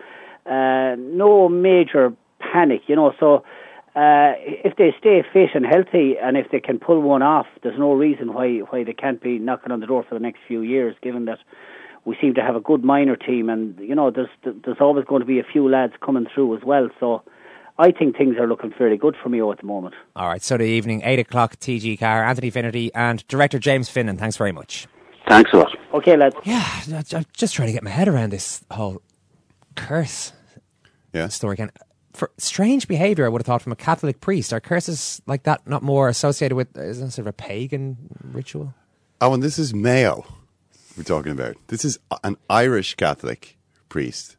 Uh, 0.46 0.96
no 0.98 1.50
major 1.50 2.14
panic, 2.40 2.80
you 2.86 2.96
know. 2.96 3.12
So 3.20 3.44
uh, 3.98 4.34
if 4.38 4.76
they 4.76 4.94
stay 4.96 5.24
fit 5.32 5.50
and 5.54 5.66
healthy, 5.66 6.14
and 6.22 6.36
if 6.36 6.52
they 6.52 6.60
can 6.60 6.78
pull 6.78 7.00
one 7.00 7.20
off, 7.20 7.46
there's 7.64 7.78
no 7.78 7.92
reason 7.92 8.32
why 8.32 8.58
why 8.70 8.84
they 8.84 8.92
can't 8.92 9.20
be 9.20 9.40
knocking 9.40 9.72
on 9.72 9.80
the 9.80 9.86
door 9.86 10.04
for 10.08 10.14
the 10.14 10.20
next 10.20 10.38
few 10.46 10.62
years. 10.62 10.94
Given 11.02 11.24
that 11.24 11.40
we 12.04 12.16
seem 12.20 12.34
to 12.34 12.40
have 12.40 12.54
a 12.54 12.60
good 12.60 12.84
minor 12.84 13.16
team, 13.16 13.48
and 13.50 13.76
you 13.80 13.96
know, 13.96 14.12
there's 14.12 14.28
there's 14.44 14.76
always 14.80 15.04
going 15.04 15.18
to 15.18 15.26
be 15.26 15.40
a 15.40 15.42
few 15.42 15.68
lads 15.68 15.94
coming 16.04 16.26
through 16.32 16.56
as 16.56 16.62
well. 16.64 16.88
So. 17.00 17.22
I 17.80 17.92
think 17.92 18.16
things 18.16 18.34
are 18.40 18.48
looking 18.48 18.72
fairly 18.76 18.96
good 18.96 19.14
for 19.22 19.28
me 19.28 19.40
at 19.40 19.58
the 19.58 19.64
moment. 19.64 19.94
All 20.16 20.26
right, 20.26 20.42
so 20.42 20.56
the 20.56 20.64
evening, 20.64 21.00
8 21.04 21.20
o'clock, 21.20 21.54
TG 21.60 22.00
Carr, 22.00 22.24
Anthony 22.24 22.50
Finnerty 22.50 22.92
and 22.92 23.24
director 23.28 23.60
James 23.60 23.88
Finnan. 23.88 24.18
Thanks 24.18 24.36
very 24.36 24.50
much. 24.50 24.88
Thanks 25.28 25.52
a 25.52 25.58
lot. 25.58 25.78
Okay, 25.94 26.16
lads. 26.16 26.34
Yeah, 26.42 26.68
I'm 27.14 27.24
just 27.34 27.54
trying 27.54 27.68
to 27.68 27.72
get 27.72 27.84
my 27.84 27.90
head 27.90 28.08
around 28.08 28.30
this 28.30 28.64
whole 28.72 29.00
curse 29.76 30.32
yeah. 31.12 31.28
story 31.28 31.52
again 31.52 31.70
for 32.18 32.30
strange 32.36 32.88
behaviour, 32.88 33.24
I 33.24 33.28
would 33.28 33.40
have 33.40 33.46
thought 33.46 33.62
from 33.62 33.72
a 33.72 33.76
Catholic 33.76 34.20
priest. 34.20 34.52
Are 34.52 34.60
curses 34.60 35.22
like 35.26 35.44
that 35.44 35.66
not 35.66 35.82
more 35.82 36.08
associated 36.08 36.56
with 36.56 36.76
uh, 36.76 36.82
isn't 36.82 37.12
sort 37.12 37.20
of 37.20 37.26
a 37.28 37.32
pagan 37.32 37.96
ritual? 38.22 38.74
Oh, 39.20 39.32
and 39.32 39.42
this 39.42 39.58
is 39.58 39.72
Mayo 39.72 40.26
we're 40.96 41.04
talking 41.04 41.32
about. 41.32 41.56
This 41.68 41.84
is 41.84 41.98
an 42.24 42.36
Irish 42.50 42.96
Catholic 42.96 43.56
priest. 43.88 44.36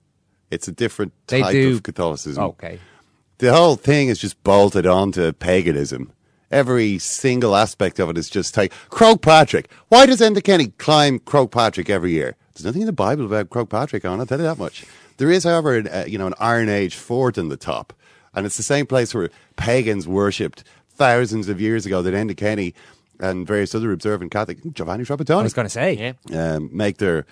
It's 0.52 0.68
a 0.68 0.72
different 0.72 1.14
they 1.28 1.42
type 1.42 1.52
do, 1.54 1.76
of 1.76 1.84
Catholicism. 1.84 2.44
Okay. 2.44 2.80
The 3.38 3.54
whole 3.54 3.76
thing 3.76 4.10
is 4.10 4.20
just 4.20 4.44
bolted 4.44 4.86
onto 4.86 5.32
paganism. 5.32 6.12
Every 6.52 6.98
single 6.98 7.56
aspect 7.56 8.00
of 8.00 8.10
it 8.10 8.18
is 8.18 8.30
just 8.30 8.54
take 8.54 8.74
Croagh 8.90 9.22
Patrick. 9.22 9.70
Why 9.88 10.06
does 10.06 10.20
Enda 10.20 10.44
Kenny 10.44 10.68
climb 10.78 11.20
Patrick 11.20 11.90
every 11.90 12.12
year? 12.12 12.36
There's 12.54 12.66
nothing 12.66 12.82
in 12.82 12.88
the 12.88 12.92
Bible 12.92 13.32
about 13.32 13.70
Patrick 13.70 14.04
on. 14.04 14.20
I'll 14.20 14.26
tell 14.26 14.40
you 14.40 14.46
that 14.46 14.58
much. 14.58 14.86
There 15.20 15.30
is, 15.30 15.44
however, 15.44 15.76
an, 15.76 15.88
uh, 15.88 16.06
you 16.08 16.18
know, 16.18 16.28
an 16.28 16.34
Iron 16.40 16.70
Age 16.70 16.96
fort 16.96 17.38
in 17.38 17.50
the 17.50 17.58
top, 17.58 17.92
and 18.34 18.46
it's 18.46 18.56
the 18.56 18.64
same 18.64 18.86
place 18.86 19.14
where 19.14 19.30
pagans 19.58 20.08
worshipped 20.08 20.64
thousands 20.90 21.50
of 21.50 21.60
years 21.60 21.86
ago 21.86 22.02
that 22.02 22.14
Enda 22.14 22.36
Kenny 22.36 22.74
and 23.20 23.46
various 23.46 23.76
other 23.76 23.92
observant 23.92 24.32
Catholic 24.32 24.60
Giovanni 24.74 25.04
Trapattoni. 25.04 25.42
I 25.42 25.44
was 25.44 25.54
going 25.54 25.66
to 25.66 25.70
say, 25.70 26.16
yeah, 26.30 26.54
um, 26.56 26.70
make 26.72 26.98
their 27.00 27.26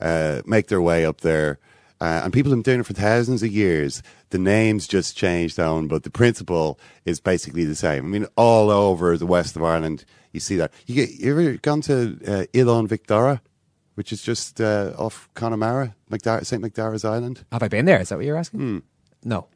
uh, 0.00 0.42
make 0.46 0.68
their 0.68 0.80
way 0.80 1.04
up 1.04 1.22
there. 1.22 1.58
Uh, 2.00 2.22
and 2.24 2.32
people 2.32 2.50
have 2.50 2.58
been 2.58 2.62
doing 2.62 2.80
it 2.80 2.86
for 2.86 2.94
thousands 2.94 3.42
of 3.42 3.50
years. 3.50 4.02
The 4.30 4.38
names 4.38 4.86
just 4.86 5.16
changed 5.16 5.56
down, 5.56 5.88
but 5.88 6.04
the 6.04 6.10
principle 6.10 6.78
is 7.04 7.20
basically 7.20 7.64
the 7.64 7.76
same. 7.76 8.04
I 8.04 8.08
mean, 8.08 8.26
all 8.36 8.70
over 8.70 9.16
the 9.16 9.26
west 9.26 9.56
of 9.56 9.64
Ireland, 9.64 10.04
you 10.32 10.40
see 10.40 10.56
that. 10.56 10.72
You, 10.86 10.94
get, 10.94 11.10
you 11.10 11.30
ever 11.32 11.56
gone 11.58 11.80
to 11.82 12.18
uh, 12.26 12.44
Oileán 12.54 12.88
Mhic 12.88 13.06
Dara? 13.06 13.40
Which 13.94 14.12
is 14.12 14.22
just 14.22 14.60
uh, 14.60 14.92
off 14.98 15.28
Connemara, 15.34 15.94
McDar- 16.10 16.44
St. 16.44 16.62
Macdara's 16.62 17.04
Island. 17.04 17.44
Have 17.52 17.62
I 17.62 17.68
been 17.68 17.84
there? 17.84 18.00
Is 18.00 18.08
that 18.10 18.16
what 18.16 18.24
you're 18.26 18.36
asking? 18.38 18.60
Hmm. 18.60 18.78
No. 19.24 19.46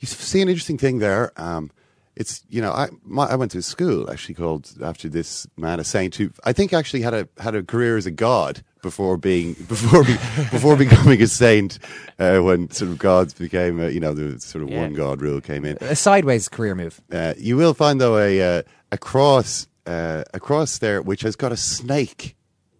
You 0.00 0.06
see 0.08 0.42
an 0.42 0.48
interesting 0.48 0.78
thing 0.78 0.98
there. 0.98 1.32
Um, 1.40 1.70
it's 2.16 2.42
you 2.48 2.62
know 2.62 2.72
I 2.72 2.88
my, 3.04 3.26
I 3.26 3.34
went 3.36 3.50
to 3.52 3.58
a 3.58 3.62
school 3.62 4.10
actually 4.10 4.34
called 4.36 4.70
after 4.82 5.06
this 5.08 5.46
man 5.58 5.80
a 5.80 5.84
saint 5.84 6.14
who 6.16 6.30
I 6.44 6.52
think 6.54 6.72
actually 6.72 7.02
had 7.02 7.12
a 7.14 7.28
had 7.38 7.54
a 7.54 7.62
career 7.62 7.96
as 7.98 8.06
a 8.06 8.10
god 8.10 8.62
before 8.82 9.16
being 9.18 9.52
before 9.68 10.02
be, 10.04 10.14
before 10.50 10.76
becoming 10.76 11.20
a 11.20 11.26
saint 11.26 11.78
uh, 12.18 12.38
when 12.38 12.70
sort 12.70 12.90
of 12.90 12.98
gods 12.98 13.34
became 13.34 13.80
uh, 13.80 13.86
you 13.88 14.00
know 14.00 14.14
the 14.14 14.38
sort 14.40 14.64
of 14.64 14.70
Yeah. 14.70 14.80
one 14.80 14.94
god 14.94 15.20
rule 15.20 15.40
came 15.42 15.64
in. 15.66 15.76
A 15.80 15.96
sideways 15.96 16.48
career 16.48 16.74
move. 16.74 17.00
Uh, 17.12 17.34
you 17.38 17.56
will 17.56 17.74
find 17.74 18.00
though 18.00 18.16
a 18.18 18.58
uh, 18.58 18.62
a 18.92 18.98
cross 18.98 19.66
uh, 19.86 20.24
a 20.34 20.40
cross 20.40 20.78
there 20.78 21.02
which 21.02 21.22
has 21.22 21.36
got 21.36 21.52
a 21.52 21.56
snake 21.56 22.35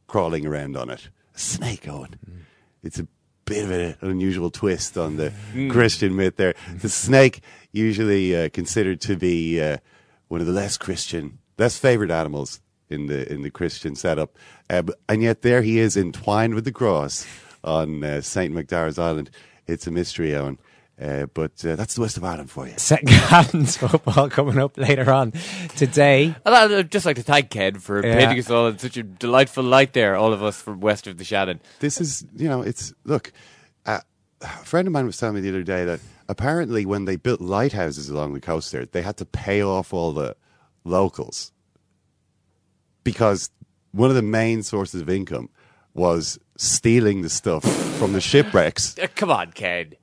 crawling 0.07 0.47
around 0.47 0.77
on 0.77 0.91
it. 0.91 1.09
A 1.35 1.39
snake 1.39 1.89
on. 1.89 2.17
It's 2.83 2.99
a 2.99 3.07
bit 3.45 3.65
of 3.65 3.71
an 3.71 3.97
unusual 4.01 4.51
twist 4.51 4.97
on 4.99 5.17
the 5.17 5.33
Mm. 5.55 5.71
Christian 5.71 6.17
myth 6.17 6.37
there. 6.37 6.55
The 6.81 6.89
snake 6.89 7.41
usually 7.73 8.35
uh, 8.37 8.49
considered 8.51 9.01
to 9.03 9.17
be 9.17 9.61
uh, 9.61 9.79
one 10.29 10.41
of 10.41 10.47
the 10.47 10.53
less 10.53 10.77
Christian, 10.77 11.39
less 11.59 11.79
favored 11.79 12.11
animals 12.11 12.61
in 12.89 13.07
the 13.07 13.31
in 13.33 13.43
the 13.43 13.51
Christian 13.51 13.95
setup, 13.97 14.37
uh, 14.71 14.83
and 15.09 15.23
yet 15.23 15.43
there 15.43 15.63
he 15.63 15.79
is 15.79 15.97
entwined 15.97 16.55
with 16.55 16.65
the 16.65 16.73
cross 16.73 17.27
on 17.65 18.05
uh, 18.05 18.21
Saint 18.21 18.55
Macdara's 18.55 18.99
Island. 18.99 19.31
It's 19.67 19.87
a 19.89 19.91
mystery, 19.91 20.31
Eoin. 20.31 20.59
Uh, 21.01 21.27
but 21.35 21.63
uh, 21.65 21.77
that's 21.77 21.95
the 21.95 22.01
west 22.01 22.17
of 22.17 22.25
Ireland 22.25 22.51
for 22.51 22.67
you. 22.67 22.73
Second 22.79 23.09
Captain's 23.09 23.77
football 23.77 24.31
coming 24.31 24.59
up 24.59 24.79
later 24.79 25.13
on 25.13 25.33
today. 25.77 26.35
I'd 26.47 26.73
I'd 26.73 26.91
just 26.91 27.05
like 27.05 27.17
to 27.17 27.23
thank 27.23 27.51
Ken 27.51 27.79
for 27.81 28.05
Yeah. 28.05 28.17
painting 28.17 28.39
us 28.39 28.49
all 28.51 28.69
in 28.69 28.79
such 28.79 28.97
a 28.97 29.03
delightful 29.03 29.63
light 29.63 29.93
there, 29.93 30.17
all 30.17 30.33
of 30.33 30.43
us 30.43 30.61
from 30.63 30.81
west 30.81 31.07
of 31.07 31.19
the 31.19 31.25
Shannon. 31.25 31.61
This 31.81 32.01
is, 32.01 32.25
you 32.35 32.49
know, 32.49 32.63
it's 32.63 32.95
look. 33.05 33.31
Uh, 33.85 34.01
a 34.41 34.47
friend 34.65 34.89
of 34.89 34.93
mine 34.93 35.05
was 35.05 35.19
telling 35.19 35.35
me 35.35 35.43
the 35.43 35.51
other 35.51 35.63
day 35.63 35.85
that 35.85 36.01
apparently 36.31 36.87
when 36.87 37.05
they 37.05 37.17
built 37.17 37.43
lighthouses 37.43 38.09
along 38.09 38.33
the 38.33 38.41
coast 38.41 38.73
there, 38.73 38.87
they 38.87 39.03
had 39.03 39.19
to 39.19 39.27
pay 39.27 39.63
off 39.63 39.93
all 39.93 40.13
the 40.13 40.35
locals 40.85 41.53
because 43.05 43.51
one 43.93 44.09
of 44.11 44.17
the 44.17 44.23
main 44.23 44.63
sources 44.63 45.01
of 45.03 45.09
income 45.09 45.49
was 45.95 46.39
stealing 46.57 47.23
the 47.23 47.31
stuff 47.31 47.65
from 47.99 48.13
the 48.13 48.21
shipwrecks. 48.21 48.95
Come 49.15 49.31
on, 49.31 49.53
Ken. 49.53 49.95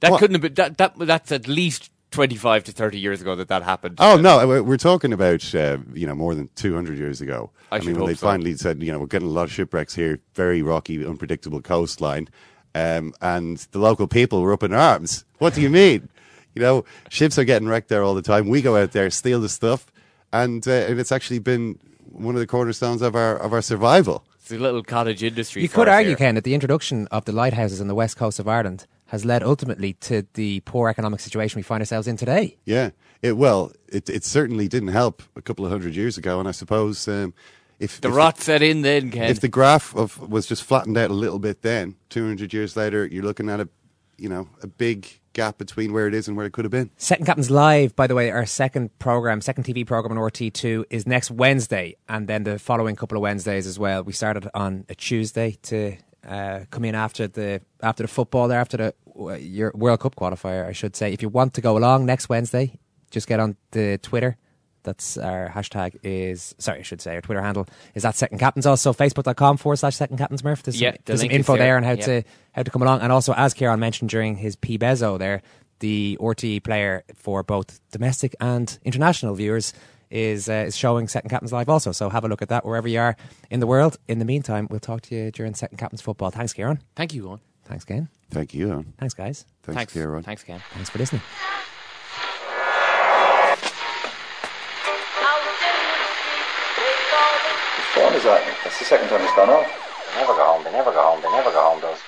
That 0.00 0.10
What? 0.12 0.20
couldn't 0.20 0.34
have 0.34 0.42
been. 0.42 0.54
That, 0.54 0.76
that 0.78 0.98
that's 0.98 1.32
at 1.32 1.48
least 1.48 1.90
twenty-five 2.10 2.64
to 2.64 2.72
thirty 2.72 2.98
years 2.98 3.20
ago 3.20 3.34
that 3.36 3.48
that 3.48 3.62
happened. 3.62 3.96
Oh 3.98 4.16
no, 4.16 4.46
we're- 4.46 4.60
we're 4.60 4.76
talking 4.76 5.12
about 5.12 5.54
uh, 5.54 5.78
you 5.92 6.06
know 6.06 6.14
more 6.14 6.34
than 6.34 6.48
two 6.54 6.74
hundred 6.74 6.98
years 6.98 7.20
ago. 7.20 7.50
I 7.70 7.78
mean, 7.80 7.88
when 7.88 7.96
hope 7.96 8.06
they 8.08 8.14
so. 8.14 8.26
finally 8.26 8.54
said 8.56 8.82
you 8.82 8.92
know 8.92 8.98
we're 8.98 9.06
getting 9.06 9.28
a 9.28 9.32
lot 9.32 9.44
of 9.44 9.52
shipwrecks 9.52 9.94
here, 9.94 10.20
very 10.34 10.62
rocky, 10.62 11.04
unpredictable 11.04 11.60
coastline, 11.60 12.28
um, 12.74 13.12
and 13.20 13.58
the 13.72 13.78
local 13.78 14.06
people 14.06 14.40
were 14.42 14.52
up 14.52 14.62
in 14.62 14.72
arms. 14.72 15.24
What 15.38 15.54
do 15.54 15.60
you 15.60 15.70
mean? 15.70 16.08
You 16.54 16.62
know, 16.62 16.84
ships 17.08 17.38
are 17.38 17.44
getting 17.44 17.68
wrecked 17.68 17.88
there 17.88 18.02
all 18.02 18.14
the 18.14 18.22
time. 18.22 18.48
We 18.48 18.62
go 18.62 18.76
out 18.76 18.90
there, 18.90 19.08
steal 19.10 19.40
the 19.40 19.48
stuff, 19.50 19.86
and 20.32 20.66
uh, 20.66 20.72
and 20.72 20.98
it's 20.98 21.12
actually 21.12 21.38
been 21.38 21.78
one 22.10 22.34
of 22.34 22.40
the 22.40 22.48
cornerstones 22.48 23.00
of 23.00 23.14
our 23.14 23.36
of 23.36 23.52
our 23.52 23.62
survival. 23.62 24.24
It's 24.40 24.50
a 24.50 24.58
little 24.58 24.82
cottage 24.82 25.22
industry. 25.22 25.62
You 25.62 25.68
for 25.68 25.74
could 25.84 25.88
us 25.88 25.94
argue, 25.94 26.08
here. 26.10 26.16
Ken, 26.16 26.34
that 26.34 26.42
the 26.42 26.54
introduction 26.54 27.06
of 27.12 27.26
the 27.26 27.32
lighthouses 27.32 27.80
on 27.80 27.86
the 27.86 27.94
west 27.94 28.16
coast 28.16 28.40
of 28.40 28.48
Ireland 28.48 28.86
has 29.08 29.24
led 29.24 29.42
ultimately 29.42 29.94
to 29.94 30.26
the 30.34 30.60
poor 30.60 30.88
economic 30.88 31.20
situation 31.20 31.58
we 31.58 31.62
find 31.62 31.80
ourselves 31.80 32.06
in 32.06 32.16
today. 32.16 32.56
Yeah, 32.64 32.90
it 33.22 33.36
well, 33.36 33.72
it 33.88 34.08
it 34.08 34.24
certainly 34.24 34.68
didn't 34.68 34.88
help 34.88 35.22
a 35.36 35.42
couple 35.42 35.64
of 35.64 35.70
hundred 35.70 35.94
years 35.94 36.16
ago, 36.16 36.38
and 36.38 36.48
I 36.48 36.52
suppose 36.52 37.08
um, 37.08 37.34
if 37.78 38.00
The 38.00 38.08
if 38.08 38.14
rot 38.14 38.38
set 38.38 38.62
in 38.62 38.82
then, 38.82 39.10
Ken. 39.10 39.30
If 39.30 39.40
the 39.40 39.48
graph 39.48 39.94
of 39.96 40.28
was 40.28 40.46
just 40.46 40.62
flattened 40.62 40.96
out 40.96 41.10
a 41.10 41.14
little 41.14 41.38
bit, 41.38 41.62
then 41.62 41.96
two 42.08 42.26
hundred 42.26 42.52
years 42.52 42.76
later, 42.76 43.06
you're 43.06 43.24
looking 43.24 43.48
at 43.48 43.60
a 43.60 43.68
you 44.18 44.28
know 44.28 44.48
a 44.62 44.66
big 44.66 45.08
gap 45.32 45.56
between 45.56 45.92
where 45.92 46.08
it 46.08 46.14
is 46.14 46.26
and 46.26 46.36
where 46.36 46.46
it 46.46 46.52
could 46.52 46.64
have 46.64 46.72
been. 46.72 46.90
Second 46.96 47.26
Captains 47.26 47.50
Live, 47.50 47.94
by 47.94 48.08
the 48.08 48.14
way, 48.14 48.30
our 48.30 48.44
second 48.44 48.96
program, 48.98 49.40
second 49.40 49.64
TV 49.64 49.86
program 49.86 50.18
on 50.18 50.30
RTE2 50.30 50.84
is 50.90 51.06
next 51.06 51.30
Wednesday, 51.30 51.96
and 52.08 52.26
then 52.26 52.42
the 52.42 52.58
following 52.58 52.96
couple 52.96 53.16
of 53.16 53.22
Wednesdays 53.22 53.66
as 53.66 53.78
well. 53.78 54.02
We 54.02 54.12
started 54.12 54.50
on 54.52 54.84
a 54.88 54.94
Tuesday 54.96 55.56
to 55.62 55.96
uh, 56.28 56.60
come 56.70 56.84
in 56.84 56.94
after 56.94 57.26
the 57.28 57.60
after 57.82 58.02
the 58.04 58.08
football 58.08 58.48
there, 58.48 58.60
after 58.60 58.76
the 58.76 58.94
uh, 59.18 59.32
your 59.34 59.72
World 59.74 60.00
Cup 60.00 60.14
qualifier, 60.16 60.66
I 60.66 60.72
should 60.72 60.94
say. 60.94 61.12
If 61.12 61.22
you 61.22 61.28
want 61.28 61.54
to 61.54 61.60
go 61.60 61.76
along 61.78 62.06
next 62.06 62.28
Wednesday, 62.28 62.78
just 63.10 63.26
get 63.26 63.40
on 63.40 63.56
the 63.72 63.98
Twitter. 64.02 64.36
That's 64.84 65.18
our 65.18 65.48
hashtag 65.50 65.96
is 66.02 66.54
sorry, 66.58 66.78
I 66.80 66.82
should 66.82 67.00
say 67.00 67.14
our 67.16 67.20
Twitter 67.20 67.42
handle 67.42 67.66
is 67.94 68.04
that 68.04 68.14
Second 68.14 68.38
Captains. 68.38 68.64
Also, 68.66 68.92
facebook.com 68.92 69.56
forward 69.56 69.76
slash 69.76 69.96
Second 69.96 70.18
Captains 70.18 70.44
Murph. 70.44 70.62
There's 70.62 70.80
Yeah, 70.80 70.90
some, 70.90 70.96
the 70.96 71.02
there's 71.06 71.20
some 71.20 71.30
info 71.30 71.52
there. 71.56 71.66
there 71.66 71.76
on 71.76 71.82
how 71.82 71.90
Yeah. 71.92 72.04
to 72.06 72.22
how 72.52 72.62
to 72.62 72.70
come 72.70 72.82
along. 72.82 73.00
And 73.00 73.10
also, 73.12 73.32
as 73.34 73.54
Kieran 73.54 73.80
mentioned 73.80 74.10
during 74.10 74.36
his 74.36 74.54
P-Bezo 74.56 75.18
there, 75.18 75.42
the 75.80 76.16
RTE 76.20 76.60
player 76.62 77.04
for 77.14 77.42
both 77.42 77.80
domestic 77.90 78.34
and 78.40 78.78
international 78.84 79.34
viewers 79.34 79.72
is 80.10 80.48
uh, 80.48 80.64
is 80.66 80.76
showing 80.76 81.08
Second 81.08 81.30
Captains 81.30 81.52
live 81.52 81.68
also. 81.68 81.92
So 81.92 82.08
have 82.10 82.24
a 82.24 82.28
look 82.28 82.42
at 82.42 82.48
that 82.48 82.64
wherever 82.64 82.88
you 82.88 82.98
are 83.00 83.16
in 83.50 83.60
the 83.60 83.66
world. 83.66 83.98
In 84.08 84.18
the 84.18 84.24
meantime, 84.24 84.66
we'll 84.70 84.80
talk 84.80 85.02
to 85.02 85.14
you 85.14 85.30
during 85.30 85.54
Second 85.54 85.78
Captains 85.78 86.00
football. 86.00 86.30
Thanks, 86.30 86.52
Kieran. 86.52 86.80
Thank 86.96 87.14
you, 87.14 87.24
Eoin. 87.24 87.40
Thanks, 87.64 87.84
Ken. 87.84 88.08
Thank 88.30 88.54
you, 88.54 88.68
Eoin. 88.68 88.86
Thanks, 88.98 89.14
guys. 89.14 89.44
Thanks, 89.62 89.76
Thanks, 89.76 89.92
Kieran. 89.92 90.22
Thanks, 90.22 90.42
Ken. 90.44 90.60
Thanks 90.72 90.90
for 90.90 90.98
listening. 90.98 91.22
Whose 97.76 97.86
phone 97.94 98.14
is 98.14 98.24
that? 98.24 98.42
That's 98.64 98.78
the 98.78 98.84
second 98.84 99.08
time 99.08 99.22
it's 99.22 99.34
gone 99.34 99.50
off. 99.50 99.66
They 100.14 100.20
never 100.20 100.34
go 100.34 100.44
home. 100.44 100.64
They 100.64 100.72
never 100.72 100.90
go 100.92 101.02
home. 101.02 101.20
They 101.22 101.30
never 101.30 101.50
go 101.50 101.62
home. 101.62 101.80
Those 101.80 101.98